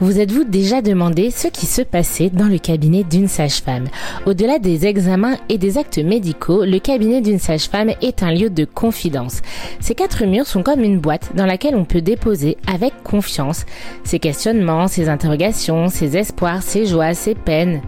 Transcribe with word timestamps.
Vous 0.00 0.18
êtes-vous 0.18 0.42
déjà 0.42 0.82
demandé 0.82 1.30
ce 1.30 1.46
qui 1.46 1.66
se 1.66 1.82
passait 1.82 2.28
dans 2.28 2.48
le 2.48 2.58
cabinet 2.58 3.04
d'une 3.04 3.28
sage-femme? 3.28 3.86
Au-delà 4.26 4.58
des 4.58 4.86
examens 4.86 5.36
et 5.48 5.56
des 5.56 5.78
actes 5.78 5.98
médicaux, 5.98 6.64
le 6.64 6.80
cabinet 6.80 7.20
d'une 7.20 7.38
sage-femme 7.38 7.92
est 8.02 8.24
un 8.24 8.32
lieu 8.32 8.50
de 8.50 8.64
confidence. 8.64 9.40
Ces 9.80 9.94
quatre 9.94 10.24
murs 10.24 10.46
sont 10.46 10.64
comme 10.64 10.82
une 10.82 10.98
boîte 10.98 11.30
dans 11.36 11.46
laquelle 11.46 11.76
on 11.76 11.84
peut 11.84 12.00
déposer 12.02 12.56
avec 12.66 12.92
confiance 13.04 13.66
ses 14.02 14.18
questionnements, 14.18 14.88
ses 14.88 15.08
interrogations, 15.08 15.88
ses 15.88 16.16
espoirs, 16.16 16.62
ses 16.62 16.86
joies, 16.86 17.14
ses 17.14 17.36
peines. 17.36 17.80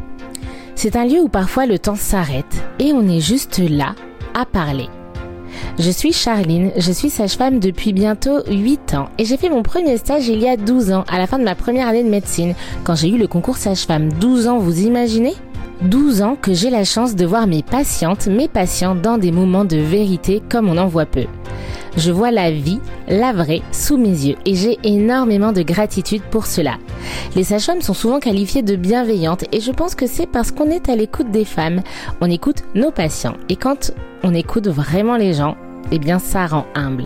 C'est 0.77 0.95
un 0.95 1.07
lieu 1.07 1.20
où 1.20 1.29
parfois 1.29 1.66
le 1.66 1.79
temps 1.79 1.96
s'arrête 1.96 2.64
et 2.79 2.93
on 2.93 3.09
est 3.09 3.20
juste 3.20 3.59
là 3.59 3.96
à 4.32 4.45
parler. 4.45 4.88
Je 5.79 5.91
suis 5.91 6.12
Charline, 6.12 6.70
je 6.77 6.93
suis 6.93 7.11
sage-femme 7.11 7.61
depuis 7.61 7.93
bientôt 7.93 8.41
8 8.48 8.95
ans 8.95 9.09
et 9.18 9.25
j'ai 9.25 9.36
fait 9.36 9.50
mon 9.50 9.62
premier 9.62 9.96
stage 9.98 10.29
il 10.29 10.40
y 10.40 10.48
a 10.48 10.57
12 10.57 10.93
ans, 10.93 11.04
à 11.09 11.18
la 11.18 11.27
fin 11.27 11.39
de 11.39 11.45
ma 11.45 11.54
première 11.54 11.89
année 11.89 12.04
de 12.04 12.09
médecine, 12.09 12.54
quand 12.84 12.95
j'ai 12.95 13.09
eu 13.09 13.18
le 13.18 13.27
concours 13.27 13.57
sage-femme. 13.57 14.12
12 14.12 14.48
ans, 14.48 14.58
vous 14.58 14.81
imaginez? 14.81 15.34
12 15.82 16.22
ans 16.22 16.36
que 16.40 16.54
j'ai 16.54 16.71
la 16.71 16.85
chance 16.85 17.14
de 17.14 17.26
voir 17.26 17.46
mes 17.46 17.62
patientes, 17.62 18.26
mes 18.29 18.48
patients 18.48 18.94
dans 18.94 19.18
des 19.18 19.30
moments 19.30 19.64
de 19.64 19.76
vérité 19.76 20.43
comme 20.48 20.68
on 20.68 20.79
en 20.79 20.86
voit 20.86 21.07
peu. 21.07 21.26
Je 21.96 22.12
vois 22.12 22.30
la 22.30 22.50
vie, 22.50 22.80
la 23.08 23.32
vraie, 23.32 23.62
sous 23.72 23.96
mes 23.96 24.08
yeux 24.08 24.36
et 24.44 24.54
j'ai 24.54 24.79
énormément 24.84 25.53
de 25.53 25.62
gratitude 25.62 26.22
pour 26.31 26.46
cela. 26.46 26.76
Les 27.34 27.44
sages-femmes 27.44 27.82
sont 27.82 27.94
souvent 27.94 28.20
qualifiées 28.20 28.62
de 28.62 28.76
bienveillantes 28.76 29.44
et 29.53 29.61
je 29.61 29.72
pense 29.72 29.94
que 29.94 30.07
c'est 30.07 30.26
parce 30.26 30.50
qu'on 30.50 30.70
est 30.70 30.89
à 30.89 30.96
l'écoute 30.96 31.31
des 31.31 31.44
femmes, 31.44 31.82
on 32.20 32.31
écoute 32.31 32.64
nos 32.75 32.91
patients 32.91 33.36
et 33.48 33.56
quand 33.56 33.92
on 34.22 34.34
écoute 34.34 34.69
vraiment 34.69 35.17
les 35.17 35.33
gens, 35.33 35.56
eh 35.91 35.98
bien 35.98 36.19
ça 36.19 36.47
rend 36.47 36.67
humble. 36.75 37.05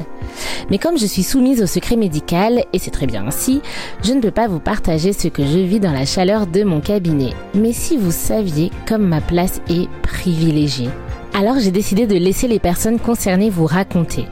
Mais 0.71 0.79
comme 0.79 0.99
je 0.99 1.07
suis 1.07 1.23
soumise 1.23 1.63
au 1.63 1.67
secret 1.67 1.97
médical, 1.97 2.65
et 2.73 2.79
c'est 2.79 2.91
très 2.91 3.07
bien 3.07 3.27
ainsi, 3.27 3.61
je 4.03 4.13
ne 4.13 4.21
peux 4.21 4.31
pas 4.31 4.49
vous 4.49 4.61
partager 4.61 5.13
ce 5.13 5.29
que 5.29 5.45
je 5.45 5.59
vis 5.59 5.81
dans 5.81 5.93
la 5.93 6.07
chaleur 6.07 6.47
de 6.47 6.63
mon 6.65 6.81
cabinet. 6.81 7.33
Mais 7.55 7.73
si 7.73 7.97
vous 7.97 8.13
saviez 8.13 8.71
comme 8.87 9.07
ma 9.07 9.21
place 9.21 9.61
est 9.69 9.89
privilégiée. 10.03 10.91
Alors 11.33 11.59
j'ai 11.59 11.71
décidé 11.71 12.07
de 12.07 12.17
laisser 12.17 12.49
les 12.49 12.59
personnes 12.59 12.99
concernées 12.99 13.51
vous 13.51 13.65
raconter. 13.65 14.27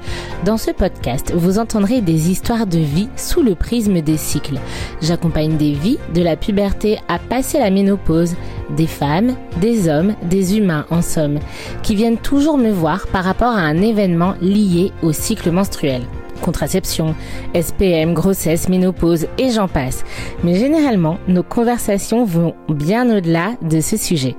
Dans 0.45 0.57
ce 0.57 0.71
podcast, 0.73 1.33
vous 1.35 1.59
entendrez 1.59 2.01
des 2.01 2.31
histoires 2.31 2.67
de 2.67 2.79
vie 2.79 3.09
sous 3.17 3.43
le 3.43 3.55
prisme 3.55 4.01
des 4.01 4.17
cycles. 4.17 4.59
J'accompagne 5.01 5.57
des 5.57 5.73
vies 5.73 5.99
de 6.13 6.23
la 6.23 6.37
puberté 6.37 6.99
à 7.09 7.19
passer 7.19 7.59
la 7.59 7.71
ménopause, 7.71 8.35
des 8.77 8.87
femmes, 8.87 9.37
des 9.61 9.89
hommes, 9.89 10.15
des 10.25 10.59
humains 10.59 10.87
en 10.91 11.01
somme, 11.01 11.39
qui 11.83 11.95
viennent 11.95 12.19
toujours 12.19 12.59
me 12.59 12.71
voir 12.71 13.07
par 13.07 13.25
rapport 13.25 13.53
à 13.53 13.61
un 13.61 13.81
événement 13.81 14.35
lié 14.41 14.93
au 15.03 15.13
cycle 15.13 15.51
menstruel 15.51 16.03
contraception, 16.39 17.17
SPM, 17.53 18.15
grossesse, 18.15 18.69
ménopause 18.69 19.27
et 19.39 19.51
j'en 19.51 19.67
passe. 19.67 20.05
Mais 20.45 20.55
généralement, 20.55 21.19
nos 21.27 21.43
conversations 21.43 22.25
vont 22.25 22.55
bien 22.69 23.11
au-delà 23.15 23.55
de 23.61 23.81
ce 23.81 23.97
sujet. 23.97 24.37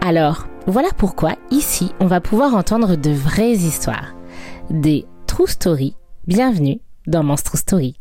Alors, 0.00 0.46
voilà 0.66 0.88
pourquoi 0.96 1.32
ici, 1.50 1.92
on 1.98 2.06
va 2.06 2.20
pouvoir 2.20 2.54
entendre 2.54 2.94
de 2.96 3.10
vraies 3.10 3.52
histoires. 3.52 4.14
Des 4.70 5.04
true 5.26 5.48
stories. 5.48 5.96
Bienvenue 6.26 6.78
dans 7.06 7.24
Monstro 7.24 7.56
Story. 7.56 7.96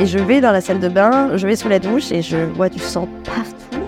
Et 0.00 0.06
je 0.06 0.18
vais 0.18 0.40
dans 0.40 0.52
la 0.52 0.60
salle 0.60 0.80
de 0.80 0.88
bain, 0.88 1.36
je 1.36 1.46
vais 1.46 1.56
sous 1.56 1.68
la 1.68 1.78
douche 1.78 2.10
et 2.10 2.22
je 2.22 2.38
vois 2.38 2.70
du 2.70 2.78
sang 2.78 3.08
partout. 3.24 3.84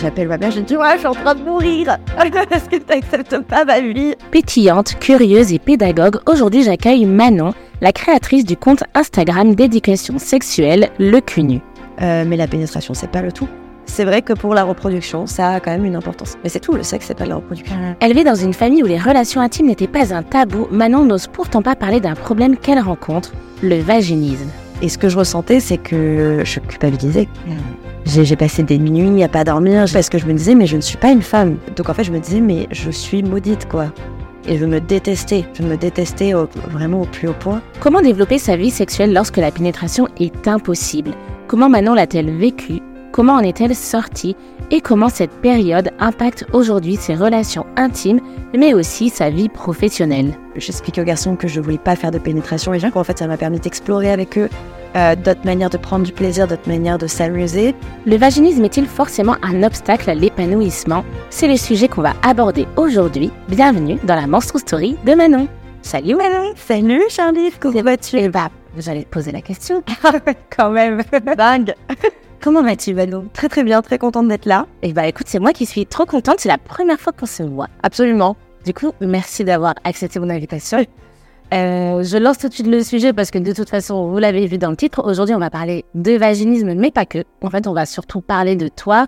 J'appelle 0.00 0.28
ma 0.28 0.38
mère, 0.38 0.50
je 0.50 0.60
dis 0.60 0.76
Ouais, 0.76 0.94
je 0.94 0.98
suis 0.98 1.06
en 1.06 1.14
train 1.14 1.34
de 1.34 1.42
mourir. 1.42 1.98
Est-ce 2.50 2.68
que 2.68 2.76
tu 2.76 2.86
n'acceptes 2.88 3.38
pas 3.40 3.64
ma 3.64 3.80
vie 3.80 4.14
Pétillante, 4.30 4.98
curieuse 4.98 5.52
et 5.52 5.58
pédagogue, 5.58 6.18
aujourd'hui 6.26 6.62
j'accueille 6.64 7.04
Manon, 7.04 7.52
la 7.80 7.92
créatrice 7.92 8.44
du 8.44 8.56
compte 8.56 8.82
Instagram 8.94 9.54
d'éducation 9.54 10.18
sexuelle 10.18 10.90
Le 10.98 11.20
Cunu. 11.20 11.60
Euh, 12.00 12.24
mais 12.26 12.36
la 12.36 12.46
pénétration, 12.46 12.94
c'est 12.94 13.10
pas 13.10 13.22
le 13.22 13.30
tout 13.30 13.48
c'est 13.90 14.04
vrai 14.04 14.22
que 14.22 14.32
pour 14.32 14.54
la 14.54 14.62
reproduction, 14.62 15.26
ça 15.26 15.50
a 15.50 15.60
quand 15.60 15.72
même 15.72 15.84
une 15.84 15.96
importance. 15.96 16.38
Mais 16.42 16.48
c'est 16.48 16.60
tout, 16.60 16.72
le 16.72 16.82
sexe, 16.82 17.06
c'est 17.08 17.18
pas 17.18 17.26
la 17.26 17.36
reproduction. 17.36 17.74
Elle 17.98 18.14
vit 18.14 18.24
dans 18.24 18.36
une 18.36 18.54
famille 18.54 18.82
où 18.82 18.86
les 18.86 18.98
relations 18.98 19.40
intimes 19.40 19.66
n'étaient 19.66 19.88
pas 19.88 20.14
un 20.14 20.22
tabou. 20.22 20.68
Manon 20.70 21.04
n'ose 21.04 21.26
pourtant 21.26 21.60
pas 21.60 21.74
parler 21.74 22.00
d'un 22.00 22.14
problème 22.14 22.56
qu'elle 22.56 22.78
rencontre, 22.78 23.32
le 23.62 23.80
vaginisme. 23.80 24.48
Et 24.80 24.88
ce 24.88 24.96
que 24.96 25.08
je 25.08 25.18
ressentais, 25.18 25.60
c'est 25.60 25.76
que 25.76 26.42
je 26.44 26.60
culpabilisais. 26.60 27.28
J'ai 28.06 28.36
passé 28.36 28.62
des 28.62 28.78
nuits 28.78 29.22
à 29.22 29.28
pas 29.28 29.44
dormir 29.44 29.84
parce 29.92 30.08
que 30.08 30.18
je 30.18 30.26
me 30.26 30.32
disais, 30.32 30.54
mais 30.54 30.66
je 30.66 30.76
ne 30.76 30.80
suis 30.80 30.96
pas 30.96 31.10
une 31.10 31.22
femme. 31.22 31.56
Donc 31.76 31.88
en 31.90 31.94
fait, 31.94 32.04
je 32.04 32.12
me 32.12 32.20
disais, 32.20 32.40
mais 32.40 32.68
je 32.70 32.90
suis 32.90 33.22
maudite, 33.22 33.68
quoi. 33.68 33.86
Et 34.48 34.56
je 34.56 34.64
me 34.64 34.80
détestais. 34.80 35.44
Je 35.58 35.64
me 35.64 35.76
détestais 35.76 36.32
vraiment 36.70 37.02
au 37.02 37.06
plus 37.06 37.28
haut 37.28 37.34
point. 37.38 37.60
Comment 37.80 38.00
développer 38.00 38.38
sa 38.38 38.56
vie 38.56 38.70
sexuelle 38.70 39.12
lorsque 39.12 39.36
la 39.36 39.50
pénétration 39.50 40.08
est 40.18 40.48
impossible? 40.48 41.10
Comment 41.48 41.68
Manon 41.68 41.94
l'a-t-elle 41.94 42.30
vécu? 42.30 42.80
Comment 43.12 43.34
en 43.34 43.40
est-elle 43.40 43.74
sortie 43.74 44.36
et 44.70 44.80
comment 44.80 45.08
cette 45.08 45.32
période 45.40 45.90
impacte 45.98 46.46
aujourd'hui 46.52 46.96
ses 46.96 47.14
relations 47.14 47.66
intimes, 47.76 48.20
mais 48.56 48.74
aussi 48.74 49.08
sa 49.10 49.30
vie 49.30 49.48
professionnelle. 49.48 50.32
J'explique 50.56 50.98
aux 50.98 51.04
garçons 51.04 51.36
que 51.36 51.48
je 51.48 51.58
ne 51.58 51.64
voulais 51.64 51.78
pas 51.78 51.96
faire 51.96 52.10
de 52.10 52.18
pénétration 52.18 52.72
et 52.72 52.78
bien 52.78 52.90
qu'en 52.90 53.04
fait 53.04 53.18
ça 53.18 53.26
m'a 53.26 53.36
permis 53.36 53.60
d'explorer 53.60 54.10
avec 54.10 54.38
eux 54.38 54.48
euh, 54.96 55.14
d'autres 55.14 55.44
manières 55.44 55.70
de 55.70 55.76
prendre 55.76 56.04
du 56.04 56.12
plaisir, 56.12 56.48
d'autres 56.48 56.68
manières 56.68 56.98
de 56.98 57.06
s'amuser. 57.06 57.74
Le 58.06 58.16
vaginisme 58.16 58.64
est-il 58.64 58.86
forcément 58.86 59.36
un 59.42 59.62
obstacle 59.62 60.10
à 60.10 60.14
l'épanouissement? 60.14 61.04
C'est 61.30 61.48
le 61.48 61.56
sujet 61.56 61.86
qu'on 61.88 62.02
va 62.02 62.14
aborder 62.22 62.66
aujourd'hui. 62.76 63.30
Bienvenue 63.48 63.98
dans 64.04 64.16
la 64.16 64.26
Monstro 64.26 64.58
Story 64.58 64.96
de 65.04 65.14
Manon. 65.14 65.46
Salut 65.82 66.16
Manon 66.16 66.52
Salut 66.56 67.02
Charlie, 67.08 67.52
comment 67.58 67.82
vas-tu? 67.82 68.18
Eh 68.18 68.28
bah, 68.28 68.50
j'allais 68.76 69.04
te 69.04 69.08
poser 69.08 69.32
la 69.32 69.42
question. 69.42 69.82
Quand 70.56 70.70
même 70.70 71.02
Dingue 71.36 71.74
Comment 72.42 72.62
vas-tu, 72.62 72.94
Manon? 72.94 73.26
Très 73.34 73.50
très 73.50 73.62
bien, 73.62 73.82
très 73.82 73.98
contente 73.98 74.26
d'être 74.26 74.46
là. 74.46 74.66
Et 74.80 74.88
eh 74.88 74.92
bah 74.94 75.06
écoute, 75.06 75.26
c'est 75.28 75.38
moi 75.38 75.52
qui 75.52 75.66
suis 75.66 75.84
trop 75.84 76.06
contente, 76.06 76.36
c'est 76.38 76.48
la 76.48 76.56
première 76.56 76.98
fois 76.98 77.12
qu'on 77.12 77.26
se 77.26 77.42
voit. 77.42 77.68
Absolument. 77.82 78.34
Du 78.64 78.72
coup, 78.72 78.92
merci 79.02 79.44
d'avoir 79.44 79.74
accepté 79.84 80.18
mon 80.18 80.30
invitation. 80.30 80.78
Euh, 81.52 82.02
je 82.02 82.16
lance 82.16 82.38
tout 82.38 82.48
de 82.48 82.54
suite 82.54 82.66
le 82.66 82.82
sujet 82.82 83.12
parce 83.12 83.30
que 83.30 83.36
de 83.36 83.52
toute 83.52 83.68
façon, 83.68 84.08
vous 84.08 84.18
l'avez 84.18 84.46
vu 84.46 84.56
dans 84.56 84.70
le 84.70 84.76
titre. 84.76 85.02
Aujourd'hui, 85.04 85.34
on 85.34 85.38
va 85.38 85.50
parler 85.50 85.84
de 85.94 86.12
vaginisme, 86.12 86.72
mais 86.72 86.90
pas 86.90 87.04
que. 87.04 87.24
En 87.42 87.50
fait, 87.50 87.66
on 87.66 87.74
va 87.74 87.84
surtout 87.84 88.22
parler 88.22 88.56
de 88.56 88.68
toi. 88.68 89.06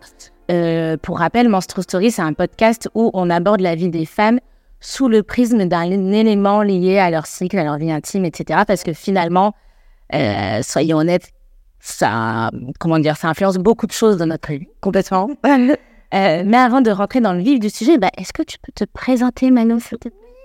Euh, 0.50 0.99
pour 1.00 1.19
rappel, 1.19 1.49
Monstro 1.49 1.81
Story, 1.81 2.10
c'est 2.10 2.20
un 2.20 2.34
podcast 2.34 2.91
où 2.94 3.10
on 3.14 3.31
aborde 3.31 3.60
la 3.60 3.75
vie 3.75 3.88
des 3.88 4.04
femmes 4.04 4.41
sous 4.81 5.09
le 5.09 5.22
prisme 5.22 5.64
d'un 5.64 5.91
élément 6.12 6.62
lié 6.62 6.99
à 6.99 7.09
leur 7.10 7.25
cycle, 7.25 7.56
à 7.56 7.64
leur 7.64 7.78
vie 7.78 7.91
intime, 7.91 8.26
etc. 8.26 8.64
Parce 8.66 8.82
que 8.82 8.93
finalement, 8.93 9.54
euh, 10.12 10.60
soyons 10.62 10.99
honnêtes, 10.99 11.31
ça, 11.82 12.50
comment 12.78 13.00
dire, 13.00 13.16
ça 13.16 13.28
influence 13.28 13.56
beaucoup 13.56 13.88
de 13.88 13.93
choses 13.93 14.16
dans 14.16 14.26
notre 14.26 14.50
vie, 14.53 14.69
complètement. 14.81 15.28
Euh, 16.15 16.43
mais 16.44 16.59
avant 16.59 16.82
de 16.82 16.91
rentrer 16.91 17.22
dans 17.22 17.32
le 17.32 17.41
vif 17.41 17.59
du 17.59 17.70
sujet, 17.70 17.97
bah, 17.97 18.10
est-ce 18.19 18.34
que 18.34 18.43
tu 18.43 18.59
peux 18.59 18.70
te 18.70 18.84
présenter, 18.84 19.50
Manon 19.50 19.78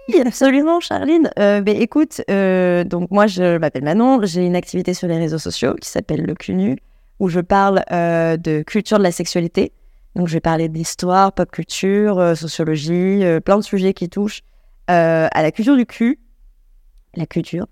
Oui, 0.08 0.22
absolument, 0.26 0.80
Charline. 0.80 1.30
Euh, 1.38 1.60
bah, 1.60 1.74
écoute, 1.74 2.22
euh, 2.32 2.86
donc 2.86 3.12
moi, 3.12 3.28
je 3.28 3.58
m'appelle 3.58 3.84
Manon. 3.84 4.22
J'ai 4.24 4.46
une 4.46 4.56
activité 4.56 4.94
sur 4.94 5.10
les 5.10 5.18
réseaux 5.18 5.40
sociaux 5.40 5.74
qui 5.74 5.90
s'appelle 5.90 6.22
Le 6.22 6.36
CUNU, 6.36 6.78
où 7.20 7.28
je 7.28 7.42
parle 7.42 7.84
de 7.92 8.64
culture 8.64 8.98
de 8.98 9.04
la 9.04 9.12
sexualité. 9.12 9.74
Donc, 10.16 10.30
je 10.30 10.36
vais 10.36 10.40
parler 10.40 10.70
d'histoire, 10.70 11.34
pop 11.34 11.52
culture, 11.52 12.38
sociologie, 12.38 13.24
plein 13.44 13.58
de 13.58 13.62
sujets 13.62 13.94
qui 13.94 14.08
touchent 14.08 14.44
à 14.88 15.42
la 15.42 15.52
culture 15.52 15.76
du 15.76 15.86
cul, 15.86 16.18
la 17.18 17.26
culture, 17.26 17.68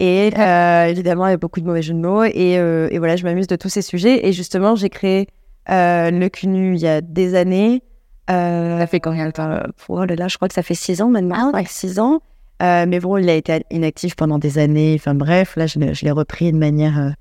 et 0.00 0.32
euh, 0.38 0.86
évidemment, 0.86 1.26
il 1.26 1.30
y 1.30 1.34
a 1.34 1.36
beaucoup 1.36 1.60
de 1.60 1.66
mauvais 1.66 1.82
jeux 1.82 1.92
de 1.92 1.98
mots. 1.98 2.24
Et, 2.24 2.58
euh, 2.58 2.88
et 2.90 2.98
voilà, 2.98 3.16
je 3.16 3.24
m'amuse 3.24 3.46
de 3.46 3.56
tous 3.56 3.68
ces 3.68 3.82
sujets. 3.82 4.26
Et 4.26 4.32
justement, 4.32 4.74
j'ai 4.74 4.88
créé 4.88 5.28
euh, 5.68 6.10
le 6.10 6.28
CUNU 6.30 6.74
il 6.74 6.80
y 6.80 6.88
a 6.88 7.02
des 7.02 7.34
années. 7.34 7.82
ça 8.26 8.86
fait 8.86 9.00
combien 9.00 9.26
de 9.26 9.30
temps 9.30 9.60
oh 9.88 10.04
là 10.06 10.16
là, 10.16 10.26
Je 10.28 10.36
crois 10.36 10.48
que 10.48 10.54
ça 10.54 10.62
fait 10.62 10.74
six 10.74 11.02
ans 11.02 11.10
maintenant. 11.10 11.52
Ah, 11.52 11.56
ouais. 11.56 11.64
Six 11.68 11.98
ans. 12.00 12.22
mais 12.60 12.98
bon, 12.98 13.18
il 13.18 13.28
a 13.28 13.34
été 13.34 13.62
inactif 13.70 14.16
pendant 14.16 14.38
des 14.38 14.56
années. 14.56 14.96
Enfin 14.98 15.14
bref, 15.14 15.54
là, 15.56 15.66
je, 15.66 15.78
je 15.78 16.04
l'ai 16.04 16.10
repris 16.10 16.50
de 16.50 16.58
manière 16.58 17.14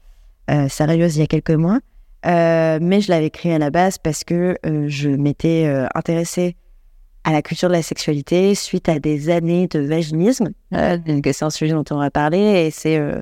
sérieuse 0.70 1.18
il 1.18 1.20
y 1.20 1.24
a 1.24 1.28
quelques 1.28 1.52
mois. 1.52 1.80
mais 2.24 3.02
je 3.02 3.12
l'avais 3.12 3.30
créé 3.30 3.56
à 3.56 3.60
la 3.60 3.72
base 3.72 3.98
parce 3.98 4.24
que 4.24 4.58
je 4.64 5.10
m'étais 5.10 5.70
intéressée 5.94 6.56
à 7.24 7.32
la 7.32 7.42
culture 7.42 7.70
de 7.70 7.74
la 7.74 7.82
sexualité 7.82 8.56
suite 8.56 8.90
à 8.90 9.00
des 9.00 9.30
années 9.30 9.68
de 9.68 9.80
vaginisme. 9.80 10.50
Euh, 10.74 10.98
c'est 11.24 11.44
un 11.44 11.50
sujet 11.50 11.74
dont 11.74 11.86
on 11.92 11.98
va 11.98 12.10
parler 12.10 12.66
et 12.66 12.72
c'est 12.72 12.98
euh, 12.98 13.22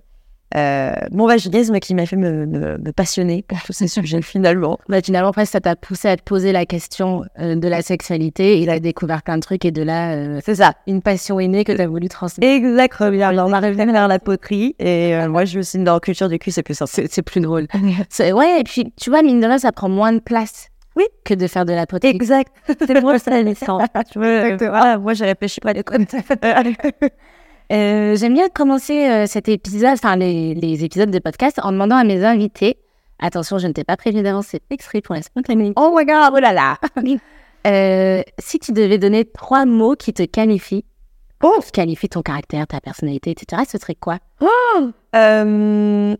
euh, 0.55 0.93
mon 1.11 1.27
vaginisme 1.27 1.77
qui 1.79 1.93
m'a 1.93 2.05
fait 2.05 2.15
me, 2.15 2.45
me, 2.45 2.91
passionner 2.93 3.43
pour 3.45 3.61
tous 3.63 3.73
ces 3.73 3.87
sujets 3.87 4.21
finalement. 4.21 4.79
Bah, 4.87 5.01
finalement, 5.01 5.29
après, 5.29 5.45
ça 5.45 5.59
t'a 5.59 5.75
poussé 5.75 6.07
à 6.07 6.15
te 6.15 6.23
poser 6.23 6.51
la 6.53 6.65
question 6.65 7.23
de 7.37 7.67
la 7.67 7.81
sexualité 7.81 8.57
et 8.57 8.61
il 8.61 8.69
a 8.69 8.79
découvert 8.79 9.23
plein 9.23 9.35
de 9.35 9.41
trucs 9.41 9.65
et 9.65 9.71
de 9.71 9.81
là, 9.81 10.39
c'est 10.41 10.55
ça, 10.55 10.73
une 10.87 11.01
passion 11.01 11.39
innée 11.39 11.65
que 11.65 11.73
tu 11.73 11.81
as 11.81 11.87
voulu 11.87 12.07
transmettre. 12.07 12.49
Exactement. 12.49 13.27
Alors, 13.27 13.49
on 13.49 13.53
arrive 13.53 13.75
vers 13.75 14.07
la 14.07 14.19
poterie 14.19 14.75
et 14.79 15.27
moi, 15.27 15.43
je 15.43 15.57
me 15.57 15.63
suis 15.63 15.79
dans 15.79 15.95
la 15.95 15.99
culture 15.99 16.29
du 16.29 16.39
cul, 16.39 16.51
c'est 16.51 16.63
plus. 16.63 16.81
C'est 16.85 17.21
plus 17.23 17.41
drôle. 17.41 17.67
ouais, 18.19 18.61
et 18.61 18.63
puis, 18.63 18.93
tu 18.95 19.09
vois, 19.09 19.23
mine 19.23 19.41
de 19.41 19.57
ça 19.57 19.71
prend 19.73 19.89
moins 19.89 20.13
de 20.13 20.19
place 20.19 20.69
oui. 20.97 21.05
Que 21.23 21.33
de 21.33 21.47
faire 21.47 21.63
de 21.65 21.73
la 21.73 21.85
poterie. 21.85 22.09
Exact. 22.13 22.51
C'est 22.67 23.01
moi 23.01 23.19
ça, 23.19 23.41
les 23.41 23.51
Exactement. 23.51 24.99
moi, 24.99 25.13
j'ai 25.13 25.25
réfléchi 25.25 25.59
pas 25.61 25.69
à 25.69 25.73
l'école. 25.73 26.05
Euh, 27.69 28.15
J'aime 28.15 28.33
bien 28.33 28.47
commencer 28.47 29.09
euh, 29.09 29.25
cet 29.27 29.49
épisode, 29.49 29.91
enfin 29.95 30.15
les, 30.15 30.53
les 30.55 30.85
épisodes 30.85 31.11
de 31.11 31.19
podcast, 31.19 31.59
en 31.61 31.73
demandant 31.73 31.97
à 31.97 32.05
mes 32.05 32.23
invités. 32.23 32.77
Attention, 33.19 33.57
je 33.57 33.67
ne 33.67 33.73
t'ai 33.73 33.83
pas 33.83 33.97
prévenu 33.97 34.23
d'avance, 34.23 34.47
c'est 34.51 34.61
extrait 34.69 35.01
pour 35.01 35.15
la 35.15 35.21
spontanéité. 35.21 35.73
Oh 35.75 35.93
my 35.93 36.05
god, 36.05 36.31
oh 36.33 36.39
là 36.39 36.53
là. 36.53 36.77
Euh, 37.67 38.21
si 38.39 38.59
tu 38.59 38.71
devais 38.71 38.97
donner 38.97 39.25
trois 39.25 39.65
mots 39.65 39.95
qui 39.97 40.13
te 40.13 40.23
qualifient, 40.23 40.85
Oh. 41.43 41.59
qui 41.61 41.71
qualifient 41.73 42.07
ton 42.07 42.21
caractère, 42.21 42.65
ta 42.67 42.79
personnalité, 42.79 43.31
etc., 43.31 43.63
ce 43.69 43.77
serait 43.77 43.95
quoi? 43.95 44.19
Euh, 45.13 46.15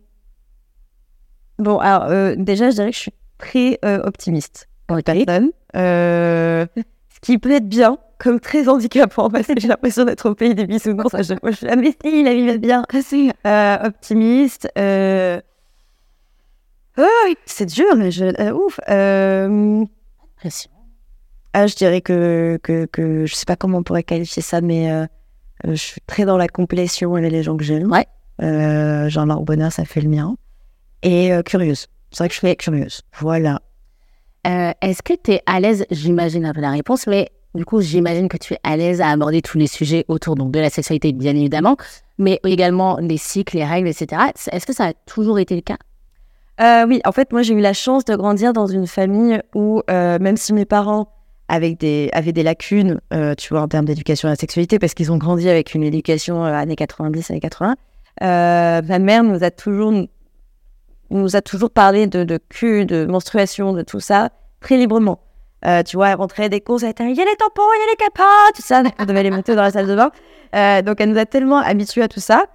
Bon, 1.58 1.78
alors 1.78 2.04
euh, 2.10 2.34
déjà, 2.36 2.68
je 2.70 2.74
dirais 2.74 2.90
que 2.90 2.94
je 2.96 3.00
suis 3.00 3.12
très 3.38 3.78
euh, 3.84 4.00
optimiste. 4.04 4.68
Ok. 4.90 5.04
personne. 5.04 5.50
Euh, 5.76 6.66
ce 6.76 7.20
qui 7.20 7.38
peut 7.38 7.52
être 7.52 7.68
bien, 7.68 7.98
comme 8.18 8.40
très 8.40 8.68
handicapant, 8.68 9.30
parce 9.30 9.46
que 9.46 9.58
j'ai 9.58 9.68
l'impression 9.68 10.04
d'être 10.04 10.28
au 10.28 10.34
pays 10.34 10.54
des 10.54 10.66
bisounours. 10.66 11.14
À 11.14 11.22
chaque 11.22 11.40
fois, 11.40 11.50
je 11.50 11.56
suis 11.56 11.66
là, 11.66 11.76
mais 11.76 11.94
si, 12.04 12.22
la 12.22 12.34
vie 12.34 12.46
va 12.46 12.56
bien. 12.56 12.84
Euh, 13.46 13.78
optimiste. 13.86 14.68
Euh... 14.78 15.40
ah 16.96 17.06
oui, 17.26 17.36
c'est 17.46 17.66
dur, 17.66 17.96
mais 17.96 18.10
je... 18.10 18.24
euh, 18.24 18.52
ouf. 18.52 18.80
Euh... 18.88 19.84
Ah, 21.52 21.66
je 21.66 21.74
dirais 21.74 22.00
que, 22.00 22.58
que, 22.62 22.86
que 22.86 23.26
je 23.26 23.34
sais 23.34 23.46
pas 23.46 23.56
comment 23.56 23.78
on 23.78 23.82
pourrait 23.82 24.02
qualifier 24.04 24.42
ça, 24.42 24.60
mais 24.60 24.90
je 25.64 25.74
suis 25.74 26.00
très 26.06 26.24
dans 26.24 26.36
la 26.36 26.46
complétion 26.48 27.14
avec 27.14 27.32
les 27.32 27.42
gens 27.42 27.56
que 27.56 27.64
j'aime. 27.64 27.90
Ouais. 27.90 28.06
Genre 28.40 29.26
leur 29.26 29.42
bonheur, 29.42 29.72
ça 29.72 29.84
fait 29.84 30.00
le 30.00 30.08
mien. 30.08 30.36
Et 31.02 31.32
curieuse. 31.44 31.88
C'est 32.10 32.18
vrai 32.18 32.28
que 32.28 32.34
je 32.34 32.38
suis 32.38 32.56
curieuse. 32.56 33.02
Voilà. 33.18 33.60
Euh, 34.46 34.72
Est-ce 34.80 35.02
que 35.02 35.14
tu 35.14 35.32
es 35.32 35.42
à 35.46 35.60
l'aise, 35.60 35.84
j'imagine 35.90 36.46
un 36.46 36.52
peu 36.52 36.60
la 36.60 36.70
réponse, 36.70 37.06
mais 37.06 37.30
du 37.54 37.64
coup, 37.64 37.80
j'imagine 37.80 38.28
que 38.28 38.36
tu 38.36 38.54
es 38.54 38.58
à 38.62 38.76
l'aise 38.76 39.00
à 39.00 39.08
aborder 39.08 39.42
tous 39.42 39.58
les 39.58 39.66
sujets 39.66 40.04
autour 40.08 40.36
donc, 40.36 40.52
de 40.52 40.60
la 40.60 40.70
sexualité, 40.70 41.12
bien 41.12 41.34
évidemment, 41.34 41.76
mais 42.18 42.40
également 42.44 42.98
les 42.98 43.18
cycles, 43.18 43.56
les 43.56 43.64
règles, 43.64 43.88
etc. 43.88 44.22
Est-ce 44.50 44.66
que 44.66 44.72
ça 44.72 44.86
a 44.86 44.92
toujours 44.92 45.38
été 45.38 45.54
le 45.54 45.62
cas? 45.62 45.76
Euh, 46.60 46.86
oui, 46.86 47.00
en 47.04 47.12
fait, 47.12 47.32
moi, 47.32 47.42
j'ai 47.42 47.54
eu 47.54 47.60
la 47.60 47.72
chance 47.72 48.04
de 48.04 48.16
grandir 48.16 48.52
dans 48.52 48.66
une 48.66 48.86
famille 48.86 49.40
où, 49.54 49.82
euh, 49.90 50.18
même 50.18 50.36
si 50.36 50.52
mes 50.52 50.64
parents 50.64 51.08
avec 51.48 51.78
des, 51.78 52.10
avaient 52.12 52.32
des 52.32 52.42
lacunes, 52.42 53.00
tu 53.38 53.48
vois, 53.50 53.62
en 53.62 53.68
termes 53.68 53.86
d'éducation 53.86 54.28
à 54.28 54.32
la 54.32 54.36
sexualité, 54.36 54.78
parce 54.78 54.92
qu'ils 54.92 55.10
ont 55.10 55.16
grandi 55.16 55.48
avec 55.48 55.74
une 55.74 55.82
éducation 55.82 56.44
années 56.44 56.76
90, 56.76 57.30
années 57.30 57.40
80, 57.40 57.76
euh, 58.22 58.82
ma 58.82 58.98
mère 58.98 59.22
nous 59.22 59.44
a 59.44 59.50
toujours, 59.50 59.92
nous 61.10 61.36
a 61.36 61.40
toujours 61.40 61.70
parlé 61.70 62.06
de, 62.06 62.24
de 62.24 62.38
cul, 62.48 62.84
de 62.84 63.06
menstruation, 63.06 63.72
de 63.72 63.82
tout 63.82 64.00
ça, 64.00 64.30
très 64.60 64.76
librement. 64.76 65.20
Euh, 65.64 65.82
tu 65.82 65.96
vois, 65.96 66.10
elle 66.10 66.16
rentrait 66.16 66.48
des 66.48 66.60
courses, 66.60 66.84
elle 66.84 66.90
était, 66.90 67.04
il 67.04 67.16
y 67.16 67.20
a 67.20 67.24
les 67.24 67.36
tampons, 67.36 67.62
il 67.76 67.80
y 67.80 67.88
a 67.88 67.90
les 67.90 67.96
capotes, 67.96 68.54
tout 68.54 68.62
ça, 68.62 68.82
on 68.98 69.04
devait 69.04 69.24
les 69.24 69.30
monter 69.30 69.56
dans 69.56 69.62
la 69.62 69.70
salle 69.70 69.86
de 69.86 69.96
bain. 69.96 70.10
Euh, 70.54 70.82
donc, 70.82 71.00
elle 71.00 71.10
nous 71.10 71.18
a 71.18 71.26
tellement 71.26 71.58
habitués 71.58 72.02
à 72.02 72.08
tout 72.08 72.20
ça 72.20 72.46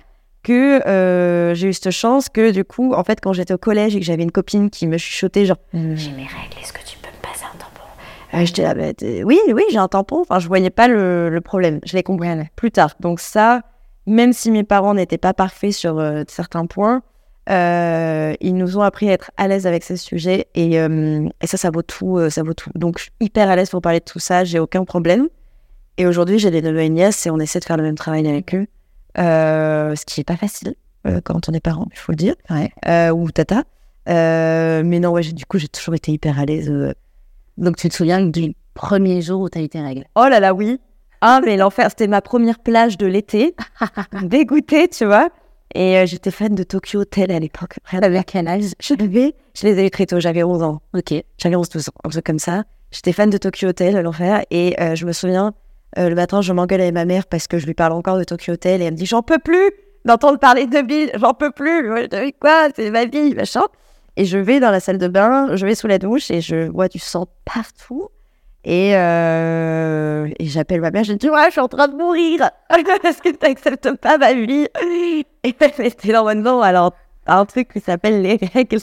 que 0.41 0.85
euh, 0.87 1.53
j'ai 1.53 1.69
eu 1.69 1.73
cette 1.73 1.91
chance 1.91 2.29
que 2.29 2.51
du 2.51 2.63
coup, 2.63 2.93
en 2.93 3.03
fait, 3.03 3.19
quand 3.21 3.33
j'étais 3.33 3.53
au 3.53 3.57
collège 3.57 3.95
et 3.95 3.99
que 3.99 4.05
j'avais 4.05 4.23
une 4.23 4.31
copine 4.31 4.69
qui 4.69 4.87
me 4.87 4.97
chuchotait 4.97 5.45
genre 5.45 5.57
J'ai 5.73 6.11
mes 6.11 6.23
règles, 6.23 6.59
est-ce 6.61 6.73
que 6.73 6.85
tu 6.85 6.97
peux 6.97 7.07
me 7.07 7.21
passer 7.21 7.45
un 7.45 7.57
tampon? 7.57 8.45
J'étais 8.45 8.63
là, 8.63 8.73
bah, 8.73 8.91
oui, 9.25 9.39
oui, 9.47 9.63
j'ai 9.69 9.77
un 9.77 9.87
tampon. 9.87 10.21
Enfin, 10.21 10.39
je 10.39 10.47
voyais 10.47 10.69
pas 10.69 10.87
le, 10.87 11.29
le 11.29 11.41
problème. 11.41 11.79
Je 11.85 11.95
l'ai 11.95 12.03
compris 12.03 12.27
plus 12.55 12.71
tard. 12.71 12.95
Donc 12.99 13.21
ça, 13.21 13.61
même 14.05 14.33
si 14.33 14.51
mes 14.51 14.63
parents 14.63 14.93
n'étaient 14.93 15.17
pas 15.17 15.33
parfaits 15.33 15.71
sur 15.71 16.03
certains 16.27 16.65
points, 16.65 17.03
euh, 17.49 18.33
ils 18.39 18.55
nous 18.55 18.77
ont 18.77 18.81
appris 18.81 19.09
à 19.09 19.13
être 19.13 19.31
à 19.37 19.47
l'aise 19.47 19.67
avec 19.67 19.83
ce 19.83 19.95
sujet 19.95 20.47
et, 20.55 20.79
euh, 20.79 21.27
et 21.41 21.47
ça, 21.47 21.57
ça 21.57 21.71
vaut 21.71 21.81
tout, 21.81 22.17
euh, 22.17 22.29
ça 22.29 22.43
vaut 22.43 22.53
tout. 22.53 22.69
Donc 22.75 22.97
je 22.97 23.03
suis 23.03 23.11
hyper 23.19 23.49
à 23.49 23.55
l'aise 23.55 23.69
pour 23.69 23.81
parler 23.81 23.99
de 23.99 24.05
tout 24.05 24.19
ça. 24.19 24.43
J'ai 24.43 24.59
aucun 24.59 24.85
problème. 24.85 25.27
Et 25.97 26.07
aujourd'hui, 26.07 26.39
j'ai 26.39 26.51
des 26.51 26.61
neveux 26.61 26.81
et 26.81 26.89
nièces 26.89 27.25
et 27.25 27.29
on 27.29 27.39
essaie 27.39 27.59
de 27.59 27.65
faire 27.65 27.77
le 27.77 27.83
même 27.83 27.95
travail 27.95 28.27
avec 28.27 28.55
eux, 28.55 28.65
ce 29.15 30.05
qui 30.05 30.21
est 30.21 30.25
pas 30.25 30.37
facile 30.37 30.75
quand 31.25 31.49
on 31.49 31.51
est 31.51 31.59
parent, 31.59 31.87
il 31.91 31.97
faut 31.97 32.13
le 32.13 32.15
dire, 32.15 32.35
ou 33.13 33.29
tata. 33.29 33.63
Mais 34.07 34.99
non, 34.99 35.11
ouais, 35.11 35.21
du 35.21 35.45
coup, 35.45 35.59
j'ai 35.59 35.67
toujours 35.67 35.93
été 35.93 36.13
hyper 36.13 36.39
à 36.39 36.45
l'aise. 36.45 36.71
Donc, 37.57 37.75
tu 37.75 37.89
te 37.89 37.93
souviens 37.93 38.25
du 38.25 38.55
premier 38.73 39.21
jour 39.21 39.41
où 39.41 39.49
tu 39.49 39.59
as 39.59 39.61
eu 39.61 39.69
tes 39.69 39.81
règles? 39.81 40.05
Oh 40.15 40.27
là 40.27 40.39
là, 40.39 40.53
oui. 40.53 40.79
Ah, 41.21 41.41
mais 41.45 41.57
l'enfer, 41.57 41.87
c'était 41.89 42.07
ma 42.07 42.21
première 42.21 42.57
plage 42.57 42.97
de 42.97 43.05
l'été. 43.05 43.55
Dégoûtée, 44.23 44.87
tu 44.87 45.05
vois. 45.05 45.29
Et 45.75 45.97
euh, 45.97 46.05
j'étais 46.05 46.31
fan 46.31 46.53
de 46.53 46.63
Tokyo 46.63 47.01
Hotel 47.01 47.31
à 47.31 47.39
l'époque. 47.39 47.77
Avec 47.91 48.27
quel 48.27 48.47
âge 48.47 48.63
Je 48.79 48.93
je 48.93 49.67
les 49.67 49.79
ai 49.79 49.85
eu 49.85 49.89
très 49.89 50.05
tôt, 50.05 50.19
j'avais 50.19 50.43
11 50.43 50.63
ans. 50.63 50.81
Ok. 50.93 51.13
J'avais 51.37 51.55
11, 51.55 51.69
12 51.69 51.89
ans, 51.89 51.93
un 52.03 52.09
truc 52.09 52.25
comme 52.25 52.39
ça. 52.39 52.63
J'étais 52.91 53.11
fan 53.11 53.29
de 53.29 53.37
Tokyo 53.37 53.69
Hotel, 53.69 53.99
l'enfer. 54.01 54.43
Et 54.51 54.75
euh, 54.79 54.95
je 54.95 55.05
me 55.05 55.11
souviens, 55.11 55.53
euh, 55.97 56.09
le 56.09 56.15
matin, 56.15 56.41
je 56.41 56.53
m'engueule 56.53 56.81
avec 56.81 56.93
ma 56.93 57.05
mère 57.05 57.25
parce 57.25 57.47
que 57.47 57.57
je 57.57 57.65
lui 57.65 57.73
parle 57.73 57.93
encore 57.93 58.17
de 58.17 58.23
Tokyo 58.23 58.53
Hotel. 58.53 58.81
Et 58.81 58.85
elle 58.85 58.93
me 58.93 58.97
dit 58.97 59.05
J'en 59.05 59.23
peux 59.23 59.39
plus 59.39 59.71
d'entendre 60.05 60.37
parler 60.37 60.67
de 60.67 60.81
Bill, 60.81 61.11
j'en 61.15 61.33
peux 61.33 61.51
plus. 61.51 61.87
Moi, 61.87 62.03
je 62.03 62.25
dis 62.25 62.33
quoi? 62.33 62.69
C'est 62.75 62.91
ma 62.91 63.05
vie, 63.05 63.33
machin. 63.33 63.63
Et 64.15 64.25
je 64.25 64.37
vais 64.37 64.59
dans 64.59 64.69
la 64.69 64.79
salle 64.79 64.99
de 64.99 65.07
bain, 65.07 65.55
je 65.55 65.65
vais 65.65 65.73
sous 65.73 65.87
la 65.87 65.97
douche 65.97 66.29
et 66.29 66.41
je 66.41 66.69
vois 66.69 66.87
du 66.87 66.99
sang 66.99 67.25
partout. 67.45 68.09
Et, 68.65 68.95
euh, 68.95 70.27
et 70.39 70.45
j'appelle 70.45 70.79
ma 70.79 70.91
mère, 70.91 71.03
je 71.03 71.13
dis 71.13 71.29
Ouais, 71.29 71.45
je 71.47 71.51
suis 71.51 71.61
en 71.61 71.67
train 71.67 71.87
de 71.87 71.95
mourir. 71.95 72.49
Est-ce 73.03 73.21
que 73.21 73.29
tu 73.29 73.37
n'acceptes 73.41 73.91
pas 73.97 74.17
ma 74.17 74.33
vie 74.33 74.67
Et 75.43 75.55
elle 75.59 75.85
était 75.85 76.13
dans 76.13 76.23
mon 76.23 76.35
nom, 76.35 76.61
alors, 76.61 76.93
un 77.27 77.45
truc 77.45 77.73
qui 77.73 77.79
s'appelle 77.79 78.21
les 78.21 78.39
règles. 78.53 78.79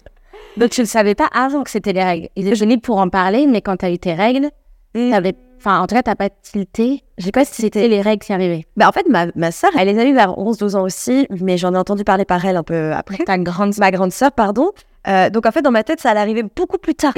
Donc, 0.56 0.70
tu 0.70 0.82
ne 0.82 0.86
savais 0.86 1.14
pas 1.14 1.28
avant 1.32 1.62
que 1.62 1.70
c'était 1.70 1.92
les 1.92 2.04
règles. 2.04 2.28
Ils 2.36 2.46
étaient 2.46 2.56
venus 2.56 2.80
pour 2.82 2.98
en 2.98 3.08
parler, 3.08 3.46
mais 3.46 3.62
quand 3.62 3.78
tu 3.78 3.86
as 3.86 3.90
eu 3.90 3.98
tes 3.98 4.14
règles, 4.14 4.50
t'avais... 4.94 5.34
Enfin, 5.58 5.80
en 5.80 5.86
tout 5.86 5.94
cas, 5.94 6.02
t'as 6.02 6.14
pas 6.14 6.30
tilté. 6.30 7.04
Je 7.18 7.24
sais 7.26 7.32
pas 7.32 7.44
si 7.44 7.60
c'était 7.60 7.86
les 7.86 8.00
règles 8.00 8.24
qui 8.24 8.32
arrivaient. 8.32 8.64
Bah, 8.76 8.88
en 8.88 8.92
fait, 8.92 9.06
ma, 9.08 9.26
ma 9.34 9.52
sœur, 9.52 9.70
elle 9.78 9.88
les 9.88 9.98
a 9.98 10.04
eu 10.04 10.14
vers 10.14 10.30
11-12 10.30 10.76
ans 10.76 10.82
aussi, 10.82 11.26
mais 11.30 11.58
j'en 11.58 11.74
ai 11.74 11.76
entendu 11.76 12.02
parler 12.02 12.24
par 12.24 12.44
elle 12.44 12.56
un 12.56 12.62
peu 12.62 12.92
après. 12.92 13.18
Ta 13.24 13.36
grande 13.36 13.74
Ma 13.78 13.90
grande 13.90 14.12
sœur, 14.12 14.32
pardon. 14.32 14.70
Euh, 15.06 15.28
donc, 15.28 15.44
en 15.44 15.52
fait, 15.52 15.60
dans 15.62 15.70
ma 15.70 15.84
tête, 15.84 16.00
ça 16.00 16.10
allait 16.10 16.20
arriver 16.20 16.42
beaucoup 16.42 16.78
plus 16.78 16.94
tard. 16.94 17.12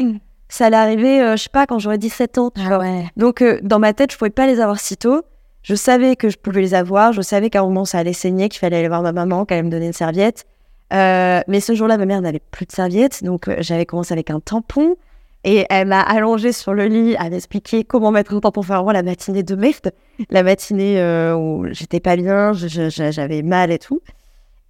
Ça 0.52 0.66
allait 0.66 0.76
arriver, 0.76 1.22
euh, 1.22 1.34
je 1.34 1.44
sais 1.44 1.48
pas, 1.50 1.64
quand 1.64 1.78
j'aurais 1.78 1.96
17 1.96 2.36
ans. 2.36 2.50
Ah 2.58 2.78
ouais. 2.78 3.06
Donc, 3.16 3.40
euh, 3.40 3.58
dans 3.62 3.78
ma 3.78 3.94
tête, 3.94 4.12
je 4.12 4.18
pouvais 4.18 4.28
pas 4.28 4.46
les 4.46 4.60
avoir 4.60 4.78
si 4.78 4.98
tôt. 4.98 5.22
Je 5.62 5.74
savais 5.74 6.14
que 6.14 6.28
je 6.28 6.36
pouvais 6.36 6.60
les 6.60 6.74
avoir. 6.74 7.14
Je 7.14 7.22
savais 7.22 7.48
qu'à 7.48 7.60
un 7.60 7.62
moment, 7.62 7.86
ça 7.86 7.96
allait 7.96 8.12
saigner, 8.12 8.50
qu'il 8.50 8.58
fallait 8.58 8.76
aller 8.76 8.88
voir 8.88 9.00
ma 9.00 9.12
maman, 9.12 9.46
qu'elle 9.46 9.60
allait 9.60 9.66
me 9.66 9.70
donner 9.70 9.86
une 9.86 9.94
serviette. 9.94 10.44
Euh, 10.92 11.40
mais 11.48 11.60
ce 11.60 11.74
jour-là, 11.74 11.96
ma 11.96 12.04
mère 12.04 12.20
n'avait 12.20 12.42
plus 12.50 12.66
de 12.66 12.72
serviette. 12.72 13.24
Donc, 13.24 13.48
j'avais 13.60 13.86
commencé 13.86 14.12
avec 14.12 14.28
un 14.28 14.40
tampon. 14.40 14.96
Et 15.42 15.64
elle 15.70 15.88
m'a 15.88 16.02
allongée 16.02 16.52
sur 16.52 16.74
le 16.74 16.84
lit 16.84 17.16
à 17.16 17.30
m'expliquer 17.30 17.84
comment 17.84 18.10
mettre 18.10 18.34
un 18.34 18.40
tampon. 18.40 18.60
Enfin, 18.60 18.74
vraiment, 18.74 18.92
la 18.92 19.02
matinée 19.02 19.42
de 19.42 19.54
merde. 19.54 19.92
La 20.28 20.42
matinée 20.42 21.02
où 21.34 21.64
j'étais 21.70 22.00
pas 22.00 22.16
bien, 22.16 22.52
j'avais 22.52 23.40
mal 23.40 23.70
et 23.70 23.78
tout. 23.78 24.02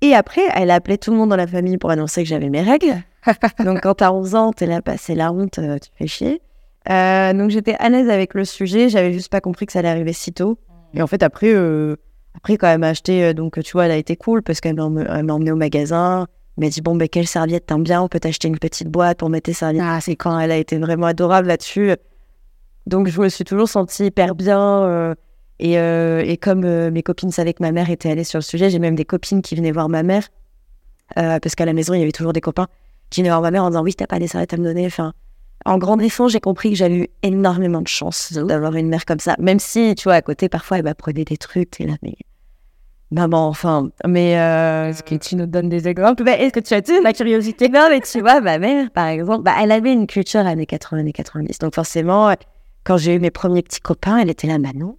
Et 0.01 0.15
après, 0.15 0.43
elle 0.55 0.71
a 0.71 0.75
appelé 0.75 0.97
tout 0.97 1.11
le 1.11 1.17
monde 1.17 1.31
dans 1.31 1.37
la 1.37 1.49
famille 1.49 1.77
pour 1.77 1.91
annoncer 1.91 2.23
que 2.23 2.29
j'avais 2.29 2.51
mes 2.51 2.63
règles. 2.63 3.03
donc, 3.65 3.81
quand 3.83 3.95
t'as 3.95 4.13
11 4.13 4.35
ans, 4.35 4.53
t'es 4.53 4.67
là, 4.67 4.81
bah, 4.81 4.95
c'est 4.99 5.15
la 5.15 5.33
honte, 5.33 5.59
euh, 5.59 5.79
tu 5.79 5.91
fais 5.97 6.07
chier. 6.07 6.43
Euh, 6.91 7.33
donc, 7.33 7.51
j'étais 7.51 7.75
à 7.79 7.89
l'aise 7.89 8.09
avec 8.11 8.35
le 8.35 8.45
sujet. 8.45 8.89
J'avais 8.89 9.13
juste 9.13 9.31
pas 9.31 9.41
compris 9.41 9.67
que 9.67 9.73
ça 9.73 9.79
allait 9.81 9.89
arriver 9.89 10.13
si 10.13 10.33
tôt. 10.33 10.59
Et 10.95 11.03
en 11.03 11.07
fait, 11.07 11.23
après, 11.23 11.53
euh, 11.55 11.97
après 12.35 12.57
quand 12.57 12.67
elle 12.69 12.79
m'a 12.81 12.89
acheté, 12.89 13.33
donc 13.35 13.63
tu 13.63 13.73
vois, 13.73 13.87
elle 13.87 13.93
a 13.93 13.97
été 13.97 14.17
cool 14.17 14.43
parce 14.43 14.61
qu'elle 14.61 14.75
m'a 14.75 14.85
emmené 14.85 15.53
au 15.53 15.57
magasin. 15.57 16.27
Elle 16.59 16.65
m'a 16.65 16.71
dit, 16.71 16.81
bon, 16.83 16.97
ben, 16.97 17.09
quelle 17.09 17.27
serviette 17.27 17.67
t'aimes 17.67 17.85
bien? 17.85 18.03
On 18.03 18.09
peut 18.09 18.21
t'acheter 18.21 18.49
une 18.49 18.59
petite 18.59 18.89
boîte 18.89 19.19
pour 19.19 19.31
mettre 19.31 19.45
tes 19.45 19.53
serviettes. 19.53 19.85
Ah, 19.87 20.01
c'est 20.01 20.17
Quand 20.17 20.39
elle 20.39 20.51
a 20.51 20.57
été 20.57 20.77
vraiment 20.79 21.07
adorable 21.07 21.49
là-dessus. 21.49 21.93
Donc, 22.87 23.09
je 23.09 23.21
me 23.21 23.29
suis 23.29 23.45
toujours 23.45 23.69
sentie 23.69 24.07
hyper 24.07 24.35
bien. 24.35 24.61
euh, 24.61 25.15
et, 25.61 25.75
et 25.75 26.37
comme 26.39 26.91
mes 26.91 27.03
copines 27.05 27.31
savaient 27.31 27.53
que 27.55 27.63
ma 27.63 27.71
mère 27.71 27.89
était 27.89 28.11
allée 28.11 28.25
sur 28.25 28.39
le 28.39 28.43
sujet, 28.43 28.69
j'ai 28.69 28.81
même 28.81 28.97
des 28.97 29.05
copines 29.05 29.43
qui 29.43 29.55
venaient 29.55 29.71
voir 29.71 29.89
ma 29.89 30.03
mère. 30.03 30.27
parce 31.15 31.55
qu'à 31.55 31.65
la 31.65 31.73
maison, 31.73 31.95
il 31.95 32.01
y 32.01 32.03
avait 32.03 32.11
toujours 32.11 32.33
des 32.33 32.41
copains 32.41 32.67
venaient 33.21 33.31
voir 33.31 33.43
ma 33.43 33.51
mère 33.51 33.65
en 33.65 33.71
disant, 33.71 33.83
oui, 33.83 33.95
t'as 33.95 34.07
pas 34.07 34.19
des 34.19 34.27
serviettes 34.27 34.55
à 34.55 34.57
me 34.57 34.65
donner. 34.65 34.87
Enfin, 34.87 35.13
en 35.65 35.79
grandissant, 35.79 36.29
j'ai 36.29 36.41
compris 36.41 36.71
que 36.71 36.77
j'avais 36.77 36.97
eu 36.97 37.09
énormément 37.23 37.83
de 37.83 37.89
chance 37.89 38.33
d'avoir 38.33 38.75
une 38.75 38.89
mère 38.89 39.05
comme 39.05 39.21
ça. 39.21 39.37
Même 39.39 39.59
si, 39.59 39.95
tu 39.95 40.05
vois, 40.05 40.15
à 40.15 40.23
côté, 40.23 40.49
parfois, 40.49 40.79
elle 40.79 40.85
m'apprenait 40.85 41.25
des 41.25 41.37
trucs. 41.37 41.71
T'es 41.71 41.87
là, 41.87 41.95
mais. 42.03 42.15
Maman, 43.11 43.49
enfin. 43.49 43.91
Mais. 44.07 44.39
Euh... 44.39 44.89
Est-ce 44.89 45.03
que 45.03 45.15
tu 45.15 45.37
nous 45.37 45.47
donnes 45.47 45.69
des 45.69 45.87
exemples? 45.87 46.25
Bah, 46.25 46.33
Est-ce 46.39 46.53
que 46.53 46.61
tu 46.61 46.75
as 46.75 46.83
tu 46.83 47.01
ma 47.01 47.13
curiosité? 47.13 47.69
Non, 47.69 47.89
mais 47.91 48.01
tu 48.01 48.21
vois, 48.21 48.41
ma 48.41 48.59
mère, 48.59 48.91
par 48.91 49.07
exemple, 49.09 49.43
bah, 49.43 49.55
elle 49.61 49.71
avait 49.71 49.93
une 49.93 50.07
culture 50.07 50.41
années 50.41 50.67
80, 50.67 51.01
années 51.01 51.13
90. 51.13 51.59
Donc, 51.59 51.75
forcément, 51.75 52.35
quand 52.85 52.97
j'ai 52.97 53.15
eu 53.15 53.21
mes 53.21 53.31
premiers 53.31 53.63
petits 53.63 53.81
copains, 53.81 54.19
elle 54.19 54.31
était 54.31 54.47
là, 54.47 54.59
Manon. 54.59 54.97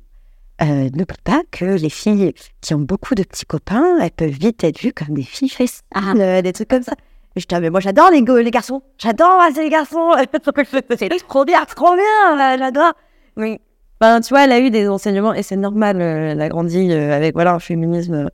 Euh, 0.61 0.89
N'oublie 0.93 1.17
pas 1.23 1.41
que 1.51 1.65
les 1.65 1.89
filles 1.89 2.33
qui 2.61 2.73
ont 2.73 2.79
beaucoup 2.79 3.15
de 3.15 3.23
petits 3.23 3.45
copains, 3.45 3.97
elles 3.99 4.11
peuvent 4.11 4.29
vite 4.29 4.63
être 4.63 4.79
vues 4.79 4.93
comme 4.93 5.15
des 5.15 5.23
filles 5.23 5.49
fesses, 5.49 5.81
euh, 5.97 6.41
des 6.41 6.53
trucs 6.53 6.69
comme 6.69 6.83
ça. 6.83 6.93
Et 7.35 7.39
je 7.39 7.47
dis, 7.47 7.55
mais 7.59 7.69
moi 7.69 7.79
j'adore 7.79 8.11
les, 8.11 8.21
garçons, 8.51 8.83
j'adore 8.97 9.39
ah, 9.41 9.49
c'est 9.53 9.63
les 9.63 9.69
garçons, 9.69 10.11
c'est 10.97 11.27
trop 11.27 11.45
bien, 11.45 11.63
c'est 11.67 11.75
trop 11.75 11.95
bien, 11.95 12.57
j'adore. 12.57 12.93
Oui. 13.37 13.59
Ben, 13.99 14.19
tu 14.21 14.29
vois, 14.29 14.43
elle 14.43 14.51
a 14.51 14.59
eu 14.59 14.69
des 14.69 14.87
enseignements 14.87 15.33
et 15.33 15.43
c'est 15.43 15.55
normal, 15.55 16.01
euh, 16.01 16.31
elle 16.31 16.41
a 16.41 16.49
grandi 16.49 16.91
euh, 16.91 17.15
avec 17.15 17.33
voilà, 17.33 17.53
un 17.53 17.59
féminisme 17.59 18.29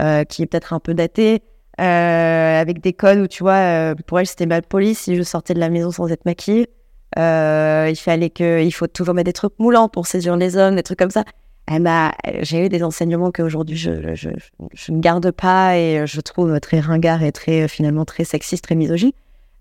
euh, 0.00 0.24
qui 0.24 0.42
est 0.42 0.46
peut-être 0.46 0.72
un 0.72 0.80
peu 0.80 0.94
daté, 0.94 1.42
avec 1.78 2.80
des 2.80 2.92
codes 2.92 3.18
où 3.18 3.26
tu 3.26 3.42
vois, 3.42 3.94
pour 4.06 4.20
elle 4.20 4.26
c'était 4.26 4.46
mal 4.46 4.62
poli 4.62 4.94
si 4.94 5.16
je 5.16 5.22
sortais 5.22 5.54
de 5.54 5.60
la 5.60 5.70
maison 5.70 5.90
sans 5.90 6.10
être 6.10 6.26
maquillée. 6.26 6.68
Il 7.16 7.96
fallait 7.96 8.30
que, 8.30 8.62
il 8.62 8.70
faut 8.72 8.86
toujours 8.86 9.14
mettre 9.14 9.26
des 9.26 9.32
trucs 9.32 9.58
moulants 9.58 9.88
pour 9.88 10.06
séduire 10.06 10.36
les 10.36 10.56
hommes, 10.56 10.76
des 10.76 10.82
trucs 10.82 10.98
comme 10.98 11.10
ça. 11.10 11.24
Elle 11.72 11.82
m'a, 11.82 12.12
j'ai 12.40 12.66
eu 12.66 12.68
des 12.68 12.82
enseignements 12.82 13.30
qu'aujourd'hui 13.30 13.76
je, 13.76 14.14
je, 14.14 14.28
je, 14.74 14.92
ne 14.92 15.00
garde 15.00 15.30
pas 15.30 15.78
et 15.78 16.06
je 16.06 16.20
trouve 16.20 16.60
très 16.60 16.80
ringard 16.80 17.22
et 17.22 17.32
très 17.32 17.66
finalement 17.68 18.04
très 18.04 18.24
sexiste, 18.24 18.64
très 18.64 18.74
misogyne. 18.74 19.12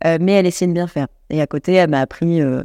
Euh, 0.05 0.17
mais 0.19 0.33
elle 0.33 0.45
essayait 0.45 0.67
de 0.67 0.73
bien 0.73 0.87
faire. 0.87 1.07
Et 1.29 1.41
à 1.41 1.47
côté, 1.47 1.73
elle 1.73 1.89
m'a 1.89 2.01
appris, 2.01 2.41
euh, 2.41 2.63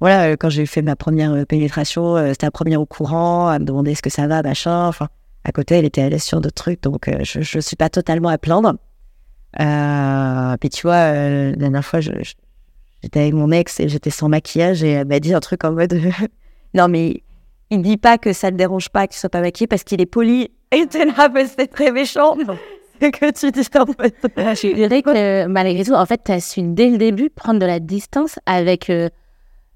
voilà, 0.00 0.36
quand 0.36 0.48
j'ai 0.48 0.66
fait 0.66 0.82
ma 0.82 0.96
première 0.96 1.46
pénétration, 1.46 2.16
c'était 2.28 2.46
la 2.46 2.50
première 2.50 2.80
au 2.80 2.86
courant, 2.86 3.48
à 3.48 3.58
me 3.58 3.64
demander 3.64 3.92
est-ce 3.92 4.02
que 4.02 4.10
ça 4.10 4.26
va, 4.26 4.42
machin. 4.42 4.88
Enfin, 4.88 5.08
à 5.44 5.52
côté, 5.52 5.76
elle 5.76 5.84
était 5.84 6.02
à 6.02 6.08
l'aise 6.08 6.22
sur 6.22 6.40
d'autres 6.40 6.54
trucs, 6.54 6.82
donc 6.82 7.10
je 7.22 7.56
ne 7.56 7.60
suis 7.60 7.76
pas 7.76 7.90
totalement 7.90 8.30
à 8.30 8.38
plaindre. 8.38 8.74
puis 10.60 10.70
tu 10.70 10.82
vois, 10.82 11.12
la 11.12 11.52
dernière 11.52 11.84
fois, 11.84 12.00
j'étais 12.00 13.20
avec 13.20 13.34
mon 13.34 13.50
ex 13.50 13.80
et 13.80 13.88
j'étais 13.88 14.10
sans 14.10 14.28
maquillage 14.28 14.82
et 14.82 14.90
elle 14.90 15.06
m'a 15.06 15.20
dit 15.20 15.34
un 15.34 15.40
truc 15.40 15.64
en 15.64 15.72
mode 15.72 16.00
non 16.74 16.88
mais 16.88 17.22
il 17.72 17.80
dit 17.80 17.96
pas 17.96 18.18
que 18.18 18.34
ça 18.34 18.50
ne 18.50 18.56
dérange 18.56 18.90
pas 18.90 19.06
qu'il 19.06 19.18
soit 19.18 19.30
pas 19.30 19.40
maquillé 19.40 19.66
parce 19.66 19.82
qu'il 19.82 20.00
est 20.02 20.06
poli. 20.06 20.50
Et 20.72 20.86
t'es 20.86 21.06
là, 21.06 21.30
c'est 21.56 21.68
très 21.68 21.90
méchant. 21.90 22.36
C'est 23.00 23.10
que 23.10 23.32
tu 23.32 23.50
dis 23.50 23.66
en 23.76 23.86
fait. 23.86 24.14
Je 24.36 24.74
dirais 24.74 25.02
que 25.02 25.46
malgré 25.46 25.82
tout, 25.82 25.94
en 25.94 26.06
fait, 26.06 26.20
tu 26.24 26.30
as 26.30 26.40
su 26.40 26.62
dès 26.62 26.88
le 26.88 26.98
début 26.98 27.30
prendre 27.30 27.58
de 27.58 27.66
la 27.66 27.80
distance 27.80 28.38
avec 28.46 28.90
euh, 28.90 29.08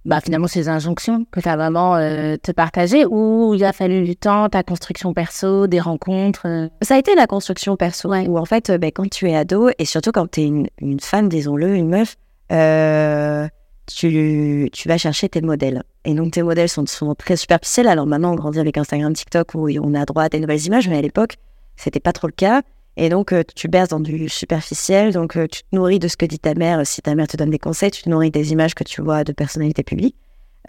bah, 0.05 0.21
finalement 0.21 0.47
ces 0.47 0.69
injonctions 0.69 1.25
que 1.33 1.41
as 1.49 1.57
vraiment 1.57 1.97
euh, 1.97 2.37
te 2.41 2.53
partager 2.53 3.05
ou 3.05 3.55
il 3.55 3.65
a 3.65 3.73
fallu 3.73 4.05
du 4.05 4.15
temps, 4.15 4.49
ta 4.49 4.63
construction 4.63 5.13
perso, 5.13 5.67
des 5.67 5.81
rencontres 5.81 6.47
euh? 6.47 6.69
Ça 6.83 6.95
a 6.95 6.99
été 6.99 7.17
la 7.17 7.27
construction 7.27 7.77
perso 7.77 8.11
ouais. 8.11 8.29
où 8.29 8.39
en 8.39 8.45
fait, 8.45 8.71
bah, 8.71 8.93
quand 8.93 9.11
tu 9.11 9.29
es 9.29 9.35
ado 9.35 9.71
et 9.77 9.87
surtout 9.87 10.13
quand 10.13 10.31
tu 10.31 10.43
es 10.43 10.45
une, 10.45 10.69
une, 10.81 11.01
femme, 11.01 11.29
disons-le, 11.29 11.75
une 11.75 11.89
meuf, 11.89 12.17
tu, 13.87 14.69
tu 14.73 14.89
vas 14.89 14.99
chercher 14.99 15.29
tes 15.29 15.41
modèles. 15.41 15.83
Et 16.07 16.15
donc, 16.15 16.31
tes 16.31 16.43
modèles 16.45 16.69
sont 16.69 16.87
souvent 16.87 17.17
très 17.17 17.35
superficiels. 17.35 17.89
Alors 17.89 18.07
maintenant, 18.07 18.31
on 18.31 18.37
grandit 18.37 18.61
avec 18.61 18.79
Instagram, 18.79 19.13
TikTok, 19.13 19.55
où 19.55 19.69
on 19.69 19.93
a 19.95 20.05
droit 20.05 20.23
à 20.23 20.29
des 20.29 20.39
nouvelles 20.39 20.65
images, 20.65 20.89
mais 20.89 20.97
à 20.97 21.03
l'époque, 21.03 21.35
c'était 21.75 21.99
pas 21.99 22.13
trop 22.13 22.29
le 22.29 22.33
cas. 22.33 22.63
Et 22.97 23.09
donc, 23.09 23.33
euh, 23.33 23.43
tu 23.57 23.67
berces 23.67 23.89
dans 23.89 23.99
du 23.99 24.29
superficiel. 24.29 25.13
Donc, 25.13 25.37
euh, 25.37 25.49
tu 25.49 25.65
te 25.65 25.75
nourris 25.75 25.99
de 25.99 26.07
ce 26.07 26.17
que 26.17 26.25
dit 26.25 26.39
ta 26.39 26.55
mère. 26.55 26.87
Si 26.87 27.03
ta 27.03 27.17
mère 27.17 27.27
te 27.27 27.37
donne 27.37 27.51
des 27.51 27.59
conseils, 27.59 27.91
tu 27.91 28.05
te 28.05 28.09
nourris 28.09 28.31
des 28.31 28.53
images 28.53 28.77
que 28.77 28.85
tu 28.85 29.03
vois 29.03 29.25
de 29.25 29.33
personnalités 29.33 29.83
publiques. 29.83 30.15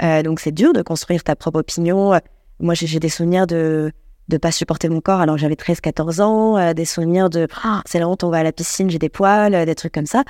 Euh, 0.01 0.23
donc, 0.23 0.39
c'est 0.39 0.51
dur 0.51 0.73
de 0.73 0.81
construire 0.81 1.23
ta 1.23 1.35
propre 1.35 1.59
opinion. 1.59 2.19
Moi, 2.59 2.73
j'ai 2.73 2.99
des 2.99 3.09
souvenirs 3.09 3.45
de 3.45 3.91
de 4.29 4.37
pas 4.37 4.51
supporter 4.51 4.89
mon 4.89 4.99
corps 4.99 5.21
alors 5.21 5.37
j'avais 5.37 5.55
13-14 5.55 6.21
ans, 6.21 6.73
des 6.73 6.83
souvenirs 6.83 7.29
de 7.29 7.47
ah, 7.63 7.81
c'est 7.85 7.97
la 7.97 8.09
honte, 8.09 8.25
on 8.25 8.29
va 8.29 8.39
à 8.39 8.43
la 8.43 8.51
piscine, 8.51 8.89
j'ai 8.89 8.99
des 8.99 9.07
poils, 9.07 9.65
des 9.65 9.73
trucs 9.73 9.93
comme 9.93 10.05
ça. 10.05 10.25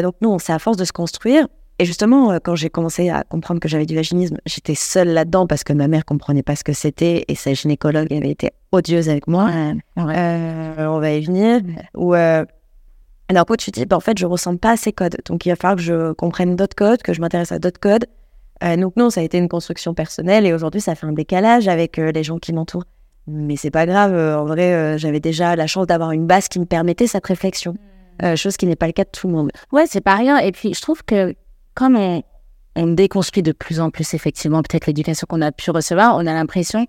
donc, 0.00 0.14
nous, 0.22 0.38
c'est 0.38 0.54
à 0.54 0.58
force 0.58 0.78
de 0.78 0.86
se 0.86 0.92
construire 0.92 1.46
et 1.78 1.84
justement, 1.84 2.32
euh, 2.32 2.38
quand 2.42 2.54
j'ai 2.54 2.70
commencé 2.70 3.08
à 3.08 3.24
comprendre 3.24 3.60
que 3.60 3.68
j'avais 3.68 3.86
du 3.86 3.94
vaginisme, 3.94 4.36
j'étais 4.46 4.74
seule 4.74 5.08
là-dedans 5.08 5.46
parce 5.46 5.64
que 5.64 5.72
ma 5.72 5.88
mère 5.88 6.04
comprenait 6.04 6.42
pas 6.42 6.56
ce 6.56 6.64
que 6.64 6.72
c'était 6.72 7.24
et 7.28 7.34
sa 7.34 7.54
gynécologue 7.54 8.12
avait 8.12 8.30
été 8.30 8.50
odieuse 8.72 9.08
avec 9.08 9.26
moi. 9.26 9.50
Euh, 9.98 10.74
on 10.78 11.00
va 11.00 11.12
y 11.12 11.24
venir. 11.24 11.60
Ou 11.94 12.14
euh... 12.14 12.44
alors, 13.28 13.46
quand 13.46 13.56
tu 13.56 13.70
dis, 13.70 13.86
bah, 13.86 13.96
en 13.96 14.00
fait, 14.00 14.18
je 14.18 14.26
ressens 14.26 14.56
pas 14.56 14.72
à 14.72 14.76
ces 14.76 14.92
codes. 14.92 15.16
Donc, 15.26 15.46
il 15.46 15.48
va 15.48 15.56
falloir 15.56 15.76
que 15.76 15.82
je 15.82 16.12
comprenne 16.12 16.56
d'autres 16.56 16.76
codes, 16.76 17.02
que 17.02 17.12
je 17.12 17.20
m'intéresse 17.20 17.52
à 17.52 17.58
d'autres 17.58 17.80
codes. 17.80 18.06
Euh, 18.62 18.76
donc, 18.76 18.96
non, 18.96 19.10
ça 19.10 19.20
a 19.20 19.24
été 19.24 19.38
une 19.38 19.48
construction 19.48 19.94
personnelle 19.94 20.46
et 20.46 20.52
aujourd'hui, 20.52 20.80
ça 20.80 20.94
fait 20.94 21.06
un 21.06 21.12
décalage 21.12 21.68
avec 21.68 21.96
les 21.96 22.22
gens 22.22 22.38
qui 22.38 22.52
m'entourent. 22.52 22.84
Mais 23.26 23.56
c'est 23.56 23.70
pas 23.70 23.86
grave. 23.86 24.14
en 24.14 24.44
vrai, 24.44 24.98
j'avais 24.98 25.20
déjà 25.20 25.56
la 25.56 25.66
chance 25.66 25.86
d'avoir 25.86 26.12
une 26.12 26.26
base 26.26 26.48
qui 26.48 26.60
me 26.60 26.64
permettait 26.64 27.06
cette 27.06 27.26
réflexion. 27.26 27.74
Hmm. 28.22 28.36
chose 28.36 28.56
qui 28.56 28.66
n'est 28.66 28.76
pas 28.76 28.86
le 28.86 28.92
cas 28.92 29.04
de 29.04 29.10
tout 29.10 29.26
le 29.26 29.32
monde. 29.32 29.50
Ouais, 29.72 29.86
c'est 29.88 30.00
pas 30.00 30.16
rien. 30.16 30.38
Et 30.38 30.52
puis, 30.52 30.74
je 30.74 30.80
trouve 30.82 31.02
que 31.02 31.34
comme 31.74 31.96
on, 31.96 32.22
déconstruit 32.76 33.42
de 33.42 33.52
plus 33.52 33.80
en 33.80 33.90
plus 33.90 34.14
effectivement 34.14 34.62
peut-être 34.62 34.86
l'éducation 34.86 35.26
qu'on 35.28 35.42
a 35.42 35.52
pu 35.52 35.70
recevoir, 35.70 36.16
on 36.16 36.20
a 36.20 36.32
l'impression 36.32 36.86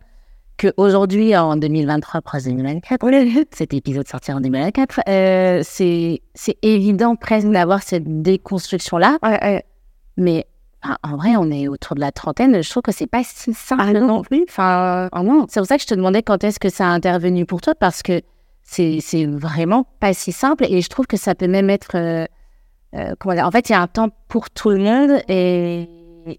qu'aujourd'hui, 0.58 1.36
en 1.36 1.56
2023, 1.58 2.22
presque 2.22 2.48
2024, 2.48 3.06
cet 3.52 3.74
épisode 3.74 4.08
sortira 4.08 4.38
en 4.38 4.42
2024, 4.42 5.02
euh, 5.08 5.62
c'est 5.64 6.22
évident 6.62 7.16
presque 7.16 7.48
d'avoir 7.50 7.82
cette 7.82 8.22
déconstruction-là. 8.22 9.18
Mais 10.16 10.46
en 11.04 11.16
vrai, 11.16 11.36
on 11.38 11.50
est 11.50 11.68
autour 11.68 11.96
de 11.96 12.02
la 12.02 12.12
trentaine. 12.12 12.62
Je 12.62 12.70
trouve 12.70 12.84
que 12.84 12.92
c'est 12.92 13.08
pas 13.08 13.24
si 13.24 13.54
simple 13.54 13.84
ah 13.86 13.94
non. 13.94 14.22
plus. 14.22 14.46
Enfin, 14.48 15.10
oh 15.14 15.22
non. 15.22 15.46
C'est 15.50 15.60
pour 15.60 15.68
ça 15.68 15.78
que 15.78 15.82
je 15.82 15.88
te 15.88 15.96
demandais 15.96 16.24
quand 16.24 16.44
est-ce 16.44 16.60
que 16.60 16.70
ça 16.70 16.86
a 16.86 16.90
intervenu 16.90 17.46
pour 17.46 17.62
toi, 17.62 17.74
parce 17.76 18.04
que 18.04 18.22
c'est 18.64 19.26
vraiment 19.26 19.86
pas 20.00 20.14
si 20.14 20.32
simple. 20.32 20.66
Et 20.70 20.82
je 20.82 20.90
trouve 20.90 21.08
que 21.08 21.18
ça 21.18 21.36
peut 21.36 21.48
même 21.48 21.70
être 21.70 21.96
euh, 21.96 22.26
euh, 22.96 23.14
en 23.26 23.52
fait, 23.52 23.70
il 23.70 23.72
y 23.72 23.76
a 23.76 23.82
un 23.82 23.88
temps 23.88 24.10
pour 24.28 24.50
tout 24.50 24.70
le 24.70 24.78
monde. 24.80 25.22
Et 25.28 25.88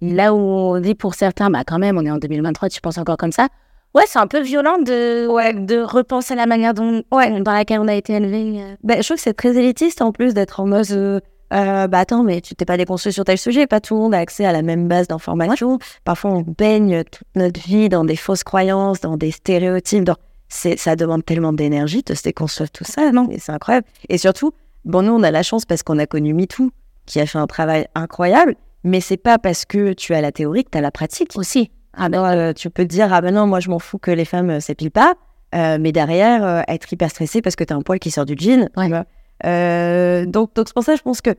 là 0.00 0.34
où 0.34 0.38
on 0.38 0.80
dit 0.80 0.94
pour 0.94 1.14
certains, 1.14 1.50
bah 1.50 1.62
quand 1.66 1.78
même, 1.78 1.98
on 1.98 2.04
est 2.04 2.10
en 2.10 2.18
2023, 2.18 2.68
tu 2.68 2.80
penses 2.80 2.98
encore 2.98 3.16
comme 3.16 3.32
ça. 3.32 3.48
Ouais, 3.94 4.04
c'est 4.06 4.18
un 4.18 4.26
peu 4.26 4.40
violent 4.40 4.78
de, 4.78 5.28
ouais, 5.28 5.54
de 5.54 5.80
repenser 5.80 6.34
la 6.34 6.46
manière 6.46 6.74
dont, 6.74 7.02
ouais, 7.12 7.40
dans 7.40 7.52
laquelle 7.52 7.78
on 7.78 7.86
a 7.86 7.94
été 7.94 8.14
élevé. 8.14 8.60
Euh. 8.60 8.74
Ben, 8.82 9.00
je 9.00 9.06
trouve 9.06 9.16
que 9.16 9.22
c'est 9.22 9.34
très 9.34 9.56
élitiste 9.56 10.02
en 10.02 10.10
plus 10.10 10.34
d'être 10.34 10.60
en 10.60 10.66
mode. 10.66 10.90
Euh, 11.52 11.86
bah 11.86 12.00
attends, 12.00 12.24
mais 12.24 12.40
tu 12.40 12.56
t'es 12.56 12.64
pas 12.64 12.76
déconstruit 12.76 13.12
sur 13.12 13.24
tel 13.24 13.38
sujet. 13.38 13.68
Pas 13.68 13.80
tout 13.80 13.94
le 13.94 14.00
monde 14.00 14.14
a 14.14 14.18
accès 14.18 14.44
à 14.44 14.50
la 14.50 14.62
même 14.62 14.88
base 14.88 15.06
d'information. 15.06 15.78
Parfois, 16.04 16.32
on 16.32 16.40
baigne 16.42 17.04
toute 17.04 17.28
notre 17.36 17.60
vie 17.60 17.88
dans 17.88 18.04
des 18.04 18.16
fausses 18.16 18.42
croyances, 18.42 19.00
dans 19.00 19.16
des 19.16 19.30
stéréotypes. 19.30 20.04
Dans... 20.04 20.16
Ça 20.48 20.96
demande 20.96 21.24
tellement 21.24 21.52
d'énergie 21.52 22.02
de 22.02 22.14
se 22.14 22.22
déconstruire 22.22 22.70
tout 22.70 22.84
ça, 22.84 23.12
non 23.12 23.28
c'est 23.38 23.52
incroyable. 23.52 23.86
Et 24.08 24.18
surtout, 24.18 24.52
Bon, 24.84 25.02
nous, 25.02 25.12
on 25.12 25.22
a 25.22 25.30
la 25.30 25.42
chance 25.42 25.64
parce 25.64 25.82
qu'on 25.82 25.98
a 25.98 26.06
connu 26.06 26.34
MeToo, 26.34 26.70
qui 27.06 27.20
a 27.20 27.26
fait 27.26 27.38
un 27.38 27.46
travail 27.46 27.86
incroyable, 27.94 28.54
mais 28.82 29.00
c'est 29.00 29.16
pas 29.16 29.38
parce 29.38 29.64
que 29.64 29.92
tu 29.94 30.14
as 30.14 30.20
la 30.20 30.32
théorie 30.32 30.64
que 30.64 30.70
tu 30.70 30.78
as 30.78 30.82
la 30.82 30.90
pratique. 30.90 31.36
Aussi. 31.36 31.70
Ah 31.96 32.08
ben, 32.08 32.24
euh, 32.24 32.52
tu 32.52 32.70
peux 32.70 32.82
te 32.84 32.88
dire, 32.88 33.12
ah 33.12 33.20
ben 33.20 33.34
non, 33.34 33.46
moi 33.46 33.60
je 33.60 33.70
m'en 33.70 33.78
fous 33.78 33.98
que 33.98 34.10
les 34.10 34.24
femmes 34.24 34.50
euh, 34.50 34.60
s'épilent 34.60 34.90
pas, 34.90 35.14
euh, 35.54 35.78
mais 35.80 35.92
derrière, 35.92 36.64
être 36.68 36.92
hyper 36.92 37.10
stressé 37.10 37.40
parce 37.40 37.56
que 37.56 37.64
tu 37.64 37.72
as 37.72 37.76
un 37.76 37.82
poil 37.82 37.98
qui 37.98 38.10
sort 38.10 38.26
du 38.26 38.34
jean. 38.36 38.68
donc, 38.74 40.54
donc 40.54 40.68
c'est 40.68 40.74
pour 40.74 40.84
ça, 40.84 40.96
je 40.96 41.02
pense 41.02 41.20
que 41.20 41.30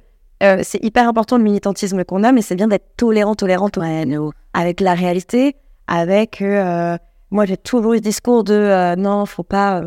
c'est 0.63 0.83
hyper 0.83 1.07
important 1.07 1.37
le 1.37 1.43
militantisme 1.43 2.03
qu'on 2.03 2.23
a, 2.23 2.31
mais 2.31 2.41
c'est 2.41 2.55
bien 2.55 2.67
d'être 2.67 2.95
tolérant, 2.97 3.35
tolérant, 3.35 3.69
tolérant 3.69 4.31
avec 4.53 4.79
la 4.79 4.93
réalité, 4.93 5.55
avec. 5.87 6.41
moi, 6.41 7.45
j'ai 7.45 7.57
toujours 7.57 7.93
eu 7.93 7.97
ce 7.97 8.03
discours 8.03 8.43
de 8.43 8.95
non, 8.95 9.25
faut 9.25 9.43
pas 9.43 9.81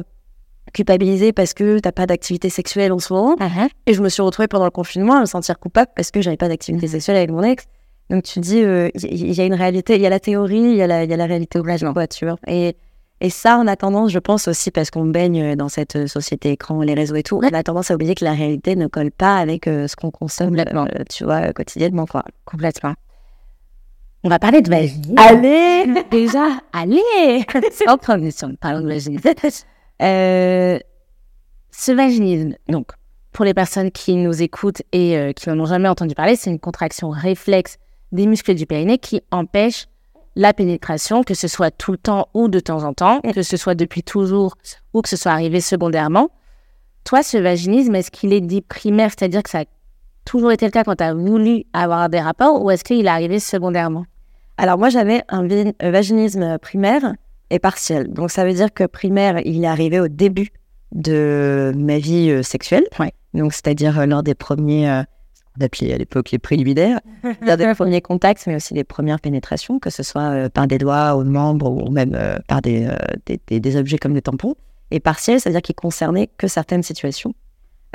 culpabiliser 0.72 1.32
parce 1.32 1.54
que 1.54 1.78
t'as 1.78 1.92
pas 1.92 2.06
d'activité 2.06 2.50
sexuelle 2.50 2.92
en 2.92 2.98
ce 2.98 3.12
moment. 3.12 3.37
Uh-huh. 3.37 3.68
Et 3.87 3.94
je 3.94 4.02
me 4.02 4.08
suis 4.08 4.22
retrouvée 4.22 4.48
pendant 4.48 4.64
le 4.64 4.70
confinement 4.70 5.14
à 5.14 5.20
me 5.20 5.26
sentir 5.26 5.58
coupable 5.58 5.90
parce 5.94 6.10
que 6.10 6.20
j'avais 6.20 6.37
pas 6.37 6.48
d'activité 6.48 6.87
uh-huh. 6.87 6.90
sexuelle 6.90 7.16
avec 7.16 7.30
mon 7.30 7.42
ex. 7.42 7.64
Donc 8.10 8.22
tu 8.22 8.40
dis, 8.40 8.58
il 8.58 8.64
euh, 8.64 8.88
y, 8.94 9.40
a 9.40 9.44
une 9.44 9.54
réalité, 9.54 9.96
il 9.96 10.00
y 10.00 10.06
a 10.06 10.10
la 10.10 10.20
théorie, 10.20 10.56
il 10.56 10.76
y, 10.76 10.82
a 10.82 10.87
la, 10.87 11.04
y 11.04 11.12
a 11.12 11.16
la 11.16 11.26
réalité 11.26 11.58
au 11.58 11.62
quoi, 11.62 12.06
tu 12.06 12.25
vois. 12.25 12.37
Et, 12.46 12.75
et 13.20 13.30
ça, 13.30 13.58
on 13.58 13.66
a 13.66 13.76
tendance, 13.76 14.12
je 14.12 14.18
pense 14.18 14.48
aussi, 14.48 14.70
parce 14.70 14.90
qu'on 14.90 15.04
baigne 15.04 15.56
dans 15.56 15.68
cette 15.68 16.06
société 16.06 16.52
écran, 16.52 16.80
les 16.82 16.94
réseaux 16.94 17.16
et 17.16 17.22
tout, 17.22 17.40
on 17.42 17.54
a 17.54 17.62
tendance 17.62 17.90
à 17.90 17.94
oublier 17.96 18.14
que 18.14 18.25
la 18.25 18.32
réalité 18.32 18.76
ne 18.76 18.87
colle 18.87 19.10
pas 19.10 19.37
avec 19.37 19.66
euh, 19.66 19.88
ce 19.88 19.96
qu'on 19.96 20.10
consomme, 20.10 20.56
euh, 20.56 20.87
tu 21.10 21.25
vois, 21.25 21.52
quotidiennement, 21.52 22.06
quoi. 22.06 22.25
Complètement. 22.44 22.94
On 24.25 24.28
va 24.28 24.38
parler 24.38 24.62
de 24.62 24.70
magie. 24.70 25.02
Allez 25.16 26.04
Déjà, 26.10 26.46
allez 26.72 27.44
en 27.88 27.98
transition, 27.98 28.54
parlons 28.60 28.80
de 28.80 28.87
magie. 28.87 29.18
Euh, 30.02 30.78
ce 31.70 31.92
vaginisme, 31.92 32.54
donc, 32.68 32.92
pour 33.32 33.44
les 33.44 33.54
personnes 33.54 33.90
qui 33.90 34.16
nous 34.16 34.42
écoutent 34.42 34.82
et 34.92 35.16
euh, 35.16 35.32
qui 35.32 35.48
n'en 35.48 35.60
ont 35.60 35.66
jamais 35.66 35.88
entendu 35.88 36.14
parler, 36.14 36.36
c'est 36.36 36.50
une 36.50 36.58
contraction 36.58 37.10
réflexe 37.10 37.78
des 38.12 38.26
muscles 38.26 38.54
du 38.54 38.66
périnée 38.66 38.98
qui 38.98 39.22
empêche 39.30 39.86
la 40.34 40.52
pénétration, 40.52 41.22
que 41.22 41.34
ce 41.34 41.48
soit 41.48 41.70
tout 41.70 41.92
le 41.92 41.98
temps 41.98 42.28
ou 42.32 42.48
de 42.48 42.60
temps 42.60 42.84
en 42.84 42.94
temps, 42.94 43.20
que 43.20 43.42
ce 43.42 43.56
soit 43.56 43.74
depuis 43.74 44.02
toujours 44.02 44.56
ou 44.94 45.02
que 45.02 45.08
ce 45.08 45.16
soit 45.16 45.32
arrivé 45.32 45.60
secondairement. 45.60 46.30
Toi, 47.04 47.22
ce 47.22 47.38
vaginisme, 47.38 47.94
est-ce 47.94 48.10
qu'il 48.10 48.32
est 48.32 48.40
dit 48.40 48.60
primaire, 48.60 49.10
c'est-à-dire 49.10 49.42
que 49.42 49.50
ça 49.50 49.60
a 49.60 49.64
toujours 50.24 50.52
été 50.52 50.64
le 50.66 50.70
cas 50.70 50.84
quand 50.84 50.96
tu 50.96 51.04
as 51.04 51.14
voulu 51.14 51.64
avoir 51.72 52.08
des 52.08 52.20
rapports, 52.20 52.62
ou 52.62 52.70
est-ce 52.70 52.84
qu'il 52.84 53.04
est 53.04 53.08
arrivé 53.08 53.40
secondairement? 53.40 54.04
Alors 54.58 54.78
moi, 54.78 54.90
j'avais 54.90 55.22
un 55.28 55.46
vaginisme 55.80 56.58
primaire 56.58 57.14
est 57.50 57.58
partiel. 57.58 58.12
Donc 58.12 58.30
ça 58.30 58.44
veut 58.44 58.52
dire 58.52 58.72
que 58.72 58.84
primaire, 58.84 59.40
il 59.44 59.64
est 59.64 59.66
arrivé 59.66 60.00
au 60.00 60.08
début 60.08 60.50
de 60.92 61.72
ma 61.76 61.98
vie 61.98 62.30
euh, 62.30 62.42
sexuelle. 62.42 62.84
Donc 63.34 63.52
c'est-à-dire 63.52 63.98
euh, 63.98 64.06
lors 64.06 64.22
des 64.22 64.34
premiers, 64.34 64.90
euh, 64.90 65.02
à 65.60 65.66
l'époque 65.98 66.30
les 66.30 66.38
préliminaires, 66.38 67.00
lors 67.42 67.56
des 67.56 67.74
premiers 67.74 68.00
contacts, 68.00 68.46
mais 68.46 68.56
aussi 68.56 68.74
les 68.74 68.84
premières 68.84 69.20
pénétrations, 69.20 69.78
que 69.78 69.90
ce 69.90 70.02
soit 70.02 70.48
par 70.50 70.66
des 70.66 70.78
doigts 70.78 71.16
ou 71.16 71.24
membres 71.24 71.70
ou 71.70 71.90
même 71.90 72.16
par 72.46 72.62
des, 72.62 72.88
des, 73.26 73.60
des, 73.60 73.76
objets 73.76 73.98
comme 73.98 74.14
des 74.14 74.22
tampons. 74.22 74.54
Et 74.90 75.00
partiel, 75.00 75.40
c'est-à-dire 75.40 75.60
qu'il 75.60 75.74
concernait 75.74 76.30
que 76.38 76.48
certaines 76.48 76.82
situations. 76.82 77.34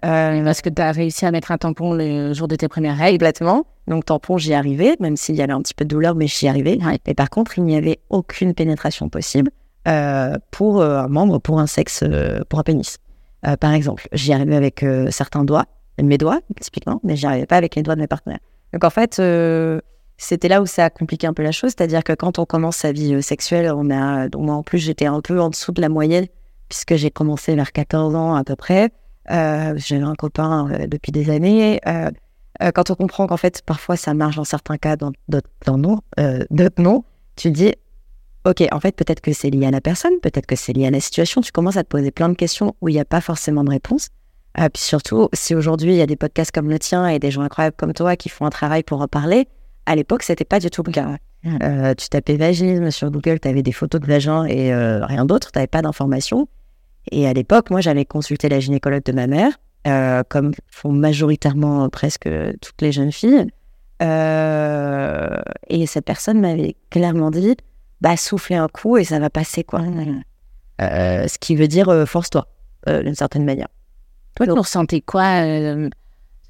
Euh, 0.03 0.43
Parce 0.43 0.61
que 0.61 0.69
tu 0.69 0.81
as 0.81 0.91
réussi 0.91 1.25
à 1.25 1.31
mettre 1.31 1.51
un 1.51 1.57
tampon 1.57 1.93
le 1.93 2.33
jour 2.33 2.47
de 2.47 2.55
tes 2.55 2.67
premières 2.67 2.97
règles. 2.97 3.17
Complètement. 3.17 3.65
Donc, 3.87 4.05
tampon, 4.05 4.37
j'y 4.37 4.53
arrivais, 4.53 4.95
même 4.99 5.17
s'il 5.17 5.35
y 5.35 5.41
avait 5.41 5.53
un 5.53 5.61
petit 5.61 5.73
peu 5.73 5.85
de 5.85 5.89
douleur, 5.89 6.15
mais 6.15 6.27
j'y 6.27 6.47
arrivais. 6.47 6.77
Mais 7.07 7.13
par 7.13 7.29
contre, 7.29 7.57
il 7.57 7.63
n'y 7.63 7.75
avait 7.75 7.99
aucune 8.09 8.53
pénétration 8.53 9.09
possible 9.09 9.51
euh, 9.87 10.35
pour 10.51 10.81
euh, 10.81 10.99
un 10.99 11.07
membre, 11.07 11.39
pour 11.39 11.59
un 11.59 11.67
sexe, 11.67 12.03
pour 12.49 12.59
un 12.59 12.63
pénis. 12.63 12.97
par 13.59 13.73
exemple, 13.73 14.07
j'y 14.13 14.33
arrivais 14.33 14.55
avec 14.55 14.85
certains 15.09 15.43
doigts, 15.43 15.65
mes 16.01 16.17
doigts, 16.17 16.39
typiquement, 16.61 16.99
mais 17.03 17.15
j'y 17.15 17.25
arrivais 17.25 17.45
pas 17.45 17.57
avec 17.57 17.75
les 17.75 17.83
doigts 17.83 17.95
de 17.95 18.01
mes 18.01 18.07
partenaires. 18.07 18.39
Donc, 18.71 18.83
en 18.83 18.89
fait, 18.89 19.21
c'était 20.17 20.47
là 20.47 20.61
où 20.61 20.65
ça 20.65 20.85
a 20.85 20.89
compliqué 20.89 21.27
un 21.27 21.33
peu 21.33 21.43
la 21.43 21.51
chose. 21.51 21.71
C'est-à-dire 21.75 22.03
que 22.03 22.13
quand 22.13 22.39
on 22.39 22.45
commence 22.45 22.77
sa 22.77 22.91
vie 22.91 23.13
euh, 23.13 23.21
sexuelle, 23.21 23.71
on 23.75 23.89
a. 23.89 24.29
Donc, 24.29 24.43
moi, 24.43 24.55
en 24.55 24.63
plus, 24.63 24.79
j'étais 24.79 25.05
un 25.05 25.21
peu 25.21 25.39
en 25.39 25.49
dessous 25.49 25.71
de 25.71 25.81
la 25.81 25.89
moyenne, 25.89 26.27
puisque 26.69 26.95
j'ai 26.95 27.11
commencé 27.11 27.55
vers 27.55 27.71
14 27.71 28.15
ans 28.15 28.35
à 28.35 28.43
peu 28.43 28.55
près. 28.55 28.91
Euh, 29.31 29.73
J'avais 29.77 30.03
un 30.03 30.15
copain 30.15 30.69
euh, 30.71 30.87
depuis 30.87 31.11
des 31.11 31.29
années. 31.29 31.79
Euh, 31.87 32.11
quand 32.75 32.91
on 32.91 32.95
comprend 32.95 33.27
qu'en 33.27 33.37
fait, 33.37 33.61
parfois, 33.65 33.95
ça 33.97 34.13
marche 34.13 34.35
dans 34.35 34.43
certains 34.43 34.77
cas, 34.77 34.95
dans 34.95 35.11
d'autres 35.27 35.49
non, 35.67 35.99
non, 36.77 37.03
tu 37.35 37.51
te 37.51 37.57
dis, 37.57 37.73
OK, 38.45 38.63
en 38.71 38.79
fait, 38.79 38.95
peut-être 38.95 39.21
que 39.21 39.31
c'est 39.31 39.49
lié 39.49 39.65
à 39.65 39.71
la 39.71 39.81
personne, 39.81 40.19
peut-être 40.21 40.45
que 40.45 40.55
c'est 40.55 40.73
lié 40.73 40.87
à 40.87 40.91
la 40.91 40.99
situation. 40.99 41.41
Tu 41.41 41.51
commences 41.51 41.77
à 41.77 41.83
te 41.83 41.87
poser 41.87 42.11
plein 42.11 42.29
de 42.29 42.35
questions 42.35 42.75
où 42.81 42.89
il 42.89 42.93
n'y 42.93 42.99
a 42.99 43.05
pas 43.05 43.21
forcément 43.21 43.63
de 43.63 43.69
réponse. 43.69 44.09
Euh, 44.59 44.69
puis 44.69 44.83
surtout, 44.83 45.29
si 45.33 45.55
aujourd'hui, 45.55 45.93
il 45.93 45.97
y 45.97 46.01
a 46.01 46.05
des 46.05 46.15
podcasts 46.15 46.51
comme 46.51 46.69
le 46.69 46.77
tien 46.77 47.07
et 47.07 47.19
des 47.19 47.31
gens 47.31 47.41
incroyables 47.41 47.75
comme 47.75 47.93
toi 47.93 48.15
qui 48.15 48.29
font 48.29 48.45
un 48.45 48.49
travail 48.49 48.83
pour 48.83 49.01
en 49.01 49.07
parler, 49.07 49.47
à 49.85 49.95
l'époque, 49.95 50.23
c'était 50.23 50.45
pas 50.45 50.59
du 50.59 50.69
tout 50.69 50.83
le 50.85 50.91
cas. 50.91 51.17
Euh, 51.45 51.93
tu 51.95 52.07
tapais 52.07 52.37
vaginisme 52.37 52.89
sur 52.91 53.11
Google, 53.11 53.39
tu 53.39 53.47
avais 53.47 53.63
des 53.63 53.71
photos 53.71 53.99
de 53.99 54.05
vagin 54.05 54.45
et 54.45 54.73
euh, 54.73 55.05
rien 55.05 55.25
d'autre, 55.25 55.51
tu 55.51 55.57
n'avais 55.57 55.67
pas 55.67 55.81
d'informations. 55.81 56.47
Et 57.11 57.27
à 57.27 57.33
l'époque, 57.33 57.69
moi, 57.69 57.81
j'avais 57.81 58.05
consulté 58.05 58.49
la 58.49 58.59
gynécologue 58.59 59.03
de 59.03 59.11
ma 59.11 59.27
mère, 59.27 59.51
euh, 59.87 60.23
comme 60.27 60.53
font 60.67 60.91
majoritairement 60.91 61.89
presque 61.89 62.29
toutes 62.61 62.81
les 62.81 62.91
jeunes 62.91 63.11
filles. 63.11 63.47
Euh, 64.01 65.39
et 65.67 65.85
cette 65.85 66.05
personne 66.05 66.39
m'avait 66.41 66.75
clairement 66.89 67.31
dit 67.31 67.55
bah, 68.01 68.17
soufflez 68.17 68.55
un 68.55 68.67
coup 68.67 68.97
et 68.97 69.05
ça 69.05 69.19
va 69.19 69.29
passer, 69.29 69.63
quoi. 69.63 69.81
Euh, 70.81 71.27
ce 71.27 71.37
qui 71.39 71.55
veut 71.55 71.69
dire 71.69 71.87
euh, 71.89 72.05
force-toi, 72.05 72.47
euh, 72.89 73.01
d'une 73.01 73.15
certaine 73.15 73.45
manière. 73.45 73.69
Toi, 74.35 74.45
tu 74.47 74.51
ressentais 74.51 75.01
quoi 75.01 75.43
euh, 75.45 75.89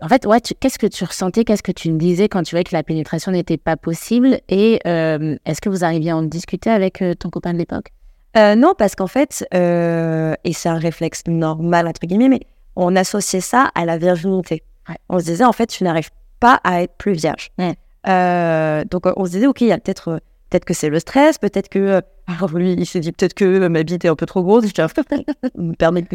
En 0.02 0.08
fait, 0.08 0.26
ouais, 0.26 0.40
qu'est-ce 0.42 0.80
que 0.80 0.88
tu 0.88 1.04
ressentais 1.04 1.44
Qu'est-ce 1.44 1.62
que 1.62 1.72
tu 1.72 1.92
me 1.92 2.00
disais 2.00 2.28
quand 2.30 2.42
tu 2.42 2.52
voyais 2.52 2.64
que 2.64 2.76
la 2.76 2.82
pénétration 2.82 3.32
n'était 3.32 3.58
pas 3.58 3.78
possible 3.78 4.40
Et 4.50 4.80
euh, 4.88 5.38
est-ce 5.46 5.62
que 5.62 5.70
vous 5.70 5.84
arriviez 5.84 6.12
à 6.12 6.18
en 6.18 6.24
discuter 6.24 6.70
avec 6.70 7.02
euh, 7.02 7.14
ton 7.14 7.30
copain 7.30 7.54
de 7.54 7.60
l'époque? 7.60 7.92
Euh, 8.36 8.56
non, 8.56 8.74
parce 8.78 8.96
qu'en 8.96 9.08
fait, 9.08 9.46
euh, 9.54 10.34
et 10.44 10.54
c'est 10.54 10.70
un 10.70 10.78
réflexe 10.80 11.24
normal, 11.28 11.88
entre 11.88 12.02
guillemets, 12.06 12.30
mais 12.30 12.42
on 12.76 12.96
associait 12.96 13.42
ça 13.42 13.70
à 13.76 13.86
la 13.86 13.98
virginité. 13.98 14.64
Ouais. 14.90 14.96
On 15.10 15.20
se 15.20 15.26
disait, 15.26 15.44
en 15.46 15.52
fait, 15.54 15.68
tu 15.68 15.84
n'arrives 15.84 16.10
pas 16.40 16.60
à 16.64 16.82
être 16.82 16.96
plus 16.98 17.14
vierge. 17.14 17.52
Ouais. 17.60 17.76
Euh, 18.08 18.84
donc, 18.90 19.04
on 19.16 19.26
se 19.26 19.32
disait, 19.32 19.48
OK, 19.48 19.62
il 19.62 19.68
y 19.68 19.72
a 19.72 19.78
peut-être 19.78 20.08
euh, 20.10 20.18
peut-être 20.50 20.66
que 20.66 20.74
c'est 20.74 20.90
le 20.90 21.00
stress, 21.00 21.38
peut-être 21.38 21.70
que. 21.70 21.80
euh, 21.80 22.02
alors, 22.28 22.52
lui, 22.58 22.74
il 22.74 22.86
s'est 22.86 23.00
dit, 23.02 23.12
peut-être 23.12 23.34
que 23.34 23.68
ma 23.68 23.84
bite 23.84 24.04
est 24.06 24.10
un 24.10 24.16
peu 24.16 24.26
trop 24.26 24.42
grosse, 24.44 24.66
je 24.66 24.82
me 25.62 25.74
permets 25.74 26.02
de. 26.02 26.08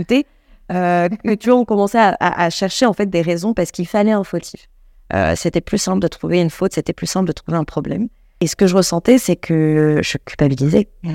Euh, 0.71 1.09
que, 1.09 1.35
tu 1.35 1.51
vois, 1.51 1.59
on 1.59 1.65
commençait 1.65 1.99
à, 1.99 2.09
à- 2.21 2.45
à 2.45 2.51
chercher, 2.51 2.85
en 2.87 2.93
fait, 2.93 3.07
des 3.07 3.23
raisons 3.23 3.55
parce 3.55 3.71
qu'il 3.71 3.87
fallait 3.87 4.13
un 4.13 4.25
fautif. 4.25 4.69
Euh, 5.15 5.35
c'était 5.37 5.63
plus 5.63 5.79
simple 5.79 6.01
de 6.01 6.09
trouver 6.09 6.41
une 6.41 6.51
faute, 6.51 6.75
c'était 6.75 6.93
plus 6.93 7.07
simple 7.07 7.27
de 7.29 7.33
trouver 7.33 7.57
un 7.57 7.65
problème. 7.65 8.09
Et 8.41 8.47
ce 8.47 8.55
que 8.55 8.67
je 8.67 8.77
ressentais, 8.77 9.17
c'est 9.19 9.37
que 9.37 10.01
je 10.03 10.19
culpabilisais. 10.19 10.89
J'ai 11.03 11.11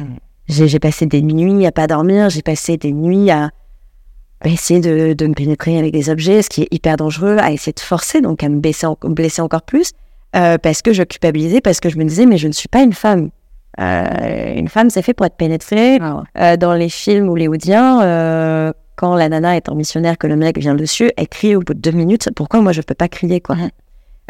j'ai 0.47 0.79
passé 0.79 1.05
des 1.05 1.21
nuits 1.21 1.65
à 1.65 1.71
pas 1.71 1.87
dormir, 1.87 2.29
j'ai 2.29 2.41
passé 2.41 2.77
des 2.77 2.91
nuits 2.91 3.31
à 3.31 3.49
à 4.45 4.49
essayer 4.49 4.81
de, 4.81 5.13
de 5.13 5.27
me 5.27 5.33
pénétrer 5.33 5.77
avec 5.79 5.93
des 5.93 6.09
objets, 6.09 6.41
ce 6.41 6.49
qui 6.49 6.63
est 6.63 6.67
hyper 6.69 6.97
dangereux, 6.97 7.37
à 7.39 7.51
essayer 7.51 7.71
de 7.71 7.79
forcer, 7.79 8.19
donc 8.19 8.43
à 8.43 8.49
me 8.49 8.59
blesser, 8.59 8.85
en- 8.85 8.97
blesser 9.03 9.41
encore 9.41 9.61
plus, 9.61 9.91
euh, 10.35 10.57
parce 10.57 10.81
que 10.81 10.91
je 10.91 11.01
culpabilisais, 11.03 11.61
parce 11.61 11.79
que 11.79 11.87
je 11.87 11.97
me 11.97 12.03
disais, 12.03 12.25
mais 12.25 12.37
je 12.37 12.49
ne 12.49 12.51
suis 12.51 12.67
pas 12.67 12.81
une 12.83 12.91
femme. 12.91 13.29
Euh, 13.79 14.53
une 14.57 14.67
femme, 14.67 14.89
c'est 14.89 15.01
fait 15.01 15.13
pour 15.13 15.25
être 15.25 15.37
pénétrée. 15.37 15.97
Euh, 16.37 16.57
dans 16.57 16.73
les 16.73 16.89
films 16.89 17.29
hollywoodiens, 17.29 18.73
quand 18.97 19.15
la 19.15 19.29
nana 19.29 19.55
est 19.55 19.69
en 19.69 19.75
missionnaire, 19.75 20.17
que 20.17 20.27
le 20.27 20.35
mec 20.35 20.57
vient 20.57 20.75
dessus, 20.75 21.09
elle 21.15 21.29
crie 21.29 21.55
au 21.55 21.61
bout 21.61 21.73
de 21.73 21.79
deux 21.79 21.91
minutes. 21.91 22.29
Pourquoi 22.35 22.59
moi 22.59 22.73
je 22.73 22.81
peux 22.81 22.95
pas 22.95 23.07
crier 23.07 23.39
quoi? 23.39 23.55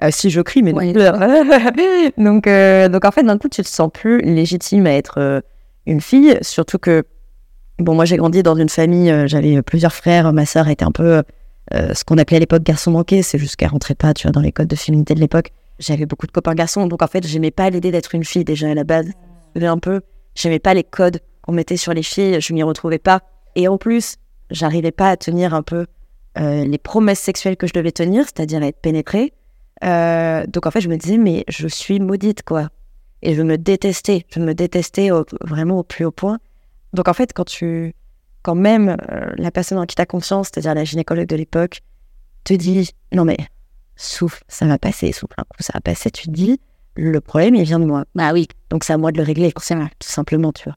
Euh, 0.03 0.10
Si 0.12 0.29
je 0.29 0.41
crie, 0.41 0.62
mais 0.62 0.74
Ouais. 0.74 0.93
donc, 2.20 2.46
euh, 2.46 2.88
donc 2.88 3.03
en 3.03 3.12
fait, 3.12 3.24
d'un 3.24 3.39
coup, 3.39 3.50
tu 3.50 3.63
te 3.63 3.67
sens 3.67 3.89
plus 3.91 4.22
légitime 4.22 4.86
à 4.86 4.91
être 4.93 5.41
une 5.86 6.02
fille, 6.02 6.38
surtout 6.42 6.78
que 6.78 7.04
bon, 7.80 7.96
moi 7.96 8.06
j'ai 8.06 8.18
grandi 8.18 8.44
dans 8.44 8.56
une 8.56 8.70
famille, 8.70 9.12
euh, 9.12 9.28
j'avais 9.28 9.62
plusieurs 9.62 9.94
frères, 9.94 10.32
ma 10.34 10.46
sœur 10.46 10.68
était 10.68 10.86
un 10.86 10.92
peu 10.92 11.24
euh, 11.74 11.94
ce 11.94 12.04
qu'on 12.04 12.18
appelait 12.18 12.38
à 12.38 12.40
l'époque 12.40 12.63
garçon 12.63 12.92
manqué, 12.92 13.22
c'est 13.22 13.38
juste 13.38 13.56
qu'elle 13.56 13.70
rentrait 13.70 13.96
pas, 13.96 14.13
tu 14.13 14.28
vois, 14.28 14.32
dans 14.32 14.42
les 14.42 14.52
codes 14.52 14.68
de 14.68 14.75
féminité 14.75 15.16
de 15.16 15.20
l'époque. 15.20 15.52
J'avais 15.80 16.06
beaucoup 16.06 16.28
de 16.28 16.32
copains 16.32 16.54
garçons, 16.54 16.88
donc 16.88 17.02
en 17.02 17.08
fait, 17.08 17.25
j'aimais 17.25 17.52
pas 17.52 17.70
l'idée 17.70 17.92
d'être 17.92 18.16
une 18.16 18.24
fille 18.24 18.44
déjà 18.44 18.69
à 18.69 18.74
la 18.74 18.84
base. 18.84 19.10
Un 19.56 19.78
peu, 19.78 20.02
j'aimais 20.36 20.60
pas 20.60 20.74
les 20.74 20.84
codes 20.84 21.19
qu'on 21.41 21.52
mettait 21.52 21.78
sur 21.78 21.93
les 21.93 22.04
filles, 22.04 22.39
je 22.39 22.54
m'y 22.54 22.63
retrouvais 22.63 23.00
pas. 23.00 23.22
Et 23.56 23.67
en 23.67 23.78
plus, 23.78 24.15
j'arrivais 24.50 24.91
pas 24.91 25.10
à 25.10 25.17
tenir 25.17 25.54
un 25.54 25.62
peu 25.62 25.86
euh, 26.39 26.65
les 26.65 26.78
promesses 26.78 27.19
sexuelles 27.19 27.58
que 27.58 27.67
je 27.67 27.74
devais 27.74 27.91
tenir, 27.91 28.26
c'est-à-dire 28.26 28.63
être 28.63 28.80
pénétrée. 28.80 29.34
Donc 29.82 30.65
en 30.65 30.72
fait, 30.72 30.82
je 30.82 30.89
me 30.89 30.96
disais, 30.96 31.17
mais 31.17 31.43
je 31.50 31.67
suis 31.67 32.00
maudite, 32.00 32.43
quoi. 32.43 32.69
Et 33.23 33.33
je 33.36 33.41
me 33.41 33.57
détestais, 33.57 34.25
je 34.29 34.39
me 34.39 34.53
détestais 34.53 35.09
au- 35.12 35.25
vraiment 35.41 35.79
au 35.79 35.83
plus 35.83 36.05
haut 36.05 36.12
point. 36.12 36.39
Donc 36.93 37.07
en 37.07 37.13
fait, 37.13 37.33
quand 37.33 37.45
tu, 37.45 37.95
quand 38.43 38.53
même 38.55 38.97
euh, 39.12 39.31
la 39.38 39.49
personne 39.49 39.79
en 39.79 39.86
qui 39.86 39.95
tu 39.95 40.01
as 40.01 40.05
confiance, 40.05 40.47
c'est-à-dire 40.53 40.75
la 40.75 40.83
gynécologue 40.83 41.27
de 41.27 41.36
l'époque, 41.36 41.81
te 42.43 42.53
dit, 42.53 42.91
non 43.13 43.25
mais 43.25 43.38
souffle, 43.95 44.43
ça 44.47 44.65
va 44.67 44.77
passer, 44.77 45.12
souffle 45.13 45.33
un 45.38 45.43
coup, 45.43 45.62
ça 45.62 45.71
va 45.73 45.81
passer, 45.81 46.12
tu 46.12 46.27
te 46.27 46.31
dis, 46.31 46.59
le 46.95 47.19
problème, 47.21 47.55
il 47.55 47.63
vient 47.63 47.79
de 47.79 47.86
moi. 47.86 48.05
Bah 48.13 48.33
oui, 48.33 48.47
Donc 48.69 48.83
c'est 48.83 48.93
à 48.93 48.97
moi 48.97 49.12
de 49.12 49.17
le 49.17 49.23
régler, 49.23 49.51
tout 49.51 49.63
simplement, 50.01 50.51
tu 50.51 50.65
vois. 50.65 50.75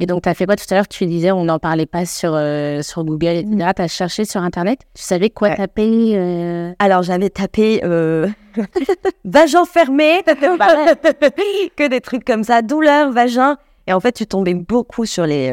Et 0.00 0.06
donc, 0.06 0.22
tu 0.22 0.28
as 0.28 0.34
fait 0.34 0.46
quoi 0.46 0.56
tout 0.56 0.64
à 0.70 0.74
l'heure? 0.74 0.88
Tu 0.88 1.06
disais, 1.06 1.32
on 1.32 1.44
n'en 1.44 1.58
parlait 1.58 1.86
pas 1.86 2.06
sur, 2.06 2.32
euh, 2.34 2.82
sur 2.82 3.04
Google, 3.04 3.28
etc. 3.36 3.70
Tu 3.74 3.82
as 3.82 3.88
cherché 3.88 4.24
sur 4.24 4.42
Internet 4.42 4.80
Tu 4.94 5.02
savais 5.02 5.30
quoi 5.30 5.48
Ouais. 5.48 5.56
taper 5.56 6.12
euh, 6.14 6.72
Alors 6.78 7.02
j'avais 7.02 7.30
tapé 7.30 7.80
euh... 7.84 8.28
vagin 9.24 9.64
fermé, 9.64 10.22
que 11.76 11.88
des 11.88 12.00
trucs 12.00 12.24
comme 12.24 12.44
ça, 12.44 12.62
douleur, 12.62 13.10
vagin. 13.12 13.56
Et 13.86 13.92
en 13.92 14.00
fait, 14.00 14.12
tu 14.12 14.26
tombais 14.26 14.54
beaucoup 14.54 15.06
sur 15.06 15.26
les 15.26 15.52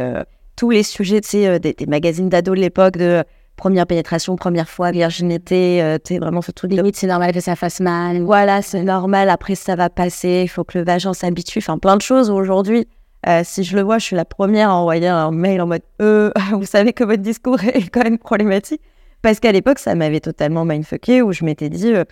tous 0.56 0.70
les 0.70 0.84
sujets, 0.84 1.22
tu 1.22 1.30
sais, 1.30 1.60
des, 1.60 1.74
des 1.74 1.86
magazines 1.86 2.30
d'ados 2.30 2.56
de 2.56 2.62
l'époque, 2.62 2.98
de 2.98 3.24
première 3.56 3.86
pénétration, 3.88 4.36
première 4.36 4.70
fois, 4.70 4.92
virginité, 4.92 5.82
euh, 5.82 5.98
tu 6.04 6.14
sais, 6.14 6.20
vraiment 6.20 6.42
ce 6.42 6.52
truc 6.52 6.72
de 6.72 6.76
Limite, 6.78 6.96
c'est 6.96 7.08
normal 7.08 7.32
que 7.32 7.40
ça 7.40 7.56
fasse 7.56 7.80
mal. 7.80 8.22
voilà, 8.22 8.62
c'est 8.62 8.84
normal, 8.84 9.30
après 9.30 9.56
ça 9.56 9.76
va 9.76 9.90
passer, 9.90 10.42
il 10.44 10.48
faut 10.48 10.64
que 10.64 10.78
le 10.78 10.84
vagin 10.86 11.14
s'habitue, 11.14 11.60
enfin 11.60 11.78
plein 11.78 11.98
de 11.98 12.02
choses 12.02 12.30
aujourd'hui. 12.30 12.88
Euh, 13.28 13.42
si 13.44 13.64
je 13.64 13.76
le 13.76 13.82
vois, 13.82 13.98
je 13.98 14.06
suis 14.06 14.16
la 14.16 14.26
première 14.26 14.70
à 14.70 14.76
envoyer 14.76 15.08
un 15.08 15.32
mail 15.32 15.62
en 15.62 15.68
mode 15.68 15.82
euh, 16.02 16.32
vous 16.52 16.66
savez 16.66 16.94
que 16.94 17.04
votre 17.04 17.22
discours 17.22 17.64
est 17.64 17.90
quand 17.90 18.04
même 18.04 18.18
problématique. 18.18 18.82
Parce 19.22 19.40
qu'à 19.40 19.52
l'époque, 19.52 19.80
ça 19.80 19.96
m'avait 19.96 20.20
totalement 20.20 20.66
mindfucké 20.66 21.24
où 21.24 21.32
je 21.32 21.46
m'étais 21.46 21.70
dit 21.70 21.92
euh, 21.92 22.04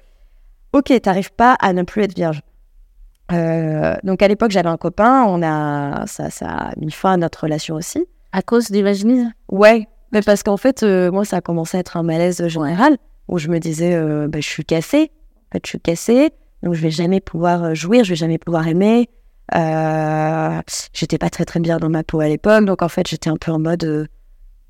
Ok, 0.73 0.91
t'arrives 1.01 1.31
pas 1.31 1.55
à 1.61 1.71
ne 1.71 1.83
plus 1.83 2.01
être 2.01 2.15
vierge. 2.15 2.41
Euh, 3.31 3.95
donc 4.03 4.23
à 4.23 4.27
l'époque, 4.27 4.49
j'avais 4.49 4.69
un 4.69 4.77
copain, 4.77 5.23
on 5.27 5.43
a 5.43 6.07
ça, 6.07 6.31
ça 6.31 6.47
a 6.47 6.73
mis 6.77 6.91
fin 6.91 7.13
à 7.13 7.17
notre 7.17 7.43
relation 7.43 7.75
aussi. 7.75 8.03
À 8.31 8.41
cause 8.41 8.71
du 8.71 8.81
vaginisme? 8.81 9.31
Ouais, 9.51 9.87
mais 10.11 10.21
parce 10.21 10.41
qu'en 10.41 10.57
fait, 10.57 10.81
euh, 10.81 11.11
moi, 11.11 11.23
ça 11.23 11.37
a 11.37 11.41
commencé 11.41 11.77
à 11.77 11.81
être 11.81 11.97
un 11.97 12.03
malaise 12.03 12.47
général 12.47 12.97
où 13.27 13.37
je 13.37 13.47
me 13.47 13.59
disais, 13.59 13.95
bah, 14.27 14.39
je 14.41 14.47
suis 14.49 14.65
cassée. 14.65 15.11
En 15.49 15.53
fait, 15.53 15.61
je 15.65 15.69
suis 15.69 15.79
cassée, 15.79 16.31
donc 16.63 16.73
je 16.73 16.81
vais 16.81 16.89
jamais 16.89 17.21
pouvoir 17.21 17.75
jouir, 17.75 18.03
je 18.03 18.09
vais 18.09 18.15
jamais 18.15 18.39
pouvoir 18.39 18.67
aimer. 18.67 19.07
Euh, 19.53 20.61
j'étais 20.93 21.17
pas 21.17 21.29
très 21.29 21.45
très 21.45 21.59
bien 21.59 21.77
dans 21.77 21.89
ma 21.89 22.03
peau 22.03 22.19
à 22.21 22.27
l'époque, 22.27 22.65
donc 22.65 22.81
en 22.81 22.87
fait, 22.89 23.07
j'étais 23.07 23.29
un 23.29 23.35
peu 23.37 23.51
en 23.51 23.59
mode, 23.59 23.83
euh, 23.83 24.07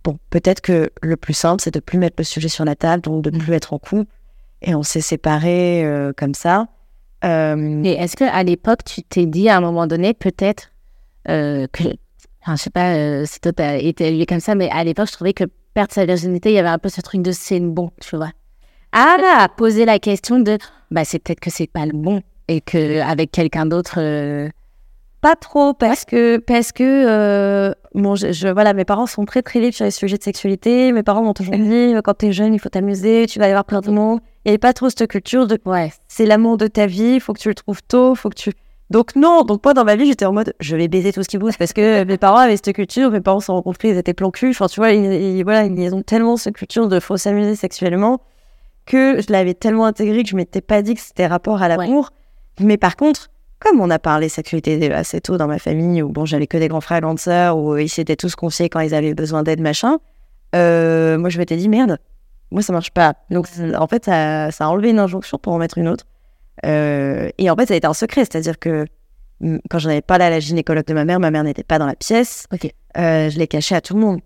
bon, 0.04 0.18
peut-être 0.30 0.62
que 0.62 0.90
le 1.02 1.16
plus 1.16 1.34
simple, 1.34 1.62
c'est 1.62 1.74
de 1.74 1.80
plus 1.80 1.98
mettre 2.00 2.16
le 2.18 2.24
sujet 2.24 2.50
sur 2.50 2.66
la 2.66 2.76
table, 2.76 3.02
donc 3.04 3.24
de 3.24 3.30
Mm. 3.30 3.38
plus 3.40 3.54
être 3.54 3.74
en 3.74 3.80
couple. 3.80 4.10
Et 4.62 4.76
on 4.76 4.84
s'est 4.84 5.02
séparés 5.02 5.84
euh, 5.86 6.12
comme 6.16 6.34
ça. 6.34 6.68
Euh, 7.26 7.82
Et 7.84 7.92
est-ce 7.94 8.16
que 8.16 8.24
à 8.24 8.44
l'époque, 8.44 8.84
tu 8.86 9.04
t'es 9.04 9.26
dit 9.26 9.50
à 9.50 9.58
un 9.58 9.62
moment 9.62 9.88
donné, 9.88 10.14
peut-être 10.14 10.72
que. 11.26 11.84
Enfin, 12.46 12.58
je 12.58 12.64
sais 12.64 12.70
pas 12.70 13.26
si 13.26 13.40
toi 13.40 13.54
t'as 13.54 13.78
été 13.78 14.08
élevé 14.08 14.26
comme 14.26 14.42
ça, 14.42 14.56
mais 14.56 14.70
à 14.70 14.84
l'époque, 14.84 15.08
je 15.08 15.14
trouvais 15.14 15.32
que 15.34 15.46
perdre 15.74 15.94
sa 15.94 16.06
virginité, 16.06 16.50
il 16.52 16.56
y 16.56 16.60
avait 16.60 16.68
un 16.68 16.78
peu 16.78 16.90
ce 16.90 17.00
truc 17.00 17.22
de 17.22 17.32
c'est 17.32 17.60
le 17.60 17.70
bon, 17.70 17.92
tu 18.02 18.18
vois. 18.18 18.32
Ah 18.92 19.16
là, 19.20 19.48
poser 19.48 19.86
la 19.86 20.00
question 20.00 20.40
de 20.40 20.58
bah 20.92 21.06
c'est 21.06 21.20
peut-être 21.20 21.40
que 21.40 21.50
c'est 21.50 21.68
pas 21.68 21.86
le 21.86 21.94
bon 21.94 22.22
et 22.50 22.60
que 22.60 23.00
avec 23.02 23.32
quelqu'un 23.32 23.66
d'autre. 23.66 23.98
Pas 25.24 25.36
trop 25.38 25.74
parce 25.74 26.04
que 26.04 26.38
parce 26.38 26.72
que 26.74 26.84
euh, 26.84 27.74
bon 27.96 28.14
je, 28.16 28.32
je- 28.34 28.50
voilà 28.50 28.74
mes 28.74 28.84
parents 28.84 29.08
sont 29.08 29.24
très 29.24 29.42
très 29.42 29.60
libres 29.62 29.74
sur 29.74 29.86
les 29.86 29.92
sujets 29.92 30.18
de 30.18 30.24
sexualité. 30.24 30.92
Mes 30.92 31.02
parents 31.02 31.24
m'ont 31.24 31.34
toujours 31.34 31.56
dit 31.56 31.96
euh, 31.96 32.02
quand 32.04 32.14
t'es 32.16 32.34
jeune 32.34 32.54
il 32.54 32.60
faut 32.60 32.68
t'amuser 32.68 33.26
tu 33.28 33.40
vas 33.40 33.48
y 33.48 33.52
avoir 33.52 33.64
plein 33.64 33.80
de 33.80 33.90
monde. 33.90 34.20
Il 34.44 34.50
y 34.50 34.52
avait 34.52 34.58
pas 34.58 34.74
trop 34.74 34.90
cette 34.90 35.08
culture 35.08 35.48
de 35.48 35.58
Ouais. 35.66 35.94
c'est 36.10 36.26
l'amour 36.26 36.58
de 36.58 36.68
ta 36.68 36.86
vie 36.88 37.22
faut 37.22 37.32
que 37.32 37.40
tu 37.40 37.48
le 37.48 37.56
trouves 37.56 37.82
tôt 37.88 38.16
faut 38.16 38.28
que 38.30 38.36
tu 38.36 38.52
donc 38.90 39.16
non 39.16 39.44
donc 39.44 39.64
moi 39.64 39.74
dans 39.74 39.86
ma 39.86 39.96
vie 39.96 40.08
j'étais 40.08 40.26
en 40.26 40.34
mode 40.34 40.54
je 40.60 40.76
vais 40.76 40.90
baiser 40.90 41.14
tout 41.14 41.24
ce 41.24 41.30
qui 41.30 41.38
bouge 41.38 41.58
parce 41.58 41.72
que 41.72 42.04
mes 42.04 42.18
parents 42.18 42.40
avaient 42.40 42.58
cette 42.58 42.74
culture 42.74 43.10
mes 43.10 43.22
parents 43.22 43.40
se 43.40 43.46
sont 43.46 43.54
rencontrés 43.56 43.92
ils 43.92 43.98
étaient 43.98 44.14
plan 44.14 44.30
cul. 44.30 44.50
Enfin 44.50 44.68
tu 44.68 44.82
vois 44.82 44.92
ils, 44.92 45.06
ils- 45.38 45.44
voilà 45.46 45.64
ils 45.64 45.96
ont 45.96 46.02
tellement 46.04 46.36
cette 46.36 46.56
culture 46.56 46.90
de 46.90 47.00
faut 47.00 47.16
s'amuser 47.16 47.56
sexuellement 47.56 48.20
que 48.86 49.22
je 49.22 49.32
l'avais 49.32 49.54
tellement 49.54 49.86
intégré 49.86 50.24
que 50.24 50.30
je 50.30 50.36
m'étais 50.36 50.60
pas 50.60 50.82
dit 50.82 50.96
que 50.96 51.02
c'était 51.02 51.28
rapport 51.28 51.62
à 51.64 51.70
l'amour. 51.70 52.10
Mais 52.60 52.76
par 52.76 52.98
contre 52.98 53.30
comme 53.64 53.80
on 53.80 53.90
a 53.90 54.00
parlé 54.00 54.28
sexualité 54.30 54.92
assez 54.94 55.22
tôt 55.22 55.38
dans 55.38 55.48
ma 55.48 55.58
famille, 55.58 56.02
où 56.02 56.10
bon, 56.10 56.26
j'avais 56.26 56.48
que 56.48 56.58
des 56.58 56.68
grands 56.68 56.82
frères 56.82 56.98
et 56.98 57.02
grandes 57.02 57.20
sœurs, 57.20 57.58
où 57.58 57.78
ils 57.78 57.90
s'étaient 57.90 58.18
tous 58.18 58.36
confiés 58.36 58.70
quand 58.70 58.82
ils 58.82 58.94
avaient 58.94 59.14
besoin 59.14 59.42
d'aide, 59.44 59.62
machin, 59.62 60.00
euh, 60.56 61.18
moi 61.18 61.30
je 61.30 61.38
m'étais 61.38 61.56
dit 61.56 61.70
merde, 61.70 61.98
moi 62.52 62.62
ça 62.62 62.74
marche 62.74 62.92
pas. 62.92 63.16
Donc 63.30 63.48
c'est- 63.48 63.76
en 63.76 63.88
fait, 63.88 64.06
ça, 64.06 64.52
ça 64.52 64.66
a 64.66 64.68
enlevé 64.68 64.90
une 64.90 65.00
injonction 65.00 65.38
pour 65.38 65.54
en 65.54 65.58
mettre 65.58 65.78
une 65.78 65.88
autre. 65.88 66.06
et 66.64 67.50
en 67.50 67.56
fait, 67.56 67.66
ça 67.68 67.74
a 67.74 67.78
été 67.78 67.88
un 67.88 67.94
secret, 67.94 68.26
c'est-à-dire 68.26 68.60
que 68.60 68.86
mm, 69.42 69.58
quand 69.70 69.80
j'en 69.80 69.90
avais 69.90 70.02
parlé 70.02 70.26
à 70.26 70.30
la 70.30 70.40
gynécologue 70.40 70.86
de 70.86 70.94
ma 70.94 71.06
mère, 71.06 71.20
ma 71.20 71.32
mère 71.32 71.44
n'était 71.44 71.64
pas 71.64 71.80
dans 71.80 71.88
la 71.88 71.96
pièce. 71.96 72.48
je 72.96 73.38
l'ai 73.38 73.48
caché 73.48 73.76
à 73.76 73.82
tout 73.82 73.96
le 73.96 74.02
monde. 74.02 74.20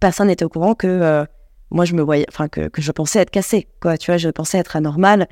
Personne 0.00 0.28
n'était 0.28 0.44
au 0.44 0.48
courant 0.48 0.74
que 0.74 1.26
moi, 1.70 1.84
je 1.84 1.94
me 1.94 2.02
voyais, 2.02 2.26
enfin, 2.28 2.48
que, 2.48 2.68
que, 2.68 2.80
je 2.82 2.92
pensais 2.92 3.18
être 3.20 3.30
cassée, 3.30 3.66
quoi. 3.80 3.98
Tu 3.98 4.10
vois, 4.10 4.18
je 4.18 4.28
pensais 4.28 4.58
être 4.58 4.76
anormale. 4.76 5.26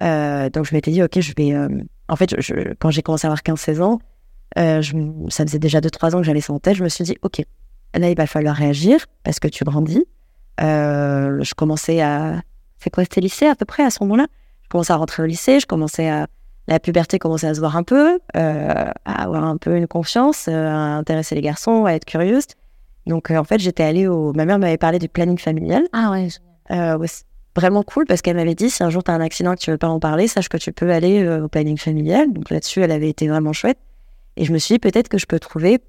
donc, 0.00 0.64
je 0.66 0.74
m'étais 0.74 0.90
dit, 0.90 1.02
OK, 1.02 1.20
je 1.20 1.32
vais. 1.36 1.54
En 2.08 2.16
fait, 2.16 2.40
je, 2.40 2.74
quand 2.78 2.90
j'ai 2.90 3.02
commencé 3.02 3.26
à 3.26 3.30
avoir 3.30 3.42
15-16 3.42 3.82
ans, 3.82 3.98
je, 4.56 4.92
ça 5.28 5.44
faisait 5.44 5.58
déjà 5.58 5.80
2-3 5.80 6.14
ans 6.14 6.18
que 6.18 6.24
j'avais 6.24 6.40
ça 6.40 6.52
en 6.52 6.58
tête. 6.58 6.76
Je 6.76 6.84
me 6.84 6.88
suis 6.88 7.04
dit, 7.04 7.16
OK, 7.22 7.42
là, 7.94 8.10
il 8.10 8.16
va 8.16 8.26
falloir 8.26 8.54
réagir 8.54 9.06
parce 9.22 9.40
que 9.40 9.48
tu 9.48 9.64
grandis. 9.64 10.04
Euh, 10.60 11.42
je 11.42 11.54
commençais 11.54 12.00
à. 12.00 12.40
C'est 12.78 12.90
quoi, 12.90 13.04
c'était 13.04 13.20
lycée 13.20 13.46
à 13.46 13.54
peu 13.54 13.64
près 13.64 13.84
à 13.84 13.90
ce 13.90 14.02
moment-là? 14.04 14.26
Je 14.62 14.68
commençais 14.68 14.92
à 14.92 14.96
rentrer 14.96 15.22
au 15.22 15.26
lycée, 15.26 15.60
je 15.60 15.66
commençais 15.66 16.08
à. 16.08 16.26
La 16.68 16.80
puberté 16.80 17.20
commençait 17.20 17.46
à 17.46 17.54
se 17.54 17.60
voir 17.60 17.76
un 17.76 17.84
peu, 17.84 18.18
euh, 18.36 18.90
à 19.04 19.22
avoir 19.22 19.44
un 19.44 19.56
peu 19.56 19.76
une 19.76 19.86
confiance, 19.86 20.48
euh, 20.48 20.66
à 20.66 20.96
intéresser 20.96 21.36
les 21.36 21.40
garçons, 21.40 21.84
à 21.84 21.92
être 21.92 22.04
curieuse. 22.04 22.46
Donc, 23.06 23.30
en 23.30 23.44
fait, 23.44 23.60
j'étais 23.60 23.84
allée 23.84 24.08
au. 24.08 24.32
Ma 24.32 24.44
mère 24.44 24.58
m'avait 24.58 24.78
parlé 24.78 24.98
du 24.98 25.08
planning 25.08 25.38
familial. 25.38 25.84
Ah 25.92 26.10
ouais. 26.10 26.28
ouais 26.70 27.08
vraiment 27.56 27.82
cool 27.82 28.04
parce 28.06 28.22
qu'elle 28.22 28.36
m'avait 28.36 28.54
dit 28.54 28.70
si 28.70 28.84
un 28.84 28.90
jour 28.90 29.02
tu 29.02 29.10
as 29.10 29.14
un 29.14 29.20
accident 29.20 29.52
et 29.52 29.56
que 29.56 29.60
tu 29.60 29.70
veux 29.72 29.78
pas 29.78 29.88
en 29.88 29.98
parler, 29.98 30.28
sache 30.28 30.48
que 30.48 30.56
tu 30.56 30.72
peux 30.72 30.92
aller 30.92 31.28
au 31.28 31.48
planning 31.48 31.76
familial. 31.76 32.32
Donc 32.32 32.50
là-dessus, 32.50 32.82
elle 32.82 32.92
avait 32.92 33.08
été 33.08 33.26
vraiment 33.26 33.52
chouette. 33.52 33.78
Et 34.36 34.44
je 34.44 34.52
me 34.52 34.58
suis 34.58 34.74
dit 34.74 34.78
peut-être 34.78 35.08
que 35.08 35.18
je 35.18 35.26
peux 35.26 35.40
trouver 35.40 35.80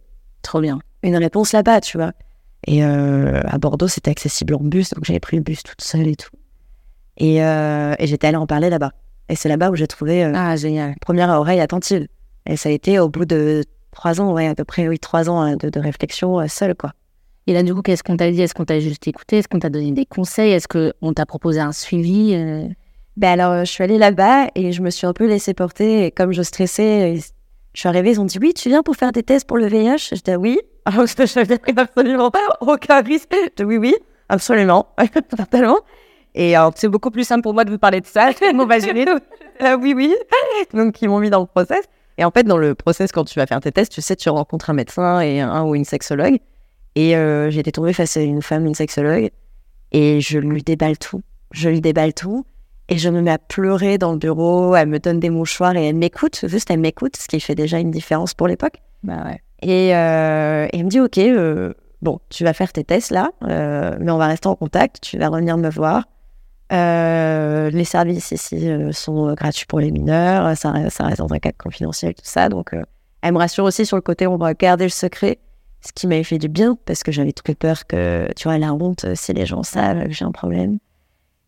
trop 0.42 0.62
bien 0.62 0.80
une 1.04 1.16
réponse 1.16 1.54
là-bas, 1.54 1.82
tu 1.82 1.98
vois. 1.98 2.14
Et 2.66 2.84
euh, 2.84 3.42
à 3.46 3.58
Bordeaux, 3.58 3.88
c'était 3.88 4.12
accessible 4.12 4.56
en 4.56 4.60
bus, 4.60 4.92
donc 4.92 5.06
j'avais 5.06 5.20
pris 5.20 5.38
le 5.38 5.44
bus 5.44 5.64
toute 5.64 5.82
seule 5.82 6.08
et 6.08 6.16
tout. 6.16 6.32
Et, 7.18 7.44
euh, 7.44 7.96
et 8.00 8.08
j'étais 8.08 8.28
allée 8.28 8.38
en 8.38 8.48
parler 8.48 8.70
là-bas. 8.70 8.92
Et 9.30 9.36
c'est 9.36 9.50
là-bas 9.50 9.70
où 9.72 9.76
j'ai 9.76 9.88
trouvé 9.88 10.24
euh, 10.24 10.32
ah, 10.36 10.56
génial. 10.56 10.96
première 11.02 11.30
oreille 11.30 11.60
attentive. 11.60 12.08
Et 12.46 12.58
ça 12.58 12.70
a 12.70 12.72
été 12.72 13.00
au 13.00 13.10
bout 13.10 13.26
de 13.26 13.64
trois 13.92 14.22
ans, 14.22 14.32
ouais, 14.34 14.48
à 14.48 14.56
peu 14.56 14.64
près, 14.64 14.88
oui, 14.88 15.00
trois 15.00 15.30
ans 15.30 15.56
de, 15.56 15.70
de 15.70 15.80
réflexion 15.80 16.48
seule, 16.48 16.76
quoi. 16.76 16.94
Et 17.48 17.54
là, 17.54 17.64
du 17.64 17.74
coup, 17.74 17.82
qu'est-ce 17.82 18.04
qu'on 18.04 18.18
t'a 18.18 18.30
dit? 18.30 18.42
Est-ce 18.42 18.54
qu'on 18.54 18.66
t'a 18.66 18.80
juste 18.80 19.08
écouté? 19.08 19.38
Est-ce 19.38 19.48
qu'on 19.48 19.60
t'a 19.60 19.70
donné 19.70 19.92
des 19.92 20.06
conseils? 20.06 20.52
Est-ce 20.52 20.68
qu'on 20.68 21.14
t'a 21.14 21.26
proposé 21.26 21.60
un 21.60 21.72
suivi 21.72 22.36
ben 23.18 23.40
alors, 23.40 23.66
je 23.66 23.72
suis 23.72 23.84
allée 23.84 23.98
là-bas 23.98 24.50
et 24.54 24.72
je 24.72 24.82
me 24.84 24.92
suis 24.92 25.08
un 25.08 25.14
peu 25.14 25.26
laissée 25.26 25.56
porter. 25.56 26.06
Et 26.06 26.12
comme 26.12 26.32
je 26.34 26.44
stressais, 26.44 27.16
je 27.74 27.80
suis 27.80 27.90
arrivée, 27.90 28.12
ils 28.12 28.22
ont 28.22 28.26
dit 28.26 28.38
Oui, 28.40 28.54
tu 28.54 28.70
viens 28.70 28.84
pour 28.84 28.96
faire 28.96 29.12
des 29.12 29.24
tests 29.24 29.48
pour 29.48 29.58
le 29.58 29.66
VIH 29.66 30.10
J'étais 30.14 30.36
Oui. 30.36 30.60
Alors, 30.86 31.08
je 31.08 31.40
n'avais 31.40 31.60
absolument 31.76 32.30
pas 32.30 32.48
aucun 32.62 33.02
risque. 33.02 33.36
Je 33.58 33.64
oui, 33.64 33.78
oui, 33.78 33.96
absolument, 34.30 34.90
totalement. 35.36 35.80
Et 36.36 36.54
c'est 36.76 36.88
beaucoup 36.90 37.10
plus 37.10 37.24
simple 37.24 37.42
pour 37.42 37.56
moi 37.56 37.66
de 37.66 37.72
vous 37.72 37.80
parler 37.80 38.02
de 38.02 38.06
ça. 38.06 38.30
euh, 38.44 39.78
oui, 39.82 39.94
oui. 39.96 40.16
Donc, 40.76 41.02
ils 41.02 41.10
m'ont 41.10 41.20
mis 41.20 41.32
dans 41.32 41.40
le 41.40 41.48
process. 41.48 41.86
Et 42.20 42.24
en 42.24 42.30
fait, 42.30 42.44
dans 42.44 42.58
le 42.58 42.76
process, 42.76 43.12
quand 43.12 43.26
tu 43.26 43.40
vas 43.40 43.48
faire 43.48 43.60
tes 43.60 43.72
tests, 43.72 43.92
tu 43.92 44.02
sais, 44.02 44.16
tu 44.16 44.30
rencontres 44.30 44.70
un 44.70 44.74
médecin 44.74 45.22
et 45.22 45.42
un 45.42 45.64
ou 45.64 45.74
une 45.74 45.86
sexologue. 45.86 46.38
Et 46.98 47.16
euh, 47.16 47.52
été 47.52 47.72
tombée 47.72 47.94
face 47.94 48.18
à 48.18 48.22
une 48.22 48.42
femme, 48.42 48.66
une 48.66 48.74
sexologue, 48.74 49.30
et 49.92 50.20
je 50.20 50.40
lui 50.40 50.64
déballe 50.64 50.98
tout. 50.98 51.22
Je 51.52 51.70
lui 51.70 51.80
déballe 51.80 52.16
tout. 52.16 52.44
Et 52.90 52.98
je 52.98 53.08
me 53.10 53.22
mets 53.22 53.30
à 53.30 53.38
pleurer 53.38 54.00
dans 54.00 54.14
le 54.14 54.18
bureau, 54.18 54.76
elle 54.76 54.88
me 54.88 54.98
donne 54.98 55.20
des 55.20 55.30
mouchoirs 55.30 55.76
et 55.76 55.90
elle 55.90 55.96
m'écoute, 55.96 56.46
juste 56.48 56.72
elle 56.72 56.80
m'écoute, 56.80 57.16
ce 57.16 57.28
qui 57.28 57.40
fait 57.40 57.54
déjà 57.54 57.78
une 57.78 57.92
différence 57.92 58.34
pour 58.34 58.48
l'époque. 58.48 58.82
Bah 59.04 59.26
ouais. 59.26 59.42
Et, 59.62 59.96
euh, 59.96 60.68
elle 60.74 60.86
me 60.86 60.90
dit, 60.90 61.00
OK, 61.00 61.20
euh, 61.20 61.74
bon, 62.02 62.20
tu 62.30 62.44
vas 62.44 62.54
faire 62.54 62.74
tes 62.74 62.84
tests 62.84 63.12
là, 63.12 63.30
euh, 63.44 63.96
mais 64.00 64.12
on 64.12 64.18
va 64.18 64.26
rester 64.26 64.48
en 64.48 64.56
contact, 64.56 65.02
tu 65.02 65.20
vas 65.20 65.28
revenir 65.28 65.58
me 65.58 65.70
voir. 65.70 66.06
les 66.72 67.84
services 67.84 68.32
ici 68.32 68.72
sont 68.92 69.34
gratuits 69.34 69.68
pour 69.68 69.82
les 69.82 69.92
mineurs, 69.92 70.58
ça, 70.58 70.90
ça, 70.90 71.04
reste 71.04 71.20
dans 71.20 71.32
un 71.32 71.40
cadre 71.40 71.58
confidentiel, 71.58 72.16
tout 72.16 72.22
ça. 72.24 72.50
Donc, 72.50 72.74
elle 73.22 73.34
me 73.34 73.38
rassure 73.38 73.66
aussi 73.66 73.86
sur 73.86 73.98
le 73.98 74.02
côté, 74.02 74.26
on 74.26 74.38
va 74.38 74.56
garder 74.56 74.86
le 74.86 74.90
secret, 74.90 75.38
ce 75.88 75.93
qui 75.93 76.08
m'avait 76.08 76.23
fait 76.23 76.38
du 76.38 76.50
bien, 76.50 76.78
parce 76.86 77.04
que 77.04 77.12
j'avais 77.12 77.32
très 77.32 77.56
peur 77.56 77.88
que, 77.88 78.28
tu 78.36 78.47
vois, 78.47 78.58
la 78.58 78.73
honte, 78.73 79.06
si 79.15 79.34
les 79.34 79.45
gens 79.45 79.63
savent 79.63 80.04
que 80.06 80.13
j'ai 80.13 80.26
un 80.26 80.32
problème. 80.32 80.80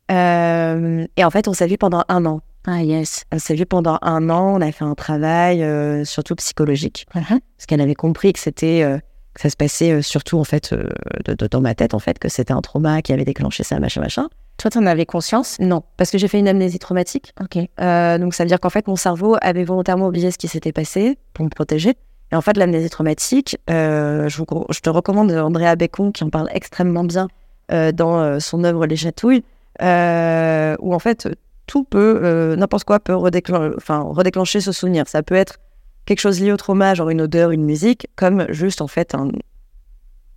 et 0.10 1.24
en 1.24 1.30
fait, 1.30 1.48
on 1.48 1.54
s'est 1.54 1.68
vu 1.68 1.78
pendant 1.78 2.04
un 2.08 2.26
an. 2.26 2.42
Ah 2.68 2.84
yes. 2.84 3.26
Elle 3.32 3.40
s'est 3.40 3.56
vue 3.56 3.66
pendant 3.66 3.98
un 4.02 4.30
an. 4.30 4.56
On 4.56 4.62
a 4.62 4.72
fait 4.72 4.86
un 4.86 4.96
travail 4.96 5.64
euh, 5.64 6.04
surtout 6.04 6.36
psychologique, 6.36 7.06
uh-huh. 7.16 7.28
parce 7.28 7.66
qu'elle 7.68 7.82
avait 7.82 7.96
compris 7.96 8.34
que 8.34 8.40
c'était 8.40 8.84
euh, 8.84 9.00
que 9.34 9.42
ça 9.42 9.50
se 9.50 9.56
passait 9.56 9.92
euh, 9.92 10.02
surtout 10.02 10.38
en 10.38 10.44
fait 10.44 10.74
de, 10.74 11.48
dans 11.48 11.62
ma 11.62 11.74
tête 11.74 11.94
en 11.94 12.00
fait 12.00 12.20
que 12.20 12.30
c'était 12.30 12.54
un 12.54 12.62
trauma 12.62 13.02
qui 13.02 13.14
avait 13.14 13.26
déclenché 13.26 13.64
ça 13.64 13.80
machin 13.80 14.02
machin. 14.02 14.28
Toi, 14.58 14.70
tu 14.70 14.78
en 14.78 14.86
avais 14.86 15.06
conscience? 15.06 15.58
Non, 15.62 15.84
parce 15.96 16.12
que 16.12 16.18
j'ai 16.18 16.28
fait 16.28 16.38
une 16.38 16.50
amnésie 16.50 16.80
traumatique. 16.80 17.34
Ok. 17.42 17.56
donc 17.56 18.34
ça 18.34 18.44
veut 18.44 18.50
dire 18.50 18.60
qu'en 18.60 18.70
fait 18.70 18.88
mon 18.88 18.98
cerveau 18.98 19.38
avait 19.42 19.64
volontairement 19.64 20.08
oublié 20.08 20.32
ce 20.32 20.38
qui 20.38 20.50
s'était 20.50 20.74
passé 20.74 21.18
pour 21.34 21.46
me 21.46 21.50
protéger. 21.50 21.96
Et 22.32 22.36
en 22.36 22.42
fait 22.42 22.58
l'amnésie 22.58 22.90
traumatique, 22.90 23.58
je, 23.68 24.28
je, 24.30 24.80
te 24.80 24.90
recommande 24.90 25.32
Andrea 25.32 25.76
Becon 25.76 26.12
qui 26.12 26.24
en 26.24 26.30
parle 26.30 26.50
extrêmement 26.54 27.04
bien 27.04 27.28
dans 27.70 28.40
son 28.40 28.64
œuvre 28.64 28.86
Les 28.86 28.96
Chatouilles, 28.96 29.44
où 29.82 30.94
en 30.94 31.00
fait 31.00 31.28
tout 31.70 31.84
peut, 31.84 32.20
euh, 32.24 32.56
n'importe 32.56 32.84
quoi 32.84 33.00
peut 33.00 33.14
redéclencher 33.16 34.60
ce 34.60 34.72
souvenir. 34.72 35.08
Ça 35.08 35.22
peut 35.22 35.36
être 35.36 35.60
quelque 36.06 36.20
chose 36.20 36.42
lié 36.42 36.52
au 36.52 36.58
trauma, 36.58 36.96
genre 36.96 37.12
une 37.12 37.22
odeur, 37.22 37.52
une 37.52 37.64
musique, 37.64 38.08
comme 38.16 38.48
juste 38.50 38.82
en 38.82 38.88
fait 38.88 39.16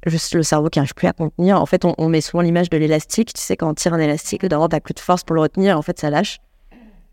le 0.05 0.43
cerveau 0.43 0.69
qui 0.69 0.79
n'arrive 0.79 0.95
plus 0.95 1.07
à 1.07 1.15
contenir. 1.15 1.59
En 1.61 1.65
fait, 1.65 1.87
on, 1.87 2.09
met 2.11 2.21
souvent 2.21 2.43
l'image 2.43 2.69
de 2.69 2.77
l'élastique. 2.77 3.33
Tu 3.33 3.41
sais, 3.41 3.57
quand 3.57 3.71
on 3.71 3.75
tire 3.75 3.95
un 3.95 3.99
élastique, 3.99 4.45
d'abord, 4.45 4.69
tu 4.69 4.77
n'as 4.77 4.81
plus 4.81 4.93
de 4.93 5.01
force 5.01 5.25
pour 5.25 5.35
le 5.35 5.41
retenir. 5.41 5.79
En 5.79 5.83
fait, 5.83 5.99
ça 5.99 6.11
lâche. 6.11 6.39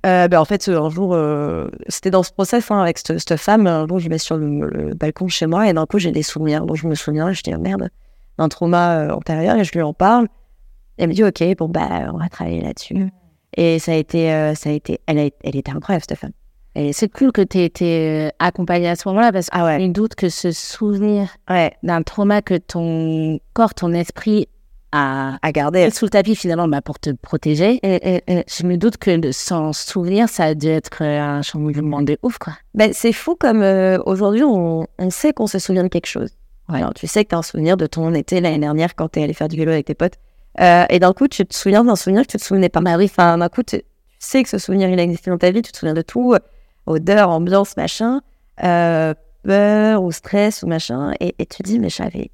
Euh, 0.05 0.27
ben, 0.27 0.39
en 0.39 0.45
fait, 0.45 0.69
un 0.69 0.89
jour, 0.89 1.13
euh, 1.13 1.67
c'était 1.87 2.11
dans 2.11 2.23
ce 2.23 2.31
process 2.31 2.71
hein, 2.71 2.79
avec 2.79 2.97
cette, 2.97 3.35
femme. 3.35 3.67
Un 3.67 3.87
jour, 3.87 3.99
je 3.99 4.09
mets 4.09 4.17
sur 4.17 4.37
le, 4.37 4.93
balcon 4.93 5.27
chez 5.27 5.45
moi 5.45 5.69
et 5.69 5.73
d'un 5.73 5.85
coup, 5.85 5.99
j'ai 5.99 6.11
des 6.11 6.23
souvenirs. 6.23 6.65
Donc, 6.65 6.77
je 6.77 6.87
me 6.87 6.95
souviens, 6.95 7.31
je 7.33 7.41
dis, 7.41 7.53
oh, 7.53 7.59
merde, 7.59 7.89
d'un 8.37 8.47
trauma 8.47 9.13
antérieur 9.13 9.57
et 9.57 9.63
je 9.63 9.71
lui 9.73 9.81
en 9.81 9.93
parle. 9.93 10.27
elle 10.97 11.09
me 11.09 11.13
dit, 11.13 11.23
OK, 11.23 11.43
bon, 11.57 11.67
bah, 11.67 12.09
on 12.13 12.17
va 12.17 12.29
travailler 12.29 12.61
là-dessus. 12.61 13.09
Et 13.57 13.79
ça 13.79 13.93
a 13.93 13.95
été, 13.95 14.31
euh, 14.31 14.55
ça 14.55 14.69
a 14.69 14.73
été, 14.73 14.99
elle, 15.07 15.19
a, 15.19 15.29
elle 15.43 15.55
était 15.55 15.71
incroyable, 15.71 16.05
cette 16.07 16.17
femme. 16.17 16.31
Et 16.75 16.93
c'est 16.93 17.09
cool 17.09 17.31
que 17.31 17.41
tu 17.41 17.57
aies 17.57 17.65
été 17.65 18.27
euh, 18.27 18.29
accompagnée 18.39 18.87
à 18.87 18.95
ce 18.95 19.07
moment-là 19.09 19.31
parce 19.31 19.47
que 19.47 19.55
ah 19.55 19.65
ouais. 19.65 19.89
doute 19.89 20.15
que 20.15 20.29
ce 20.29 20.51
souvenir 20.51 21.35
ouais. 21.49 21.73
d'un 21.83 22.03
trauma 22.03 22.41
que 22.41 22.55
ton 22.55 23.39
corps, 23.53 23.73
ton 23.73 23.91
esprit 23.91 24.47
a 24.91 25.51
gardé 25.51 25.89
sous 25.91 26.05
le 26.05 26.09
tapis 26.09 26.35
finalement 26.35 26.67
bah, 26.67 26.81
pour 26.81 26.99
te 26.99 27.11
protéger. 27.11 27.79
Et, 27.83 28.43
je 28.47 28.65
me 28.65 28.77
doute 28.77 28.97
que 28.97 29.31
sans 29.31 29.73
souvenir, 29.73 30.29
ça 30.29 30.45
a 30.45 30.53
dû 30.55 30.67
être 30.67 31.03
un 31.03 31.41
changement 31.41 32.01
de 32.01 32.17
ouf. 32.23 32.37
quoi. 32.37 32.53
Ben, 32.73 32.91
c'est 32.93 33.13
fou 33.13 33.35
comme 33.35 33.61
euh, 33.61 33.97
aujourd'hui, 34.05 34.43
on, 34.43 34.87
on, 34.97 35.09
sait 35.09 35.33
qu'on 35.33 35.47
se 35.47 35.59
souvient 35.59 35.83
de 35.83 35.89
quelque 35.89 36.07
chose. 36.07 36.29
Alors, 36.67 36.93
tu 36.93 37.07
sais 37.07 37.23
que 37.23 37.29
tu 37.29 37.35
as 37.35 37.39
un 37.39 37.43
souvenir 37.43 37.77
de 37.77 37.87
ton 37.87 38.13
été 38.13 38.41
l'année 38.41 38.59
dernière 38.59 38.95
quand 38.95 39.09
tu 39.09 39.19
es 39.19 39.23
allé 39.23 39.33
faire 39.33 39.47
du 39.47 39.57
vélo 39.57 39.71
avec 39.71 39.85
tes 39.85 39.95
potes. 39.95 40.15
Euh, 40.59 40.85
et 40.89 40.99
d'un 40.99 41.13
coup, 41.13 41.27
tu 41.27 41.45
te 41.45 41.55
souviens 41.55 41.83
d'un 41.83 41.95
souvenir 41.95 42.23
que 42.23 42.31
tu 42.31 42.37
te 42.37 42.43
souvenais 42.43 42.69
pas. 42.69 42.81
Bah 42.81 42.97
oui, 42.97 43.05
enfin, 43.05 43.37
d'un 43.37 43.49
coup, 43.49 43.63
tu, 43.63 43.81
sais 44.19 44.43
que 44.43 44.49
ce 44.49 44.57
souvenir, 44.57 44.89
il 44.89 44.99
a 44.99 45.03
existé 45.03 45.31
dans 45.31 45.37
ta 45.37 45.51
vie, 45.51 45.61
tu 45.61 45.71
te 45.71 45.77
souviens 45.77 45.93
de 45.93 46.01
tout, 46.01 46.33
euh, 46.33 46.39
odeur, 46.85 47.29
ambiance, 47.29 47.77
machin, 47.77 48.21
euh, 48.63 49.13
peur 49.43 50.03
ou 50.03 50.11
stress 50.11 50.63
ou 50.63 50.67
machin, 50.67 51.13
et, 51.19 51.33
et 51.39 51.45
tu 51.45 51.63
dis, 51.63 51.79
mais 51.79 51.89
j'avais 51.89 52.31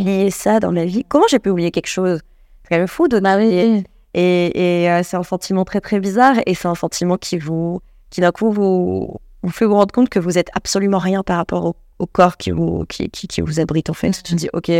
oublié 0.00 0.30
ça 0.30 0.60
dans 0.60 0.70
la 0.70 0.84
vie. 0.84 1.04
Comment 1.08 1.26
j'ai 1.30 1.38
pu 1.38 1.50
oublier 1.50 1.70
quelque 1.70 1.88
chose? 1.88 2.20
C'est 2.62 2.68
quand 2.70 2.78
même 2.78 2.88
fou 2.88 3.08
de 3.08 3.20
bah 3.20 3.42
Et, 3.42 3.84
et 4.14 5.02
c'est 5.02 5.16
un 5.16 5.22
sentiment 5.22 5.64
très 5.64 5.80
très 5.80 6.00
bizarre, 6.00 6.36
et 6.46 6.54
c'est 6.54 6.68
un 6.68 6.74
sentiment 6.74 7.16
qui 7.16 7.38
vous, 7.38 7.80
qui 8.10 8.20
d'un 8.20 8.32
coup 8.32 8.50
vous, 8.50 9.16
vous 9.42 9.50
fait 9.50 9.64
vous 9.64 9.74
rendre 9.74 9.92
compte 9.92 10.08
que 10.08 10.18
vous 10.18 10.38
êtes 10.38 10.50
absolument 10.54 10.98
rien 10.98 11.22
par 11.22 11.36
rapport 11.36 11.74
au, 11.98 12.06
corps 12.06 12.36
qui 12.36 12.52
vous, 12.52 12.84
qui, 12.88 13.10
qui, 13.10 13.26
qui, 13.26 13.40
vous 13.40 13.60
abrite 13.60 13.90
en 13.90 13.94
fait. 13.94 14.10
Tu 14.10 14.22
te 14.22 14.34
dis, 14.34 14.48
ok 14.52 14.70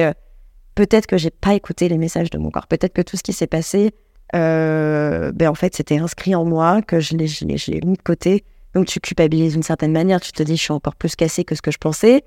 peut-être 0.79 1.09
que 1.09 1.17
j'ai 1.17 1.31
pas 1.31 1.55
écouté 1.55 1.89
les 1.89 1.99
messages 1.99 2.31
de 2.31 2.39
mon 2.39 2.51
corps. 2.51 2.69
Peut-être 2.69 2.93
que 2.93 3.03
tout 3.03 3.17
ce 3.17 3.25
qui 3.25 3.33
s'est 3.33 3.49
passé, 3.49 3.91
euh, 4.37 5.33
ben 5.33 5.49
en 5.49 5.55
fait, 5.57 5.75
c'était 5.75 5.99
inscrit 5.99 6.37
en 6.37 6.45
moi, 6.45 6.83
que 6.83 7.01
je 7.01 7.17
l'ai, 7.17 7.27
je 7.27 7.45
l'ai, 7.45 7.81
mis 7.85 7.97
de 7.97 8.03
côté. 8.03 8.45
Donc, 8.75 8.87
tu 8.87 9.01
culpabilises 9.01 9.55
d'une 9.55 9.65
certaine 9.65 9.91
manière. 9.91 10.21
Tu 10.21 10.31
te 10.31 10.43
dis, 10.45 10.57
je 10.57 10.63
suis 10.63 10.73
encore 10.73 10.95
plus 10.95 11.17
cassée 11.17 11.43
que 11.43 11.57
ce 11.57 11.63
que 11.63 11.73
je 11.73 11.79
pensais. 11.79 12.23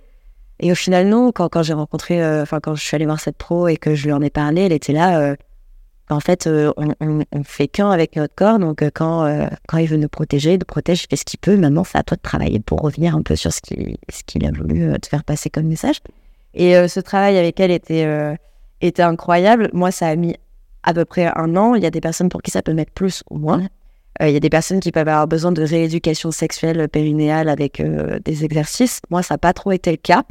Et 0.62 0.72
au 0.72 0.76
final, 0.76 1.08
non. 1.08 1.32
Quand, 1.32 1.64
j'ai 1.64 1.74
rencontré, 1.74 2.24
euh, 2.24 2.44
enfin, 2.44 2.60
quand 2.62 2.76
je 2.76 2.84
suis 2.84 2.96
allée 2.96 3.06
voir 3.06 3.20
cette 3.20 3.38
pro 3.38 3.68
et 3.68 3.78
que 3.78 3.94
je 3.96 4.06
lui 4.06 4.14
en 4.14 4.22
ai 4.22 4.30
parlé, 4.30 4.62
elle 4.62 4.72
était 4.72 4.94
là. 4.94 5.20
Euh, 5.20 5.36
en 6.10 6.20
fait, 6.20 6.48
on, 6.48 6.94
on, 7.00 7.44
fait 7.44 7.68
qu'un 7.68 7.90
avec 7.90 8.16
notre 8.16 8.36
corps. 8.36 8.60
Donc, 8.60 8.84
quand, 8.94 9.48
quand 9.68 9.78
il 9.78 9.88
veut 9.88 9.96
nous 9.96 10.10
protéger, 10.10 10.58
nous 10.58 10.66
protège, 10.66 11.04
il 11.04 11.08
fait 11.08 11.16
ce 11.16 11.24
qu'il 11.24 11.40
peut. 11.40 11.56
Maintenant, 11.56 11.86
c'est 11.86 11.98
à 11.98 12.04
toi 12.04 12.18
de 12.18 12.22
travailler 12.22 12.60
pour 12.60 12.82
revenir 12.82 13.16
un 13.16 13.22
peu 13.22 13.38
sur 13.38 13.54
ce 13.54 13.62
qu'il, 13.62 14.46
a 14.46 14.52
voulu 14.52 14.92
te 15.00 15.08
faire 15.08 15.24
passer 15.24 15.50
comme 15.50 15.68
message. 15.68 16.02
Et 16.54 16.76
euh, 16.76 16.88
ce 16.88 17.00
travail 17.00 17.38
avec 17.38 17.60
elle 17.60 17.72
était, 17.72 18.06
euh, 18.06 18.36
incroyable. 19.00 19.70
Moi, 19.74 19.92
ça 19.92 20.08
a 20.08 20.16
mis 20.16 20.36
à 20.84 20.94
peu 20.94 21.06
près 21.06 21.32
un 21.36 21.56
an. 21.56 21.76
Il 21.76 21.84
y 21.84 21.86
a 21.86 21.92
des 21.92 22.02
personnes 22.02 22.30
pour 22.30 22.42
qui 22.42 22.52
ça 22.52 22.62
peut 22.62 22.74
mettre 22.74 22.92
plus 22.92 23.24
ou 23.30 23.38
moins. 23.38 23.68
Euh, 24.22 24.28
il 24.28 24.34
y 24.34 24.38
a 24.38 24.40
des 24.40 24.50
personnes 24.50 24.80
qui 24.80 24.92
peuvent 24.92 25.08
avoir 25.08 25.28
besoin 25.28 25.52
de 25.52 25.64
rééducation 25.64 26.32
sexuelle 26.32 26.90
périnéale 26.90 27.48
avec 27.48 27.82
des 27.82 28.44
exercices. 28.44 29.00
Moi, 29.10 29.24
ça 29.24 29.36
n'a 29.36 29.38
pas 29.38 29.54
trop 29.54 29.72
été 29.72 29.92
le 29.92 29.98
cas. 29.98 30.24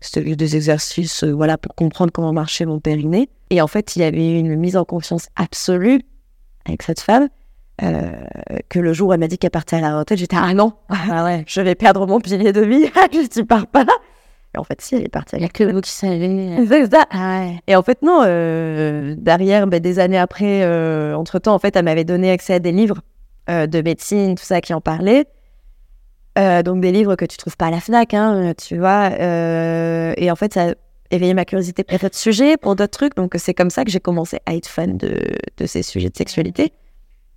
C'était 0.00 0.34
des 0.36 0.56
exercices 0.56 1.24
voilà, 1.24 1.58
pour 1.58 1.74
comprendre 1.74 2.10
comment 2.12 2.32
marchait 2.32 2.64
mon 2.64 2.80
périnée. 2.80 3.28
Et 3.50 3.60
en 3.60 3.66
fait, 3.66 3.96
il 3.96 4.00
y 4.00 4.04
avait 4.04 4.38
une 4.38 4.56
mise 4.56 4.76
en 4.76 4.84
confiance 4.84 5.28
absolue 5.36 6.00
avec 6.66 6.82
cette 6.82 7.00
femme. 7.00 7.28
euh, 7.82 8.10
que 8.68 8.78
le 8.78 8.92
jour 8.92 9.08
où 9.08 9.12
elle 9.12 9.20
m'a 9.20 9.26
dit 9.28 9.38
qu'elle 9.38 9.50
partait 9.50 9.76
à 9.76 9.80
la 9.80 9.98
retraite, 9.98 10.18
j'étais 10.18 10.36
ah 10.38 10.52
non, 10.52 10.74
ah 10.90 11.24
ouais, 11.24 11.44
je 11.48 11.60
vais 11.62 11.74
perdre 11.74 12.06
mon 12.06 12.20
pilier 12.20 12.52
de 12.52 12.60
vie, 12.60 12.86
je 13.12 13.40
ne 13.40 13.44
pars 13.44 13.66
pas. 13.66 13.86
Et 14.54 14.58
en 14.58 14.64
fait, 14.64 14.80
si, 14.80 14.96
elle 14.96 15.04
est 15.04 15.08
partie. 15.08 15.36
Il 15.36 15.40
n'y 15.40 15.44
a 15.44 15.48
que 15.48 15.64
vous 15.64 15.80
qui 15.80 15.90
savez. 15.90 16.56
C'est 16.68 16.90
ça. 16.90 17.04
Ah 17.10 17.40
ouais. 17.40 17.60
Et 17.66 17.76
en 17.76 17.82
fait, 17.82 18.02
non, 18.02 18.22
euh, 18.24 19.14
derrière, 19.16 19.66
ben, 19.66 19.80
des 19.80 19.98
années 19.98 20.18
après, 20.18 20.62
euh, 20.64 21.14
entre-temps, 21.14 21.54
en 21.54 21.58
fait, 21.58 21.76
elle 21.76 21.84
m'avait 21.84 22.04
donné 22.04 22.30
accès 22.30 22.54
à 22.54 22.58
des 22.58 22.72
livres 22.72 23.00
euh, 23.48 23.66
de 23.66 23.80
médecine, 23.80 24.34
tout 24.34 24.44
ça, 24.44 24.60
qui 24.60 24.74
en 24.74 24.80
parlaient. 24.80 25.26
Euh, 26.40 26.62
donc 26.62 26.80
des 26.80 26.90
livres 26.90 27.16
que 27.16 27.26
tu 27.26 27.36
trouves 27.36 27.56
pas 27.56 27.66
à 27.66 27.70
la 27.70 27.80
FNAC, 27.80 28.14
hein, 28.14 28.54
tu 28.56 28.78
vois. 28.78 29.10
Euh, 29.12 30.14
et 30.16 30.30
en 30.30 30.36
fait, 30.36 30.54
ça 30.54 30.70
a 30.70 30.72
éveillé 31.10 31.34
ma 31.34 31.44
curiosité 31.44 31.84
pour 31.84 31.98
d'autres 31.98 32.16
sujets, 32.16 32.56
pour 32.56 32.76
d'autres 32.76 32.96
trucs. 32.96 33.14
Donc 33.14 33.34
c'est 33.36 33.52
comme 33.52 33.70
ça 33.70 33.84
que 33.84 33.90
j'ai 33.90 34.00
commencé 34.00 34.38
à 34.46 34.54
être 34.54 34.68
fan 34.68 34.96
de, 34.96 35.18
de 35.58 35.66
ces 35.66 35.82
sujets 35.82 36.08
de 36.08 36.16
sexualité 36.16 36.72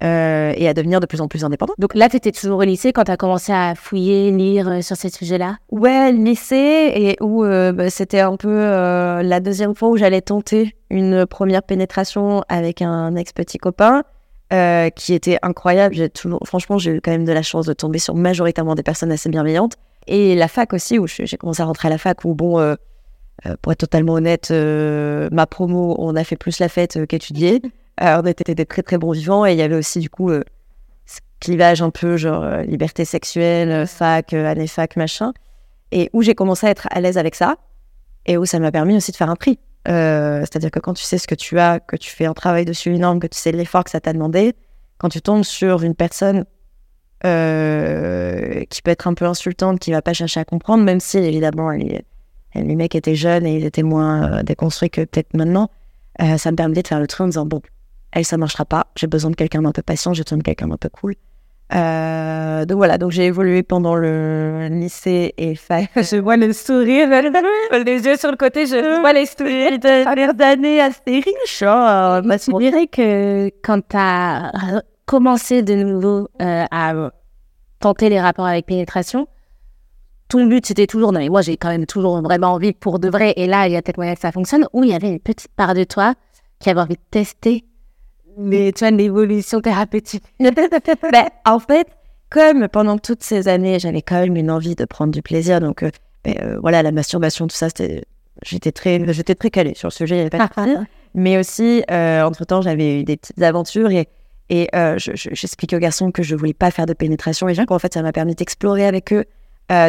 euh, 0.03 0.53
et 0.55 0.69
à 0.69 0.73
devenir 0.73 1.01
de 1.01 1.05
plus 1.05 1.19
en 1.19 1.27
plus 1.27 1.43
indépendante. 1.43 1.75
Donc 1.79 1.95
là, 1.95 2.07
tu 2.07 2.15
étais 2.15 2.31
toujours 2.31 2.59
au 2.59 2.63
lycée 2.63 2.93
quand 2.93 3.03
tu 3.03 3.11
as 3.11 3.17
commencé 3.17 3.51
à 3.51 3.73
fouiller, 3.75 4.31
lire 4.31 4.81
sur 4.81 4.95
ces 4.95 5.09
sujets-là? 5.09 5.57
Ouais, 5.69 6.13
lycée, 6.13 6.91
et 6.95 7.17
où 7.19 7.43
bah, 7.43 7.89
c'était 7.89 8.21
un 8.21 8.37
peu 8.37 8.55
la 8.57 9.39
deuxième 9.41 9.75
fois 9.75 9.89
où 9.89 9.97
j'allais 9.97 10.21
tenter 10.21 10.75
une 10.89 11.25
première 11.25 11.63
pénétration 11.63 12.43
avec 12.47 12.81
un 12.81 13.15
ex-petit 13.15 13.57
copain. 13.57 14.03
Euh, 14.53 14.89
qui 14.91 15.13
était 15.13 15.39
incroyable. 15.41 15.95
Franchement, 16.45 16.77
j'ai 16.77 16.91
eu 16.91 17.01
quand 17.01 17.09
même 17.09 17.25
de 17.25 17.31
la 17.31 17.41
chance 17.41 17.65
de 17.65 17.73
tomber 17.73 17.97
sur 17.97 18.13
majoritairement 18.13 18.75
des 18.75 18.83
personnes 18.83 19.11
assez 19.11 19.27
bienveillantes. 19.27 19.77
Et 20.05 20.35
la 20.35 20.47
fac 20.47 20.73
aussi, 20.73 20.99
où 20.99 21.07
j'ai 21.07 21.37
commencé 21.37 21.61
à 21.63 21.65
rentrer 21.65 21.87
à 21.87 21.91
la 21.91 21.97
fac, 21.97 22.23
où 22.23 22.35
bon, 22.35 22.59
euh, 22.59 22.75
euh, 23.47 23.55
pour 23.61 23.71
être 23.71 23.79
totalement 23.79 24.13
honnête, 24.13 24.51
ma 24.51 25.47
promo, 25.47 25.95
on 25.97 26.15
a 26.15 26.23
fait 26.23 26.35
plus 26.35 26.59
la 26.59 26.69
fête 26.69 27.05
qu'étudier. 27.07 27.61
On 27.99 28.21
était 28.21 28.53
des 28.53 28.65
très 28.65 28.83
très 28.83 28.99
bons 28.99 29.11
vivants 29.11 29.45
et 29.45 29.53
il 29.53 29.57
y 29.57 29.61
avait 29.61 29.75
aussi 29.75 29.99
du 29.99 30.09
coup 30.09 30.29
ce 30.29 31.19
clivage 31.39 31.81
un 31.81 31.89
peu 31.89 32.17
genre 32.17 32.45
liberté 32.61 33.05
sexuelle, 33.05 33.87
fac, 33.87 34.33
année 34.33 34.67
fac, 34.67 34.95
machin. 34.97 35.33
Et 35.91 36.09
où 36.13 36.21
j'ai 36.21 36.35
commencé 36.35 36.67
à 36.67 36.69
être 36.69 36.87
à 36.91 37.01
l'aise 37.01 37.17
avec 37.17 37.35
ça 37.35 37.55
et 38.25 38.37
où 38.37 38.45
ça 38.45 38.59
m'a 38.59 38.71
permis 38.71 38.97
aussi 38.97 39.11
de 39.11 39.17
faire 39.17 39.29
un 39.29 39.35
prix. 39.35 39.57
Euh, 39.87 40.41
C'est-à-dire 40.41 40.71
que 40.71 40.79
quand 40.79 40.93
tu 40.93 41.03
sais 41.03 41.17
ce 41.17 41.27
que 41.27 41.35
tu 41.35 41.59
as, 41.59 41.79
que 41.79 41.95
tu 41.95 42.09
fais 42.09 42.25
un 42.25 42.33
travail 42.33 42.65
dessus 42.65 42.95
énorme, 42.95 43.19
que 43.19 43.27
tu 43.27 43.37
sais 43.37 43.51
l'effort 43.51 43.83
que 43.83 43.89
ça 43.89 43.99
t'a 43.99 44.13
demandé, 44.13 44.55
quand 44.97 45.09
tu 45.09 45.21
tombes 45.21 45.43
sur 45.43 45.83
une 45.83 45.95
personne 45.95 46.45
euh, 47.25 48.63
qui 48.69 48.81
peut 48.81 48.91
être 48.91 49.07
un 49.07 49.13
peu 49.13 49.25
insultante, 49.25 49.79
qui 49.79 49.91
va 49.91 50.01
pas 50.01 50.13
chercher 50.13 50.39
à 50.39 50.45
comprendre, 50.45 50.83
même 50.83 50.99
si 50.99 51.17
évidemment 51.17 51.69
les, 51.71 52.03
les 52.55 52.75
mecs 52.75 52.95
étaient 52.95 53.15
jeunes 53.15 53.45
et 53.45 53.55
ils 53.57 53.65
étaient 53.65 53.83
moins 53.83 54.39
euh, 54.39 54.43
déconstruits 54.43 54.89
que 54.89 55.01
peut-être 55.01 55.33
maintenant, 55.33 55.69
euh, 56.21 56.37
ça 56.37 56.51
me 56.51 56.55
permettait 56.55 56.83
de 56.83 56.87
faire 56.87 56.99
le 56.99 57.07
tri 57.07 57.23
en 57.23 57.27
disant 57.27 57.45
bon, 57.45 57.61
elle 58.11 58.25
ça 58.25 58.37
marchera 58.37 58.65
pas, 58.65 58.87
j'ai 58.95 59.07
besoin 59.07 59.31
de 59.31 59.35
quelqu'un 59.35 59.61
d'un 59.61 59.71
peu 59.71 59.81
patient, 59.81 60.13
j'ai 60.13 60.23
besoin 60.23 60.37
de 60.37 60.43
quelqu'un 60.43 60.67
d'un 60.67 60.77
peu 60.77 60.89
cool. 60.89 61.15
Euh, 61.75 62.65
donc 62.65 62.77
voilà, 62.77 62.97
donc 62.97 63.11
j'ai 63.11 63.25
évolué 63.25 63.63
pendant 63.63 63.95
le 63.95 64.67
lycée 64.69 65.33
et 65.37 65.55
fac. 65.55 65.89
Je 65.95 66.17
vois 66.17 66.37
le 66.37 66.53
sourire, 66.53 67.09
les 67.85 68.05
yeux 68.05 68.15
sur 68.15 68.29
le 68.29 68.37
côté, 68.37 68.67
je 68.67 68.99
vois 69.01 69.13
les 69.13 69.25
sourires. 69.25 69.79
Première 69.79 70.33
d'année 70.35 70.81
assez 70.81 71.01
riche, 71.07 71.63
hein, 71.63 72.21
ma 72.23 72.35
On 72.51 72.59
dirait 72.59 72.87
que 72.87 73.47
quand 73.63 73.79
tu 73.79 73.97
as 73.97 74.51
commencé 75.05 75.63
de 75.63 75.73
nouveau 75.75 76.27
euh, 76.41 76.65
à 76.69 77.11
tenter 77.79 78.09
les 78.09 78.21
rapports 78.21 78.45
avec 78.45 78.67
pénétration, 78.67 79.27
ton 80.29 80.45
but 80.45 80.65
c'était 80.65 80.87
toujours, 80.87 81.11
non 81.11 81.19
mais 81.19 81.29
moi 81.29 81.41
j'ai 81.41 81.57
quand 81.57 81.69
même 81.69 81.85
toujours 81.85 82.21
vraiment 82.21 82.53
envie 82.53 82.73
pour 82.73 82.99
de 82.99 83.09
vrai, 83.09 83.33
et 83.35 83.47
là 83.47 83.67
il 83.67 83.73
y 83.73 83.75
a 83.75 83.81
peut-être 83.81 83.97
moyen 83.97 84.13
que 84.13 84.21
ça 84.21 84.31
fonctionne, 84.31 84.67
ou 84.73 84.83
il 84.83 84.91
y 84.91 84.93
avait 84.93 85.09
une 85.09 85.19
petite 85.19 85.51
part 85.55 85.73
de 85.73 85.83
toi 85.83 86.13
qui 86.59 86.69
avait 86.69 86.81
envie 86.81 86.95
de 86.95 87.01
tester 87.09 87.65
les, 88.37 88.71
tu 88.73 88.79
vois, 88.79 88.91
l'évolution 88.91 89.61
thérapeutique. 89.61 90.23
Ben, 90.39 91.25
en 91.45 91.59
fait, 91.59 91.87
comme 92.29 92.67
pendant 92.67 92.97
toutes 92.97 93.23
ces 93.23 93.47
années, 93.47 93.79
j'avais 93.79 94.01
quand 94.01 94.19
même 94.19 94.35
une 94.35 94.49
envie 94.51 94.75
de 94.75 94.85
prendre 94.85 95.11
du 95.13 95.21
plaisir, 95.21 95.59
donc 95.59 95.83
euh, 95.83 95.91
ben, 96.23 96.35
euh, 96.41 96.57
voilà, 96.61 96.81
la 96.83 96.91
masturbation, 96.91 97.47
tout 97.47 97.55
ça, 97.55 97.67
j'étais 98.41 98.71
très, 98.71 99.13
j'étais 99.13 99.35
très 99.35 99.49
calée 99.49 99.73
sur 99.75 99.87
le 99.89 99.93
sujet, 99.93 100.17
il 100.17 100.19
avait 100.21 100.29
pas 100.29 100.37
de. 100.39 100.43
Mais 101.15 101.37
aussi, 101.37 101.83
euh, 101.91 102.23
entre-temps, 102.23 102.61
j'avais 102.61 103.01
eu 103.01 103.03
des 103.03 103.17
petites 103.17 103.41
aventures 103.41 103.91
et, 103.91 104.07
et 104.49 104.67
je- 104.73 105.11
je- 105.13 105.29
j'expliquais 105.31 105.75
aux 105.75 105.79
garçons 105.79 106.11
que 106.11 106.23
je 106.23 106.35
voulais 106.35 106.53
pas 106.55 106.71
faire 106.71 106.87
de 106.87 106.93
pénétration 106.93 107.47
et 107.47 107.55
qu'en 107.65 107.77
fait, 107.77 107.93
ça 107.93 108.01
m'a 108.01 108.11
permis 108.11 108.33
d'explorer 108.33 108.85
avec 108.87 109.13
eux 109.13 109.25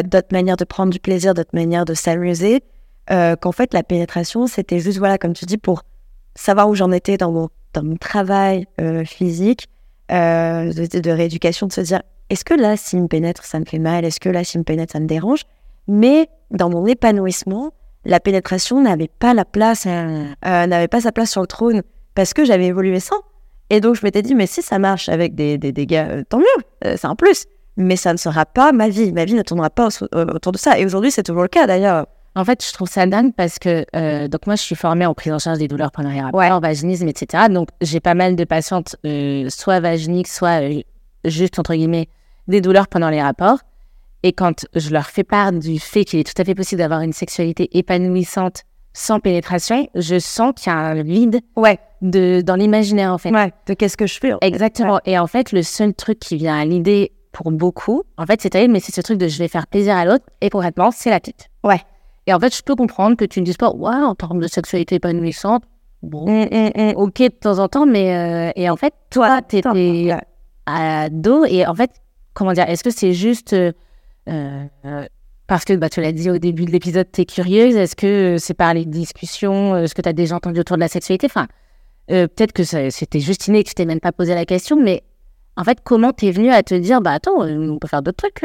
d'autres 0.03 0.31
manières 0.31 0.55
de 0.57 0.65
prendre 0.65 0.91
du 0.93 0.99
plaisir, 0.99 1.33
d'autres 1.33 1.53
manières 1.53 1.85
de 1.85 1.93
s'amuser. 1.95 2.61
Qu'en 3.09 3.51
fait, 3.51 3.73
la 3.73 3.81
pénétration, 3.83 4.45
c'était 4.47 4.79
juste, 4.79 4.99
voilà, 4.99 5.17
comme 5.17 5.33
tu 5.33 5.45
dis, 5.45 5.57
pour 5.57 5.81
savoir 6.35 6.69
où 6.69 6.75
j'en 6.75 6.91
étais 6.91 7.17
dans 7.17 7.31
mon, 7.31 7.49
dans 7.75 7.83
mon 7.83 7.97
travail 7.97 8.65
euh, 8.81 9.03
physique, 9.05 9.67
euh, 10.11 10.71
de, 10.73 11.11
rééducation, 11.11 11.67
de 11.67 11.73
se 11.73 11.81
dire, 11.81 12.01
est-ce 12.29 12.43
que 12.43 12.53
là, 12.53 12.77
s'il 12.77 13.01
me 13.03 13.07
pénètre, 13.07 13.43
ça 13.43 13.59
me 13.59 13.65
fait 13.65 13.79
mal? 13.79 14.05
Est-ce 14.05 14.19
que 14.19 14.29
là, 14.29 14.43
s'il 14.43 14.59
me 14.59 14.63
pénètre, 14.63 14.93
ça 14.93 14.99
me 14.99 15.07
dérange? 15.07 15.41
Mais 15.87 16.29
dans 16.51 16.69
mon 16.69 16.85
épanouissement, 16.87 17.71
la 18.05 18.19
pénétration 18.19 18.81
n'avait 18.81 19.09
pas 19.19 19.33
la 19.33 19.45
place, 19.45 19.85
euh, 19.85 20.25
n'avait 20.41 20.87
pas 20.87 21.01
sa 21.01 21.11
place 21.11 21.31
sur 21.31 21.41
le 21.41 21.47
trône 21.47 21.83
parce 22.15 22.33
que 22.33 22.45
j'avais 22.45 22.67
évolué 22.67 22.99
sans. 22.99 23.21
Et 23.69 23.81
donc, 23.81 23.95
je 23.95 24.01
m'étais 24.03 24.21
dit, 24.21 24.35
mais 24.35 24.47
si 24.47 24.61
ça 24.61 24.79
marche 24.79 25.09
avec 25.09 25.35
des, 25.35 25.57
des, 25.57 25.87
euh, 25.91 26.23
tant 26.29 26.37
mieux, 26.39 26.95
c'est 26.97 27.05
un 27.05 27.15
plus. 27.15 27.45
Mais 27.77 27.97
ça 27.97 28.13
ne 28.13 28.17
sera 28.17 28.45
pas 28.45 28.71
ma 28.71 28.87
vie. 28.89 29.11
Ma 29.11 29.25
vie 29.25 29.33
ne 29.33 29.41
tournera 29.41 29.69
pas 29.69 29.89
au- 29.89 30.17
autour 30.17 30.51
de 30.51 30.57
ça. 30.57 30.79
Et 30.79 30.85
aujourd'hui, 30.85 31.11
c'est 31.11 31.23
toujours 31.23 31.41
le 31.41 31.47
cas 31.49 31.67
d'ailleurs. 31.67 32.05
En 32.35 32.43
fait, 32.43 32.65
je 32.65 32.73
trouve 32.73 32.89
ça 32.89 33.05
dingue 33.05 33.33
parce 33.35 33.59
que 33.59 33.85
euh, 33.95 34.27
donc 34.27 34.45
moi, 34.45 34.55
je 34.55 34.61
suis 34.61 34.75
formée 34.75 35.05
en 35.05 35.13
prise 35.13 35.31
en 35.33 35.39
charge 35.39 35.57
des 35.59 35.67
douleurs 35.67 35.91
pendant 35.91 36.09
les 36.09 36.19
rapports, 36.21 36.39
Ouais. 36.39 36.51
en 36.51 36.59
vaginisme, 36.59 37.07
etc. 37.07 37.43
Donc, 37.49 37.69
j'ai 37.81 37.99
pas 38.01 38.13
mal 38.13 38.35
de 38.35 38.43
patientes, 38.43 38.97
euh, 39.05 39.49
soit 39.49 39.79
vaginiques, 39.79 40.27
soit 40.27 40.61
euh, 40.61 40.81
juste 41.23 41.59
entre 41.59 41.73
guillemets 41.75 42.09
des 42.47 42.59
douleurs 42.61 42.87
pendant 42.89 43.09
les 43.09 43.21
rapports. 43.21 43.59
Et 44.23 44.33
quand 44.33 44.65
je 44.75 44.89
leur 44.89 45.05
fais 45.07 45.23
part 45.23 45.51
du 45.53 45.79
fait 45.79 46.03
qu'il 46.03 46.19
est 46.19 46.23
tout 46.23 46.39
à 46.41 46.43
fait 46.45 46.55
possible 46.55 46.79
d'avoir 46.79 47.01
une 47.01 47.13
sexualité 47.13 47.69
épanouissante 47.77 48.63
sans 48.91 49.19
pénétration, 49.19 49.87
je 49.95 50.19
sens 50.19 50.53
qu'il 50.57 50.71
y 50.71 50.75
a 50.75 50.79
un 50.79 51.03
vide 51.03 51.39
Ouais. 51.55 51.79
de 52.01 52.41
dans 52.41 52.55
l'imaginaire 52.55 53.11
en 53.13 53.17
fait. 53.17 53.29
Ouais. 53.31 53.51
De 53.67 53.73
qu'est-ce 53.73 53.97
que 53.97 54.07
je 54.07 54.19
fais 54.19 54.33
en 54.33 54.39
fait. 54.39 54.47
Exactement. 54.47 54.99
Et 55.05 55.17
en 55.19 55.27
fait, 55.27 55.51
le 55.51 55.63
seul 55.63 55.93
truc 55.93 56.19
qui 56.19 56.37
vient 56.37 56.57
à 56.59 56.65
l'idée 56.65 57.11
pour 57.31 57.51
beaucoup, 57.51 58.03
en 58.17 58.25
fait, 58.25 58.41
c'est 58.41 58.49
terrible, 58.51 58.73
mais 58.73 58.79
c'est 58.79 58.95
ce 58.95 59.01
truc 59.01 59.17
de 59.17 59.27
je 59.27 59.37
vais 59.37 59.47
faire 59.49 59.67
plaisir 59.67 59.95
à 59.95 60.05
l'autre, 60.05 60.25
et 60.41 60.49
concrètement, 60.49 60.91
c'est 60.91 61.09
la 61.09 61.19
tête. 61.19 61.49
Ouais. 61.63 61.81
Et 62.27 62.33
en 62.33 62.39
fait, 62.39 62.55
je 62.55 62.61
peux 62.63 62.75
comprendre 62.75 63.15
que 63.17 63.25
tu 63.25 63.39
ne 63.39 63.45
dises 63.45 63.57
pas, 63.57 63.71
ouais, 63.71 63.93
en 63.95 64.15
termes 64.15 64.39
de 64.39 64.47
sexualité 64.47 64.95
épanouissante, 64.95 65.63
bon, 66.01 66.25
Mm, 66.27 66.47
mm, 66.51 66.71
mm. 66.75 66.93
ok 66.95 67.17
de 67.19 67.27
temps 67.29 67.59
en 67.59 67.67
temps, 67.67 67.85
mais. 67.85 68.15
euh, 68.15 68.51
et 68.55 68.69
en 68.69 68.75
fait, 68.75 68.93
toi, 69.11 69.41
t'étais 69.41 69.69
Ouais. 69.69 70.17
ado, 70.65 71.45
et 71.45 71.65
en 71.67 71.75
fait, 71.75 71.91
comment 72.33 72.53
dire, 72.53 72.67
est-ce 72.69 72.83
que 72.83 72.89
c'est 72.91 73.13
juste. 73.13 73.53
euh, 73.53 73.71
euh, 74.27 75.05
parce 75.47 75.63
que 75.63 75.73
bah, 75.73 75.89
tu 75.89 76.01
l'as 76.01 76.11
dit 76.11 76.31
au 76.31 76.39
début 76.39 76.65
de 76.65 76.71
l'épisode, 76.71 77.05
tu 77.11 77.21
es 77.21 77.25
curieuse. 77.25 77.75
Est-ce 77.75 77.95
que 77.95 78.35
euh, 78.35 78.37
c'est 78.39 78.55
par 78.55 78.73
les 78.73 78.85
discussions, 78.85 79.75
euh, 79.75 79.83
est-ce 79.83 79.93
que 79.93 80.01
tu 80.01 80.09
as 80.09 80.13
déjà 80.13 80.35
entendu 80.37 80.59
autour 80.61 80.75
de 80.77 80.81
la 80.81 80.87
sexualité? 80.87 81.27
Enfin, 81.27 81.45
euh, 82.09 82.27
peut-être 82.27 82.51
que 82.51 82.63
c'était 82.63 83.19
juste 83.19 83.45
inné, 83.47 83.63
que 83.63 83.69
tu 83.69 83.75
t'es 83.75 83.85
même 83.85 83.99
pas 83.99 84.11
posé 84.11 84.33
la 84.33 84.45
question, 84.45 84.75
mais 84.81 85.03
en 85.57 85.63
fait, 85.63 85.77
comment 85.83 86.11
t'es 86.13 86.31
venu 86.31 86.49
à 86.49 86.63
te 86.63 86.73
dire, 86.73 86.99
bah 87.01 87.11
attends, 87.11 87.39
on 87.43 87.77
peut 87.77 87.87
faire 87.87 88.01
d'autres 88.01 88.17
trucs 88.27 88.43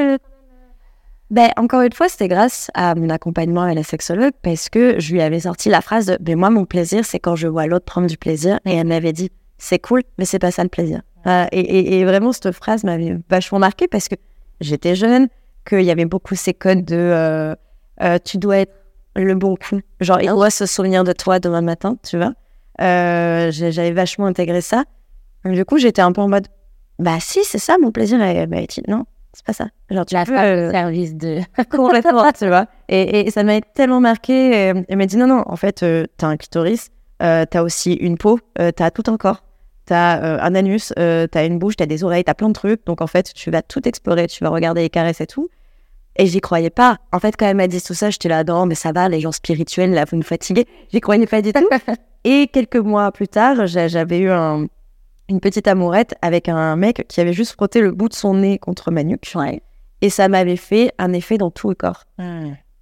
Ben, 1.30 1.50
encore 1.56 1.82
une 1.82 1.92
fois, 1.92 2.08
c'était 2.08 2.26
grâce 2.26 2.70
à 2.74 2.94
mon 2.96 3.08
accompagnement 3.08 3.62
à 3.62 3.72
la 3.74 3.84
sexologue 3.84 4.32
parce 4.42 4.68
que 4.68 4.98
je 4.98 5.12
lui 5.12 5.20
avais 5.22 5.40
sorti 5.40 5.68
la 5.68 5.80
phrase 5.80 6.06
de 6.06 6.16
Ben, 6.20 6.36
moi, 6.36 6.50
mon 6.50 6.64
plaisir, 6.64 7.04
c'est 7.04 7.20
quand 7.20 7.36
je 7.36 7.46
vois 7.46 7.66
l'autre 7.66 7.84
prendre 7.84 8.08
du 8.08 8.16
plaisir. 8.18 8.58
Et 8.66 8.74
elle 8.74 8.86
m'avait 8.88 9.12
dit 9.12 9.30
C'est 9.58 9.78
cool, 9.78 10.02
mais 10.18 10.24
c'est 10.24 10.40
pas 10.40 10.50
ça 10.50 10.64
le 10.64 10.68
plaisir. 10.68 11.02
Euh, 11.26 11.46
et, 11.52 11.98
et- 12.00 12.04
vraiment, 12.04 12.32
cette 12.32 12.50
phrase 12.52 12.82
m'avait 12.82 13.16
vachement 13.28 13.58
marqué 13.60 13.86
parce 13.86 14.08
que 14.08 14.16
j'étais 14.60 14.94
jeune, 14.96 15.28
qu'il 15.68 15.82
y 15.82 15.90
avait 15.90 16.06
beaucoup 16.06 16.34
ces 16.34 16.54
codes 16.54 16.84
de 16.84 16.96
euh, 16.96 17.54
euh, 18.02 18.18
Tu 18.24 18.38
dois 18.38 18.58
être 18.58 18.74
le 19.14 19.34
bon 19.34 19.54
coup. 19.54 19.80
Genre, 20.00 20.20
il 20.20 20.28
doit 20.30 20.50
se 20.50 20.66
souvenir 20.66 21.04
de 21.04 21.12
toi 21.12 21.38
demain 21.38 21.60
matin, 21.60 21.96
tu 22.02 22.16
vois. 22.16 22.32
Euh, 22.80 23.50
J'avais 23.52 23.92
vachement 23.92 24.26
intégré 24.26 24.62
ça. 24.62 24.84
Du 25.44 25.64
coup, 25.64 25.78
j'étais 25.78 26.02
un 26.02 26.10
peu 26.12 26.22
en 26.22 26.28
mode 26.28 26.48
Bah, 26.98 27.18
si, 27.20 27.44
c'est 27.44 27.58
ça 27.58 27.76
mon 27.80 27.92
plaisir. 27.92 28.20
Elle 28.20 28.48
m'a 28.48 28.62
dit 28.62 28.82
Non, 28.88 29.04
c'est 29.32 29.44
pas 29.44 29.52
ça. 29.52 29.68
Genre, 29.90 30.04
tu 30.06 30.14
La 30.14 30.24
euh, 30.28 30.70
service 30.70 31.14
de. 31.14 31.38
complètement, 31.70 32.30
tu 32.32 32.46
vois. 32.48 32.66
Et, 32.88 33.20
et 33.26 33.30
ça 33.30 33.42
m'a 33.44 33.60
tellement 33.60 34.00
marqué. 34.00 34.70
euh, 34.72 34.82
Elle 34.88 34.98
m'a 34.98 35.06
dit 35.06 35.16
non, 35.16 35.26
non, 35.26 35.42
en 35.46 35.56
fait, 35.56 35.82
euh, 35.82 36.04
t'as 36.16 36.26
un 36.28 36.36
clitoris, 36.36 36.88
euh, 37.22 37.44
t'as 37.48 37.62
aussi 37.62 37.94
une 37.94 38.18
peau, 38.18 38.38
euh, 38.58 38.70
t'as 38.72 38.90
tout 38.90 39.04
un 39.10 39.16
corps, 39.16 39.42
t'as 39.86 40.40
un 40.42 40.54
anus, 40.54 40.92
t'as 40.96 41.46
une 41.46 41.58
bouche, 41.58 41.76
t'as 41.76 41.86
des 41.86 42.02
oreilles, 42.04 42.24
t'as 42.24 42.34
plein 42.34 42.48
de 42.48 42.54
trucs. 42.54 42.84
Donc 42.86 43.00
en 43.00 43.06
fait, 43.06 43.32
tu 43.34 43.50
vas 43.50 43.62
tout 43.62 43.86
explorer, 43.88 44.26
tu 44.26 44.42
vas 44.44 44.50
regarder 44.50 44.82
les 44.82 44.90
caresses 44.90 45.20
et 45.20 45.26
tout. 45.26 45.48
Et 46.16 46.26
j'y 46.26 46.40
croyais 46.40 46.70
pas. 46.70 46.98
En 47.12 47.20
fait, 47.20 47.36
quand 47.36 47.46
elle 47.46 47.56
m'a 47.56 47.68
dit 47.68 47.80
tout 47.80 47.94
ça, 47.94 48.10
j'étais 48.10 48.28
là, 48.28 48.42
non, 48.44 48.66
mais 48.66 48.74
ça 48.74 48.90
va, 48.92 49.08
les 49.08 49.20
gens 49.20 49.32
spirituels, 49.32 49.92
là, 49.92 50.04
vous 50.10 50.16
me 50.16 50.22
fatiguez. 50.22 50.66
J'y 50.92 51.00
croyais 51.00 51.26
pas 51.26 51.40
du 51.40 51.52
tout. 51.52 51.66
Et 52.24 52.48
quelques 52.48 52.76
mois 52.76 53.10
plus 53.12 53.28
tard, 53.28 53.66
j'a- 53.66 53.88
j'avais 53.88 54.18
eu 54.18 54.30
un- 54.30 54.66
une 55.30 55.40
petite 55.40 55.68
amourette 55.68 56.14
avec 56.22 56.48
un 56.48 56.76
mec 56.76 57.06
qui 57.08 57.20
avait 57.20 57.32
juste 57.32 57.52
frotté 57.52 57.80
le 57.80 57.92
bout 57.92 58.08
de 58.08 58.14
son 58.14 58.34
nez 58.34 58.58
contre 58.58 58.90
ma 58.90 59.04
nuque. 59.04 59.32
Ouais. 59.34 59.62
Et 60.02 60.10
ça 60.10 60.28
m'avait 60.28 60.56
fait 60.56 60.92
un 60.98 61.12
effet 61.12 61.38
dans 61.38 61.50
tout 61.50 61.68
le 61.68 61.74
corps. 61.74 62.04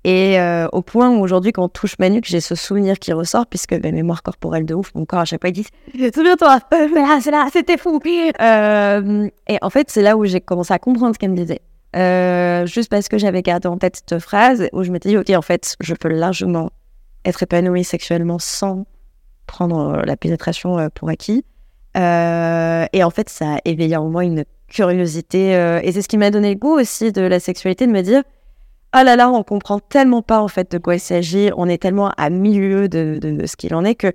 Et 0.04 0.40
euh, 0.40 0.68
au 0.72 0.80
point 0.80 1.10
où 1.10 1.20
aujourd'hui, 1.20 1.52
quand 1.52 1.64
on 1.64 1.68
touche 1.68 1.98
ma 1.98 2.08
nuque, 2.08 2.24
j'ai 2.24 2.40
ce 2.40 2.54
souvenir 2.54 2.98
qui 2.98 3.12
ressort, 3.12 3.46
puisque 3.46 3.72
ma 3.72 3.90
mémoire 3.90 4.22
corporelle 4.22 4.64
de 4.64 4.74
ouf, 4.74 4.94
mon 4.94 5.04
corps 5.04 5.20
à 5.20 5.24
chaque 5.24 5.40
fois 5.40 5.50
il 5.50 5.52
dit 5.52 5.66
Souviens-toi, 6.14 6.60
c'est 7.20 7.30
là, 7.30 7.48
c'était 7.52 7.76
fou. 7.76 8.00
Euh, 8.40 9.28
et 9.48 9.58
en 9.60 9.70
fait, 9.70 9.90
c'est 9.90 10.02
là 10.02 10.16
où 10.16 10.24
j'ai 10.24 10.40
commencé 10.40 10.72
à 10.72 10.78
comprendre 10.78 11.14
ce 11.14 11.18
qu'elle 11.18 11.32
me 11.32 11.36
disait. 11.36 11.60
Euh, 11.96 12.66
juste 12.66 12.90
parce 12.90 13.08
que 13.08 13.18
j'avais 13.18 13.42
gardé 13.42 13.66
en 13.66 13.76
tête 13.76 13.96
cette 13.96 14.20
phrase, 14.20 14.68
où 14.72 14.82
je 14.84 14.92
m'étais 14.92 15.10
dit 15.10 15.18
Ok, 15.18 15.30
en 15.30 15.42
fait, 15.42 15.76
je 15.80 15.94
peux 15.94 16.08
largement 16.08 16.70
être 17.24 17.42
épanouie 17.42 17.84
sexuellement 17.84 18.38
sans 18.38 18.86
prendre 19.46 20.02
la 20.04 20.16
pénétration 20.16 20.88
pour 20.94 21.08
acquis. 21.08 21.44
Et 21.94 23.04
en 23.04 23.10
fait, 23.10 23.28
ça 23.28 23.54
a 23.54 23.58
éveillé 23.64 23.96
en 23.96 24.08
moi 24.08 24.24
une 24.24 24.44
curiosité. 24.68 25.52
et 25.82 25.92
c'est 25.92 26.02
ce 26.02 26.08
qui 26.08 26.18
m'a 26.18 26.30
donné 26.30 26.50
le 26.50 26.58
goût 26.58 26.78
aussi 26.78 27.12
de 27.12 27.22
la 27.22 27.40
sexualité, 27.40 27.86
de 27.86 27.92
me 27.92 28.02
dire 28.02 28.22
oh 28.96 29.02
là 29.04 29.16
là, 29.16 29.30
on 29.30 29.42
comprend 29.42 29.80
tellement 29.80 30.22
pas 30.22 30.40
en 30.40 30.48
fait 30.48 30.70
de 30.72 30.78
quoi 30.78 30.94
il 30.96 31.00
s'agit, 31.00 31.50
on 31.56 31.68
est 31.68 31.78
tellement 31.78 32.10
à 32.16 32.30
milieu 32.30 32.88
de, 32.88 33.18
ce 33.46 33.56
qu'il 33.56 33.74
en 33.74 33.84
est 33.84 33.94
que, 33.94 34.12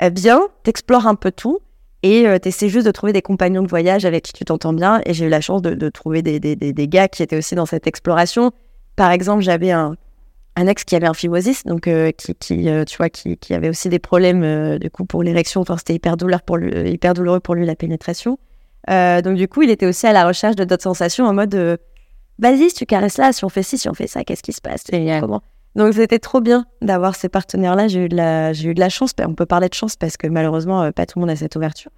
eh 0.00 0.10
bien, 0.10 0.40
t'explores 0.62 1.06
un 1.06 1.14
peu 1.14 1.32
tout 1.32 1.60
et 2.02 2.26
euh, 2.26 2.38
t'essaies 2.38 2.68
juste 2.68 2.86
de 2.86 2.90
trouver 2.90 3.12
des 3.12 3.22
compagnons 3.22 3.62
de 3.62 3.68
voyage 3.68 4.04
avec 4.04 4.24
qui 4.24 4.32
tu 4.32 4.44
t'entends 4.44 4.72
bien. 4.72 5.00
Et 5.06 5.14
j'ai 5.14 5.26
eu 5.26 5.28
la 5.28 5.40
chance 5.40 5.62
de, 5.62 5.88
trouver 5.88 6.22
des, 6.22 6.40
des, 6.40 6.88
gars 6.88 7.08
qui 7.08 7.22
étaient 7.22 7.36
aussi 7.36 7.54
dans 7.54 7.66
cette 7.66 7.86
exploration. 7.86 8.50
Par 8.96 9.10
exemple, 9.10 9.42
j'avais 9.42 9.70
un, 9.70 9.94
un 10.56 10.66
ex 10.66 10.84
qui 10.84 10.96
avait 10.96 11.06
un 11.06 11.14
fibrosis, 11.14 11.64
donc 11.64 11.88
euh, 11.88 12.12
qui, 12.12 12.34
qui 12.34 12.68
euh, 12.68 12.84
tu 12.84 12.96
vois, 12.96 13.08
qui, 13.08 13.36
qui, 13.38 13.54
avait 13.54 13.68
aussi 13.68 13.88
des 13.88 13.98
problèmes 13.98 14.78
du 14.78 14.90
coup 14.90 15.04
pour 15.04 15.22
l'érection. 15.22 15.60
Enfin, 15.60 15.76
c'était 15.76 15.94
hyper 15.94 16.16
douloureux 16.16 16.40
pour 16.44 16.56
lui, 16.56 16.90
hyper 16.90 17.14
douloureux 17.14 17.40
pour 17.40 17.54
lui 17.54 17.66
la 17.66 17.76
pénétration. 17.76 18.38
donc 18.88 19.34
du 19.34 19.48
coup, 19.48 19.62
il 19.62 19.70
était 19.70 19.86
aussi 19.86 20.06
à 20.06 20.12
la 20.12 20.26
recherche 20.26 20.56
de 20.56 20.64
d'autres 20.64 20.82
sensations 20.82 21.26
en 21.26 21.34
mode 21.34 21.78
vas-y, 22.38 22.70
si 22.70 22.74
tu 22.74 22.86
caresses 22.86 23.18
là, 23.18 23.32
si 23.32 23.44
on 23.44 23.48
fait 23.48 23.62
ci, 23.62 23.78
si 23.78 23.88
on 23.88 23.94
fait 23.94 24.06
ça, 24.06 24.24
qu'est-ce 24.24 24.42
qui 24.42 24.52
se 24.52 24.60
passe? 24.60 24.84
Comment? 25.20 25.42
Donc 25.74 25.94
c'était 25.94 26.18
trop 26.18 26.40
bien 26.40 26.66
d'avoir 26.82 27.14
ces 27.14 27.28
partenaires-là. 27.28 27.88
J'ai 27.88 28.04
eu 28.04 28.08
de 28.08 28.16
la, 28.16 28.52
j'ai 28.52 28.70
eu 28.70 28.74
de 28.74 28.80
la 28.80 28.90
chance. 28.90 29.12
On 29.26 29.34
peut 29.34 29.46
parler 29.46 29.68
de 29.68 29.74
chance 29.74 29.96
parce 29.96 30.16
que 30.16 30.26
malheureusement, 30.26 30.82
euh, 30.82 30.90
pas 30.90 31.06
tout 31.06 31.18
le 31.18 31.22
monde 31.22 31.30
a 31.30 31.36
cette 31.36 31.56
ouverture. 31.56 31.90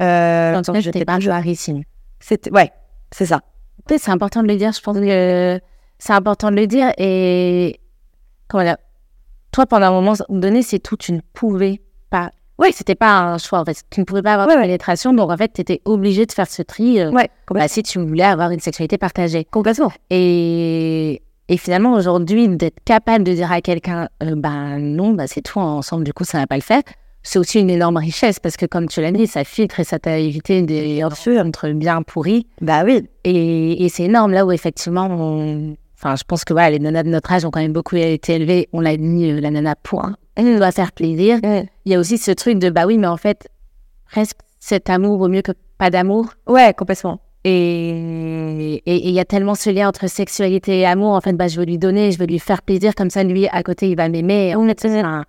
Euh, 0.00 0.60
en 0.60 0.80
j'étais 0.80 1.04
pas 1.04 1.18
rarissime. 1.18 1.84
C'était, 2.20 2.50
ouais, 2.50 2.70
c'est 3.12 3.26
ça. 3.26 3.40
C'est 3.88 4.10
important 4.10 4.42
de 4.42 4.48
le 4.48 4.56
dire. 4.56 4.72
Je 4.72 4.80
pense 4.80 4.98
que 4.98 5.60
c'est 5.98 6.12
important 6.12 6.50
de 6.50 6.56
le 6.56 6.66
dire. 6.66 6.92
Et 6.98 7.80
comment 8.48 8.64
dire? 8.64 8.76
Toi, 9.52 9.66
pendant 9.66 9.86
un 9.86 9.92
moment 9.92 10.14
donné, 10.28 10.62
c'est 10.62 10.80
tout. 10.80 10.96
Tu 10.96 11.12
ne 11.12 11.20
pouvais 11.32 11.80
pas 12.10 12.30
oui, 12.58 12.68
c'était 12.72 12.94
pas 12.94 13.18
un 13.18 13.38
choix. 13.38 13.60
En 13.60 13.64
fait, 13.64 13.82
tu 13.90 14.00
ne 14.00 14.04
pouvais 14.04 14.22
pas 14.22 14.34
avoir 14.34 14.46
de 14.46 14.60
pénétration, 14.60 15.12
donc 15.12 15.30
en 15.30 15.36
fait, 15.36 15.52
tu 15.52 15.60
étais 15.60 15.80
obligé 15.84 16.24
de 16.24 16.32
faire 16.32 16.48
ce 16.48 16.62
tri 16.62 17.00
euh, 17.00 17.10
ouais, 17.10 17.28
bah, 17.50 17.66
si 17.66 17.82
tu 17.82 17.98
voulais 17.98 18.22
avoir 18.22 18.50
une 18.50 18.60
sexualité 18.60 18.96
partagée. 18.96 19.44
Complètement. 19.50 19.90
Et, 20.10 21.20
et 21.48 21.56
finalement, 21.56 21.94
aujourd'hui, 21.94 22.48
d'être 22.48 22.78
capable 22.84 23.24
de 23.24 23.32
dire 23.32 23.50
à 23.50 23.60
quelqu'un, 23.60 24.08
euh, 24.22 24.34
ben 24.36 24.78
non, 24.78 25.10
bah, 25.14 25.26
c'est 25.26 25.42
tout 25.42 25.58
ensemble, 25.58 26.04
du 26.04 26.12
coup, 26.12 26.24
ça 26.24 26.38
va 26.38 26.46
pas 26.46 26.56
le 26.56 26.62
faire. 26.62 26.82
C'est 27.24 27.38
aussi 27.38 27.58
une 27.58 27.70
énorme 27.70 27.96
richesse 27.96 28.38
parce 28.38 28.56
que, 28.56 28.66
comme 28.66 28.86
tu 28.86 29.00
l'as 29.00 29.10
dit, 29.10 29.26
ça 29.26 29.44
filtre 29.44 29.80
et 29.80 29.84
ça 29.84 29.98
t'a 29.98 30.18
évité 30.18 30.60
des 30.62 31.02
entre 31.02 31.70
bien 31.70 32.02
pourris. 32.02 32.46
Bah 32.60 32.84
oui. 32.84 33.08
Et, 33.24 33.82
et 33.82 33.88
c'est 33.88 34.04
énorme 34.04 34.32
là 34.32 34.44
où 34.44 34.52
effectivement, 34.52 35.08
enfin, 36.04 36.16
je 36.16 36.24
pense 36.24 36.44
que 36.44 36.52
voilà, 36.52 36.70
les 36.70 36.78
nanas 36.78 37.02
de 37.02 37.08
notre 37.08 37.32
âge 37.32 37.44
ont 37.44 37.50
quand 37.50 37.60
même 37.60 37.72
beaucoup 37.72 37.96
été 37.96 38.34
élevées. 38.34 38.68
On 38.72 38.80
l'a 38.80 38.96
mis 38.96 39.30
euh, 39.30 39.40
la 39.40 39.50
nana 39.50 39.74
point 39.74 40.16
elle 40.36 40.56
doit 40.56 40.72
faire 40.72 40.92
plaisir. 40.92 41.38
Il 41.42 41.92
y 41.92 41.94
a 41.94 41.98
aussi 41.98 42.18
ce 42.18 42.30
truc 42.30 42.58
de 42.58 42.70
bah 42.70 42.86
oui, 42.86 42.98
mais 42.98 43.06
en 43.06 43.16
fait, 43.16 43.48
presque 44.10 44.38
cet 44.60 44.90
amour 44.90 45.18
vaut 45.18 45.28
mieux 45.28 45.42
que 45.42 45.52
pas 45.78 45.90
d'amour. 45.90 46.26
Ouais, 46.46 46.74
complètement. 46.74 47.20
Et 47.44 48.82
il 48.86 49.10
y 49.10 49.20
a 49.20 49.24
tellement 49.24 49.54
ce 49.54 49.68
lien 49.68 49.88
entre 49.88 50.08
sexualité 50.08 50.80
et 50.80 50.86
amour. 50.86 51.12
En 51.12 51.20
fait, 51.20 51.34
bah, 51.34 51.46
je 51.46 51.58
veux 51.58 51.66
lui 51.66 51.78
donner, 51.78 52.10
je 52.10 52.18
veux 52.18 52.26
lui 52.26 52.38
faire 52.38 52.62
plaisir. 52.62 52.94
Comme 52.94 53.10
ça, 53.10 53.22
lui, 53.22 53.48
à 53.48 53.62
côté, 53.62 53.90
il 53.90 53.96
va 53.96 54.08
m'aimer. 54.08 54.56
On 54.56 54.66
est 54.66 54.84
un, 54.86 55.24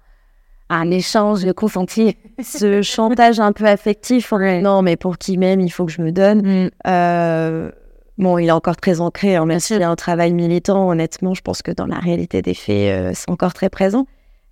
un 0.70 0.92
échange 0.92 1.52
consenti. 1.54 2.16
ce 2.42 2.82
chantage 2.82 3.42
un 3.42 3.52
peu 3.52 3.66
affectif. 3.66 4.32
Non, 4.32 4.82
mais 4.82 4.96
pour 4.96 5.18
qui 5.18 5.38
m'aime, 5.38 5.60
il 5.60 5.70
faut 5.70 5.86
que 5.86 5.92
je 5.92 6.02
me 6.02 6.12
donne. 6.12 6.42
Mm. 6.66 6.70
Euh, 6.88 7.72
bon, 8.18 8.38
il 8.38 8.48
est 8.48 8.52
encore 8.52 8.78
très 8.78 9.02
ancré. 9.02 9.36
Hein, 9.36 9.46
merci. 9.46 9.76
Il 9.76 9.82
y 9.82 9.84
a 9.84 9.90
un 9.90 9.96
travail 9.96 10.34
militant. 10.34 10.90
Honnêtement, 10.90 11.34
je 11.34 11.42
pense 11.42 11.62
que 11.62 11.72
dans 11.72 11.86
la 11.86 12.00
réalité 12.00 12.42
des 12.42 12.54
faits, 12.54 12.92
euh, 12.92 13.12
c'est 13.14 13.30
encore 13.30 13.54
très 13.54 13.70
présent. 13.70 14.08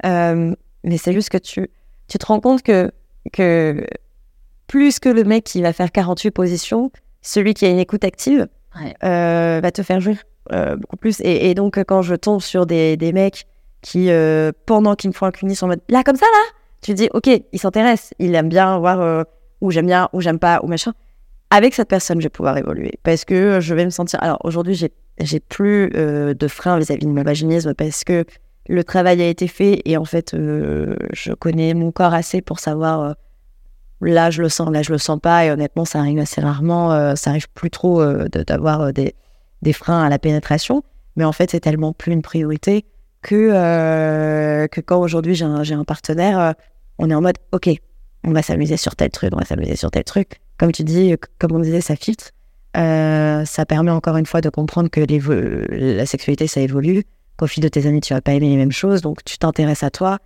Euh, 0.06 0.54
mais 0.84 0.97
c'est 0.97 1.13
juste 1.13 1.30
que 1.30 1.38
tu, 1.38 1.69
tu 2.08 2.17
te 2.17 2.26
rends 2.26 2.39
compte 2.39 2.62
que, 2.62 2.91
que 3.32 3.86
plus 4.67 4.99
que 4.99 5.10
le 5.10 5.23
mec 5.23 5.45
qui 5.45 5.62
va 5.62 5.73
faire 5.73 5.91
48 5.91 6.32
positions, 6.32 6.91
celui 7.21 7.54
qui 7.54 7.65
a 7.65 7.69
une 7.69 7.80
écoute 7.80 8.04
active 8.04 8.47
euh, 9.04 9.60
va 9.62 9.71
te 9.71 9.82
faire 9.84 10.02
jouir 10.02 10.17
euh, 10.52 10.76
beaucoup 10.76 10.97
plus. 10.97 11.21
Et, 11.21 11.54
donc, 11.54 11.78
quand 11.86 12.02
je 12.02 12.15
tombe 12.15 12.41
sur 12.41 12.65
des, 12.65 12.97
des 12.97 13.13
mecs 13.13 13.45
qui, 13.82 14.10
pendant 14.65 14.95
qu'ils 14.95 15.10
me 15.10 15.13
font 15.13 15.26
un 15.26 15.32
cunis, 15.32 15.56
sont 15.56 15.65
en 15.65 15.69
mode 15.69 15.82
là, 15.89 16.04
comme 16.04 16.15
ça, 16.15 16.26
là, 16.26 16.60
tu 16.82 16.93
dis, 16.93 17.10
ok, 17.13 17.30
il 17.52 17.60
s'intéresse, 17.60 18.13
il 18.19 18.36
aime 18.36 18.49
bien 18.49 18.78
voir 18.80 19.26
où 19.62 19.71
j'aime 19.71 19.86
bien, 19.86 20.10
où 20.12 20.19
j'aime 20.19 20.39
pas, 20.39 20.60
ou 20.63 20.67
machin. 20.67 20.93
Avec 21.56 21.76
cette 21.76 21.88
personne, 21.88 22.20
je 22.20 22.26
vais 22.26 22.30
pouvoir 22.30 22.58
évoluer 22.58 22.94
parce 23.04 23.26
que 23.26 23.60
je 23.60 23.76
vais 23.76 23.86
me 23.86 23.92
sentir. 23.92 24.22
Alors, 24.24 24.39
aujourd'hui, 24.44 24.74
j'ai, 24.74 24.92
j'ai 25.20 25.39
plus 25.39 25.89
de 25.92 26.48
frein 26.48 26.80
vis-à-vis 26.80 27.06
de 27.06 27.12
mon 27.12 27.22
vaginisme 27.22 27.76
parce 27.76 28.04
que 28.04 28.26
le 28.68 28.84
travail 28.84 29.22
a 29.22 29.28
été 29.28 29.48
fait 29.48 29.82
et 29.86 29.98
en 29.98 30.06
fait, 30.06 30.34
euh, 30.34 30.96
je 31.12 31.34
connais 31.34 31.74
mon 31.74 31.92
corps 31.92 32.13
assez 32.13 32.42
pour 32.42 32.60
savoir 32.60 33.02
euh, 33.02 33.13
là 34.02 34.32
je 34.32 34.42
le 34.42 34.50
sens, 34.50 34.70
là 34.72 34.82
je 34.82 34.92
le 34.92 34.98
sens 34.98 35.20
pas 35.20 35.46
et 35.46 35.52
honnêtement, 35.52 35.86
ça 35.86 36.00
arrive 36.00 36.20
assez 36.20 36.42
rarement, 36.42 36.92
euh, 36.92 37.16
ça 37.16 37.32
arrive 37.32 37.50
plus 37.50 37.70
trop 37.70 38.04
d'avoir 38.30 38.94
des, 38.94 39.16
des, 39.62 39.74
freins 39.74 40.04
à 40.04 40.10
la 40.10 40.20
pénétration, 40.20 40.84
mais 41.16 41.26
en 41.26 41.32
fait, 41.32 41.52
c'est 41.52 41.60
tellement 41.60 41.94
plus 41.94 42.13
une 42.13 42.22
priorité 42.22 42.86
que, 43.22 44.68
que 44.68 44.82
quand 44.82 45.00
aujourd'hui 45.00 45.36
j'ai 45.36 45.46
un, 45.46 45.62
un, 45.62 45.84
partenaire, 45.84 46.54
on 46.98 47.10
est 47.10 47.16
en 47.16 47.22
mode 47.22 47.38
ok, 47.52 47.70
on 48.24 48.32
va 48.32 48.42
s'amuser 48.42 48.78
sur 48.78 48.96
tel 48.96 49.10
truc, 49.10 49.32
on 49.34 49.39
va 49.39 49.46
s'amuser 49.46 49.76
sur 49.76 49.92
tel 49.92 50.04
truc. 50.04 50.42
Comme 50.63 50.71
tu 50.71 50.86
dis, 50.86 51.13
comme 51.39 51.52
on 51.52 51.60
disait, 51.60 51.82
ça 51.82 51.97
filtre. 51.97 52.32
ça 52.73 53.65
permet 53.67 53.91
encore 53.91 54.15
une 54.15 54.26
fois 54.26 54.39
de 54.39 54.47
comprendre 54.47 54.89
que 54.89 55.02
la 55.69 56.06
sexualité, 56.06 56.47
ça 56.47 56.62
évolue 56.62 57.04
qu'au 57.36 57.47
fil 57.47 57.62
de 57.62 57.67
tes 57.67 57.86
années, 57.86 57.99
tu 57.99 58.13
vas 58.13 58.21
pas 58.21 58.32
aimer 58.32 58.47
les 58.47 58.56
mêmes 58.56 58.71
choses, 58.71 59.02
donc 59.02 59.26
tu 59.26 59.38
t'intéresses 59.38 59.84
à 59.84 59.89
toi. 59.89 60.19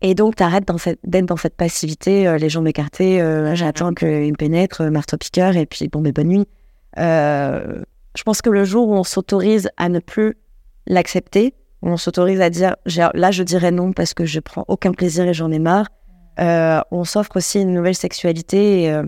Et 0.00 0.16
donc, 0.16 0.34
tu 0.34 0.42
arrêtes 0.42 0.68
d'être 1.04 1.26
dans 1.26 1.36
cette 1.36 1.54
passivité, 1.54 2.26
euh, 2.26 2.38
les 2.38 2.48
jambes 2.48 2.66
écartées, 2.66 3.22
euh, 3.22 3.54
j'attends 3.54 3.94
qu'il 3.94 4.08
me 4.08 4.36
pénètre, 4.36 4.80
euh, 4.80 4.90
marteau-piqueur, 4.90 5.56
et 5.56 5.64
puis 5.64 5.86
bon, 5.86 6.00
mais 6.00 6.10
bonne 6.10 6.26
nuit. 6.26 6.48
je 6.96 8.22
pense 8.24 8.42
que 8.42 8.50
le 8.50 8.64
jour 8.64 8.88
où 8.88 8.94
on 8.94 9.04
s'autorise 9.04 9.70
à 9.76 9.88
ne 9.88 10.00
plus 10.00 10.34
l'accepter, 10.88 11.54
où 11.82 11.90
on 11.90 11.96
s'autorise 11.96 12.40
à 12.40 12.50
dire, 12.50 12.74
là, 13.14 13.30
je 13.30 13.44
dirais 13.44 13.70
non 13.70 13.92
parce 13.92 14.12
que 14.12 14.24
je 14.24 14.40
prends 14.40 14.64
aucun 14.66 14.90
plaisir 14.90 15.28
et 15.28 15.34
j'en 15.34 15.52
ai 15.52 15.60
marre, 15.60 15.86
on 16.36 17.04
s'offre 17.04 17.36
aussi 17.36 17.60
une 17.60 17.72
nouvelle 17.72 17.94
sexualité 17.94 18.82
et, 18.82 19.02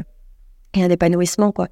et 0.75 0.85
un 0.85 0.91
épanouissement, 0.91 1.53
quoi. 1.53 1.69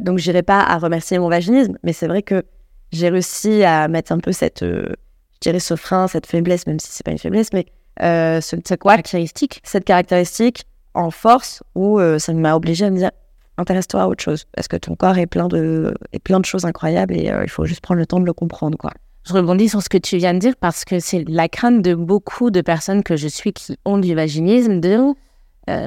donc, 0.00 0.18
j'irai 0.18 0.42
pas 0.42 0.60
à 0.60 0.78
remercier 0.78 1.18
mon 1.18 1.28
vaginisme, 1.28 1.78
mais 1.82 1.92
c'est 1.92 2.06
vrai 2.06 2.22
que 2.22 2.44
j'ai 2.92 3.08
réussi 3.08 3.62
à 3.64 3.88
mettre 3.88 4.12
un 4.12 4.18
peu 4.18 4.32
cette, 4.32 4.62
euh, 4.62 4.94
je 5.34 5.50
dirais 5.50 5.60
ce 5.60 5.76
frein, 5.76 6.08
cette 6.08 6.26
faiblesse, 6.26 6.66
même 6.66 6.80
si 6.80 6.88
c'est 6.90 7.04
pas 7.04 7.10
une 7.10 7.18
faiblesse, 7.18 7.52
mais 7.52 7.66
euh, 8.02 8.40
ce, 8.40 8.56
cette 8.64 8.82
caractéristique, 8.82 9.60
cette 9.64 9.84
caractéristique 9.84 10.64
en 10.94 11.10
force 11.10 11.62
où 11.74 11.98
euh, 11.98 12.18
ça 12.18 12.32
m'a 12.32 12.54
obligé 12.54 12.86
à 12.86 12.90
me 12.90 12.96
dire 12.96 13.10
intéresse-toi 13.56 14.02
à 14.02 14.06
autre 14.06 14.22
chose 14.22 14.44
parce 14.54 14.68
que 14.68 14.76
ton 14.76 14.94
corps 14.94 15.18
est 15.18 15.26
plein 15.26 15.48
de, 15.48 15.92
est 16.12 16.20
plein 16.20 16.38
de 16.38 16.44
choses 16.44 16.64
incroyables 16.64 17.14
et 17.14 17.30
il 17.42 17.50
faut 17.50 17.64
juste 17.64 17.80
prendre 17.80 17.98
le 17.98 18.06
temps 18.06 18.20
de 18.20 18.24
le 18.24 18.32
comprendre, 18.32 18.78
quoi. 18.78 18.92
Je 19.26 19.34
rebondis 19.34 19.68
sur 19.68 19.82
ce 19.82 19.88
que 19.88 19.98
tu 19.98 20.16
viens 20.16 20.32
de 20.32 20.38
dire 20.38 20.54
parce 20.58 20.84
que 20.84 21.00
c'est 21.00 21.24
la 21.28 21.48
crainte 21.48 21.82
de 21.82 21.94
beaucoup 21.94 22.50
de 22.50 22.60
personnes 22.62 23.02
que 23.02 23.16
je 23.16 23.28
suis 23.28 23.52
qui 23.52 23.76
ont 23.84 23.98
du 23.98 24.14
vaginisme 24.14 24.80
de 24.80 24.96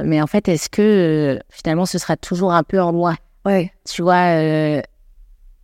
mais 0.04 0.22
en 0.22 0.28
fait, 0.28 0.48
est-ce 0.48 0.70
que 0.70 1.40
finalement 1.50 1.86
ce 1.86 1.98
sera 1.98 2.18
toujours 2.18 2.54
un 2.54 2.64
peu 2.64 2.82
en 2.82 2.94
moi? 2.94 3.16
Ouais. 3.46 3.72
Tu 3.86 4.02
vois, 4.02 4.82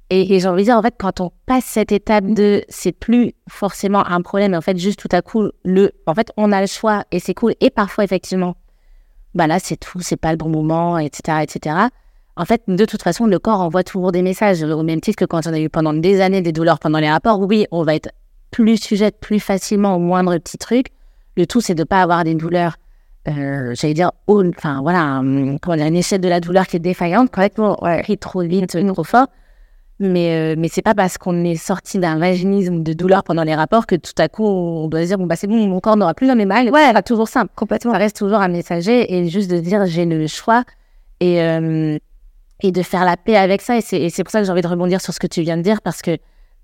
et, 0.10 0.40
j'ai 0.40 0.48
envie 0.48 0.64
de 0.64 0.68
dire, 0.68 0.78
en 0.78 0.82
fait, 0.82 0.96
quand 0.98 1.20
on 1.20 1.32
passe 1.46 1.66
cette 1.66 1.92
étape 1.92 2.26
de 2.28 2.64
c'est 2.70 2.94
plus 2.94 3.34
forcément 3.50 4.06
un 4.08 4.22
problème, 4.22 4.54
en 4.54 4.62
fait, 4.62 4.78
juste 4.78 5.00
tout 5.00 5.10
à 5.12 5.22
coup, 5.22 5.50
le, 5.66 5.92
en 6.06 6.14
fait, 6.14 6.32
on 6.38 6.52
a 6.54 6.62
le 6.62 6.68
choix 6.68 7.04
et 7.12 7.20
c'est 7.20 7.34
cool. 7.34 7.56
Et 7.60 7.70
parfois, 7.70 8.06
effectivement, 8.06 8.56
bah 9.36 9.48
là, 9.48 9.60
c'est 9.60 9.76
tout, 9.76 10.00
c'est 10.00 10.16
pas 10.16 10.32
le 10.32 10.38
bon 10.38 10.50
moment, 10.50 10.98
etc., 10.98 11.40
etc. 11.44 11.76
En 12.38 12.46
fait, 12.46 12.62
de 12.68 12.86
toute 12.86 13.02
façon, 13.02 13.26
le 13.26 13.38
corps 13.38 13.60
envoie 13.60 13.84
toujours 13.84 14.14
des 14.14 14.22
messages, 14.22 14.64
au 14.64 14.84
même 14.84 15.02
titre 15.02 15.18
que 15.18 15.26
quand 15.26 15.46
on 15.46 15.54
a 15.54 15.60
eu 15.60 15.70
pendant 15.70 15.94
des 15.94 16.22
années 16.22 16.42
des 16.42 16.54
douleurs 16.54 16.80
pendant 16.80 17.00
les 17.00 17.10
rapports. 17.10 17.40
Oui, 17.42 17.66
on 17.72 17.84
va 17.84 17.96
être 17.96 18.10
plus 18.52 18.78
sujette 18.78 19.20
plus 19.20 19.40
facilement 19.40 19.96
au 19.96 20.00
moindre 20.00 20.38
petit 20.38 20.58
truc. 20.58 20.88
Le 21.36 21.46
tout, 21.46 21.60
c'est 21.60 21.76
de 21.76 21.84
pas 21.84 22.02
avoir 22.02 22.24
des 22.24 22.36
douleurs, 22.36 22.78
euh, 23.28 23.74
j'allais 23.76 23.94
dire, 23.94 24.12
enfin 24.28 24.82
voilà, 24.82 25.22
comment 25.62 25.76
dire, 25.76 25.86
une 25.86 25.96
échelle 25.96 26.22
de 26.22 26.30
la 26.30 26.40
douleur 26.40 26.68
qui 26.68 26.78
est 26.78 26.80
défaillante, 26.80 27.30
correctement, 27.30 27.82
ouais, 27.84 28.04
trop 28.18 28.42
vite, 28.42 28.78
trop 28.94 29.04
fort. 29.04 29.28
Mais, 30.00 30.54
euh, 30.54 30.56
mais 30.58 30.68
c'est 30.68 30.84
pas 30.84 30.94
parce 30.94 31.18
qu'on 31.18 31.44
est 31.44 31.56
sorti 31.56 31.98
d'un 31.98 32.20
vaginisme 32.20 32.84
de 32.84 32.94
douleur 32.94 33.24
pendant 33.24 33.44
les 33.44 33.56
rapports 33.56 33.88
que 33.88 33.96
tout 33.96 34.14
à 34.20 34.28
coup 34.28 34.46
on 34.46 34.88
doit 34.88 35.02
se 35.02 35.08
dire 35.08 35.18
bon 35.18 35.26
bah 35.26 35.36
c'est 35.36 35.48
bon 35.48 35.58
mon 35.66 35.80
corps 35.80 35.98
n'aura 35.98 36.14
plus 36.14 36.28
jamais 36.28 36.46
mal. 36.46 36.70
Ouais, 36.70 36.92
ça 36.94 37.02
toujours 37.02 37.28
simple. 37.28 37.52
Complètement. 37.56 37.94
Ça 37.94 37.98
reste 37.98 38.18
toujours 38.18 38.38
un 38.38 38.48
messager 38.48 39.12
et 39.12 39.28
juste 39.28 39.50
de 39.50 39.60
dire 39.60 39.88
j'ai 39.88 40.06
le 40.06 40.28
choix 40.28 40.64
et 41.20 41.42
euh, 41.42 41.98
et 42.62 42.72
de 42.72 42.82
faire 42.84 43.06
la 43.06 43.18
paix 43.18 43.38
avec 43.38 43.62
ça 43.62 43.78
et 43.78 43.82
c'est 43.82 44.24
pour 44.24 44.30
ça 44.30 44.40
que 44.40 44.46
j'ai 44.46 44.52
envie 44.52 44.62
de 44.62 44.68
rebondir 44.68 45.02
sur 45.02 45.14
ce 45.14 45.20
que 45.20 45.28
tu 45.28 45.42
viens 45.42 45.58
de 45.58 45.64
dire 45.64 45.82
parce 45.82 46.04
que 46.04 46.18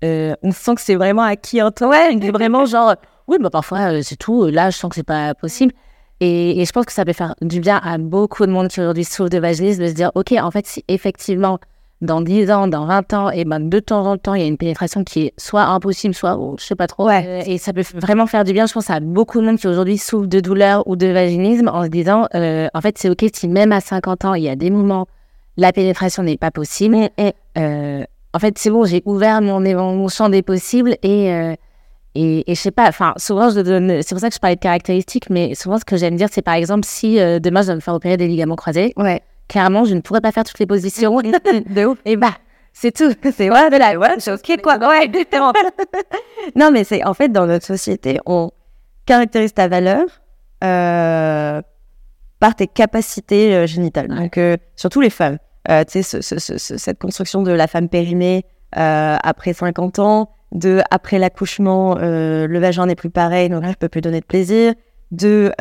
euh, 0.04 0.34
on 0.42 0.52
sent 0.52 0.76
que 0.76 0.80
c'est 0.80 0.94
vraiment 0.94 1.22
acquis 1.22 1.60
en 1.60 1.72
toi. 1.72 1.88
Ouais, 1.88 2.16
vraiment 2.30 2.66
genre, 2.66 2.94
oui, 3.26 3.38
bah 3.40 3.50
parfois 3.50 4.00
c'est 4.02 4.16
tout. 4.16 4.46
Là, 4.46 4.70
je 4.70 4.76
sens 4.76 4.90
que 4.90 4.94
c'est 4.94 5.02
pas 5.02 5.34
possible. 5.34 5.72
Et, 6.20 6.60
et, 6.60 6.64
je 6.64 6.72
pense 6.72 6.86
que 6.86 6.92
ça 6.92 7.04
peut 7.04 7.12
faire 7.12 7.34
du 7.42 7.60
bien 7.60 7.80
à 7.82 7.98
beaucoup 7.98 8.46
de 8.46 8.52
monde 8.52 8.68
qui 8.68 8.80
aujourd'hui 8.80 9.04
souffre 9.04 9.28
de 9.28 9.38
vaginisme 9.38 9.82
de 9.82 9.88
se 9.88 9.94
dire, 9.94 10.10
ok, 10.14 10.32
en 10.32 10.50
fait, 10.50 10.66
si 10.66 10.84
effectivement 10.88 11.58
dans 12.04 12.20
10 12.20 12.50
ans, 12.50 12.68
dans 12.68 12.86
20 12.86 13.12
ans, 13.14 13.30
et 13.30 13.44
ben 13.44 13.60
de 13.60 13.78
temps 13.78 14.06
en 14.06 14.16
temps, 14.16 14.34
il 14.34 14.42
y 14.42 14.44
a 14.44 14.46
une 14.46 14.56
pénétration 14.56 15.04
qui 15.04 15.26
est 15.26 15.34
soit 15.36 15.62
impossible, 15.62 16.14
soit 16.14 16.36
oh, 16.38 16.56
je 16.58 16.64
sais 16.64 16.74
pas 16.74 16.86
trop. 16.86 17.06
Ouais. 17.06 17.42
et 17.46 17.58
ça 17.58 17.72
peut 17.72 17.84
vraiment 17.94 18.26
faire 18.26 18.44
du 18.44 18.52
bien. 18.52 18.66
Je 18.66 18.72
pense 18.72 18.90
à 18.90 19.00
beaucoup 19.00 19.40
de 19.40 19.46
monde 19.46 19.58
qui 19.58 19.66
aujourd'hui 19.66 19.98
souffrent 19.98 20.26
de 20.26 20.40
douleur 20.40 20.86
ou 20.86 20.96
de 20.96 21.06
vaginisme 21.06 21.68
en 21.68 21.84
se 21.84 21.88
disant, 21.88 22.26
euh, 22.34 22.68
en 22.74 22.80
fait, 22.80 22.98
c'est 22.98 23.08
ok 23.08 23.24
si 23.32 23.48
même 23.48 23.72
à 23.72 23.80
50 23.80 24.24
ans, 24.24 24.34
il 24.34 24.44
y 24.44 24.48
a 24.48 24.56
des 24.56 24.70
moments, 24.70 25.06
la 25.56 25.72
pénétration 25.72 26.22
n'est 26.22 26.36
pas 26.36 26.50
possible. 26.50 27.08
Et, 27.18 27.32
euh, 27.58 28.04
en 28.32 28.38
fait, 28.38 28.58
c'est 28.58 28.70
bon, 28.70 28.84
j'ai 28.84 29.02
ouvert 29.04 29.40
mon, 29.40 29.60
mon, 29.60 30.08
champ 30.08 30.28
des 30.28 30.42
possibles 30.42 30.96
et 31.02 31.32
euh, 31.32 31.54
et, 32.14 32.50
et 32.50 32.54
je 32.54 32.60
sais 32.60 32.70
pas, 32.70 32.88
enfin, 32.88 33.14
souvent, 33.16 33.50
je 33.50 33.60
donne, 33.60 34.02
c'est 34.02 34.14
pour 34.14 34.20
ça 34.20 34.28
que 34.28 34.34
je 34.34 34.40
parlais 34.40 34.56
de 34.56 34.60
caractéristiques, 34.60 35.30
mais 35.30 35.54
souvent, 35.54 35.78
ce 35.78 35.84
que 35.84 35.96
j'aime 35.96 36.16
dire, 36.16 36.28
c'est 36.30 36.42
par 36.42 36.54
exemple, 36.54 36.84
si 36.84 37.16
demain, 37.16 37.62
je 37.62 37.66
dois 37.66 37.74
me 37.76 37.80
faire 37.80 37.94
opérer 37.94 38.16
des 38.16 38.28
ligaments 38.28 38.56
croisés, 38.56 38.92
ouais 38.96 39.22
clairement, 39.48 39.84
je 39.84 39.94
ne 39.94 40.00
pourrais 40.00 40.20
pas 40.20 40.32
faire 40.32 40.44
toutes 40.44 40.58
les 40.58 40.66
positions. 40.66 41.20
de 41.20 41.84
ouf. 41.84 41.98
Et 42.04 42.16
bah, 42.16 42.34
c'est 42.72 42.92
tout. 42.92 43.12
C'est 43.36 43.50
ouais, 43.50 43.70
de 43.70 43.76
la 43.76 43.98
ouais, 43.98 44.20
chose 44.20 44.42
qui 44.42 44.56
quoi. 44.56 44.76
Ouais, 44.78 45.10
non, 46.56 46.70
mais 46.70 46.84
c'est 46.84 47.04
en 47.04 47.14
fait 47.14 47.28
dans 47.28 47.46
notre 47.46 47.64
société, 47.64 48.18
on 48.26 48.50
caractérise 49.06 49.54
ta 49.54 49.68
valeur 49.68 50.04
euh, 50.62 51.62
par 52.40 52.54
tes 52.56 52.66
capacités 52.66 53.54
euh, 53.54 53.66
génitales. 53.66 54.08
Donc, 54.08 54.38
euh, 54.38 54.56
surtout 54.76 55.00
les 55.00 55.10
femmes. 55.10 55.38
Euh, 55.70 55.84
tu 55.84 56.02
sais, 56.02 56.20
ce, 56.20 56.38
ce, 56.38 56.58
ce, 56.58 56.76
cette 56.76 56.98
construction 56.98 57.42
de 57.42 57.52
la 57.52 57.66
femme 57.66 57.88
périmée 57.88 58.44
euh, 58.76 59.16
après 59.22 59.52
50 59.52 59.98
ans, 59.98 60.30
de 60.54 60.80
après 60.90 61.18
l'accouchement, 61.18 61.96
le 61.96 62.58
vagin 62.58 62.86
n'est 62.86 62.94
plus 62.94 63.10
pareil, 63.10 63.48
donc 63.48 63.64
je 63.64 63.72
peux 63.74 63.88
plus 63.88 64.00
donner 64.00 64.20
de 64.20 64.26
plaisir. 64.26 64.74
De 65.10 65.52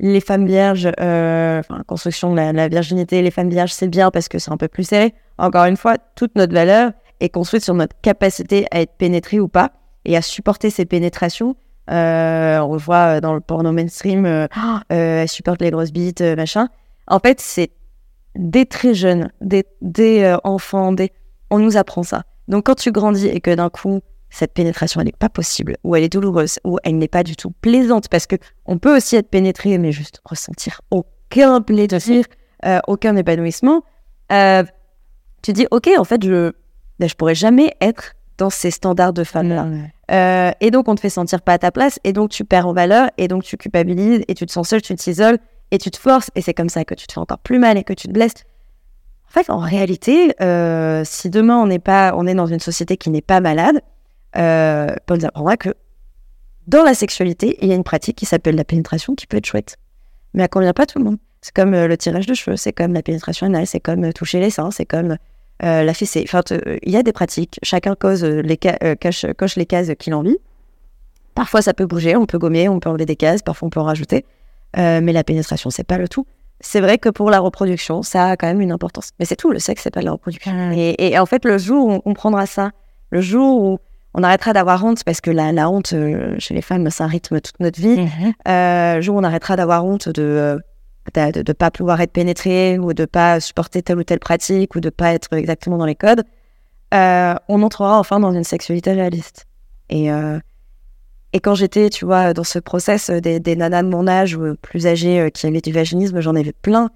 les 0.00 0.20
femmes 0.20 0.46
vierges, 0.46 0.90
euh, 0.98 1.60
enfin, 1.60 1.82
construction 1.86 2.32
de 2.32 2.36
la, 2.36 2.68
virginité, 2.68 3.20
les 3.20 3.30
femmes 3.30 3.50
vierges, 3.50 3.72
c'est 3.72 3.88
bien 3.88 4.10
parce 4.10 4.28
que 4.28 4.38
c'est 4.38 4.50
un 4.50 4.56
peu 4.56 4.66
plus 4.66 4.84
serré. 4.84 5.14
Encore 5.38 5.66
une 5.66 5.76
fois, 5.76 5.96
toute 6.16 6.34
notre 6.36 6.54
valeur 6.54 6.92
est 7.20 7.28
construite 7.28 7.62
sur 7.62 7.74
notre 7.74 7.94
capacité 8.00 8.66
à 8.70 8.80
être 8.80 8.94
pénétrée 8.96 9.40
ou 9.40 9.48
pas 9.48 9.72
et 10.06 10.16
à 10.16 10.22
supporter 10.22 10.70
ces 10.70 10.86
pénétrations. 10.86 11.54
Euh, 11.90 12.58
on 12.60 12.72
le 12.72 12.78
voit 12.78 13.20
dans 13.20 13.34
le 13.34 13.40
porno 13.40 13.72
mainstream, 13.72 14.24
euh, 14.24 14.46
elle 14.88 15.28
supporte 15.28 15.60
les 15.60 15.70
grosses 15.70 15.92
bites, 15.92 16.22
machin. 16.22 16.68
En 17.06 17.18
fait, 17.18 17.38
c'est 17.40 17.70
dès 18.36 18.64
très 18.64 18.94
jeune, 18.94 19.30
dès, 19.42 19.64
dès 19.82 20.34
enfants, 20.44 20.92
dès... 20.92 21.12
on 21.50 21.58
nous 21.58 21.76
apprend 21.76 22.04
ça. 22.04 22.22
Donc 22.48 22.66
quand 22.66 22.74
tu 22.74 22.90
grandis 22.90 23.26
et 23.26 23.40
que 23.40 23.54
d'un 23.54 23.68
coup, 23.68 24.00
cette 24.30 24.54
pénétration, 24.54 25.00
elle 25.00 25.06
n'est 25.06 25.12
pas 25.12 25.28
possible, 25.28 25.76
ou 25.84 25.96
elle 25.96 26.04
est 26.04 26.12
douloureuse, 26.12 26.58
ou 26.64 26.78
elle 26.84 26.98
n'est 26.98 27.08
pas 27.08 27.22
du 27.22 27.36
tout 27.36 27.50
plaisante, 27.60 28.08
parce 28.08 28.26
que 28.26 28.36
on 28.64 28.78
peut 28.78 28.96
aussi 28.96 29.16
être 29.16 29.28
pénétré, 29.28 29.76
mais 29.76 29.92
juste 29.92 30.20
ressentir 30.24 30.80
aucun 30.90 31.60
plaisir, 31.60 32.24
euh, 32.64 32.80
aucun 32.86 33.16
épanouissement. 33.16 33.82
Euh, 34.32 34.62
tu 35.42 35.52
dis, 35.52 35.66
ok, 35.70 35.90
en 35.98 36.04
fait, 36.04 36.24
je, 36.24 36.52
ben, 36.98 37.08
je 37.08 37.14
pourrais 37.14 37.34
jamais 37.34 37.74
être 37.80 38.14
dans 38.38 38.50
ces 38.50 38.70
standards 38.70 39.12
de 39.12 39.24
femme-là. 39.24 39.66
Euh, 40.12 40.52
et 40.60 40.70
donc, 40.70 40.88
on 40.88 40.94
te 40.94 41.00
fait 41.00 41.10
sentir 41.10 41.42
pas 41.42 41.54
à 41.54 41.58
ta 41.58 41.72
place, 41.72 41.98
et 42.04 42.12
donc 42.12 42.30
tu 42.30 42.44
perds 42.44 42.68
en 42.68 42.72
valeur, 42.72 43.10
et 43.18 43.28
donc 43.28 43.42
tu 43.42 43.56
culpabilises, 43.56 44.22
et 44.28 44.34
tu 44.34 44.46
te 44.46 44.52
sens 44.52 44.68
seul, 44.68 44.80
tu 44.80 44.94
t'isoles, 44.94 45.38
et 45.72 45.78
tu 45.78 45.90
te 45.90 45.98
forces, 45.98 46.30
et 46.34 46.42
c'est 46.42 46.54
comme 46.54 46.68
ça 46.68 46.84
que 46.84 46.94
tu 46.94 47.06
te 47.06 47.12
fais 47.12 47.20
encore 47.20 47.38
plus 47.38 47.58
mal 47.58 47.76
et 47.76 47.84
que 47.84 47.92
tu 47.92 48.08
te 48.08 48.12
blesses. 48.12 48.44
En 49.28 49.32
fait, 49.32 49.50
en 49.50 49.58
réalité, 49.58 50.34
si 51.04 51.30
demain 51.30 51.58
on 51.58 51.66
n'est 51.66 51.78
pas, 51.78 52.12
on 52.16 52.26
est 52.26 52.34
dans 52.34 52.46
une 52.46 52.58
société 52.58 52.96
qui 52.96 53.10
n'est 53.10 53.22
pas 53.22 53.40
malade, 53.40 53.80
euh, 54.36 54.94
on 55.08 55.16
nous 55.16 55.24
apprendra 55.24 55.56
que 55.56 55.74
dans 56.66 56.84
la 56.84 56.94
sexualité, 56.94 57.58
il 57.62 57.68
y 57.68 57.72
a 57.72 57.74
une 57.74 57.84
pratique 57.84 58.16
qui 58.16 58.26
s'appelle 58.26 58.54
la 58.54 58.64
pénétration 58.64 59.16
qui 59.16 59.26
peut 59.26 59.38
être 59.38 59.46
chouette. 59.46 59.76
Mais 60.34 60.44
elle 60.44 60.48
convient 60.48 60.72
pas 60.72 60.84
à 60.84 60.86
tout 60.86 60.98
le 60.98 61.04
monde. 61.04 61.18
C'est 61.40 61.54
comme 61.54 61.74
euh, 61.74 61.88
le 61.88 61.96
tirage 61.96 62.26
de 62.26 62.34
cheveux, 62.34 62.56
c'est 62.56 62.72
comme 62.72 62.92
la 62.92 63.02
pénétration 63.02 63.46
anale, 63.46 63.66
c'est 63.66 63.80
comme 63.80 64.04
euh, 64.04 64.12
toucher 64.12 64.40
les 64.40 64.50
seins, 64.50 64.70
c'est 64.70 64.84
comme 64.84 65.16
euh, 65.64 65.82
la 65.82 65.94
fessée. 65.94 66.22
Enfin, 66.24 66.42
il 66.82 66.92
y 66.92 66.96
a 66.96 67.02
des 67.02 67.12
pratiques. 67.12 67.58
Chacun 67.62 67.94
cause 67.94 68.24
les 68.24 68.56
cache, 68.56 69.26
coche 69.36 69.56
les 69.56 69.66
cases 69.66 69.90
qu'il 69.98 70.14
envie. 70.14 70.38
Parfois, 71.34 71.62
ça 71.62 71.74
peut 71.74 71.86
bouger, 71.86 72.14
on 72.16 72.26
peut 72.26 72.38
gommer, 72.38 72.68
on 72.68 72.78
peut 72.78 72.90
enlever 72.90 73.06
des 73.06 73.16
cases, 73.16 73.42
parfois 73.42 73.66
on 73.66 73.70
peut 73.70 73.80
en 73.80 73.84
rajouter. 73.84 74.24
mais 74.76 75.12
la 75.12 75.24
pénétration, 75.24 75.70
c'est 75.70 75.84
pas 75.84 75.98
le 75.98 76.08
tout. 76.08 76.26
C'est 76.60 76.80
vrai 76.80 76.98
que 76.98 77.08
pour 77.08 77.30
la 77.30 77.40
reproduction, 77.40 78.02
ça 78.02 78.30
a 78.30 78.36
quand 78.36 78.46
même 78.46 78.60
une 78.60 78.72
importance. 78.72 79.10
Mais 79.18 79.24
c'est 79.24 79.36
tout, 79.36 79.50
le 79.50 79.58
sexe, 79.58 79.82
c'est 79.82 79.90
pas 79.90 80.02
la 80.02 80.12
reproduction. 80.12 80.52
Ah 80.54 80.74
et, 80.74 80.94
et, 80.98 81.18
en 81.18 81.24
fait, 81.24 81.44
le 81.46 81.56
jour 81.56 81.86
où 81.86 81.90
on 81.90 82.00
comprendra 82.00 82.44
ça, 82.44 82.72
le 83.10 83.22
jour 83.22 83.62
où 83.62 83.78
on 84.14 84.22
arrêtera 84.22 84.52
d'avoir 84.52 84.84
honte 84.84 85.04
parce 85.04 85.20
que 85.20 85.30
la, 85.30 85.52
la 85.52 85.70
honte 85.70 85.92
euh, 85.92 86.34
chez 86.38 86.54
les 86.54 86.62
femmes, 86.62 86.88
ça 86.90 87.06
rythme 87.06 87.40
toute 87.40 87.58
notre 87.60 87.80
vie. 87.80 88.08
Euh, 88.48 89.00
jour 89.00 89.16
où 89.16 89.18
on 89.18 89.24
arrêtera 89.24 89.56
d'avoir 89.56 89.84
honte 89.84 90.08
de 90.08 90.22
euh, 90.22 90.58
de 91.14 91.42
ne 91.46 91.52
pas 91.52 91.70
pouvoir 91.70 92.00
être 92.00 92.12
pénétré 92.12 92.78
ou 92.78 92.92
de 92.92 93.04
pas 93.04 93.40
supporter 93.40 93.82
telle 93.82 93.98
ou 93.98 94.04
telle 94.04 94.18
pratique 94.18 94.74
ou 94.74 94.80
de 94.80 94.90
pas 94.90 95.12
être 95.12 95.32
exactement 95.32 95.78
dans 95.78 95.86
les 95.86 95.94
codes, 95.94 96.22
euh, 96.94 97.34
on 97.48 97.62
entrera 97.62 97.98
enfin 97.98 98.20
dans 98.20 98.32
une 98.32 98.44
sexualité 98.44 98.92
réaliste. 98.92 99.46
Et, 99.88 100.08
et 101.32 101.40
quand 101.40 101.56
j'étais, 101.56 101.90
tu 101.90 102.04
vois, 102.04 102.32
dans 102.32 102.44
ce 102.44 102.60
process 102.60 103.10
des, 103.10 103.40
des 103.40 103.56
nanas 103.56 103.82
de 103.82 103.88
mon 103.88 104.06
âge 104.06 104.36
ou 104.36 104.54
plus 104.62 104.86
âgées 104.86 105.30
qui 105.34 105.48
avaient 105.48 105.60
du 105.60 105.72
vaginisme, 105.72 106.20
j'en 106.20 106.36
avais 106.36 106.52
plein. 106.52 106.90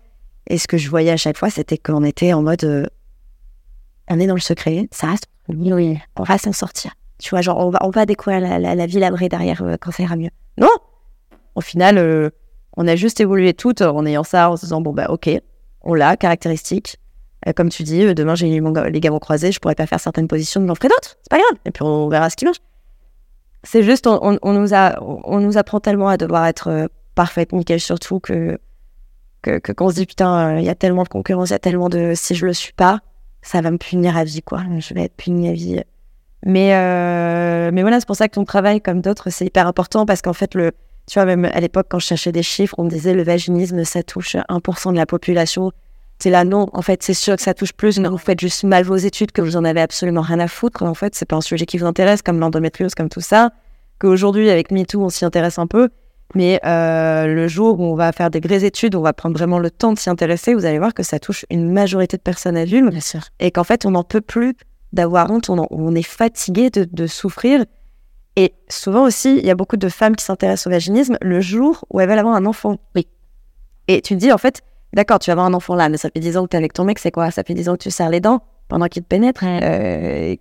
Et 0.48 0.58
ce 0.58 0.68
que 0.68 0.76
je 0.76 0.88
voyais 0.88 1.10
à 1.10 1.16
chaque 1.16 1.36
fois, 1.36 1.50
c'était 1.50 1.78
qu'on 1.78 2.04
était 2.04 2.32
en 2.34 2.42
mode 2.42 2.88
on 4.08 4.20
est 4.20 4.26
dans 4.26 4.34
le 4.34 4.40
secret, 4.40 4.86
ça 4.92 5.08
reste 5.08 5.26
oui, 5.48 5.98
on 6.16 6.22
va 6.22 6.38
s'en 6.38 6.52
sortir. 6.52 6.92
Tu 7.18 7.30
vois, 7.30 7.40
genre, 7.40 7.58
on 7.58 7.70
va, 7.70 7.78
on 7.82 7.90
va 7.90 8.06
découvrir 8.06 8.40
la, 8.40 8.58
la, 8.58 8.74
la 8.74 8.86
vie 8.86 8.98
labrée 8.98 9.28
derrière 9.28 9.62
euh, 9.62 9.76
quand 9.80 9.90
ça 9.90 10.02
ira 10.02 10.16
mieux. 10.16 10.30
Non 10.58 10.70
Au 11.54 11.60
final, 11.60 11.98
euh, 11.98 12.30
on 12.76 12.88
a 12.88 12.96
juste 12.96 13.20
évolué 13.20 13.54
toutes 13.54 13.82
en 13.82 14.04
ayant 14.04 14.24
ça, 14.24 14.50
en 14.50 14.56
se 14.56 14.62
disant, 14.62 14.80
bon, 14.80 14.92
bah, 14.92 15.06
ok, 15.08 15.30
on 15.82 15.94
l'a, 15.94 16.16
caractéristique. 16.16 16.98
Euh, 17.46 17.52
comme 17.52 17.68
tu 17.68 17.82
dis, 17.82 18.14
demain, 18.14 18.34
j'ai 18.34 18.48
les 18.48 19.00
gamons 19.00 19.18
croisés, 19.18 19.52
je 19.52 19.60
pourrais 19.60 19.74
pas 19.74 19.86
faire 19.86 20.00
certaines 20.00 20.28
positions, 20.28 20.66
j'en 20.66 20.74
ferai 20.74 20.88
d'autres. 20.88 21.16
C'est 21.22 21.30
pas 21.30 21.38
grave. 21.38 21.58
Et 21.64 21.70
puis, 21.70 21.82
on 21.84 22.08
verra 22.08 22.30
ce 22.30 22.36
qui 22.36 22.44
marche. 22.44 22.58
C'est 23.62 23.82
juste, 23.82 24.06
on, 24.06 24.38
nous 24.42 24.74
a, 24.74 25.02
on 25.02 25.40
nous 25.40 25.56
apprend 25.56 25.80
tellement 25.80 26.08
à 26.08 26.18
devoir 26.18 26.46
être 26.46 26.90
parfaite, 27.14 27.52
nickel, 27.52 27.80
surtout 27.80 28.20
que, 28.20 28.58
que, 29.40 29.58
que 29.58 29.72
qu'on 29.72 29.88
se 29.88 29.94
dit, 29.94 30.06
putain, 30.06 30.58
il 30.58 30.64
y 30.64 30.68
a 30.68 30.74
tellement 30.74 31.02
de 31.04 31.08
concurrence, 31.08 31.48
il 31.48 31.52
y 31.52 31.56
a 31.56 31.60
tellement 31.60 31.88
de, 31.88 32.12
si 32.14 32.34
je 32.34 32.44
le 32.44 32.52
suis 32.52 32.74
pas, 32.74 33.00
ça 33.40 33.60
va 33.60 33.70
me 33.70 33.78
punir 33.78 34.16
à 34.16 34.24
vie, 34.24 34.42
quoi. 34.42 34.62
Je 34.78 34.92
vais 34.94 35.04
être 35.04 35.16
puni 35.16 35.48
à 35.48 35.52
vie 35.52 35.80
mais, 36.44 36.74
euh, 36.74 37.70
mais 37.72 37.82
voilà, 37.82 38.00
c'est 38.00 38.06
pour 38.06 38.16
ça 38.16 38.28
que 38.28 38.34
ton 38.34 38.44
travail, 38.44 38.80
comme 38.80 39.00
d'autres, 39.00 39.30
c'est 39.30 39.46
hyper 39.46 39.66
important 39.66 40.04
parce 40.04 40.20
qu'en 40.20 40.32
fait, 40.32 40.54
le, 40.54 40.72
tu 41.08 41.18
vois, 41.18 41.24
même 41.24 41.46
à 41.46 41.60
l'époque, 41.60 41.86
quand 41.88 41.98
je 41.98 42.06
cherchais 42.06 42.32
des 42.32 42.42
chiffres, 42.42 42.74
on 42.78 42.84
me 42.84 42.90
disait 42.90 43.14
le 43.14 43.22
vaginisme, 43.22 43.84
ça 43.84 44.02
touche 44.02 44.36
1% 44.36 44.92
de 44.92 44.96
la 44.96 45.06
population. 45.06 45.72
C'est 46.18 46.30
là, 46.30 46.44
non, 46.44 46.68
en 46.72 46.82
fait, 46.82 47.02
c'est 47.02 47.14
sûr 47.14 47.36
que 47.36 47.42
ça 47.42 47.54
touche 47.54 47.72
plus. 47.72 47.98
vous 47.98 48.18
faites 48.18 48.40
juste 48.40 48.64
mal 48.64 48.84
vos 48.84 48.96
études, 48.96 49.32
que 49.32 49.42
vous 49.42 49.56
en 49.56 49.64
avez 49.64 49.80
absolument 49.80 50.20
rien 50.20 50.38
à 50.38 50.48
foutre. 50.48 50.82
En 50.82 50.94
fait, 50.94 51.14
c'est 51.14 51.26
pas 51.26 51.36
un 51.36 51.40
sujet 51.40 51.66
qui 51.66 51.78
vous 51.78 51.86
intéresse, 51.86 52.22
comme 52.22 52.38
l'endométriose, 52.38 52.94
comme 52.94 53.08
tout 53.08 53.20
ça. 53.20 53.50
Qu'aujourd'hui, 53.98 54.50
avec 54.50 54.70
MeToo, 54.70 55.02
on 55.02 55.08
s'y 55.08 55.24
intéresse 55.24 55.58
un 55.58 55.66
peu. 55.66 55.88
Mais 56.34 56.60
euh, 56.64 57.26
le 57.26 57.48
jour 57.48 57.80
où 57.80 57.84
on 57.84 57.94
va 57.94 58.12
faire 58.12 58.30
des 58.30 58.40
vraies 58.40 58.64
études, 58.64 58.94
on 58.94 59.02
va 59.02 59.12
prendre 59.12 59.36
vraiment 59.36 59.58
le 59.58 59.70
temps 59.70 59.92
de 59.92 59.98
s'y 59.98 60.10
intéresser, 60.10 60.54
vous 60.54 60.64
allez 60.64 60.78
voir 60.78 60.94
que 60.94 61.02
ça 61.02 61.18
touche 61.18 61.44
une 61.50 61.70
majorité 61.70 62.16
de 62.16 62.22
personnes 62.22 62.56
adultes. 62.56 62.90
Bien 62.90 63.00
sûr. 63.00 63.20
Et 63.40 63.50
qu'en 63.50 63.64
fait, 63.64 63.86
on 63.86 63.92
n'en 63.92 64.04
peut 64.04 64.20
plus 64.20 64.54
d'avoir 64.94 65.30
honte, 65.30 65.50
on, 65.50 65.94
est 65.94 66.02
fatigué 66.02 66.70
de, 66.70 67.06
souffrir. 67.06 67.64
Et 68.36 68.54
souvent 68.68 69.04
aussi, 69.04 69.36
il 69.36 69.44
y 69.44 69.50
a 69.50 69.54
beaucoup 69.54 69.76
de 69.76 69.88
femmes 69.88 70.16
qui 70.16 70.24
s'intéressent 70.24 70.68
au 70.68 70.70
vaginisme 70.70 71.18
le 71.20 71.40
jour 71.40 71.84
où 71.90 72.00
elles 72.00 72.08
veulent 72.08 72.18
avoir 72.18 72.36
un 72.36 72.46
enfant. 72.46 72.78
Oui. 72.94 73.06
Et 73.88 74.00
tu 74.00 74.14
te 74.14 74.18
dis, 74.18 74.32
en 74.32 74.38
fait, 74.38 74.62
d'accord, 74.92 75.18
tu 75.18 75.28
vas 75.28 75.32
avoir 75.32 75.46
un 75.46 75.54
enfant 75.54 75.74
là, 75.74 75.88
mais 75.88 75.98
ça 75.98 76.08
fait 76.10 76.20
10 76.20 76.36
ans 76.36 76.44
que 76.44 76.50
tu 76.50 76.56
es 76.56 76.58
avec 76.58 76.72
ton 76.72 76.84
mec, 76.84 76.98
c'est 76.98 77.10
quoi? 77.10 77.30
Ça 77.30 77.42
fait 77.44 77.54
10 77.54 77.68
ans 77.68 77.72
que 77.74 77.82
tu 77.82 77.90
serres 77.90 78.10
les 78.10 78.20
dents 78.20 78.40
pendant 78.68 78.86
qu'il 78.86 79.02
te 79.02 79.08
pénètre? 79.08 79.44
Euh, 79.44 80.34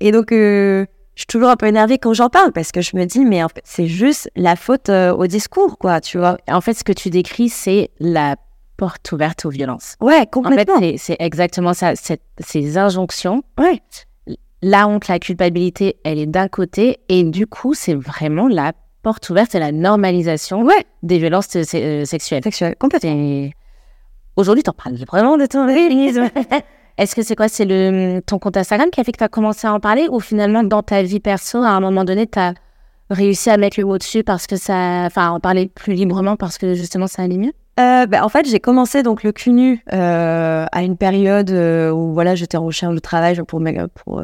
et 0.00 0.12
donc, 0.12 0.32
euh, 0.32 0.86
je 1.14 1.22
suis 1.22 1.26
toujours 1.26 1.48
un 1.48 1.56
peu 1.56 1.66
énervée 1.66 1.98
quand 1.98 2.12
j'en 2.12 2.28
parle 2.28 2.52
parce 2.52 2.72
que 2.72 2.82
je 2.82 2.96
me 2.96 3.04
dis, 3.04 3.24
mais 3.24 3.42
en 3.42 3.48
fait, 3.48 3.62
c'est 3.64 3.86
juste 3.86 4.30
la 4.36 4.54
faute 4.54 4.90
euh, 4.90 5.12
au 5.12 5.26
discours, 5.26 5.78
quoi, 5.78 6.00
tu 6.00 6.18
vois? 6.18 6.36
En 6.48 6.60
fait, 6.60 6.74
ce 6.74 6.84
que 6.84 6.92
tu 6.92 7.10
décris, 7.10 7.48
c'est 7.48 7.90
la 7.98 8.36
porte 8.76 9.10
ouverte 9.12 9.44
aux 9.44 9.50
violences. 9.50 9.96
Ouais, 10.00 10.26
complètement. 10.26 10.76
En 10.76 10.80
fait, 10.80 10.96
c'est 10.98 11.16
exactement 11.18 11.74
ça. 11.74 11.92
ces 11.96 12.78
injonctions. 12.78 13.42
Ouais. 13.58 13.80
La 14.62 14.88
honte, 14.88 15.08
la 15.08 15.18
culpabilité, 15.18 15.96
elle 16.04 16.18
est 16.18 16.26
d'un 16.26 16.48
côté. 16.48 16.98
Et 17.08 17.24
du 17.24 17.46
coup, 17.46 17.74
c'est 17.74 17.94
vraiment 17.94 18.48
la 18.48 18.72
porte 19.02 19.28
ouverte 19.30 19.54
et 19.54 19.58
la 19.58 19.72
normalisation 19.72 20.62
ouais. 20.62 20.84
des 21.02 21.18
violences 21.18 21.54
euh, 21.56 22.04
sexuelles. 22.04 22.42
Sexuelles, 22.42 22.74
complètement. 22.78 23.50
Aujourd'hui, 24.36 24.62
t'en 24.62 24.72
parles 24.72 24.96
vraiment 24.96 25.36
de 25.36 25.46
ton 25.46 25.66
féminisme. 25.68 26.28
Est-ce 26.98 27.14
que 27.14 27.22
c'est 27.22 27.36
quoi 27.36 27.48
C'est 27.48 27.66
le 27.66 28.20
ton 28.20 28.38
compte 28.38 28.56
Instagram 28.56 28.90
qui 28.90 29.00
a 29.00 29.04
fait 29.04 29.12
que 29.12 29.18
tu 29.18 29.24
as 29.24 29.28
commencé 29.28 29.66
à 29.66 29.72
en 29.74 29.80
parler 29.80 30.08
ou 30.10 30.18
finalement 30.18 30.62
dans 30.62 30.82
ta 30.82 31.02
vie 31.02 31.20
perso, 31.20 31.58
à 31.58 31.68
un 31.68 31.80
moment 31.80 32.04
donné, 32.04 32.26
tu 32.26 32.38
as 32.38 32.54
réussi 33.10 33.50
à 33.50 33.56
mettre 33.56 33.78
le 33.80 33.86
mot 33.86 33.98
dessus 33.98 34.24
parce 34.24 34.46
que 34.46 34.56
ça. 34.56 35.04
Enfin, 35.06 35.30
en 35.30 35.40
parler 35.40 35.66
plus 35.66 35.94
librement 35.94 36.36
parce 36.36 36.58
que 36.58 36.74
justement 36.74 37.06
ça 37.06 37.22
allait 37.22 37.38
mieux? 37.38 37.52
Euh, 37.78 38.06
bah, 38.06 38.24
En 38.24 38.28
fait, 38.28 38.48
j'ai 38.48 38.58
commencé 38.58 39.02
donc 39.02 39.22
le 39.22 39.32
CUNU 39.32 39.82
euh, 39.92 40.64
à 40.72 40.82
une 40.82 40.96
période 40.96 41.50
euh, 41.50 41.90
où 41.90 42.14
voilà, 42.14 42.34
j'étais 42.34 42.56
en 42.56 42.64
recherche 42.64 42.94
de 42.94 43.00
travail 43.00 43.38
pour 43.46 43.60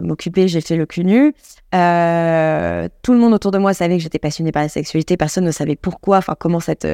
m'occuper. 0.02 0.48
J'ai 0.48 0.62
fait 0.62 0.76
le 0.76 0.86
CUNU. 0.86 1.34
Euh, 1.74 2.88
tout 3.02 3.12
le 3.12 3.18
monde 3.18 3.34
autour 3.34 3.50
de 3.50 3.58
moi 3.58 3.74
savait 3.74 3.98
que 3.98 4.02
j'étais 4.02 4.18
passionnée 4.18 4.52
par 4.52 4.62
la 4.62 4.68
sexualité. 4.68 5.16
Personne 5.18 5.44
ne 5.44 5.50
savait 5.50 5.76
pourquoi, 5.76 6.18
enfin 6.18 6.34
comment 6.38 6.60
cette 6.60 6.88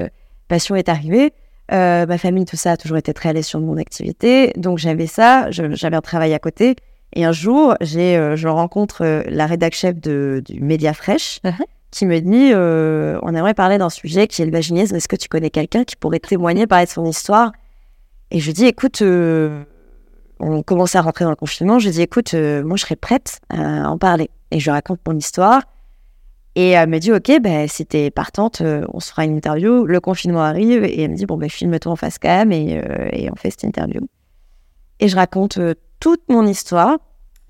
passion 0.49 0.75
est 0.75 0.89
arrivée. 0.89 1.33
Ma 1.71 2.19
famille, 2.19 2.45
tout 2.45 2.57
ça 2.57 2.73
a 2.73 2.77
toujours 2.77 2.97
été 2.97 3.15
très 3.15 3.29
à 3.29 3.33
l'aise 3.33 3.47
sur 3.47 3.61
mon 3.61 3.77
activité. 3.77 4.53
Donc 4.57 4.79
j'avais 4.79 5.07
ça, 5.07 5.51
j'avais 5.51 5.97
un 5.97 6.01
travail 6.01 6.35
à 6.35 6.39
côté. 6.41 6.75
Et 7.15 7.25
un 7.25 7.33
jour, 7.33 7.75
j'ai, 7.81 8.33
je 8.35 8.49
rencontre 8.49 9.23
la 9.29 9.47
rédac 9.47 9.75
chef 9.75 10.01
de, 10.01 10.43
du 10.45 10.61
Média 10.61 10.93
Fresh. 10.93 11.41
Qui 11.91 12.05
me 12.05 12.21
dit 12.21 12.51
euh, 12.53 13.19
on 13.23 13.35
aimerait 13.35 13.55
parler 13.55 13.79
d'un 13.79 13.89
sujet 13.89 14.27
qui 14.27 14.43
est 14.43 14.47
le 14.47 14.53
vaginisme. 14.53 14.95
Est-ce 14.95 15.09
que 15.09 15.17
tu 15.17 15.29
connais 15.29 15.51
quelqu'un 15.51 15.85
qui 15.85 15.97
pourrait 15.97 16.19
témoigner, 16.19 16.67
parler 16.67 16.85
de 16.85 16.91
son 16.91 17.05
histoire? 17.07 17.53
Et 18.31 18.41
je 18.41 18.53
dis 18.53 18.67
écoute, 18.67 19.01
euh, 19.01 19.65
on 20.39 20.63
commençait 20.63 20.99
à 20.99 21.03
rentrer 21.03 21.25
dans 21.25 21.31
le 21.31 21.37
confinement. 21.37 21.79
Je 21.79 21.89
dis 21.89 22.03
écoute, 22.03 22.35
euh, 22.35 22.63
moi 22.63 22.77
je 22.77 22.83
serais 22.83 22.97
prête 22.97 23.41
à 23.49 23.91
en 23.91 23.97
parler. 23.97 24.29
Et 24.51 24.61
je 24.61 24.71
raconte 24.71 25.01
mon 25.07 25.17
histoire. 25.17 25.63
Et 26.55 26.71
elle 26.71 26.89
me 26.91 26.99
dit 26.99 27.13
ok, 27.13 27.41
ben, 27.41 27.69
si 27.69 27.87
t'es 27.87 28.11
partante, 28.11 28.63
on 28.93 29.01
se 29.01 29.11
fera 29.11 29.25
une 29.25 29.37
interview. 29.37 29.87
Le 29.87 30.01
confinement 30.01 30.43
arrive 30.43 30.85
et 30.85 31.03
elle 31.03 31.13
me 31.13 31.17
dit 31.17 31.25
bon, 31.25 31.37
ben, 31.37 31.49
filme-toi 31.49 31.93
en 31.93 31.97
face 31.97 32.19
cam 32.19 32.53
et, 32.53 32.83
et 33.13 33.31
on 33.31 33.37
fait 33.37 33.51
cette 33.51 33.65
interview. 33.65 34.01
Et 35.01 35.09
je 35.09 35.17
raconte 35.17 35.59
toute 36.01 36.23
mon 36.29 36.47
histoire. 36.47 36.99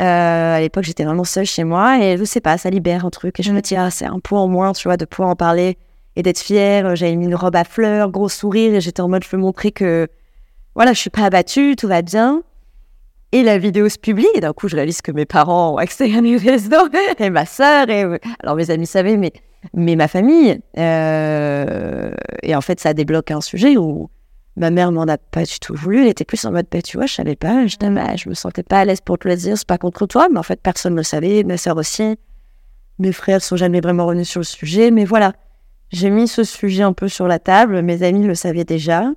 Euh, 0.01 0.57
à 0.57 0.61
l'époque, 0.61 0.85
j'étais 0.85 1.05
vraiment 1.05 1.25
seule 1.25 1.45
chez 1.45 1.65
moi 1.65 1.99
et 1.99 2.17
je 2.17 2.25
sais 2.25 2.41
pas, 2.41 2.57
ça 2.57 2.71
libère 2.71 3.05
un 3.05 3.11
truc. 3.11 3.41
Et 3.41 3.43
je 3.43 3.53
me 3.53 3.61
dis, 3.61 3.75
ah, 3.77 3.91
c'est 3.91 4.05
un 4.05 4.21
point 4.21 4.41
en 4.41 4.49
moins, 4.49 4.73
tu 4.73 4.87
vois, 4.87 4.97
de 4.97 5.05
pouvoir 5.05 5.31
en 5.31 5.37
parler 5.37 5.77
et 6.15 6.23
d'être 6.23 6.39
fière. 6.39 6.95
J'avais 6.95 7.17
mis 7.17 7.27
une 7.27 7.35
robe 7.35 7.57
à 7.57 7.65
fleurs, 7.65 8.11
gros 8.11 8.29
sourire 8.29 8.75
et 8.75 8.81
j'étais 8.81 9.01
en 9.01 9.09
mode, 9.09 9.25
je 9.25 9.29
veux 9.29 9.39
montrer 9.39 9.73
que, 9.73 10.09
voilà, 10.75 10.93
je 10.93 11.01
suis 11.01 11.11
pas 11.11 11.23
abattue, 11.23 11.75
tout 11.77 11.89
va 11.89 12.03
bien. 12.03 12.43
Et 13.33 13.43
la 13.43 13.59
vidéo 13.59 13.89
se 13.89 13.99
publie 13.99 14.29
et 14.35 14.41
d'un 14.41 14.53
coup, 14.53 14.69
je 14.69 14.77
réalise 14.77 15.03
que 15.03 15.13
mes 15.13 15.27
parents 15.27 15.75
ont 15.75 15.77
accès 15.77 16.15
à 16.17 16.21
mes 16.21 16.37
réseaux 16.37 16.89
et 17.19 17.29
ma 17.29 17.45
sœur 17.45 17.91
et, 17.91 18.05
alors 18.41 18.57
mes 18.57 18.71
amis 18.71 18.87
savaient, 18.87 19.17
mais, 19.17 19.33
mais 19.75 19.97
ma 19.97 20.09
famille. 20.09 20.61
Euh, 20.79 22.11
et 22.43 22.55
en 22.55 22.61
fait, 22.61 22.81
ça 22.81 22.95
débloque 22.95 23.31
un 23.33 23.41
sujet 23.41 23.77
où, 23.77 24.09
Ma 24.59 24.71
mère 24.71 24.91
m'en 24.91 25.03
a 25.05 25.17
pas 25.19 25.45
du 25.45 25.61
tout 25.61 25.75
voulu. 25.75 26.03
Elle 26.03 26.09
était 26.09 26.25
plus 26.25 26.45
en 26.45 26.51
mode, 26.51 26.67
bah, 26.71 26.83
tu 26.83 26.97
vois, 26.97 27.07
je 27.07 27.15
savais 27.15 27.37
pas. 27.37 27.67
Je, 27.67 27.77
bah, 27.79 28.17
je 28.17 28.29
me 28.29 28.35
sentais 28.35 28.65
pas 28.65 28.81
à 28.81 28.85
l'aise 28.85 29.01
pour 29.01 29.19
te 29.19 29.29
le 29.29 29.37
dire. 29.37 29.57
C'est 29.57 29.67
pas 29.67 29.79
contre 29.79 30.07
toi, 30.07 30.29
mais 30.31 30.39
en 30.39 30.43
fait, 30.43 30.61
personne 30.61 30.95
ne 30.95 30.99
le 30.99 31.05
savait. 31.05 31.45
Ma 31.45 31.57
sœur 31.57 31.77
aussi. 31.77 32.19
Mes 32.99 33.13
frères 33.13 33.41
sont 33.41 33.57
jamais 33.57 33.81
vraiment 33.81 34.07
revenus 34.07 34.29
sur 34.29 34.41
le 34.41 34.45
sujet. 34.45 34.91
Mais 34.91 35.05
voilà, 35.05 35.33
j'ai 35.93 36.11
mis 36.11 36.27
ce 36.27 36.43
sujet 36.43 36.83
un 36.83 36.93
peu 36.93 37.09
sur 37.09 37.29
la 37.29 37.39
table. 37.39 37.83
Mes 37.83 38.03
amis 38.03 38.27
le 38.27 38.35
savaient 38.35 38.65
déjà. 38.65 39.13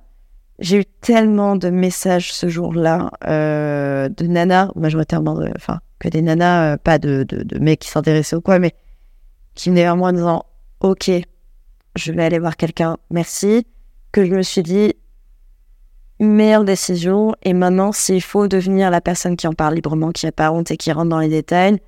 J'ai 0.60 0.78
eu 0.78 0.84
tellement 0.84 1.56
de 1.56 1.70
messages 1.70 2.32
ce 2.32 2.48
jour-là 2.48 3.10
euh, 3.26 4.08
de 4.08 4.26
nanas, 4.26 4.70
majoritairement, 4.76 5.34
de, 5.34 5.50
enfin, 5.56 5.80
que 5.98 6.08
des 6.08 6.22
nanas, 6.22 6.74
euh, 6.74 6.76
pas 6.76 6.98
de, 6.98 7.24
de, 7.28 7.42
de, 7.42 7.58
mecs 7.58 7.80
qui 7.80 7.88
s'intéressaient 7.88 8.36
ou 8.36 8.40
quoi, 8.40 8.60
mais 8.60 8.72
qui 9.54 9.70
venaient 9.70 9.82
vers 9.82 9.96
moi 9.96 10.10
en 10.10 10.12
disant 10.12 10.44
Ok, 10.78 11.10
je 11.96 12.12
vais 12.12 12.22
aller 12.22 12.38
voir 12.38 12.56
quelqu'un, 12.56 12.96
merci. 13.10 13.66
Que 14.12 14.24
je 14.24 14.34
me 14.34 14.42
suis 14.42 14.62
dit 14.62 14.94
meilleure 16.20 16.64
décision. 16.64 17.34
Et 17.42 17.52
maintenant, 17.52 17.92
s'il 17.92 18.22
faut 18.22 18.48
devenir 18.48 18.90
la 18.90 19.00
personne 19.00 19.36
qui 19.36 19.46
en 19.46 19.52
parle 19.52 19.74
librement, 19.74 20.10
qui 20.10 20.26
n'a 20.26 20.32
pas 20.32 20.52
honte 20.52 20.70
et 20.70 20.76
qui 20.76 20.92
rentre 20.92 21.08
dans 21.08 21.18
les 21.18 21.28
détails, 21.28 21.78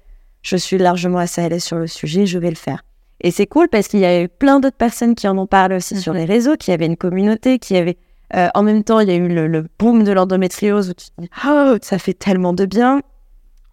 je 0.43 0.57
suis 0.57 0.79
largement 0.79 1.19
assez 1.19 1.41
à 1.41 1.49
l'aise 1.49 1.65
sur 1.65 1.77
le 1.77 1.87
sujet, 1.87 2.27
je 2.27 2.39
vais 2.39 2.51
le 2.51 2.57
faire. 2.57 2.85
Et 3.21 3.31
c'est 3.31 3.47
cool 3.47 3.69
parce 3.69 3.89
qu'il 3.89 4.01
y 4.01 4.05
a 4.05 4.23
eu 4.23 4.29
plein 4.29 4.61
d'autres 4.61 4.77
personnes 4.77 5.15
qui 5.15 5.27
en 5.27 5.39
ont 5.39 5.47
parlé 5.47 5.77
aussi 5.77 5.99
sur 5.99 6.13
mhm. 6.13 6.19
les 6.21 6.25
réseaux, 6.27 6.57
qui 6.57 6.73
avaient 6.73 6.87
une 6.87 6.97
communauté, 6.97 7.59
qui 7.59 7.77
avait. 7.77 7.97
Euh, 8.35 8.49
en 8.55 8.63
même 8.63 8.85
temps, 8.85 9.01
il 9.01 9.09
y 9.09 9.13
a 9.13 9.15
eu 9.15 9.29
le, 9.29 9.67
boom 9.79 10.03
de 10.03 10.13
l'endométriose 10.13 10.91
où 10.91 10.95
tu 10.95 11.07
te 11.07 11.21
dis, 11.21 11.31
oh, 11.47 11.77
ça 11.81 11.99
fait 11.99 12.15
tellement 12.15 12.53
de 12.53 12.67
bien. 12.67 13.01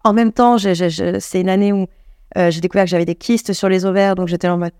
En 0.04 0.12
même 0.12 0.32
temps, 0.32 0.56
c'est 0.58 1.40
une 1.40 1.48
année 1.48 1.72
où 1.72 1.86
euh, 2.36 2.50
j'ai 2.50 2.60
découvert 2.60 2.84
que 2.84 2.90
j'avais 2.90 3.04
des 3.04 3.14
kystes 3.14 3.52
sur 3.52 3.68
les 3.68 3.84
ovaires, 3.84 4.14
donc 4.14 4.28
j'étais 4.28 4.48
en 4.48 4.58
mode, 4.58 4.72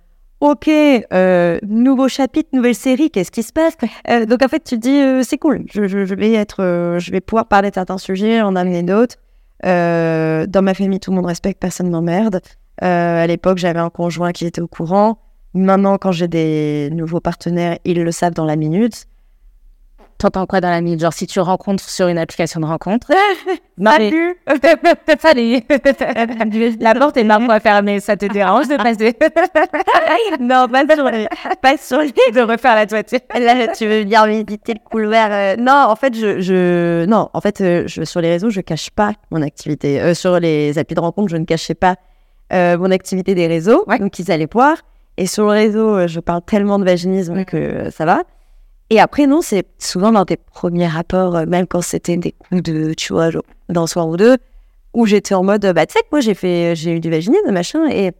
ok, 0.42 0.68
euh, 0.68 1.58
nouveau 1.62 2.08
chapitre, 2.08 2.48
nouvelle 2.52 2.74
série, 2.74 3.12
qu'est-ce 3.12 3.30
qui 3.30 3.44
se 3.44 3.52
passe? 3.52 3.76
Euh, 4.10 4.26
Donc 4.26 4.42
en 4.42 4.48
fait, 4.48 4.64
tu 4.64 4.74
te 4.74 4.80
dis, 4.80 5.00
euh, 5.00 5.22
c'est 5.22 5.38
cool, 5.38 5.64
je, 5.72 6.14
vais 6.14 6.32
être, 6.32 6.96
je 6.98 7.12
vais 7.12 7.20
pouvoir 7.20 7.46
parler 7.46 7.70
de 7.70 7.74
certains 7.74 7.96
sujets, 7.96 8.42
en 8.42 8.56
amener 8.56 8.82
d'autres. 8.82 9.16
dans 9.62 10.62
ma 10.62 10.74
famille, 10.74 10.98
tout 10.98 11.12
le 11.12 11.16
monde 11.16 11.26
respecte, 11.26 11.60
personne 11.60 11.88
m'emmerde. 11.90 12.40
à 12.80 13.26
l'époque, 13.28 13.58
j'avais 13.58 13.78
un 13.78 13.90
conjoint 13.90 14.32
qui 14.32 14.44
était 14.44 14.60
au 14.60 14.66
courant. 14.66 15.18
Maintenant, 15.54 15.96
quand 15.96 16.10
j'ai 16.10 16.28
des 16.28 16.90
nouveaux 16.92 17.20
partenaires, 17.20 17.78
ils 17.84 18.02
le 18.02 18.10
savent 18.10 18.34
dans 18.34 18.46
la 18.46 18.56
minute. 18.56 19.06
T'entends 20.22 20.46
quoi 20.46 20.60
dans 20.60 20.70
la 20.70 20.80
minute 20.80 21.00
Genre, 21.00 21.12
si 21.12 21.26
tu 21.26 21.40
rencontres 21.40 21.82
sur 21.82 22.06
une 22.06 22.16
application 22.16 22.60
de 22.60 22.66
rencontre? 22.66 23.10
Salut 23.84 24.36
Salut 25.18 25.62
La 26.80 26.94
porte 26.94 27.16
est 27.16 27.24
parfois 27.24 27.58
fermée, 27.58 27.98
ça 27.98 28.16
te 28.16 28.26
dérange 28.26 28.68
de 28.68 28.76
passer? 28.76 29.16
Non, 30.38 30.68
pas 30.68 30.94
sur 30.94 31.10
les... 31.10 31.26
Pas 31.60 31.76
sur 31.76 31.98
les... 31.98 32.12
De 32.32 32.40
refaire 32.40 32.76
la 32.76 32.86
toiture. 32.86 33.18
Là, 33.34 33.66
tu 33.74 33.88
veux 33.88 34.04
bien 34.04 34.24
visiter 34.28 34.74
le 34.74 34.88
couloir. 34.88 35.28
Euh, 35.32 35.56
non, 35.56 35.86
en 35.88 35.96
fait, 35.96 36.14
je... 36.14 36.40
je... 36.40 37.04
Non, 37.06 37.28
en 37.32 37.40
fait, 37.40 37.60
euh, 37.60 37.82
je... 37.88 38.04
sur 38.04 38.20
les 38.20 38.30
réseaux, 38.30 38.50
je 38.50 38.60
cache 38.60 38.90
pas 38.90 39.14
mon 39.32 39.42
activité. 39.42 40.00
Euh, 40.00 40.14
sur 40.14 40.38
les 40.38 40.78
applis 40.78 40.94
de 40.94 41.00
rencontre, 41.00 41.30
je 41.30 41.36
ne 41.36 41.44
cachais 41.44 41.74
pas 41.74 41.96
mon 42.52 42.92
activité 42.92 43.34
des 43.34 43.48
réseaux. 43.48 43.84
Donc, 43.98 44.20
ils 44.20 44.30
allaient 44.30 44.48
voir. 44.52 44.76
Et 45.16 45.26
sur 45.26 45.46
le 45.46 45.50
réseau, 45.50 46.06
je 46.06 46.20
parle 46.20 46.42
tellement 46.42 46.78
de 46.78 46.84
vaginisme 46.84 47.44
que 47.44 47.90
ça 47.90 48.04
va. 48.04 48.22
Et 48.92 49.00
après, 49.00 49.26
non, 49.26 49.40
c'est 49.40 49.66
souvent 49.78 50.12
dans 50.12 50.26
tes 50.26 50.36
premiers 50.36 50.86
rapports, 50.86 51.34
euh, 51.34 51.46
même 51.46 51.66
quand 51.66 51.80
c'était 51.80 52.18
des 52.18 52.32
coups 52.32 52.62
de, 52.62 52.92
tu 52.92 53.14
vois, 53.14 53.30
d'un 53.70 53.86
soir 53.86 54.06
ou 54.06 54.18
deux, 54.18 54.36
où 54.92 55.06
j'étais 55.06 55.34
en 55.34 55.42
mode, 55.42 55.64
bah, 55.74 55.86
tu 55.86 55.94
sais 55.94 56.00
que 56.00 56.08
moi, 56.12 56.20
j'ai 56.20 56.34
fait, 56.34 56.76
j'ai 56.76 56.96
eu 56.96 57.00
du 57.00 57.08
vaginisme, 57.08 57.50
machin, 57.52 57.88
et, 57.88 58.12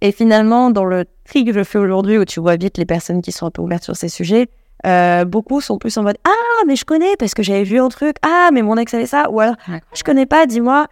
et 0.00 0.10
finalement, 0.10 0.72
dans 0.72 0.84
le 0.84 1.04
tri 1.24 1.44
que 1.44 1.52
je 1.52 1.62
fais 1.62 1.78
aujourd'hui, 1.78 2.18
où 2.18 2.24
tu 2.24 2.40
vois 2.40 2.56
vite 2.56 2.76
les 2.76 2.86
personnes 2.86 3.22
qui 3.22 3.30
sont 3.30 3.46
un 3.46 3.52
peu 3.52 3.62
ouvertes 3.62 3.84
sur 3.84 3.94
ces 3.94 4.08
sujets, 4.08 4.48
euh, 4.84 5.24
beaucoup 5.24 5.60
sont 5.60 5.78
plus 5.78 5.96
en 5.96 6.02
mode, 6.02 6.16
ah, 6.24 6.64
mais 6.66 6.74
je 6.74 6.84
connais 6.84 7.14
parce 7.16 7.32
que 7.32 7.44
j'avais 7.44 7.62
vu 7.62 7.78
un 7.78 7.88
truc, 7.88 8.16
ah, 8.22 8.50
mais 8.52 8.62
mon 8.62 8.76
ex 8.78 8.92
avait 8.92 9.06
ça, 9.06 9.30
ou 9.30 9.38
alors, 9.38 9.54
je 9.94 10.02
connais 10.02 10.26
pas, 10.26 10.46
dis-moi. 10.46 10.88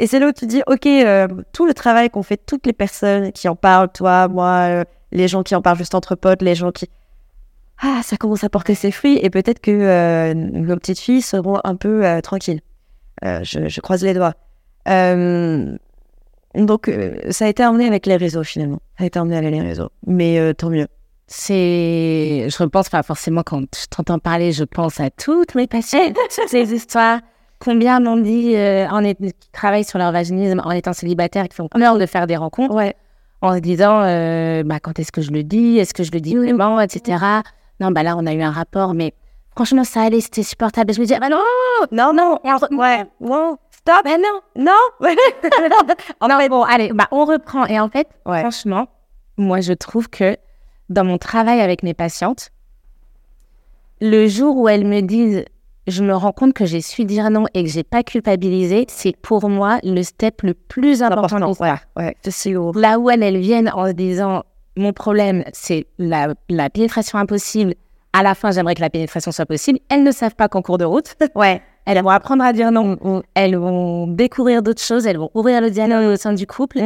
Et 0.00 0.08
c'est 0.08 0.18
là 0.18 0.26
où 0.26 0.32
tu 0.32 0.46
dis, 0.46 0.64
ok, 0.66 0.86
euh, 0.86 1.28
tout 1.52 1.66
le 1.66 1.72
travail 1.72 2.10
qu'ont 2.10 2.24
fait 2.24 2.40
toutes 2.44 2.66
les 2.66 2.72
personnes 2.72 3.30
qui 3.30 3.48
en 3.48 3.54
parlent, 3.54 3.92
toi, 3.92 4.26
moi, 4.26 4.82
les 5.12 5.28
gens 5.28 5.44
qui 5.44 5.54
en 5.54 5.62
parlent 5.62 5.78
juste 5.78 5.94
entre 5.94 6.16
potes, 6.16 6.42
les 6.42 6.56
gens 6.56 6.72
qui 6.72 6.90
ah, 7.82 8.00
ça 8.02 8.16
commence 8.16 8.42
à 8.42 8.48
porter 8.48 8.74
ses 8.74 8.90
fruits 8.90 9.18
et 9.20 9.28
peut-être 9.28 9.60
que 9.60 9.70
euh, 9.70 10.34
nos 10.34 10.76
petites 10.76 10.98
filles 10.98 11.20
seront 11.20 11.60
un 11.64 11.76
peu 11.76 12.06
euh, 12.06 12.20
tranquilles. 12.20 12.60
Euh, 13.24 13.40
je, 13.42 13.80
croise 13.80 14.02
les 14.02 14.14
doigts. 14.14 14.34
donc, 14.86 16.90
ça 17.30 17.44
a 17.44 17.48
été 17.48 17.64
emmené 17.64 17.86
avec 17.86 18.06
les 18.06 18.16
réseaux 18.16 18.44
finalement. 18.44 18.80
Ça 18.98 19.04
a 19.04 19.06
été 19.06 19.18
emmené 19.18 19.36
avec 19.36 19.50
les 19.50 19.60
réseaux. 19.60 19.90
Mais 20.06 20.54
tant 20.54 20.70
mieux. 20.70 20.86
C'est, 21.28 22.46
je 22.48 22.58
repense 22.58 22.88
pas 22.88 23.02
forcément 23.02 23.42
quand 23.44 23.60
je 23.60 23.86
t'entends 23.90 24.20
parler, 24.20 24.52
je 24.52 24.62
pense 24.62 25.00
à 25.00 25.10
toutes 25.10 25.56
mes 25.56 25.66
patients, 25.66 26.12
ces 26.46 26.72
histoires. 26.72 27.20
Combien 27.58 28.00
m'ont 28.00 28.18
dit 28.18 28.54
en 28.56 29.02
qui 29.02 29.32
travaillent 29.50 29.84
sur 29.84 29.98
leur 29.98 30.12
vaginisme 30.12 30.60
en 30.64 30.70
étant 30.70 30.92
célibataires, 30.92 31.48
qui 31.48 31.56
font 31.56 31.68
peur 31.68 31.98
de 31.98 32.06
faire 32.06 32.26
des 32.26 32.36
rencontres, 32.36 32.74
ouais. 32.74 32.94
en 33.40 33.54
se 33.54 33.60
disant 33.60 34.00
bah, 34.62 34.78
quand 34.80 34.98
est-ce 34.98 35.10
que 35.10 35.20
je 35.20 35.30
le 35.30 35.42
dis, 35.42 35.78
est-ce 35.78 35.94
que 35.94 36.04
je 36.04 36.12
le 36.12 36.20
dis 36.20 36.36
vraiment, 36.36 36.80
etc 36.80 37.42
non, 37.80 37.90
bah 37.90 38.02
là, 38.02 38.16
on 38.16 38.26
a 38.26 38.34
eu 38.34 38.42
un 38.42 38.50
rapport, 38.50 38.94
mais 38.94 39.14
franchement, 39.54 39.84
ça 39.84 40.02
allait, 40.02 40.20
c'était 40.20 40.42
supportable. 40.42 40.92
Je 40.92 41.00
me 41.00 41.04
disais, 41.04 41.18
bah 41.18 41.28
non, 41.28 41.42
non, 41.92 42.12
non, 42.12 42.38
ouais, 42.72 43.04
non, 43.20 43.58
stop, 43.70 44.04
bah 44.04 44.18
non, 44.18 44.40
non. 44.56 44.72
non, 46.28 46.38
mais 46.38 46.48
bon, 46.48 46.62
allez, 46.62 46.92
bah 46.92 47.08
on 47.10 47.24
reprend. 47.24 47.66
Et 47.66 47.78
en 47.78 47.88
fait, 47.88 48.08
franchement, 48.24 48.88
moi, 49.36 49.60
je 49.60 49.72
trouve 49.72 50.08
que 50.08 50.36
dans 50.88 51.04
mon 51.04 51.18
travail 51.18 51.60
avec 51.60 51.82
mes 51.82 51.94
patientes, 51.94 52.50
le 54.00 54.26
jour 54.26 54.56
où 54.56 54.68
elles 54.68 54.86
me 54.86 55.00
disent, 55.00 55.44
je 55.86 56.02
me 56.02 56.14
rends 56.14 56.32
compte 56.32 56.52
que 56.52 56.64
j'ai 56.64 56.80
su 56.80 57.04
dire 57.04 57.30
non 57.30 57.46
et 57.54 57.62
que 57.62 57.70
j'ai 57.70 57.84
pas 57.84 58.02
culpabilisé, 58.02 58.86
c'est 58.88 59.16
pour 59.16 59.48
moi 59.48 59.78
le 59.82 60.02
step 60.02 60.42
le 60.42 60.54
plus 60.54 61.02
important. 61.02 61.52
Voilà, 61.52 61.80
ouais, 61.96 62.16
Là 62.74 62.98
où 62.98 63.10
elles, 63.10 63.22
elles 63.22 63.38
viennent 63.38 63.70
en 63.72 63.86
se 63.86 63.92
disant, 63.92 64.42
mon 64.76 64.92
problème, 64.92 65.44
c'est 65.52 65.86
la, 65.98 66.34
pénétration 66.70 67.18
impossible. 67.18 67.74
À 68.12 68.22
la 68.22 68.34
fin, 68.34 68.50
j'aimerais 68.50 68.74
que 68.74 68.80
la 68.80 68.90
pénétration 68.90 69.32
soit 69.32 69.46
possible. 69.46 69.78
Elles 69.88 70.02
ne 70.02 70.12
savent 70.12 70.34
pas 70.34 70.48
qu'en 70.48 70.62
cours 70.62 70.78
de 70.78 70.84
route. 70.84 71.14
Ouais. 71.34 71.62
Elles 71.84 72.02
vont 72.02 72.10
apprendre 72.10 72.42
à 72.42 72.52
dire 72.52 72.72
non. 72.72 72.96
Mm, 72.96 72.98
mm. 73.00 73.22
Elles 73.34 73.56
vont 73.56 74.08
découvrir 74.08 74.62
d'autres 74.62 74.82
choses. 74.82 75.06
Elles 75.06 75.18
vont 75.18 75.30
ouvrir 75.34 75.60
le 75.60 75.70
dialogue 75.70 76.14
au 76.14 76.16
sein 76.16 76.32
du 76.32 76.46
couple. 76.46 76.80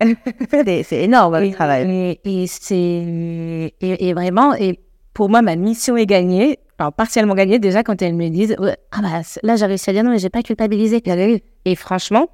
c'est 0.50 1.02
énorme 1.02 1.38
le 1.38 1.50
travail. 1.52 2.18
Et, 2.24 2.46
c'est 2.46 3.74
et, 3.80 4.14
vraiment, 4.14 4.54
et 4.54 4.78
pour 5.14 5.28
moi, 5.28 5.42
ma 5.42 5.56
mission 5.56 5.96
est 5.96 6.06
gagnée. 6.06 6.58
Alors, 6.78 6.92
partiellement 6.92 7.34
gagnée 7.34 7.58
déjà 7.58 7.82
quand 7.82 8.00
elles 8.02 8.14
me 8.14 8.28
disent 8.28 8.54
ah 8.92 9.02
bah, 9.02 9.22
là, 9.42 9.56
j'ai 9.56 9.66
réussi 9.66 9.90
à 9.90 9.92
dire 9.94 10.04
non, 10.04 10.10
mais 10.10 10.18
j'ai 10.18 10.30
pas 10.30 10.42
culpabilisé. 10.42 11.02
Et 11.64 11.74
franchement, 11.74 12.28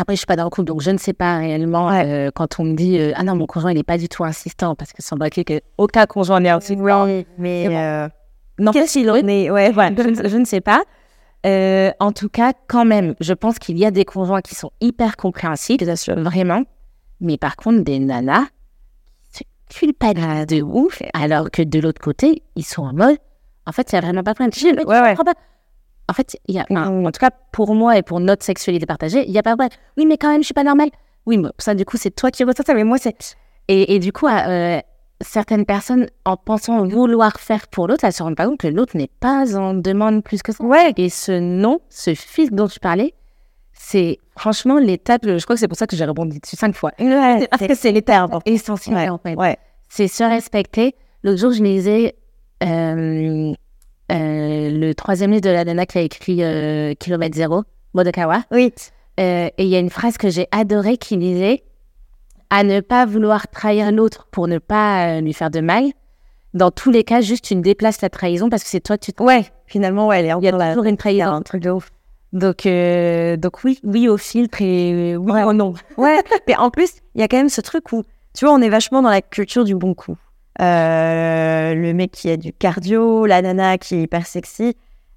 après, 0.00 0.14
je 0.14 0.18
suis 0.20 0.26
pas 0.26 0.36
dans 0.36 0.44
le 0.44 0.50
couple, 0.50 0.66
donc 0.66 0.80
je 0.80 0.90
ne 0.90 0.98
sais 0.98 1.12
pas 1.12 1.38
réellement 1.38 1.90
euh, 1.90 2.30
quand 2.34 2.58
on 2.58 2.64
me 2.64 2.74
dit 2.74 2.98
euh, 2.98 3.12
ah 3.16 3.22
non 3.22 3.36
mon 3.36 3.46
conjoint 3.46 3.70
il 3.72 3.76
n'est 3.76 3.82
pas 3.82 3.98
du 3.98 4.08
tout 4.08 4.24
insistant 4.24 4.74
parce 4.74 4.92
que 4.92 5.02
semble-t-il 5.02 5.44
qu'aucun 5.44 6.06
conjoint 6.06 6.40
n'est 6.40 6.50
insistant. 6.50 7.24
mais 7.38 7.66
euh, 7.68 8.08
Non, 8.58 8.72
Qu'est-ce 8.72 8.92
qu'il 8.94 9.10
en 9.10 9.16
est? 9.16 9.50
Ouais, 9.50 9.70
voilà, 9.72 9.94
je, 9.96 10.08
ne- 10.08 10.28
je 10.28 10.36
ne 10.36 10.44
sais 10.44 10.60
pas. 10.60 10.82
Euh, 11.46 11.90
en 12.00 12.12
tout 12.12 12.28
cas, 12.28 12.52
quand 12.68 12.84
même, 12.84 13.14
je 13.20 13.32
pense 13.32 13.58
qu'il 13.58 13.78
y 13.78 13.86
a 13.86 13.90
des 13.90 14.04
conjoints 14.04 14.42
qui 14.42 14.54
sont 14.54 14.70
hyper 14.80 15.16
sûr. 15.96 16.14
vraiment. 16.18 16.62
Mais 17.20 17.38
par 17.38 17.56
contre, 17.56 17.80
des 17.82 17.98
nanas 17.98 18.44
se 19.32 19.42
culpabilisent 19.74 20.46
de 20.46 20.62
ouf, 20.62 21.00
alors 21.14 21.50
que 21.50 21.62
de 21.62 21.78
l'autre 21.80 22.00
côté, 22.00 22.42
ils 22.56 22.64
sont 22.64 22.82
en 22.82 22.92
mode, 22.92 23.16
en 23.66 23.72
fait, 23.72 23.90
il 23.90 23.94
n'y 23.94 23.98
a 23.98 24.02
vraiment 24.02 24.22
pas 24.22 24.32
de 24.32 24.36
problème. 24.36 24.52
Je 24.54 24.66
mais 24.74 24.84
ouais. 24.84 25.14
comprends 25.16 25.24
pas. 25.24 25.34
En 26.10 26.12
fait, 26.12 26.36
il 26.48 26.54
y 26.56 26.58
a, 26.58 26.66
Mm. 26.70 27.06
en 27.06 27.10
tout 27.12 27.20
cas, 27.20 27.30
pour 27.52 27.74
moi 27.74 27.96
et 27.96 28.02
pour 28.02 28.18
notre 28.20 28.44
sexualité 28.44 28.84
partagée, 28.86 29.24
il 29.26 29.30
n'y 29.32 29.38
a 29.38 29.42
pas 29.42 29.52
de 29.52 29.56
problème. 29.56 29.78
Oui, 29.96 30.06
mais 30.06 30.16
quand 30.18 30.30
même, 30.30 30.40
je 30.42 30.46
suis 30.46 30.54
pas 30.54 30.64
normale. 30.64 30.90
Oui, 31.26 31.38
mais 31.38 31.48
ça, 31.58 31.74
du 31.74 31.84
coup, 31.84 31.96
c'est 31.96 32.10
toi 32.10 32.30
qui 32.30 32.42
ressens 32.44 32.64
ça, 32.66 32.74
mais 32.74 32.84
moi, 32.84 32.98
c'est. 32.98 33.36
Et, 33.68 33.94
et 33.94 33.98
du 34.00 34.12
coup, 34.12 34.26
euh, 34.26 34.80
certaines 35.20 35.64
personnes, 35.66 36.06
en 36.24 36.36
pensant 36.36 36.84
vouloir 36.86 37.38
faire 37.38 37.68
pour 37.68 37.86
l'autre, 37.86 38.04
elles 38.04 38.12
se 38.12 38.22
rendent 38.22 38.36
pas 38.36 38.46
compte 38.46 38.58
que 38.58 38.66
l'autre 38.68 38.96
n'est 38.96 39.10
pas 39.20 39.56
en 39.56 39.74
demande 39.74 40.24
plus 40.24 40.42
que 40.42 40.50
ça. 40.52 40.64
Ouais. 40.64 40.92
Et 40.96 41.08
ce 41.10 41.38
non, 41.38 41.80
ce 41.90 42.14
fils 42.14 42.50
dont 42.50 42.66
tu 42.66 42.80
parlais, 42.80 43.14
c'est 43.72 44.18
franchement 44.36 44.78
l'étape. 44.78 45.22
Je 45.24 45.42
crois 45.44 45.54
que 45.56 45.60
c'est 45.60 45.68
pour 45.68 45.78
ça 45.78 45.86
que 45.86 45.94
j'ai 45.94 46.04
rebondi 46.04 46.40
dessus 46.40 46.56
cinq 46.56 46.74
fois. 46.74 46.90
Ouais, 46.98 47.46
Parce 47.50 47.66
que 47.68 47.74
c'est 47.74 47.92
l'étape 47.92 48.30
essentielle, 48.46 48.96
Ouais, 48.96 49.08
en 49.08 49.18
fait. 49.18 49.34
ouais. 49.36 49.56
C'est 49.88 50.08
se 50.08 50.24
respecter. 50.24 50.94
L'autre 51.22 51.38
jour, 51.38 51.52
je 51.52 51.62
lisais 51.62 52.14
euh, 52.64 53.52
le 54.18 54.92
troisième 54.94 55.30
livre 55.30 55.42
de 55.42 55.50
la 55.50 55.64
nana 55.64 55.86
qui 55.86 55.98
a 55.98 56.02
écrit 56.02 56.42
euh, 56.42 56.94
Kilomètre 56.94 57.36
Zéro, 57.36 57.62
Modokawa. 57.94 58.42
Oui. 58.50 58.72
Euh, 59.18 59.48
et 59.58 59.64
il 59.64 59.68
y 59.68 59.76
a 59.76 59.78
une 59.78 59.90
phrase 59.90 60.16
que 60.16 60.30
j'ai 60.30 60.46
adorée 60.52 60.96
qui 60.96 61.16
disait 61.16 61.62
à 62.48 62.64
ne 62.64 62.80
pas 62.80 63.06
vouloir 63.06 63.48
trahir 63.48 63.92
l'autre 63.92 64.26
pour 64.30 64.48
ne 64.48 64.58
pas 64.58 65.18
euh, 65.18 65.20
lui 65.20 65.32
faire 65.32 65.50
de 65.50 65.60
mal. 65.60 65.84
Dans 66.54 66.70
tous 66.70 66.90
les 66.90 67.04
cas, 67.04 67.20
juste 67.20 67.44
tu 67.44 67.54
ne 67.54 67.60
déplaces 67.62 68.00
la 68.02 68.08
trahison 68.08 68.48
parce 68.48 68.64
que 68.64 68.68
c'est 68.68 68.80
toi 68.80 68.98
tu 68.98 69.12
te... 69.12 69.22
Ouais, 69.22 69.44
finalement, 69.66 70.08
ouais, 70.08 70.18
elle 70.20 70.26
est 70.26 70.34
Il 70.40 70.44
y 70.44 70.48
a 70.48 70.68
toujours 70.70 70.84
une 70.84 70.96
trahison. 70.96 71.26
un 71.26 71.42
truc 71.42 71.62
de 71.62 71.70
ouf. 71.70 71.90
Donc, 72.32 72.66
euh, 72.66 73.36
donc 73.36 73.62
oui, 73.64 73.78
oui 73.84 74.08
au 74.08 74.16
filtre 74.16 74.62
et 74.62 75.14
euh, 75.14 75.16
oui 75.16 75.32
Ouais. 75.32 75.42
au 75.44 75.52
non. 75.52 75.74
Ouais, 75.96 76.20
mais 76.48 76.56
en 76.56 76.70
plus, 76.70 76.90
il 77.14 77.20
y 77.20 77.24
a 77.24 77.28
quand 77.28 77.36
même 77.36 77.48
ce 77.48 77.60
truc 77.60 77.92
où, 77.92 78.02
tu 78.34 78.44
vois, 78.44 78.54
on 78.54 78.60
est 78.62 78.68
vachement 78.68 79.02
dans 79.02 79.10
la 79.10 79.20
culture 79.22 79.64
du 79.64 79.74
bon 79.74 79.94
coup. 79.94 80.16
Euh, 80.60 81.74
le 81.74 81.94
mec 81.94 82.10
qui 82.12 82.30
a 82.30 82.36
du 82.36 82.52
cardio, 82.52 83.24
la 83.24 83.40
nana 83.40 83.78
qui 83.78 83.94
est 83.94 84.02
hyper 84.02 84.26
sexy. 84.26 84.76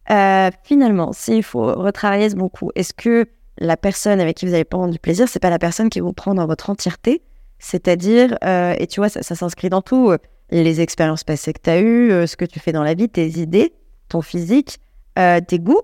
Euh, 0.09 0.49
finalement, 0.63 1.11
s'il 1.11 1.43
faut 1.43 1.65
retravailler 1.73 2.29
ce 2.29 2.35
bon 2.35 2.49
coup, 2.49 2.71
est-ce 2.75 2.93
que 2.93 3.25
la 3.57 3.77
personne 3.77 4.19
avec 4.19 4.37
qui 4.37 4.45
vous 4.45 4.53
allez 4.53 4.63
prendre 4.63 4.91
du 4.91 4.99
plaisir, 4.99 5.27
c'est 5.27 5.39
pas 5.39 5.49
la 5.49 5.59
personne 5.59 5.89
qui 5.89 5.99
vous 5.99 6.13
prend 6.13 6.33
dans 6.33 6.47
votre 6.47 6.69
entièreté? 6.69 7.21
C'est-à-dire, 7.59 8.37
euh, 8.43 8.75
et 8.77 8.87
tu 8.87 8.99
vois, 8.99 9.09
ça, 9.09 9.21
s'inscrit 9.21 9.69
dans 9.69 9.81
tout, 9.81 10.13
les 10.49 10.81
expériences 10.81 11.23
passées 11.23 11.53
que 11.53 11.61
tu 11.61 11.69
as 11.69 11.79
eues, 11.79 12.27
ce 12.27 12.35
que 12.35 12.45
tu 12.45 12.59
fais 12.59 12.71
dans 12.71 12.83
la 12.83 12.93
vie, 12.93 13.09
tes 13.09 13.27
idées, 13.27 13.73
ton 14.09 14.21
physique, 14.21 14.79
tes 15.15 15.59
goûts. 15.59 15.81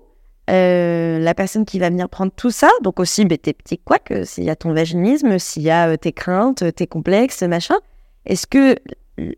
La 0.48 1.34
personne 1.34 1.64
qui 1.64 1.78
va 1.78 1.88
venir 1.90 2.08
prendre 2.08 2.32
tout 2.34 2.50
ça, 2.50 2.68
donc 2.82 3.00
aussi 3.00 3.24
ben, 3.24 3.38
tes 3.38 3.52
petits 3.52 3.78
couacs, 3.78 4.12
s'il 4.24 4.44
y 4.44 4.50
a 4.50 4.56
ton 4.56 4.72
vaginisme, 4.72 5.38
s'il 5.38 5.62
y 5.62 5.70
a 5.70 5.96
tes 5.96 6.12
craintes, 6.12 6.74
tes 6.74 6.86
complexes, 6.86 7.42
machin, 7.42 7.76
est-ce 8.26 8.46
que 8.46 8.76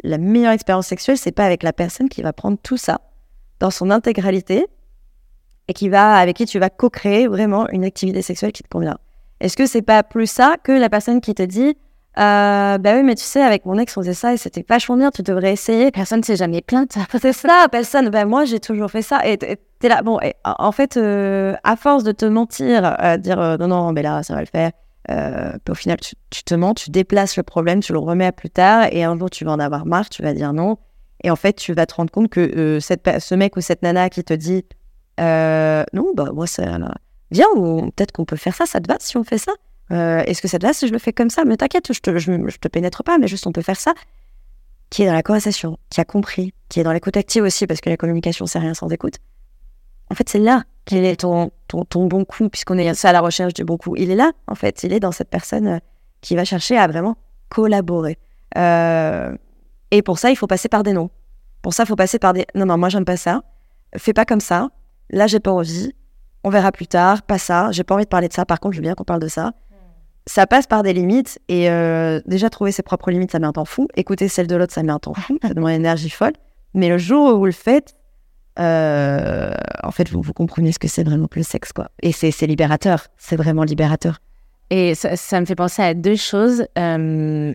la 0.03 0.19
meilleure 0.19 0.53
expérience 0.53 0.87
sexuelle, 0.87 1.19
c'est 1.19 1.33
pas 1.33 1.45
avec 1.45 1.63
la 1.63 1.73
personne 1.73 2.09
qui 2.09 2.23
va 2.23 2.33
prendre 2.33 2.59
tout 2.63 2.77
ça 2.77 3.01
dans 3.61 3.71
son 3.71 3.91
intégralité 3.91 4.67
et 5.69 5.73
qui 5.73 5.89
va, 5.89 6.17
avec 6.17 6.37
qui 6.37 6.47
tu 6.47 6.59
vas 6.59 6.71
co-créer 6.71 7.27
vraiment 7.27 7.69
une 7.71 7.85
activité 7.85 8.23
sexuelle 8.23 8.53
qui 8.53 8.63
te 8.63 8.69
convient 8.69 8.99
Est-ce 9.41 9.57
que 9.57 9.67
c'est 9.67 9.83
pas 9.83 10.03
plus 10.03 10.27
ça 10.27 10.57
que 10.63 10.73
la 10.73 10.89
personne 10.89 11.21
qui 11.21 11.35
te 11.35 11.43
dit 11.43 11.77
euh, 12.19 12.77
bah 12.77 12.95
oui, 12.95 13.03
mais 13.03 13.15
tu 13.15 13.25
sais, 13.25 13.41
avec 13.41 13.65
mon 13.65 13.79
ex, 13.79 13.97
on 13.97 14.03
faisait 14.03 14.13
ça 14.13 14.35
et 14.35 14.37
c'était 14.37 14.65
vachement 14.69 14.99
bien, 14.99 15.11
tu 15.11 15.23
devrais 15.23 15.53
essayer. 15.53 15.91
Personne 15.91 16.19
ne 16.19 16.25
s'est 16.25 16.37
jamais 16.37 16.61
plainte. 16.61 16.99
C'est 17.21 17.33
ça, 17.33 17.67
personne. 17.73 18.11
Ben, 18.11 18.27
moi, 18.27 18.45
j'ai 18.45 18.61
toujours 18.61 18.91
fait 18.91 19.01
ça. 19.01 19.27
Et 19.27 19.39
t'es 19.39 19.89
là. 19.89 20.03
Bon, 20.03 20.21
et, 20.21 20.35
en 20.45 20.73
fait, 20.73 20.99
euh, 20.99 21.55
à 21.65 21.77
force 21.77 22.05
de 22.05 22.13
te 22.13 22.27
mentir, 22.27 22.97
euh, 23.03 23.17
dire 23.17 23.41
euh, 23.41 23.57
non, 23.57 23.69
non, 23.69 23.93
mais 23.93 24.03
là, 24.03 24.23
ça 24.23 24.35
va 24.35 24.41
le 24.41 24.47
faire. 24.47 24.73
Euh, 25.11 25.53
au 25.69 25.75
final, 25.75 25.99
tu, 26.31 26.45
te 26.45 26.55
mens, 26.55 26.75
tu 26.75 26.91
déplaces 26.91 27.37
le 27.37 27.43
problème, 27.43 27.81
tu 27.81 27.93
le 27.93 27.99
remets 27.99 28.27
à 28.27 28.33
plus 28.33 28.51
tard. 28.51 28.87
Et 28.93 29.05
un 29.05 29.19
jour, 29.19 29.31
tu 29.31 29.45
vas 29.45 29.53
en 29.53 29.59
avoir 29.59 29.87
marre, 29.87 30.09
tu 30.09 30.23
vas 30.23 30.33
dire 30.35 30.53
non. 30.53 30.79
Et 31.25 31.31
en 31.31 31.37
fait, 31.37 31.55
tu 31.55 31.73
vas 31.73 31.87
te 31.87 31.95
rendre 31.95 32.11
compte 32.11 32.29
que 32.29 32.41
euh, 32.41 32.81
ce 32.81 33.35
mec 33.35 33.57
ou 33.57 33.61
cette 33.61 33.83
nana 33.83 34.11
qui 34.11 34.25
te 34.25 34.35
dit 34.35 34.65
euh, 35.21 35.85
non, 35.93 36.13
bah, 36.15 36.31
moi, 36.33 36.47
ça. 36.47 36.79
là, 36.79 36.95
Viens, 37.31 37.47
ou 37.57 37.91
peut-être 37.91 38.13
qu'on 38.13 38.25
peut 38.25 38.37
faire 38.37 38.55
ça, 38.55 38.67
ça 38.67 38.81
te 38.81 38.89
va 38.89 38.97
si 39.01 39.17
on 39.17 39.25
fait 39.25 39.39
ça? 39.39 39.53
Est-ce 39.91 40.41
que 40.41 40.49
ça 40.49 40.59
te 40.59 40.67
va 40.67 40.73
si 40.73 40.89
je 40.89 40.93
le 40.93 40.99
fais 40.99 41.13
comme 41.13 41.29
ça? 41.29 41.45
Mais 41.45 41.57
t'inquiète, 41.59 41.93
je 41.93 42.01
te, 42.01 42.17
je 42.19 42.57
te 42.59 42.69
pénètre 42.69 43.05
pas, 43.05 43.19
mais 43.19 43.29
juste 43.29 43.47
on 43.47 43.53
peut 43.53 43.61
faire 43.61 43.79
ça 43.79 43.93
qui 44.93 45.03
est 45.03 45.07
dans 45.07 45.15
la 45.15 45.23
conversation, 45.23 45.79
qui 45.89 46.03
a 46.03 46.05
compris, 46.05 46.53
qui 46.69 46.79
est 46.79 46.83
dans 46.83 46.93
l'écoute 46.93 47.17
active 47.17 47.43
aussi, 47.43 47.67
parce 47.67 47.81
que 47.81 47.89
la 47.89 47.97
communication, 47.97 48.45
c'est 48.45 48.59
rien 48.59 48.75
sans 48.75 48.91
écoute. 48.91 49.15
En 50.11 50.15
fait, 50.15 50.29
c'est 50.29 50.39
là 50.39 50.65
qu'il 50.85 51.05
est 51.05 51.21
ton, 51.21 51.51
ton, 51.69 51.85
ton 51.85 52.07
bon 52.07 52.25
coup, 52.25 52.49
puisqu'on 52.49 52.79
est 52.79 52.95
ça 52.95 53.11
à 53.11 53.13
la 53.13 53.21
recherche 53.21 53.55
du 53.55 53.65
bon 53.65 53.77
coup. 53.77 53.95
Il 53.97 54.11
est 54.11 54.17
là, 54.17 54.33
en 54.47 54.55
fait. 54.55 54.83
Il 54.83 54.93
est 54.93 55.01
dans 55.01 55.13
cette 55.13 55.31
personne 55.31 55.67
euh, 55.67 55.79
qui 56.21 56.37
va 56.37 56.45
chercher 56.45 56.77
à 56.77 56.87
vraiment 56.87 57.17
collaborer. 57.49 58.19
Euh, 58.57 59.35
et 59.91 60.03
pour 60.03 60.19
ça, 60.19 60.31
il 60.31 60.37
faut 60.37 60.47
passer 60.47 60.69
par 60.69 60.83
des 60.83 60.93
noms. 60.93 61.11
Pour 61.63 61.75
ça, 61.75 61.85
il 61.85 61.87
faut 61.87 61.97
passer 61.97 62.19
par 62.19 62.33
des 62.33 62.47
non, 62.55 62.67
non, 62.67 62.79
moi, 62.79 62.89
j'aime 62.89 63.05
pas 63.05 63.17
ça. 63.17 63.43
Fais 63.97 64.13
pas 64.13 64.25
comme 64.25 64.41
ça. 64.41 64.71
Là, 65.11 65.27
j'ai 65.27 65.41
pas 65.41 65.53
envie. 65.53 65.93
On 66.45 66.51
verra 66.51 66.73
plus 66.73 66.87
tard. 66.87 67.23
Pas 67.23 67.39
ça. 67.39 67.71
J'ai 67.71 67.85
pas 67.85 67.95
envie 67.95 68.05
de 68.05 68.09
parler 68.09 68.29
de 68.29 68.33
ça. 68.33 68.45
Par 68.45 68.59
contre, 68.59 68.75
je 68.75 68.79
veux 68.79 68.85
bien 68.85 68.95
qu'on 68.95 69.05
parle 69.05 69.21
de 69.21 69.29
ça 69.29 69.53
ça 70.27 70.47
passe 70.47 70.67
par 70.67 70.83
des 70.83 70.93
limites 70.93 71.41
et 71.49 71.69
euh, 71.69 72.21
déjà 72.27 72.49
trouver 72.49 72.73
ses 72.73 72.83
propres 72.83 73.11
limites 73.11 73.33
ça 73.33 73.39
met 73.39 73.47
un 73.47 73.53
temps 73.53 73.65
fou 73.65 73.89
écouter 73.97 74.29
celle 74.29 74.47
de 74.47 74.55
l'autre 74.55 74.73
ça 74.73 74.83
met 74.83 74.93
un 74.93 74.99
temps 74.99 75.15
fou 75.15 75.39
ça 75.43 75.53
demande 75.53 75.71
une 75.71 75.77
énergie 75.77 76.11
folle 76.11 76.33
mais 76.75 76.89
le 76.89 76.99
jour 76.99 77.35
où 77.35 77.39
vous 77.39 77.47
le 77.47 77.53
faites 77.53 77.95
euh, 78.59 79.55
en 79.83 79.91
fait 79.91 80.11
vous, 80.11 80.21
vous 80.21 80.33
comprenez 80.33 80.73
ce 80.73 80.79
que 80.79 80.89
c'est 80.89 81.05
vraiment 81.05 81.27
que 81.27 81.39
le 81.39 81.45
sexe 81.45 81.73
quoi 81.73 81.91
et 82.03 82.13
c'est 82.13 82.31
c'est 82.31 82.47
libérateur 82.47 83.07
c'est 83.17 83.37
vraiment 83.37 83.63
libérateur 83.63 84.21
Et 84.71 84.95
ça, 84.95 85.17
ça 85.17 85.41
me 85.41 85.47
fait 85.47 85.55
penser 85.55 85.83
à 85.83 85.95
deux 85.95 86.17
choses. 86.17 86.67
Euh, 86.79 87.53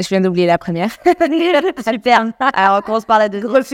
je 0.00 0.08
viens 0.08 0.20
d'oublier 0.20 0.46
la 0.46 0.58
première. 0.58 0.90
super 1.90 2.32
alors 2.40 2.78
on 2.78 2.82
commence 2.82 3.04
par 3.04 3.18
la 3.18 3.28
deuxième 3.28 3.52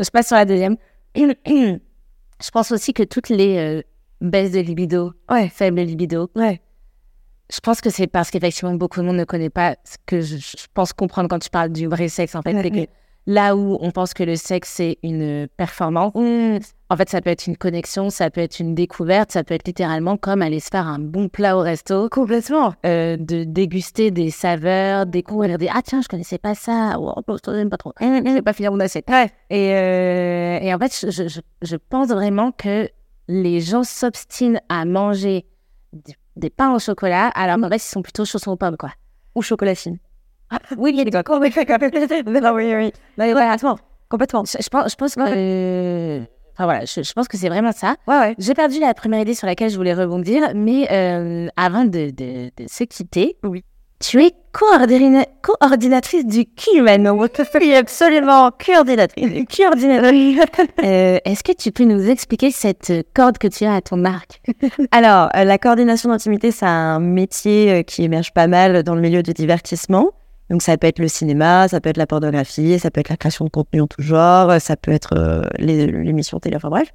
je 0.00 0.10
passe 0.10 0.26
sur 0.26 0.36
la 0.36 0.44
deuxième. 0.44 0.76
je 1.16 2.50
pense 2.52 2.72
aussi 2.72 2.92
que 2.92 3.02
toutes 3.02 3.28
les 3.28 3.58
euh, 3.58 3.82
baisses 4.20 4.52
de 4.52 4.60
libido, 4.60 5.12
ouais 5.30 5.48
faibles 5.48 5.80
libido, 5.82 6.30
ouais 6.34 6.60
je 7.50 7.60
pense 7.60 7.80
que 7.80 7.90
c'est 7.90 8.06
parce 8.06 8.30
qu'effectivement 8.30 8.74
beaucoup 8.74 9.00
de 9.00 9.06
monde 9.06 9.16
ne 9.16 9.24
connaît 9.24 9.50
pas 9.50 9.76
ce 9.84 9.96
que 10.04 10.20
je, 10.20 10.36
je 10.36 10.66
pense 10.74 10.92
comprendre 10.92 11.28
quand 11.28 11.38
tu 11.38 11.48
parles 11.48 11.70
du 11.70 11.86
vrai 11.86 12.08
sexe. 12.08 12.34
En 12.34 12.42
fait, 12.42 12.54
ouais. 12.54 12.88
Là 13.26 13.56
où 13.56 13.76
on 13.80 13.90
pense 13.90 14.14
que 14.14 14.22
le 14.22 14.36
sexe 14.36 14.70
c'est 14.76 14.98
une 15.02 15.48
performance, 15.56 16.12
en 16.14 16.96
fait 16.96 17.08
ça 17.10 17.20
peut 17.20 17.30
être 17.30 17.46
une 17.46 17.56
connexion, 17.56 18.10
ça 18.10 18.30
peut 18.30 18.40
être 18.40 18.58
une 18.58 18.74
découverte, 18.74 19.32
ça 19.32 19.44
peut 19.44 19.54
être 19.54 19.66
littéralement 19.66 20.16
comme 20.16 20.40
aller 20.40 20.60
se 20.60 20.68
faire 20.68 20.86
un 20.86 20.98
bon 20.98 21.28
plat 21.28 21.56
au 21.56 21.60
resto. 21.60 22.08
complètement. 22.08 22.74
Euh, 22.86 23.16
de 23.18 23.44
déguster 23.44 24.10
des 24.10 24.30
saveurs, 24.30 25.06
découvrir 25.06 25.58
des 25.58 25.68
ah 25.68 25.82
tiens 25.82 26.00
je 26.00 26.08
connaissais 26.08 26.38
pas 26.38 26.54
ça. 26.54 26.98
Ou 26.98 27.10
oh, 27.14 27.36
je 27.44 27.50
n'aime 27.50 27.70
pas 27.70 27.76
trop, 27.76 27.92
je 28.00 28.34
vais 28.34 28.42
pas 28.42 28.54
finir 28.54 28.72
mon 28.72 28.80
assiette. 28.80 29.08
ouais. 29.08 29.30
Et, 29.50 29.74
euh, 29.74 30.58
et 30.62 30.72
en 30.74 30.78
fait 30.78 31.10
je, 31.10 31.40
je, 31.62 31.76
pense 31.76 32.08
vraiment 32.08 32.52
que 32.52 32.88
les 33.28 33.60
gens 33.60 33.84
s'obstinent 33.84 34.60
à 34.68 34.84
manger 34.84 35.46
des, 35.92 36.14
des 36.36 36.50
pains 36.50 36.74
au 36.74 36.78
chocolat 36.78 37.28
alors 37.28 37.56
qu'en 37.60 37.68
fait 37.68 37.76
ils 37.76 37.80
sont 37.80 38.02
plutôt 38.02 38.24
chaussons 38.24 38.52
aux 38.52 38.56
pommes 38.56 38.76
quoi. 38.76 38.92
ou 39.34 39.42
chocolatine 39.42 39.98
Oui 40.78 40.90
il 40.92 40.96
y 40.98 41.00
a 41.00 41.04
des 41.04 41.10
d'accord 41.10 41.40
oui 41.40 41.50
oui 41.54 42.74
oui 42.74 42.92
Mais 43.16 43.32
voilà, 43.32 43.56
complètement 44.08 44.44
je, 44.44 44.56
je 44.62 44.68
pense 44.68 44.90
je 44.90 44.96
pense 44.96 45.14
que 45.14 45.20
euh, 45.26 46.20
enfin 46.54 46.64
voilà 46.64 46.84
je, 46.84 47.02
je 47.02 47.12
pense 47.12 47.28
que 47.28 47.36
c'est 47.36 47.48
vraiment 47.48 47.72
ça. 47.72 47.96
ouais 48.06 48.18
ouais 48.18 48.34
J'ai 48.38 48.54
perdu 48.54 48.80
la 48.80 48.94
première 48.94 49.20
idée 49.20 49.34
sur 49.34 49.46
laquelle 49.46 49.70
je 49.70 49.76
voulais 49.76 49.94
rebondir, 49.94 50.42
mais 50.54 50.88
euh, 50.90 51.48
avant 51.56 51.84
de, 51.84 52.10
de, 52.10 52.50
de 52.56 52.68
se 52.68 52.84
quitter, 52.84 53.36
Oui. 53.44 53.62
tu 54.00 54.22
es 54.24 54.32
coordina- 54.52 55.26
coordinatrice 55.42 56.24
du 56.26 56.46
cul 56.46 56.80
maintenant. 56.82 57.16
oui 57.60 57.74
absolument 57.74 58.50
coordinatrice 58.64 59.44
Coordinatrice. 59.56 60.40
Euh, 60.84 61.18
Est-ce 61.24 61.42
que 61.44 61.52
tu 61.52 61.70
peux 61.72 61.84
nous 61.84 62.08
expliquer 62.08 62.50
cette 62.50 62.92
corde 63.14 63.36
que 63.38 63.48
tu 63.48 63.64
as 63.64 63.74
à 63.74 63.80
ton 63.80 64.04
arc? 64.04 64.40
Alors, 64.92 65.28
euh, 65.36 65.44
la 65.44 65.58
coordination 65.58 66.08
d'intimité, 66.10 66.50
c'est 66.52 66.66
un 66.66 66.98
métier 67.00 67.72
euh, 67.72 67.82
qui 67.82 68.04
émerge 68.04 68.32
pas 68.32 68.46
mal 68.46 68.82
dans 68.84 68.94
le 68.94 69.00
milieu 69.00 69.22
du 69.22 69.32
divertissement. 69.32 70.10
Donc, 70.50 70.62
ça 70.62 70.76
peut 70.78 70.86
être 70.86 70.98
le 70.98 71.08
cinéma, 71.08 71.68
ça 71.68 71.80
peut 71.80 71.90
être 71.90 71.96
la 71.96 72.06
pornographie, 72.06 72.78
ça 72.78 72.90
peut 72.90 73.00
être 73.00 73.10
la 73.10 73.16
création 73.16 73.44
de 73.44 73.50
contenu 73.50 73.82
en 73.82 73.86
tout 73.86 74.02
genre, 74.02 74.60
ça 74.60 74.76
peut 74.76 74.92
être 74.92 75.14
euh, 75.16 75.42
l'émission 75.58 76.38
télé, 76.40 76.56
enfin 76.56 76.70
bref, 76.70 76.92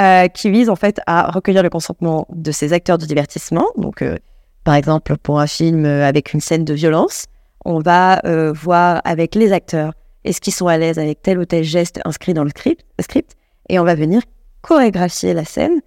euh, 0.00 0.26
qui 0.26 0.50
vise 0.50 0.70
en 0.70 0.74
fait 0.74 1.00
à 1.06 1.30
recueillir 1.30 1.62
le 1.62 1.70
consentement 1.70 2.26
de 2.30 2.50
ces 2.50 2.72
acteurs 2.72 2.98
du 2.98 3.06
divertissement. 3.06 3.66
Donc, 3.76 4.02
euh, 4.02 4.16
par 4.64 4.74
exemple, 4.74 5.16
pour 5.18 5.38
un 5.38 5.46
film 5.46 5.84
euh, 5.84 6.04
avec 6.04 6.32
une 6.32 6.40
scène 6.40 6.64
de 6.64 6.74
violence, 6.74 7.26
on 7.64 7.78
va 7.78 8.20
euh, 8.24 8.52
voir 8.52 9.00
avec 9.04 9.36
les 9.36 9.52
acteurs 9.52 9.92
est-ce 10.24 10.40
qu'ils 10.40 10.52
sont 10.52 10.66
à 10.66 10.78
l'aise 10.78 10.98
avec 10.98 11.22
tel 11.22 11.38
ou 11.38 11.44
tel 11.44 11.62
geste 11.62 12.00
inscrit 12.04 12.34
dans 12.34 12.42
le 12.42 12.50
script, 12.50 12.84
script 13.00 13.36
et 13.68 13.78
on 13.78 13.84
va 13.84 13.94
venir 13.94 14.22
chorégraphier 14.62 15.32
la 15.32 15.44
scène 15.44 15.80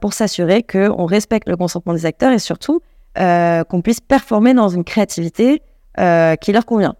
pour 0.00 0.14
s'assurer 0.14 0.62
qu'on 0.62 1.04
respecte 1.04 1.46
le 1.46 1.56
consentement 1.56 1.92
des 1.92 2.06
acteurs 2.06 2.32
et 2.32 2.38
surtout 2.38 2.80
qu'on 3.14 3.82
puisse 3.82 4.00
performer 4.00 4.54
dans 4.54 4.70
une 4.70 4.84
créativité 4.84 5.60
euh, 5.98 6.36
qui 6.36 6.52
leur 6.52 6.64
convient. 6.66 6.94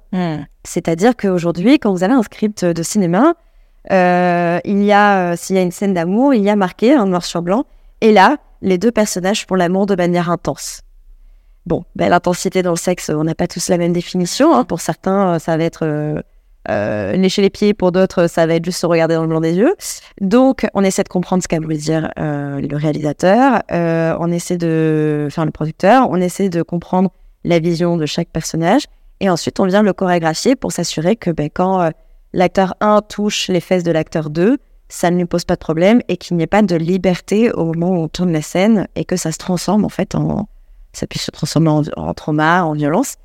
C'est-à-dire 0.65 1.17
qu'aujourd'hui, 1.17 1.79
quand 1.79 1.93
vous 1.93 2.05
avez 2.05 2.15
un 2.15 2.23
script 2.23 2.65
de 2.65 2.83
cinéma, 2.83 3.35
euh, 3.91 4.59
il 4.65 4.83
y 4.85 4.93
a, 4.93 5.33
euh, 5.33 5.37
s'il 5.37 5.57
y 5.57 5.59
a 5.59 5.63
une 5.63 5.71
scène 5.71 5.95
d'amour, 5.95 6.35
il 6.35 6.43
y 6.43 6.51
a 6.51 6.57
marqué 6.57 6.97
en 6.97 7.07
noir 7.07 7.25
sur 7.25 7.41
blanc. 7.43 7.65
Et 8.01 8.13
là, 8.13 8.37
les 8.61 8.77
deux 8.77 8.91
personnages 8.93 9.47
font 9.47 9.55
l'amour 9.55 9.87
de 9.87 9.95
manière 9.95 10.31
intense. 10.31 10.83
Bon, 11.65 11.85
ben, 11.97 12.09
l'intensité 12.09 12.63
dans 12.63 12.71
le 12.73 12.77
sexe, 12.77 13.11
on 13.15 13.25
n'a 13.25 13.35
pas 13.35 13.47
tous 13.47 13.69
la 13.69 13.79
même 13.79 13.93
définition. 13.93 14.55
hein. 14.55 14.65
Pour 14.65 14.81
certains, 14.81 15.39
ça 15.39 15.57
va 15.57 15.65
être 15.65 15.85
euh, 15.85 16.21
euh, 16.71 17.13
lécher 17.13 17.41
les 17.43 17.51
pieds. 17.51 17.73
Pour 17.75 17.93
d'autres, 17.93 18.27
ça 18.27 18.47
va 18.47 18.55
être 18.55 18.65
juste 18.65 18.81
se 18.81 18.87
regarder 18.87 19.15
dans 19.15 19.23
le 19.23 19.29
blanc 19.29 19.41
des 19.41 19.55
yeux. 19.55 19.75
Donc, 20.21 20.67
on 20.75 20.83
essaie 20.83 21.03
de 21.03 21.09
comprendre 21.09 21.43
ce 21.43 21.49
qu'a 21.49 21.61
voulu 21.61 21.77
dire 21.77 22.11
euh, 22.19 22.61
le 22.61 22.77
réalisateur. 22.77 23.63
Euh, 23.71 24.17
on 24.19 24.31
essaie 24.33 24.57
de, 24.59 25.25
enfin 25.29 25.45
le 25.45 25.51
producteur. 25.51 26.09
On 26.11 26.17
essaie 26.17 26.49
de 26.49 26.63
comprendre 26.63 27.11
la 27.45 27.59
vision 27.59 27.97
de 27.97 28.07
chaque 28.07 28.29
personnage. 28.29 28.85
Et 29.21 29.29
ensuite, 29.31 29.59
on 29.61 29.67
vient 29.67 29.83
le 29.83 29.93
chorégraphier 29.93 30.57
pour 30.57 30.73
s'assurer 30.73 31.17
que 31.17 31.31
ben, 31.31 31.49
quand 31.53 31.81
euh, 31.81 31.91
l'acteur 32.33 32.75
1 32.81 33.03
touche 33.03 33.49
les 33.49 33.61
fesses 33.61 33.85
de 33.85 33.91
l'acteur 33.91 34.31
2, 34.31 34.59
ça 34.89 35.11
ne 35.11 35.17
lui 35.17 35.25
pose 35.27 35.45
pas 35.45 35.55
de 35.55 35.61
problème 35.61 36.01
et 36.09 36.17
qu'il 36.17 36.37
n'y 36.37 36.43
ait 36.43 36.47
pas 36.47 36.63
de 36.63 36.77
liberté 36.77 37.51
au 37.53 37.73
moment 37.75 37.91
où 37.91 38.03
on 38.05 38.09
tourne 38.09 38.33
la 38.33 38.43
scène 38.43 38.89
et 38.95 39.05
que 39.05 39.17
ça 39.17 39.33
se 39.33 39.39
transforme 39.39 39.85
en 39.85 39.89
fait 39.89 40.15
en. 40.15 40.49
Ça 40.93 41.07
puisse 41.07 41.23
se 41.25 41.31
transformer 41.31 41.69
en, 41.69 41.83
en 41.97 42.15
trauma, 42.15 42.65
en 42.65 42.73
violence. 42.73 43.17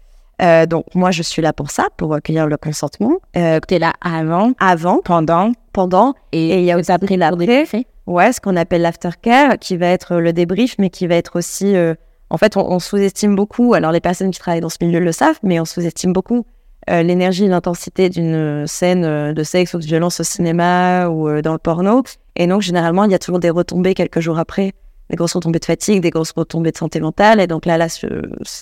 Euh, 0.41 0.65
donc, 0.65 0.85
moi, 0.95 1.11
je 1.11 1.23
suis 1.23 1.41
là 1.41 1.53
pour 1.53 1.71
ça, 1.71 1.87
pour 1.95 2.09
recueillir 2.09 2.47
le 2.47 2.57
consentement. 2.57 3.13
Euh, 3.37 3.59
T'es 3.65 3.79
là 3.79 3.93
avant, 4.01 4.51
avant, 4.59 4.99
pendant 5.03 5.51
pendant, 5.71 6.13
et, 6.31 6.59
il 6.59 6.65
y 6.65 6.71
a 6.71 6.77
aussi 6.77 6.91
la 7.17 7.31
l'après. 7.31 7.65
Ouais, 8.05 8.31
ce 8.31 8.39
qu'on 8.41 8.55
appelle 8.55 8.81
l'aftercare, 8.81 9.57
qui 9.59 9.77
va 9.77 9.87
être 9.87 10.15
le 10.15 10.33
débrief, 10.33 10.75
mais 10.77 10.89
qui 10.89 11.07
va 11.07 11.15
être 11.15 11.37
aussi. 11.37 11.75
euh, 11.75 11.95
en 12.33 12.37
fait, 12.37 12.57
on, 12.57 12.79
sous-estime 12.79 13.35
beaucoup. 13.35 13.75
Alors, 13.75 13.91
les 13.91 14.01
personnes 14.01 14.31
qui 14.31 14.39
travaillent 14.39 14.59
dans 14.59 14.69
ce 14.69 14.79
milieu 14.81 14.99
le 14.99 15.11
savent, 15.11 15.37
mais 15.43 15.59
on 15.59 15.65
sous-estime 15.65 16.13
beaucoup 16.13 16.47
euh, 16.89 17.03
l'énergie 17.03 17.45
et 17.45 17.47
l'intensité 17.47 18.09
d'une 18.09 18.65
scène 18.65 19.05
euh, 19.05 19.33
de 19.33 19.43
sexe 19.43 19.75
ou 19.75 19.77
de 19.77 19.85
violence 19.85 20.19
au 20.19 20.23
cinéma 20.23 21.09
ou 21.09 21.29
euh, 21.29 21.43
dans 21.43 21.53
le 21.53 21.59
porno. 21.59 22.01
Et 22.35 22.47
donc, 22.47 22.61
généralement, 22.63 23.03
il 23.03 23.11
y 23.11 23.13
a 23.13 23.19
toujours 23.19 23.37
des 23.37 23.51
retombées 23.51 23.93
quelques 23.93 24.19
jours 24.19 24.39
après, 24.39 24.73
des 25.11 25.15
grosses 25.15 25.35
retombées 25.35 25.59
de 25.59 25.65
fatigue, 25.65 26.01
des 26.01 26.09
grosses 26.09 26.33
retombées 26.35 26.71
de 26.71 26.77
santé 26.77 26.99
mentale. 26.99 27.39
Et 27.39 27.45
donc 27.45 27.67
là, 27.67 27.77
là, 27.77 27.85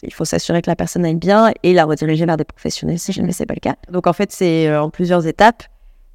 il 0.03 0.13
faut 0.13 0.25
s'assurer 0.25 0.61
que 0.61 0.69
la 0.69 0.75
personne 0.75 1.05
aille 1.05 1.15
bien 1.15 1.53
et 1.63 1.73
la 1.73 1.85
rediriger 1.85 2.25
vers 2.25 2.35
des 2.35 2.43
professionnels 2.43 2.99
si 2.99 3.13
jamais 3.13 3.31
c'est 3.31 3.45
pas 3.45 3.53
le 3.53 3.61
cas. 3.61 3.75
Donc, 3.89 4.05
en 4.05 4.13
fait, 4.13 4.33
c'est 4.33 4.67
euh, 4.67 4.83
en 4.83 4.89
plusieurs 4.89 5.25
étapes. 5.27 5.63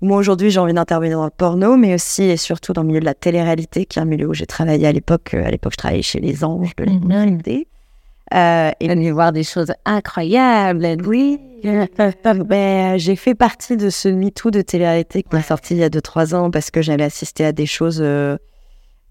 Moi, 0.02 0.18
aujourd'hui, 0.18 0.50
j'ai 0.50 0.60
envie 0.60 0.74
d'intervenir 0.74 1.16
dans 1.18 1.24
le 1.24 1.30
porno, 1.30 1.76
mais 1.76 1.94
aussi 1.94 2.24
et 2.24 2.36
surtout 2.36 2.72
dans 2.74 2.82
le 2.82 2.88
milieu 2.88 3.00
de 3.00 3.04
la 3.06 3.14
télé-réalité, 3.14 3.86
qui 3.86 3.98
est 3.98 4.02
un 4.02 4.04
milieu 4.04 4.28
où 4.28 4.34
j'ai 4.34 4.46
travaillé 4.46 4.86
à 4.86 4.92
l'époque. 4.92 5.32
Euh, 5.34 5.44
À 5.46 5.50
l'époque, 5.50 5.72
je 5.72 5.78
travaillais 5.78 6.02
chez 6.02 6.20
les 6.20 6.44
anges 6.44 6.74
de 6.76 6.84
la 6.84 6.92
Mhm. 6.92 7.00
télé-réalité. 7.00 7.68
Euh, 8.34 8.70
et 8.80 8.88
de 8.88 9.10
voir 9.12 9.32
des 9.32 9.44
choses 9.44 9.72
incroyables. 9.84 10.96
oui, 11.06 11.38
ben, 12.44 12.98
j'ai 12.98 13.14
fait 13.16 13.34
partie 13.36 13.76
de 13.76 13.88
ce 13.88 14.08
MeToo 14.08 14.50
de 14.50 14.62
télé-réalité 14.62 15.22
qui 15.22 15.36
est 15.36 15.42
sorti 15.42 15.74
il 15.74 15.78
y 15.78 15.84
a 15.84 15.88
2-3 15.88 16.34
ans 16.34 16.50
parce 16.50 16.70
que 16.72 16.82
j'avais 16.82 17.04
assisté 17.04 17.44
à 17.44 17.52
des 17.52 17.66
choses. 17.66 18.00
euh, 18.02 18.36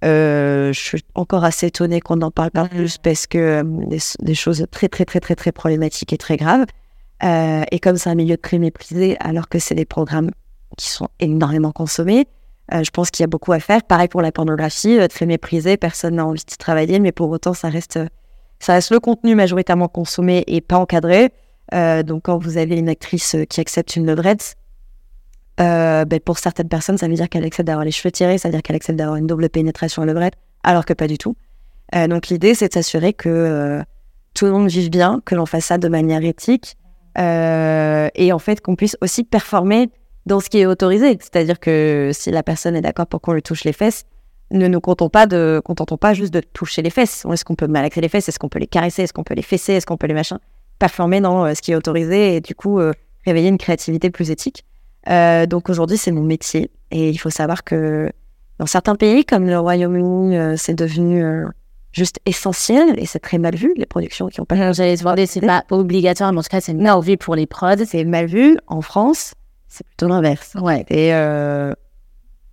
euh, 0.04 0.72
je 0.74 0.80
suis 0.80 1.02
encore 1.16 1.46
assez 1.46 1.68
étonnée 1.68 2.02
qu'on 2.02 2.18
n'en 2.18 2.30
parle 2.30 2.52
pas 2.52 2.68
plus 2.68 2.98
parce 2.98 3.26
que 3.26 3.64
des, 3.88 3.98
des 4.20 4.36
choses 4.36 4.66
très, 4.70 4.90
très, 4.90 5.06
très, 5.06 5.22
très, 5.22 5.36
très 5.36 5.52
problématiques 5.54 6.12
et 6.14 6.18
très 6.18 6.36
graves. 6.38 6.66
Et 7.24 7.80
comme 7.80 7.96
c'est 7.96 8.10
un 8.10 8.16
milieu 8.16 8.38
très 8.38 8.60
méprisé, 8.60 9.16
alors 9.22 9.48
que 9.48 9.58
c'est 9.60 9.74
des 9.76 9.86
programmes 9.86 10.30
qui 10.76 10.90
sont 10.90 11.08
énormément 11.20 11.72
consommés, 11.72 12.28
euh, 12.74 12.84
je 12.84 12.90
pense 12.90 13.12
qu'il 13.12 13.24
y 13.24 13.26
a 13.26 13.28
beaucoup 13.28 13.52
à 13.52 13.60
faire. 13.60 13.84
Pareil 13.84 14.08
pour 14.08 14.22
la 14.22 14.32
pornographie, 14.32 14.98
euh, 14.98 15.08
très 15.08 15.26
méprisée, 15.26 15.78
personne 15.78 16.16
n'a 16.16 16.26
envie 16.26 16.44
de 16.44 16.56
travailler, 16.58 17.00
mais 17.00 17.12
pour 17.12 17.30
autant, 17.30 17.54
ça 17.54 17.70
reste, 17.70 18.00
ça 18.60 18.74
reste 18.74 18.92
le 18.92 19.00
contenu 19.00 19.36
majoritairement 19.36 19.88
consommé 19.88 20.44
et 20.48 20.62
pas 20.62 20.78
encadré. 20.78 21.32
Euh, 21.74 22.04
donc, 22.04 22.24
quand 22.24 22.38
vous 22.38 22.58
avez 22.58 22.78
une 22.78 22.90
actrice 22.90 23.36
euh, 23.36 23.46
qui 23.46 23.62
accepte 23.62 23.96
une 23.96 24.06
levrette, 24.06 24.56
ben, 25.58 26.20
pour 26.26 26.38
certaines 26.38 26.68
personnes, 26.68 26.98
ça 26.98 27.08
veut 27.08 27.14
dire 27.14 27.30
qu'elle 27.30 27.46
accepte 27.46 27.68
d'avoir 27.68 27.86
les 27.86 27.92
cheveux 27.92 28.12
tirés, 28.12 28.38
ça 28.38 28.50
veut 28.50 28.54
dire 28.54 28.62
qu'elle 28.62 28.76
accepte 28.76 28.98
d'avoir 28.98 29.16
une 29.16 29.28
double 29.28 29.50
pénétration 29.50 30.02
à 30.02 30.06
levrette, 30.06 30.34
alors 30.64 30.84
que 30.84 30.94
pas 30.94 31.08
du 31.08 31.18
tout. 31.18 31.38
Donc, 31.94 32.28
l'idée, 32.28 32.56
c'est 32.56 32.68
de 32.68 32.74
s'assurer 32.74 33.14
que 33.14 33.82
tout 34.34 34.46
le 34.46 34.52
monde 34.52 34.68
vive 34.68 34.90
bien, 34.90 35.22
que 35.24 35.34
l'on 35.34 35.46
fasse 35.46 35.66
ça 35.66 35.78
de 35.78 35.88
manière 35.88 36.26
éthique, 36.26 36.76
et 37.18 38.32
en 38.34 38.40
fait, 38.40 38.60
qu'on 38.60 38.76
puisse 38.76 38.98
aussi 39.00 39.24
performer 39.24 39.90
dans 40.26 40.40
ce 40.40 40.50
qui 40.50 40.60
est 40.60 40.66
autorisé. 40.66 41.18
C'est-à-dire 41.20 41.60
que 41.60 42.12
si 42.14 42.32
la 42.32 42.44
personne 42.44 42.76
est 42.76 42.82
d'accord 42.82 43.08
pour 43.08 43.22
qu'on 43.22 43.34
lui 43.34 43.42
touche 43.42 43.64
les 43.64 43.74
fesses, 43.74 44.06
ne 44.52 44.68
nous 44.68 44.80
contentons 44.80 45.10
pas, 45.10 45.26
de, 45.26 45.62
contentons 45.64 45.98
pas 45.98 46.14
juste 46.14 46.34
de 46.34 46.40
toucher 46.40 46.82
les 46.82 46.90
fesses. 46.90 47.26
Est-ce 47.32 47.46
qu'on 47.46 47.56
peut 47.56 47.68
malaxer 47.68 48.02
les 48.02 48.10
fesses? 48.10 48.30
Est-ce 48.30 48.40
qu'on 48.40 48.50
peut 48.50 48.60
les 48.60 48.68
caresser? 48.68 49.04
Est-ce 49.04 49.14
qu'on 49.14 49.24
peut 49.24 49.34
les 49.34 49.42
fesser? 49.42 49.74
Est-ce 49.74 49.86
qu'on 49.86 49.98
peut 49.98 50.08
les 50.08 50.14
machins? 50.14 50.40
Performer 50.80 51.22
dans 51.22 51.46
euh, 51.46 51.54
ce 51.54 51.62
qui 51.62 51.72
est 51.72 51.76
autorisé 51.76 52.36
et 52.36 52.42
du 52.42 52.54
coup 52.54 52.80
euh, 52.80 52.92
réveiller 53.26 53.50
une 53.50 53.58
créativité 53.58 54.10
plus 54.10 54.30
éthique. 54.30 54.66
Euh, 55.10 55.46
donc 55.46 55.70
aujourd'hui, 55.70 55.98
c'est 55.98 56.12
mon 56.12 56.24
métier. 56.24 56.70
Et 56.92 57.10
il 57.10 57.18
faut 57.18 57.30
savoir 57.30 57.64
que 57.64 58.12
dans 58.60 58.66
certains 58.66 58.96
pays, 58.96 59.26
comme 59.26 59.48
le 59.48 59.60
Royaume-Uni, 59.60 60.38
euh, 60.38 60.56
c'est 60.58 60.76
devenu 60.76 61.24
juste 61.92 62.20
essentiel 62.26 63.00
et 63.00 63.06
c'est 63.06 63.20
très 63.20 63.38
mal 63.38 63.56
vu, 63.56 63.74
les 63.78 63.86
productions 63.86 64.28
qui 64.28 64.42
ont 64.42 64.46
pas 64.46 64.74
J'allais 64.74 64.96
te 64.96 65.02
demander, 65.02 65.26
c'est 65.26 65.42
pas 65.42 65.64
obligatoire, 65.72 66.34
mais 66.34 66.40
en 66.40 66.44
tout 66.44 66.50
cas, 66.50 66.62
c'est 66.62 66.74
mal 66.74 67.02
vu 67.02 67.18
pour 67.18 67.36
les 67.36 67.48
prods. 67.48 67.86
c'est 67.86 68.04
mal 68.04 68.26
vu. 68.26 68.58
En 68.68 68.82
France, 68.82 69.34
c'est 69.68 69.86
plutôt 69.86 70.08
l'inverse. 70.08 70.54
Ouais. 70.62 70.86
Et 70.90 71.14
euh, 71.14 71.74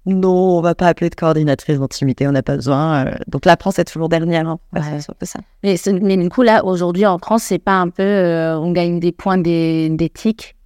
non, 0.07 0.59
on 0.59 0.61
va 0.61 0.75
pas 0.75 0.89
appeler 0.89 1.11
de 1.11 1.15
coordinatrice 1.15 1.79
d'intimité, 1.79 2.27
on 2.27 2.33
n'a 2.33 2.43
pas 2.43 2.57
besoin. 2.57 3.07
euh. 3.07 3.15
donc 3.29 3.45
la 3.45 3.57
France 3.57 3.79
est 3.79 3.85
toujours 3.85 4.09
dernière. 4.09 4.49
Hein. 4.49 4.59
Ouais. 4.73 4.81
C'est 4.99 5.11
un 5.11 5.15
peu 5.19 5.27
ça. 5.27 5.39
Mais, 5.63 5.77
mais 6.03 6.17
du 6.17 6.29
coup, 6.29 6.43
là, 6.43 6.65
aujourd'hui, 6.65 7.07
en 7.07 7.19
France, 7.19 7.45
c'est 7.45 7.61
pas 7.61 7.77
un 7.77 7.89
peu. 7.89 8.03
euh, 8.03 8.59
on 8.59 8.73
gagne 8.73 8.99
des 8.99 9.13
points 9.13 9.39
d'é- 9.39 9.89
d'éthique. 9.91 10.57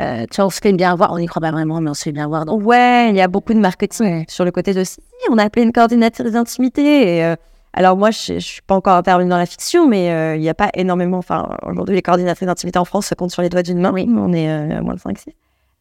Euh, 0.00 0.24
tu 0.30 0.36
vois, 0.36 0.46
on 0.46 0.50
se 0.50 0.60
fait 0.60 0.72
bien 0.72 0.94
voir. 0.96 1.12
On 1.12 1.18
n'y 1.18 1.26
croit 1.26 1.42
pas 1.42 1.52
vraiment, 1.52 1.80
mais 1.80 1.90
on 1.90 1.94
se 1.94 2.02
fait 2.04 2.12
bien 2.12 2.26
voir. 2.26 2.46
Dans... 2.46 2.56
Ouais, 2.58 3.10
il 3.10 3.16
y 3.16 3.20
a 3.20 3.28
beaucoup 3.28 3.52
de 3.54 3.60
marketing 3.60 4.06
Ouais. 4.06 4.24
sur 4.28 4.44
le 4.44 4.50
côté 4.50 4.72
de 4.74 4.82
si, 4.82 4.98
on 5.30 5.36
a 5.38 5.44
appelé 5.44 5.62
une 5.64 5.72
coordinatrice 5.72 6.32
d'intimité. 6.32 7.16
Et, 7.18 7.24
euh, 7.24 7.36
alors 7.74 7.96
moi, 7.96 8.10
je, 8.10 8.34
je 8.34 8.38
suis 8.38 8.62
pas 8.62 8.74
encore 8.76 8.96
intervenue 8.96 9.28
dans 9.28 9.36
la 9.36 9.46
fiction, 9.46 9.86
mais 9.86 10.36
il 10.36 10.40
n'y 10.40 10.48
a 10.48 10.54
pas 10.54 10.70
énormément. 10.74 11.18
Enfin, 11.18 11.48
aujourd'hui, 11.64 11.94
les 11.94 12.02
coordinatrices 12.02 12.46
d'intimité 12.46 12.78
en 12.78 12.84
France 12.86 13.06
se 13.06 13.14
comptent 13.14 13.30
sur 13.32 13.42
les 13.42 13.48
doigts 13.50 13.62
d'une 13.62 13.78
main. 13.80 13.92
Oui, 13.92 14.08
on 14.08 14.32
est 14.32 14.48
à 14.50 14.80
moins 14.80 14.94
de 14.94 15.00
5-6. 15.00 15.26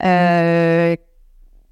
Euh, 0.03 0.95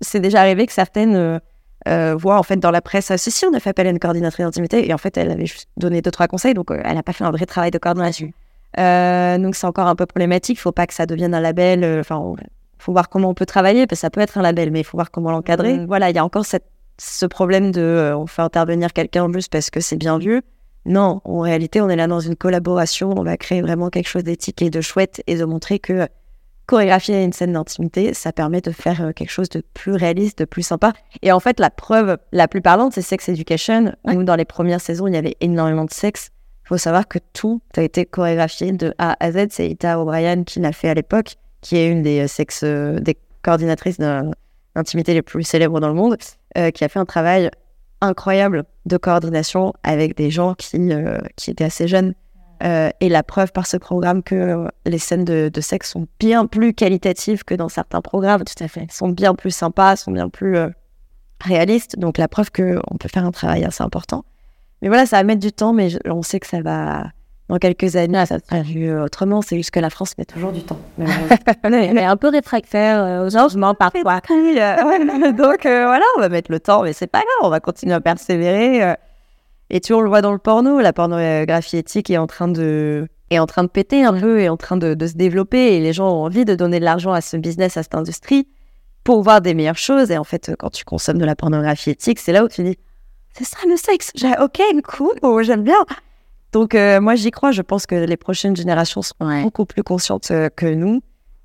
C'est 0.01 0.19
déjà 0.19 0.41
arrivé 0.41 0.65
que 0.65 0.73
certaines 0.73 1.15
euh, 1.15 1.39
euh, 1.88 2.15
voient 2.15 2.39
en 2.39 2.43
fait 2.43 2.57
dans 2.57 2.71
la 2.71 2.82
presse, 2.82 3.15
si, 3.17 3.32
si, 3.32 3.45
on 3.45 3.53
a 3.53 3.59
fait 3.59 3.69
appel 3.71 3.88
à 3.88 3.89
une 3.91 3.99
coordinatrice 3.99 4.45
d'intimité, 4.45 4.88
et 4.88 4.93
en 4.93 4.97
fait, 4.97 5.17
elle 5.17 5.32
avait 5.32 5.45
juste 5.45 5.69
donné 5.77 6.01
deux, 6.01 6.11
trois 6.11 6.27
conseils, 6.27 6.53
donc 6.53 6.69
elle 6.71 6.95
n'a 6.95 7.03
pas 7.03 7.13
fait 7.13 7.23
un 7.23 7.32
vrai 7.32 7.45
travail 7.45 7.71
de 7.71 7.77
coordination. 7.77 8.32
Donc 8.77 9.55
c'est 9.55 9.67
encore 9.67 9.88
un 9.88 9.95
peu 9.95 10.05
problématique, 10.05 10.57
il 10.57 10.61
faut 10.61 10.71
pas 10.71 10.88
que 10.88 10.93
ça 10.93 11.05
devienne 11.05 11.34
un 11.34 11.41
label. 11.41 11.99
Enfin, 11.99 12.17
on- 12.17 12.36
faut 12.79 12.93
voir 12.93 13.09
comment 13.09 13.29
on 13.29 13.34
peut 13.36 13.45
travailler, 13.45 13.86
parce 13.86 13.99
que 13.99 14.01
ça 14.01 14.09
peut 14.09 14.21
être 14.21 14.39
un 14.39 14.41
label, 14.41 14.71
mais 14.71 14.79
il 14.79 14.84
faut 14.84 14.97
voir 14.97 15.11
comment 15.11 15.29
l'encadrer. 15.32 15.86
Voilà, 15.86 16.09
il 16.09 16.15
y 16.15 16.19
a 16.19 16.25
encore 16.25 16.45
cette, 16.45 16.65
ce 16.97 17.27
problème 17.27 17.71
de 17.71 17.82
euh, 17.82 18.17
on 18.17 18.25
fait 18.25 18.41
intervenir 18.41 18.91
quelqu'un 18.91 19.32
juste 19.32 19.51
parce 19.51 19.69
que 19.69 19.79
c'est 19.82 19.97
bien 19.97 20.17
vu. 20.17 20.41
Non, 20.86 21.21
en 21.25 21.41
réalité, 21.41 21.79
on 21.79 21.89
est 21.89 21.95
là 21.95 22.07
dans 22.07 22.19
une 22.21 22.36
collaboration, 22.36 23.13
on 23.15 23.21
va 23.23 23.38
créer 23.38 23.61
vraiment 23.61 23.89
quelque 23.91 24.07
chose 24.07 24.23
d'éthique 24.23 24.63
et 24.63 24.71
de 24.71 24.82
chouette 24.82 25.21
et 25.27 25.36
de 25.38 25.45
montrer 25.45 25.77
que 25.77 26.07
chorégraphier 26.72 27.22
une 27.22 27.34
scène 27.34 27.51
d'intimité, 27.51 28.13
ça 28.13 28.32
permet 28.32 28.61
de 28.61 28.72
faire 28.72 29.01
euh, 29.01 29.11
quelque 29.11 29.30
chose 29.30 29.49
de 29.49 29.61
plus 29.74 29.93
réaliste, 29.93 30.39
de 30.39 30.45
plus 30.45 30.63
sympa. 30.63 30.93
Et 31.22 31.34
en 31.34 31.41
fait, 31.41 31.59
la 31.59 31.69
preuve 31.69 32.17
la 32.32 32.47
plus 32.47 32.61
parlante, 32.61 32.93
c'est 32.93 33.01
Sex 33.01 33.28
Education, 33.28 33.93
où 34.05 34.24
dans 34.24 34.38
les 34.38 34.45
premières 34.45 34.80
saisons, 34.80 35.07
il 35.07 35.13
y 35.13 35.17
avait 35.17 35.36
énormément 35.41 35.84
de 35.84 35.91
sexe. 35.91 36.30
Il 36.63 36.69
faut 36.69 36.78
savoir 36.78 37.09
que 37.09 37.19
tout 37.34 37.61
a 37.76 37.82
été 37.82 38.05
chorégraphié 38.05 38.72
de 38.72 38.93
A 38.99 39.17
à 39.19 39.34
Z. 39.34 39.47
C'est 39.49 39.67
Ita 39.69 39.99
O'Brien 39.99 40.45
qui 40.45 40.61
l'a 40.61 40.72
fait 40.72 40.88
à 40.88 40.93
l'époque, 40.93 41.36
qui 41.59 41.76
est 41.76 41.89
une 41.89 42.03
des 42.03 42.22
euh, 42.22 42.28
sex, 42.28 42.61
euh, 42.63 43.01
des 43.01 43.17
coordinatrices 43.41 43.99
d'intimité 43.99 45.13
les 45.13 45.22
plus 45.22 45.43
célèbres 45.43 45.82
dans 45.82 45.89
le 45.89 45.93
monde, 45.93 46.15
euh, 46.57 46.72
qui 46.72 46.86
a 46.86 46.88
fait 46.88 46.99
un 46.99 47.05
travail 47.05 47.51
incroyable 48.01 48.63
de 48.86 48.97
coordination 48.97 49.74
avec 49.84 50.15
des 50.15 50.32
gens 50.32 50.55
qui, 50.55 50.78
euh, 50.91 51.19
qui 51.36 51.51
étaient 51.51 51.63
assez 51.63 51.88
jeunes. 51.88 52.13
Euh, 52.64 52.89
et 52.99 53.09
la 53.09 53.24
preuve 53.24 53.51
par 53.51 53.66
ce 53.66 53.76
programme 53.78 54.22
que 54.22 54.68
les 54.86 54.99
scènes 54.99 55.26
de, 55.26 55.49
de 55.51 55.62
sexe 55.62 55.91
sont 55.91 56.07
bien 56.20 56.45
plus 56.45 56.74
qualitatives 56.74 57.43
que 57.43 57.55
dans 57.55 57.70
certains 57.70 58.01
programmes. 58.01 58.43
Tout 58.43 58.64
à 58.64 58.68
fait. 58.68 58.91
Sont 58.91 59.09
bien 59.09 59.34
plus 59.36 59.49
sympas, 59.51 59.95
sont 59.95 60.12
bien 60.12 60.30
plus 60.30 60.57
euh, 60.57 60.70
réalistes. 61.43 61.97
Donc 61.97 62.18
la 62.18 62.28
preuve 62.28 62.51
qu'on 62.51 62.97
peut 62.99 63.09
faire 63.12 63.26
un 63.26 63.32
travail 63.32 63.64
assez 63.64 63.84
important. 63.84 64.24
Mais 64.82 64.88
voilà, 64.89 65.05
ça 65.05 65.18
va 65.18 65.24
mettre 65.24 65.39
du 65.41 65.51
temps, 65.51 65.74
mais 65.74 65.89
je- 65.89 65.97
on 66.05 66.22
sait 66.22 66.39
que 66.39 66.47
ça 66.47 66.62
va. 66.62 67.05
Dans 67.49 67.57
quelques 67.57 67.97
années, 67.97 68.26
ça 68.26 68.38
sera 68.39 68.62
vu 68.62 68.97
autrement. 68.97 69.41
C'est 69.41 69.57
juste 69.57 69.72
que 69.72 69.80
la 69.82 69.89
France 69.89 70.18
met 70.18 70.24
toujours 70.24 70.53
du 70.53 70.62
temps. 70.64 70.80
malheureusement. 70.97 71.36
Elle 71.64 71.97
est 71.97 72.03
un 72.05 72.16
peu 72.16 72.30
réfractaire 72.30 73.03
euh, 73.03 73.26
aux 73.28 73.30
changements 73.30 73.74
parfois. 73.76 74.22
Euh, 74.32 75.32
donc 75.34 75.62
voilà, 75.64 76.03
on 76.18 76.22
va 76.22 76.30
mettre 76.30 76.49
le 76.49 76.59
temps, 76.62 76.84
mais 76.84 76.93
c'est 76.93 77.07
pas 77.07 77.20
grave, 77.20 77.28
on 77.43 77.49
va 77.49 77.59
continuer 77.59 77.93
à 77.95 77.99
persévérer. 77.99 78.95
Et 79.74 79.80
tu, 79.80 79.93
on 79.93 80.01
le 80.01 80.09
voit 80.09 80.22
dans 80.22 80.34
le 80.34 80.38
porno, 80.38 80.80
la 80.82 80.91
pornographie 80.93 81.78
éthique 81.78 82.09
est 82.09 82.17
en 82.17 82.28
train 82.28 82.49
de, 82.49 83.07
est 83.30 83.39
en 83.39 83.45
train 83.47 83.63
de 83.63 83.69
péter 83.69 84.03
un 84.03 84.13
peu, 84.13 84.41
est 84.41 84.49
en 84.49 84.57
train 84.57 84.76
de, 84.78 84.93
de 84.93 85.07
se 85.07 85.13
développer, 85.13 85.76
et 85.76 85.80
les 85.80 85.93
gens 85.93 86.09
ont 86.09 86.26
envie 86.26 86.43
de 86.45 86.55
donner 86.55 86.80
de 86.80 86.86
l'argent 86.86 87.13
à 87.13 87.22
ce 87.22 87.38
business, 87.38 87.78
à 87.78 87.84
cette 87.84 87.95
industrie, 87.95 88.47
pour 89.05 89.24
voir 89.24 89.39
des 89.41 89.53
meilleures 89.53 89.78
choses. 89.78 90.11
Et 90.11 90.17
en 90.17 90.26
fait, 90.26 90.51
quand 90.59 90.69
tu 90.72 90.84
consommes 90.84 91.17
de 91.19 91.26
la 91.26 91.36
pornographie 91.38 91.91
éthique, 91.91 92.19
c'est 92.19 92.34
là 92.34 92.43
où 92.43 92.49
tu 92.49 92.63
dis, 92.63 92.78
c'est 93.34 93.45
ça 93.45 93.57
le 93.65 93.78
sexe, 93.78 94.11
J'ai- 94.13 94.38
ok, 94.41 94.61
cool, 94.84 95.43
j'aime 95.43 95.63
bien. 95.63 95.86
Donc 96.51 96.76
euh, 96.76 96.99
moi 96.99 97.15
j'y 97.15 97.32
crois, 97.32 97.51
je 97.53 97.61
pense 97.61 97.86
que 97.86 97.95
les 97.95 98.17
prochaines 98.17 98.57
générations 98.57 99.01
seront 99.01 99.26
Ouais. 99.26 99.41
beaucoup 99.41 99.65
plus 99.65 99.84
conscientes 99.84 100.32
euh, 100.32 100.49
que 100.53 100.65
nous. 100.65 101.01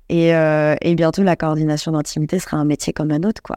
Et, 0.09 0.35
euh, 0.35 0.75
et 0.81 0.95
bientôt, 0.95 1.23
la 1.23 1.37
coordination 1.37 1.93
d'intimité 1.93 2.39
sera 2.39 2.57
un 2.57 2.65
métier 2.65 2.91
comme 2.91 3.11
un 3.11 3.23
autre, 3.23 3.41
quoi. 3.41 3.55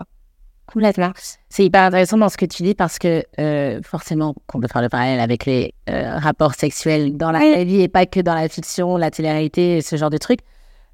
Complètement. 0.73 1.11
C'est 1.49 1.65
hyper 1.65 1.83
intéressant 1.83 2.17
dans 2.17 2.29
ce 2.29 2.37
que 2.37 2.47
tu 2.47 2.63
dis 2.63 2.75
parce 2.75 2.99
que 2.99 3.25
euh, 3.39 3.81
forcément, 3.83 4.35
qu'on 4.47 4.61
peut 4.61 4.69
faire 4.69 4.83
le 4.83 4.89
parallèle 4.89 5.21
avec 5.21 5.47
les 5.47 5.75
euh, 5.89 6.19
rapports 6.19 6.55
sexuels 6.55 7.17
dans 7.17 7.33
la 7.33 7.65
vie 7.65 7.83
et 7.83 7.89
pas 7.89 8.07
que 8.07 8.21
dans 8.21 8.35
la 8.35 8.49
fiction, 8.49 8.97
la 8.97 9.11
télé-réalité, 9.11 9.81
ce 9.81 9.97
genre 9.97 10.11
de 10.11 10.19
trucs. 10.19 10.41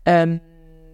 Euh, 0.09 0.37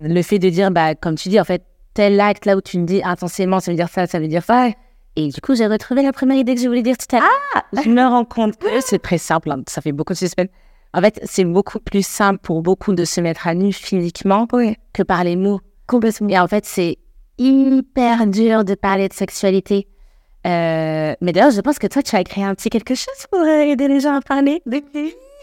le 0.01 0.23
fait 0.23 0.39
de 0.39 0.49
dire, 0.49 0.71
bah, 0.71 0.95
comme 0.95 1.15
tu 1.15 1.29
dis, 1.29 1.39
en 1.39 1.45
fait, 1.45 1.65
tel 1.95 2.21
acte 2.21 2.47
là 2.47 2.57
où 2.57 2.61
tu 2.61 2.79
me 2.79 2.87
dis 2.87 3.03
intensément, 3.05 3.61
ça 3.61 3.71
veut 3.71 3.77
dire 3.77 3.89
ça, 3.89 4.07
ça 4.07 4.19
veut 4.19 4.29
dire 4.29 4.43
ça. 4.43 4.71
Et 5.15 5.29
du 5.29 5.41
coup, 5.41 5.55
j'ai 5.55 5.67
retrouvé 5.67 6.03
la 6.03 6.13
première 6.13 6.39
idée 6.39 6.55
que 6.55 6.61
je 6.61 6.67
voulais 6.67 6.83
dire 6.83 6.97
tout 6.97 7.15
à 7.15 7.21
l'heure. 7.21 7.29
Ah 7.55 7.63
Je 7.85 7.89
me 7.89 8.03
rends 8.03 8.25
compte 8.25 8.57
que 8.57 8.81
c'est 8.81 8.99
très 8.99 9.19
simple, 9.19 9.51
hein, 9.51 9.63
ça 9.69 9.81
fait 9.83 9.93
beaucoup 9.93 10.15
de 10.15 10.19
suspense. 10.19 10.49
En 10.95 11.01
fait, 11.01 11.21
c'est 11.25 11.45
beaucoup 11.45 11.79
plus 11.79 12.05
simple 12.05 12.41
pour 12.43 12.63
beaucoup 12.63 12.95
de 12.95 13.05
se 13.05 13.21
mettre 13.21 13.47
à 13.47 13.55
nu 13.55 13.73
physiquement 13.73 14.47
que 14.93 15.03
par 15.03 15.25
les 15.25 15.37
mots. 15.37 15.61
Complètement. 15.87 16.29
Et 16.29 16.39
en 16.39 16.49
fait, 16.49 16.67
c'est 16.67 16.99
hyper 17.43 18.27
dur 18.27 18.65
de 18.65 18.75
parler 18.75 19.09
de 19.09 19.13
sexualité. 19.15 19.89
Euh, 20.47 21.15
mais 21.21 21.33
d'ailleurs, 21.33 21.51
je 21.53 21.61
pense 21.61 21.79
que 21.79 21.87
toi, 21.87 22.03
tu 22.03 22.17
as 22.17 22.25
créé 22.25 22.45
un 22.45 22.55
petit 22.55 22.69
quelque 22.71 22.95
chose 22.95 23.27
pour 23.31 23.41
euh, 23.41 23.63
aider 23.63 23.89
les 23.89 24.01
gens 24.01 24.17
à 24.17 24.21
parler. 24.21 24.63
Oui, 24.67 24.83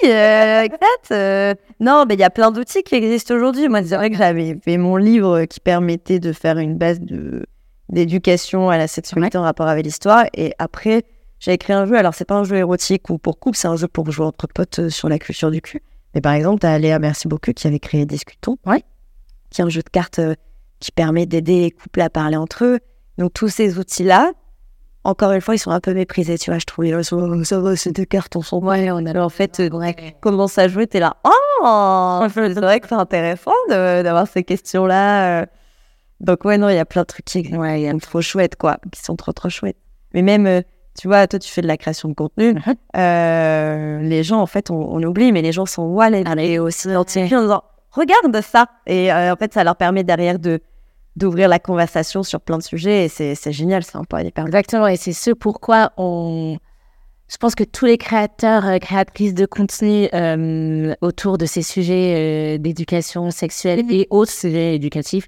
euh, 0.05 0.67
euh, 1.11 1.53
non, 1.79 2.05
mais 2.07 2.15
il 2.15 2.19
y 2.19 2.23
a 2.23 2.29
plein 2.29 2.51
d'outils 2.51 2.83
qui 2.83 2.95
existent 2.95 3.33
aujourd'hui. 3.35 3.69
Moi, 3.69 3.83
c'est 3.83 3.95
vrai 3.95 4.09
que 4.09 4.17
j'avais 4.17 4.57
fait 4.63 4.77
mon 4.77 4.97
livre 4.97 5.45
qui 5.45 5.59
permettait 5.59 6.19
de 6.19 6.33
faire 6.33 6.57
une 6.57 6.77
base 6.77 6.99
de 6.99 7.45
d'éducation 7.89 8.69
à 8.69 8.77
la 8.77 8.87
sexualité 8.87 9.37
en 9.39 9.41
rapport 9.41 9.67
avec 9.67 9.83
l'histoire. 9.83 10.25
Et 10.35 10.53
après, 10.59 11.03
j'ai 11.39 11.57
créé 11.57 11.75
un 11.75 11.85
jeu. 11.87 11.95
Alors, 11.97 12.13
c'est 12.13 12.25
pas 12.25 12.35
un 12.35 12.43
jeu 12.43 12.57
érotique 12.57 13.09
ou 13.09 13.17
pour 13.17 13.39
couple, 13.39 13.57
c'est 13.57 13.67
un 13.67 13.77
jeu 13.77 13.87
pour 13.87 14.11
jouer 14.11 14.27
entre 14.27 14.47
potes 14.47 14.79
euh, 14.79 14.89
sur 14.89 15.09
la 15.09 15.17
culture 15.17 15.49
du 15.49 15.59
cul. 15.61 15.81
Mais 16.13 16.21
par 16.21 16.33
exemple, 16.33 16.59
t'as 16.59 16.77
Léa 16.77 16.99
Merci 16.99 17.27
beaucoup 17.27 17.51
qui 17.51 17.67
avait 17.67 17.79
créé 17.79 18.05
Discutons, 18.05 18.57
Ouais. 18.65 18.83
qui 19.49 19.61
est 19.61 19.63
un 19.63 19.69
jeu 19.69 19.81
de 19.81 19.89
cartes 19.89 20.19
qui 20.79 20.91
permet 20.91 21.25
d'aider 21.25 21.61
les 21.61 21.71
couples 21.71 22.01
à 22.01 22.09
parler 22.09 22.37
entre 22.37 22.63
eux. 22.65 22.79
Donc, 23.17 23.33
tous 23.33 23.49
ces 23.49 23.77
outils-là, 23.77 24.31
encore 25.03 25.31
une 25.31 25.41
fois, 25.41 25.55
ils 25.55 25.59
sont 25.59 25.71
un 25.71 25.79
peu 25.79 25.93
méprisés, 25.93 26.37
tu 26.37 26.51
vois. 26.51 26.59
Je 26.59 26.65
trouve, 26.65 26.85
ils 26.85 27.03
sont, 27.03 27.43
ça 27.43 27.59
va, 27.59 27.75
c'est 27.75 27.91
deux 27.91 28.05
Ouais, 28.51 28.91
on 28.91 29.05
a 29.05 29.09
alors, 29.09 29.25
en 29.25 29.29
fait, 29.29 29.59
euh, 29.59 29.69
commence 30.21 30.57
à 30.57 30.67
jouer, 30.67 30.87
t'es 30.87 30.99
là. 30.99 31.17
Oh 31.25 32.25
C'est 32.33 32.53
vrai 32.53 32.79
que 32.79 32.87
c'est 32.87 32.95
intéressant 32.95 33.51
d'avoir 33.69 34.27
ces 34.27 34.43
questions-là. 34.43 35.41
euh. 35.41 35.45
Donc, 36.19 36.43
ouais, 36.45 36.57
non, 36.57 36.69
il 36.69 36.75
y 36.75 36.79
a 36.79 36.85
plein 36.85 37.01
de 37.01 37.07
trucs 37.07 37.25
qui 37.25 37.55
Ouais, 37.55 37.81
il 37.81 37.83
y 37.83 37.87
a- 37.87 37.91
sont 37.91 37.99
trop 37.99 38.21
chouettes, 38.21 38.55
quoi, 38.57 38.77
qui 38.91 39.01
sont 39.01 39.15
trop, 39.15 39.31
trop 39.31 39.49
chouettes. 39.49 39.77
Mais 40.13 40.21
même, 40.21 40.47
euh, 40.47 40.61
tu 40.99 41.07
vois, 41.07 41.27
toi, 41.27 41.39
tu 41.39 41.49
fais 41.49 41.61
de 41.61 41.67
la 41.67 41.77
création 41.77 42.09
de 42.09 42.13
contenu. 42.13 42.55
Euh, 42.97 43.99
les 44.01 44.23
gens, 44.23 44.39
en 44.41 44.45
fait, 44.47 44.71
on, 44.71 44.75
on 44.75 45.01
oublie, 45.03 45.31
mais 45.31 45.41
les 45.41 45.51
gens 45.51 45.65
sont 45.65 45.83
wallet 45.83 46.23
et 46.37 46.59
aussi 46.59 46.93
en 46.95 47.03
disant 47.03 47.63
Regarde 47.99 48.41
ça 48.41 48.67
Et 48.87 49.11
euh, 49.11 49.33
en 49.33 49.35
fait, 49.35 49.53
ça 49.53 49.63
leur 49.63 49.75
permet 49.75 50.03
derrière 50.03 50.39
de 50.39 50.61
d'ouvrir 51.15 51.49
la 51.49 51.59
conversation 51.59 52.23
sur 52.23 52.39
plein 52.39 52.57
de 52.57 52.63
sujets 52.63 53.05
et 53.05 53.09
c'est 53.09 53.51
génial, 53.51 53.83
c'est 53.83 53.97
un 53.97 54.03
point 54.03 54.21
hyper 54.21 54.45
Exactement, 54.45 54.87
et 54.87 54.95
c'est 54.95 55.13
ce 55.13 55.31
pourquoi 55.31 55.91
on. 55.97 56.57
Je 57.31 57.37
pense 57.37 57.53
que 57.53 57.63
tous 57.63 57.85
les 57.85 57.99
créateurs, 57.99 58.65
euh, 58.65 58.77
créatrices 58.79 59.35
de 59.35 59.45
contenu 59.45 60.07
euh, 60.15 60.95
autour 61.01 61.37
de 61.37 61.45
ces 61.45 61.61
sujets 61.61 62.55
euh, 62.55 62.57
d'éducation 62.57 63.29
sexuelle 63.29 63.83
et 63.91 64.07
autres 64.09 64.31
sujets 64.31 64.75
éducatifs, 64.75 65.27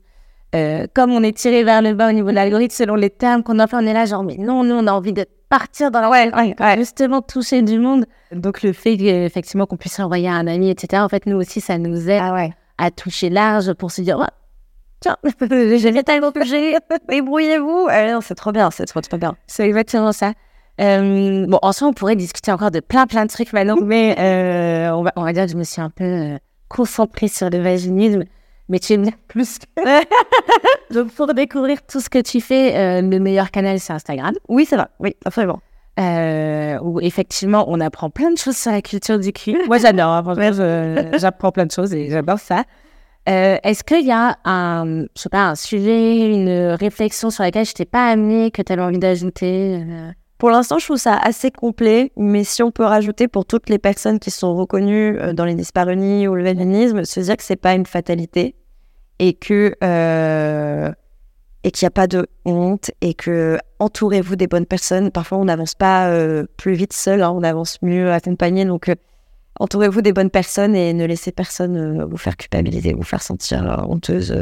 comme 0.96 1.12
on 1.12 1.24
est 1.24 1.38
tiré 1.38 1.64
vers 1.64 1.82
le 1.82 1.94
bas 1.94 2.10
au 2.10 2.12
niveau 2.12 2.30
de 2.30 2.36
l'algorithme 2.36 2.76
selon 2.76 2.96
les 2.96 3.10
termes 3.10 3.44
qu'on 3.44 3.60
emploie, 3.60 3.80
on 3.82 3.86
est 3.86 3.94
là 3.94 4.06
genre, 4.06 4.24
mais 4.24 4.38
non, 4.38 4.64
nous, 4.64 4.76
on 4.76 4.88
a 4.88 4.92
envie 4.92 5.14
de 5.14 5.26
partir 5.48 5.92
dans 5.92 6.02
la 6.02 6.10
Ouais, 6.10 6.34
ouais, 6.34 6.56
ouais. 6.60 6.78
justement 6.78 7.22
toucher 7.22 7.62
du 7.62 7.78
monde. 7.78 8.06
Donc 8.32 8.64
le 8.64 8.74
fait 8.74 8.96
effectivement 8.96 9.66
qu'on 9.66 9.78
puisse 9.78 10.00
envoyer 10.00 10.28
à 10.28 10.34
un 10.34 10.48
ami, 10.48 10.70
etc., 10.70 11.04
en 11.04 11.10
fait, 11.10 11.26
nous 11.26 11.38
aussi, 11.38 11.62
ça 11.62 11.78
nous 11.78 12.10
aide 12.10 12.22
Ah 12.22 12.34
ouais. 12.34 12.52
À 12.82 12.92
toucher 12.92 13.30
large 13.30 13.74
pour 13.74 13.92
se 13.92 14.02
dire, 14.02 14.18
Ouais, 14.20 14.26
tiens, 15.00 15.18
j'ai 15.42 15.92
fait 15.92 16.04
tel 16.04 16.24
sujet. 16.44 16.76
Débrouillez-vous 17.10 17.88
Ah 17.90 18.20
C'est 18.22 18.36
trop 18.36 18.52
bien, 18.52 18.72
c'est 18.72 18.86
trop, 18.86 19.02
trop 19.02 19.18
bien. 19.18 19.36
C'est 19.48 19.66
exactement 19.68 20.12
ça. 20.12 20.34
Euh, 20.80 21.46
bon, 21.48 21.60
en 21.62 21.72
soi, 21.74 21.88
on 21.90 21.94
pourrait 21.94 22.16
discuter 22.16 22.52
encore 22.52 22.72
de 22.72 22.80
plein, 22.80 23.06
plein 23.06 23.26
de 23.26 23.30
trucs 23.32 23.54
maintenant, 23.54 23.78
mais 23.84 24.16
euh, 24.18 24.90
on, 24.96 25.04
va, 25.04 25.12
on 25.16 25.24
va 25.24 25.34
dire 25.34 25.46
que 25.46 25.52
je 25.52 25.58
me 25.58 25.64
suis 25.64 25.82
un 25.82 25.90
peu 25.92 26.04
euh, 26.04 26.38
concentrée 26.70 27.28
sur 27.28 27.50
le 27.50 27.60
vaginisme, 27.60 28.24
mais 28.70 28.80
tu 28.80 28.94
aimes 28.94 29.04
bien 29.04 29.12
plus. 29.28 29.60
que- 29.60 30.94
Donc, 30.94 31.12
pour 31.12 31.34
découvrir 31.34 31.86
tout 31.86 32.00
ce 32.02 32.10
que 32.10 32.20
tu 32.20 32.42
fais, 32.42 33.02
le 33.02 33.20
meilleur 33.20 33.52
canal, 33.52 33.80
c'est 33.80 33.94
Instagram, 33.94 34.34
Oui, 34.50 34.66
c'est 34.68 34.76
vrai. 34.76 34.88
Oui, 35.00 35.16
absolument. 35.26 35.60
Euh, 36.00 36.80
où 36.82 37.00
effectivement, 37.02 37.66
on 37.68 37.80
apprend 37.80 38.10
plein 38.10 38.32
de 38.32 38.38
choses 38.38 38.58
sur 38.58 38.72
la 38.72 38.82
culture 38.82 39.20
du 39.20 39.34
cul. 39.34 39.58
Moi, 39.68 39.78
j'adore, 39.78 40.10
hein, 40.10 41.12
j'apprends 41.18 41.52
plein 41.52 41.66
de 41.66 41.72
choses 41.72 41.94
et 41.94 42.10
j'adore 42.10 42.40
ça. 42.40 42.64
Euh, 43.30 43.58
Est-ce 43.64 43.84
qu'il 43.84 44.06
y 44.06 44.12
a 44.12 44.38
un, 44.46 45.04
je 45.16 45.22
sais 45.22 45.30
pas, 45.30 45.50
un 45.50 45.56
sujet, 45.56 46.34
une 46.34 46.76
réflexion 46.80 47.30
sur 47.30 47.44
laquelle 47.44 47.66
je 47.66 47.74
t'ai 47.74 47.86
pas 47.86 48.08
amené, 48.08 48.50
que 48.50 48.62
tu 48.62 48.74
avais 48.74 48.82
envie 48.82 49.00
d'ajouter 49.00 49.80
euh? 49.88 50.12
Pour 50.42 50.50
l'instant, 50.50 50.80
je 50.80 50.86
trouve 50.86 50.98
ça 50.98 51.18
assez 51.18 51.52
complet, 51.52 52.12
mais 52.18 52.44
si 52.44 52.64
on 52.64 52.72
peut 52.72 52.84
rajouter 52.84 53.28
pour 53.28 53.46
toutes 53.46 53.70
les 53.70 53.78
personnes 53.78 54.18
qui 54.18 54.32
sont 54.32 54.56
reconnues 54.56 55.20
euh, 55.20 55.34
dans 55.34 55.46
les 55.46 55.54
dyspareunies 55.54 56.28
ou 56.28 56.34
le 56.34 56.42
véganisme, 56.42 57.06
se 57.06 57.20
dire 57.20 57.38
que 57.38 57.44
c'est 57.44 57.56
pas 57.56 57.76
une 57.76 57.86
fatalité 57.86 58.56
et 59.20 59.34
que 59.34 59.76
euh, 59.84 60.92
et 61.64 61.72
qu'il 61.72 61.86
n'y 61.86 61.88
a 61.88 61.92
pas 61.92 62.08
de 62.08 62.28
honte 62.46 62.92
et 63.02 63.14
que 63.14 63.60
entourez-vous 63.80 64.36
des 64.36 64.48
bonnes 64.48 64.66
personnes. 64.66 65.12
Parfois, 65.12 65.38
on 65.38 65.46
n'avance 65.46 65.76
pas 65.76 66.10
euh, 66.10 66.46
plus 66.58 66.74
vite 66.74 66.94
seul, 66.94 67.22
hein, 67.22 67.32
on 67.32 67.44
avance 67.44 67.78
mieux 67.82 68.12
accompagné. 68.12 68.66
Donc, 68.66 68.90
euh, 68.90 68.96
entourez-vous 69.60 70.02
des 70.02 70.14
bonnes 70.14 70.30
personnes 70.30 70.76
et 70.76 70.94
ne 70.94 71.06
laissez 71.06 71.32
personne 71.32 71.78
euh, 71.78 72.06
vous 72.06 72.18
faire 72.18 72.36
culpabiliser, 72.36 72.94
vous 72.94 73.04
faire 73.04 73.22
sentir 73.22 73.86
honteuse. 73.88 74.36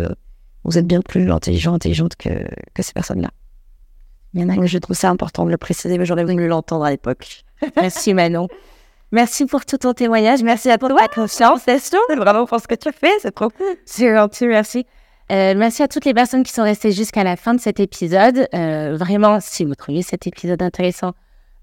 vous 0.64 0.78
êtes 0.78 0.88
bien 0.88 1.02
plus 1.02 1.32
intelligent, 1.32 1.74
intelligente 1.74 2.16
que, 2.16 2.30
que 2.74 2.84
ces 2.84 2.94
personnes-là. 2.94 3.30
Il 4.34 4.42
y 4.42 4.44
en 4.44 4.50
a 4.50 4.56
Donc, 4.56 4.66
je 4.66 4.78
trouve 4.78 4.96
ça 4.96 5.10
important 5.10 5.46
de 5.46 5.52
le 5.52 5.58
préciser, 5.58 5.98
mais 5.98 6.06
j'aurais 6.06 6.24
voulu 6.24 6.48
l'entendre 6.48 6.86
à 6.86 6.92
l'époque. 6.92 7.44
Merci 7.76 8.14
Manon. 8.14 8.48
Merci 9.12 9.46
pour 9.46 9.66
tout 9.66 9.80
ton 9.80 9.94
témoignage. 9.94 10.44
Merci 10.44 10.70
à 10.70 10.78
toi. 10.78 10.96
Ta 10.96 11.08
confiance, 11.08 11.62
c'est 11.66 12.16
vraiment 12.16 12.46
pour 12.46 12.60
ce 12.60 12.68
que 12.68 12.76
tu 12.76 12.92
fais, 12.92 13.12
c'est 13.22 13.32
trop 13.32 13.50
cool. 13.50 13.66
C'est 13.84 14.14
gentil, 14.14 14.46
merci. 14.46 14.86
Euh, 15.32 15.54
merci 15.56 15.84
à 15.84 15.88
toutes 15.88 16.06
les 16.06 16.14
personnes 16.14 16.44
qui 16.44 16.52
sont 16.52 16.64
restées 16.64 16.92
jusqu'à 16.92 17.24
la 17.24 17.36
fin 17.36 17.54
de 17.54 17.60
cet 17.60 17.80
épisode. 17.80 18.48
Euh, 18.56 18.96
vraiment, 18.98 19.40
si 19.40 19.64
vous 19.64 19.76
trouvez 19.76 20.02
cet 20.02 20.26
épisode 20.26 20.62
intéressant, 20.62 21.12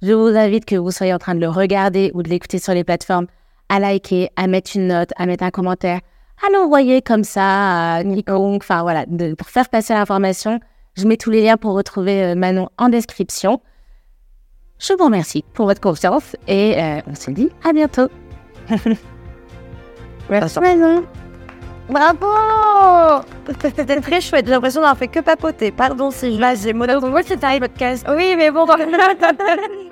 je 0.03 0.13
vous 0.13 0.37
invite 0.37 0.65
que 0.65 0.77
vous 0.77 0.91
soyez 0.93 1.13
en 1.13 1.19
train 1.19 1.35
de 1.35 1.41
le 1.41 1.49
regarder 1.49 2.11
ou 2.15 2.23
de 2.23 2.29
l'écouter 2.29 2.59
sur 2.59 2.75
les 2.75 2.85
plateformes, 2.85 3.27
à 3.69 3.81
liker, 3.81 4.31
à 4.37 4.47
mettre 4.47 4.73
une 4.77 4.87
note, 4.89 5.11
à 5.17 5.27
mettre 5.27 5.43
un 5.43 5.51
commentaire, 5.51 6.01
à 6.47 6.53
l'envoyer 6.53 7.03
comme 7.03 7.25
ça 7.25 7.97
à 7.97 8.05
quiconque, 8.05 8.63
enfin 8.63 8.83
voilà, 8.83 9.05
de- 9.07 9.35
pour 9.35 9.49
faire 9.49 9.69
passer 9.69 9.95
l'information. 9.95 10.61
Je 10.97 11.07
mets 11.07 11.17
tous 11.17 11.31
les 11.31 11.43
liens 11.43 11.57
pour 11.57 11.75
retrouver 11.75 12.23
euh, 12.23 12.35
Manon 12.37 12.69
en 12.79 12.89
description. 12.89 13.61
Je 14.79 14.93
vous 14.93 15.05
remercie 15.07 15.45
pour 15.55 15.67
votre 15.67 15.81
confiance 15.81 16.37
et 16.47 16.81
euh, 16.81 17.01
on 17.09 17.15
se 17.15 17.31
dit 17.33 17.49
à 17.65 17.73
bientôt. 17.73 18.09
Merci 20.31 20.61
Manon. 20.61 21.03
Bravo 21.89 22.27
C'était 23.63 24.01
très 24.01 24.21
chouette, 24.21 24.47
j'ai 24.47 24.51
l'impression 24.53 24.81
d'avoir 24.81 24.99
fait 24.99 25.09
que 25.09 25.21
papoter. 25.21 25.71
Pardon 25.71 26.11
si 26.11 26.35
je... 26.35 26.41
Là, 26.41 26.55
j'ai 26.55 26.73
mon 26.73 26.87
podcast. 27.61 28.05
Oui, 28.09 28.35
mais 28.37 28.51
bon... 28.51 28.67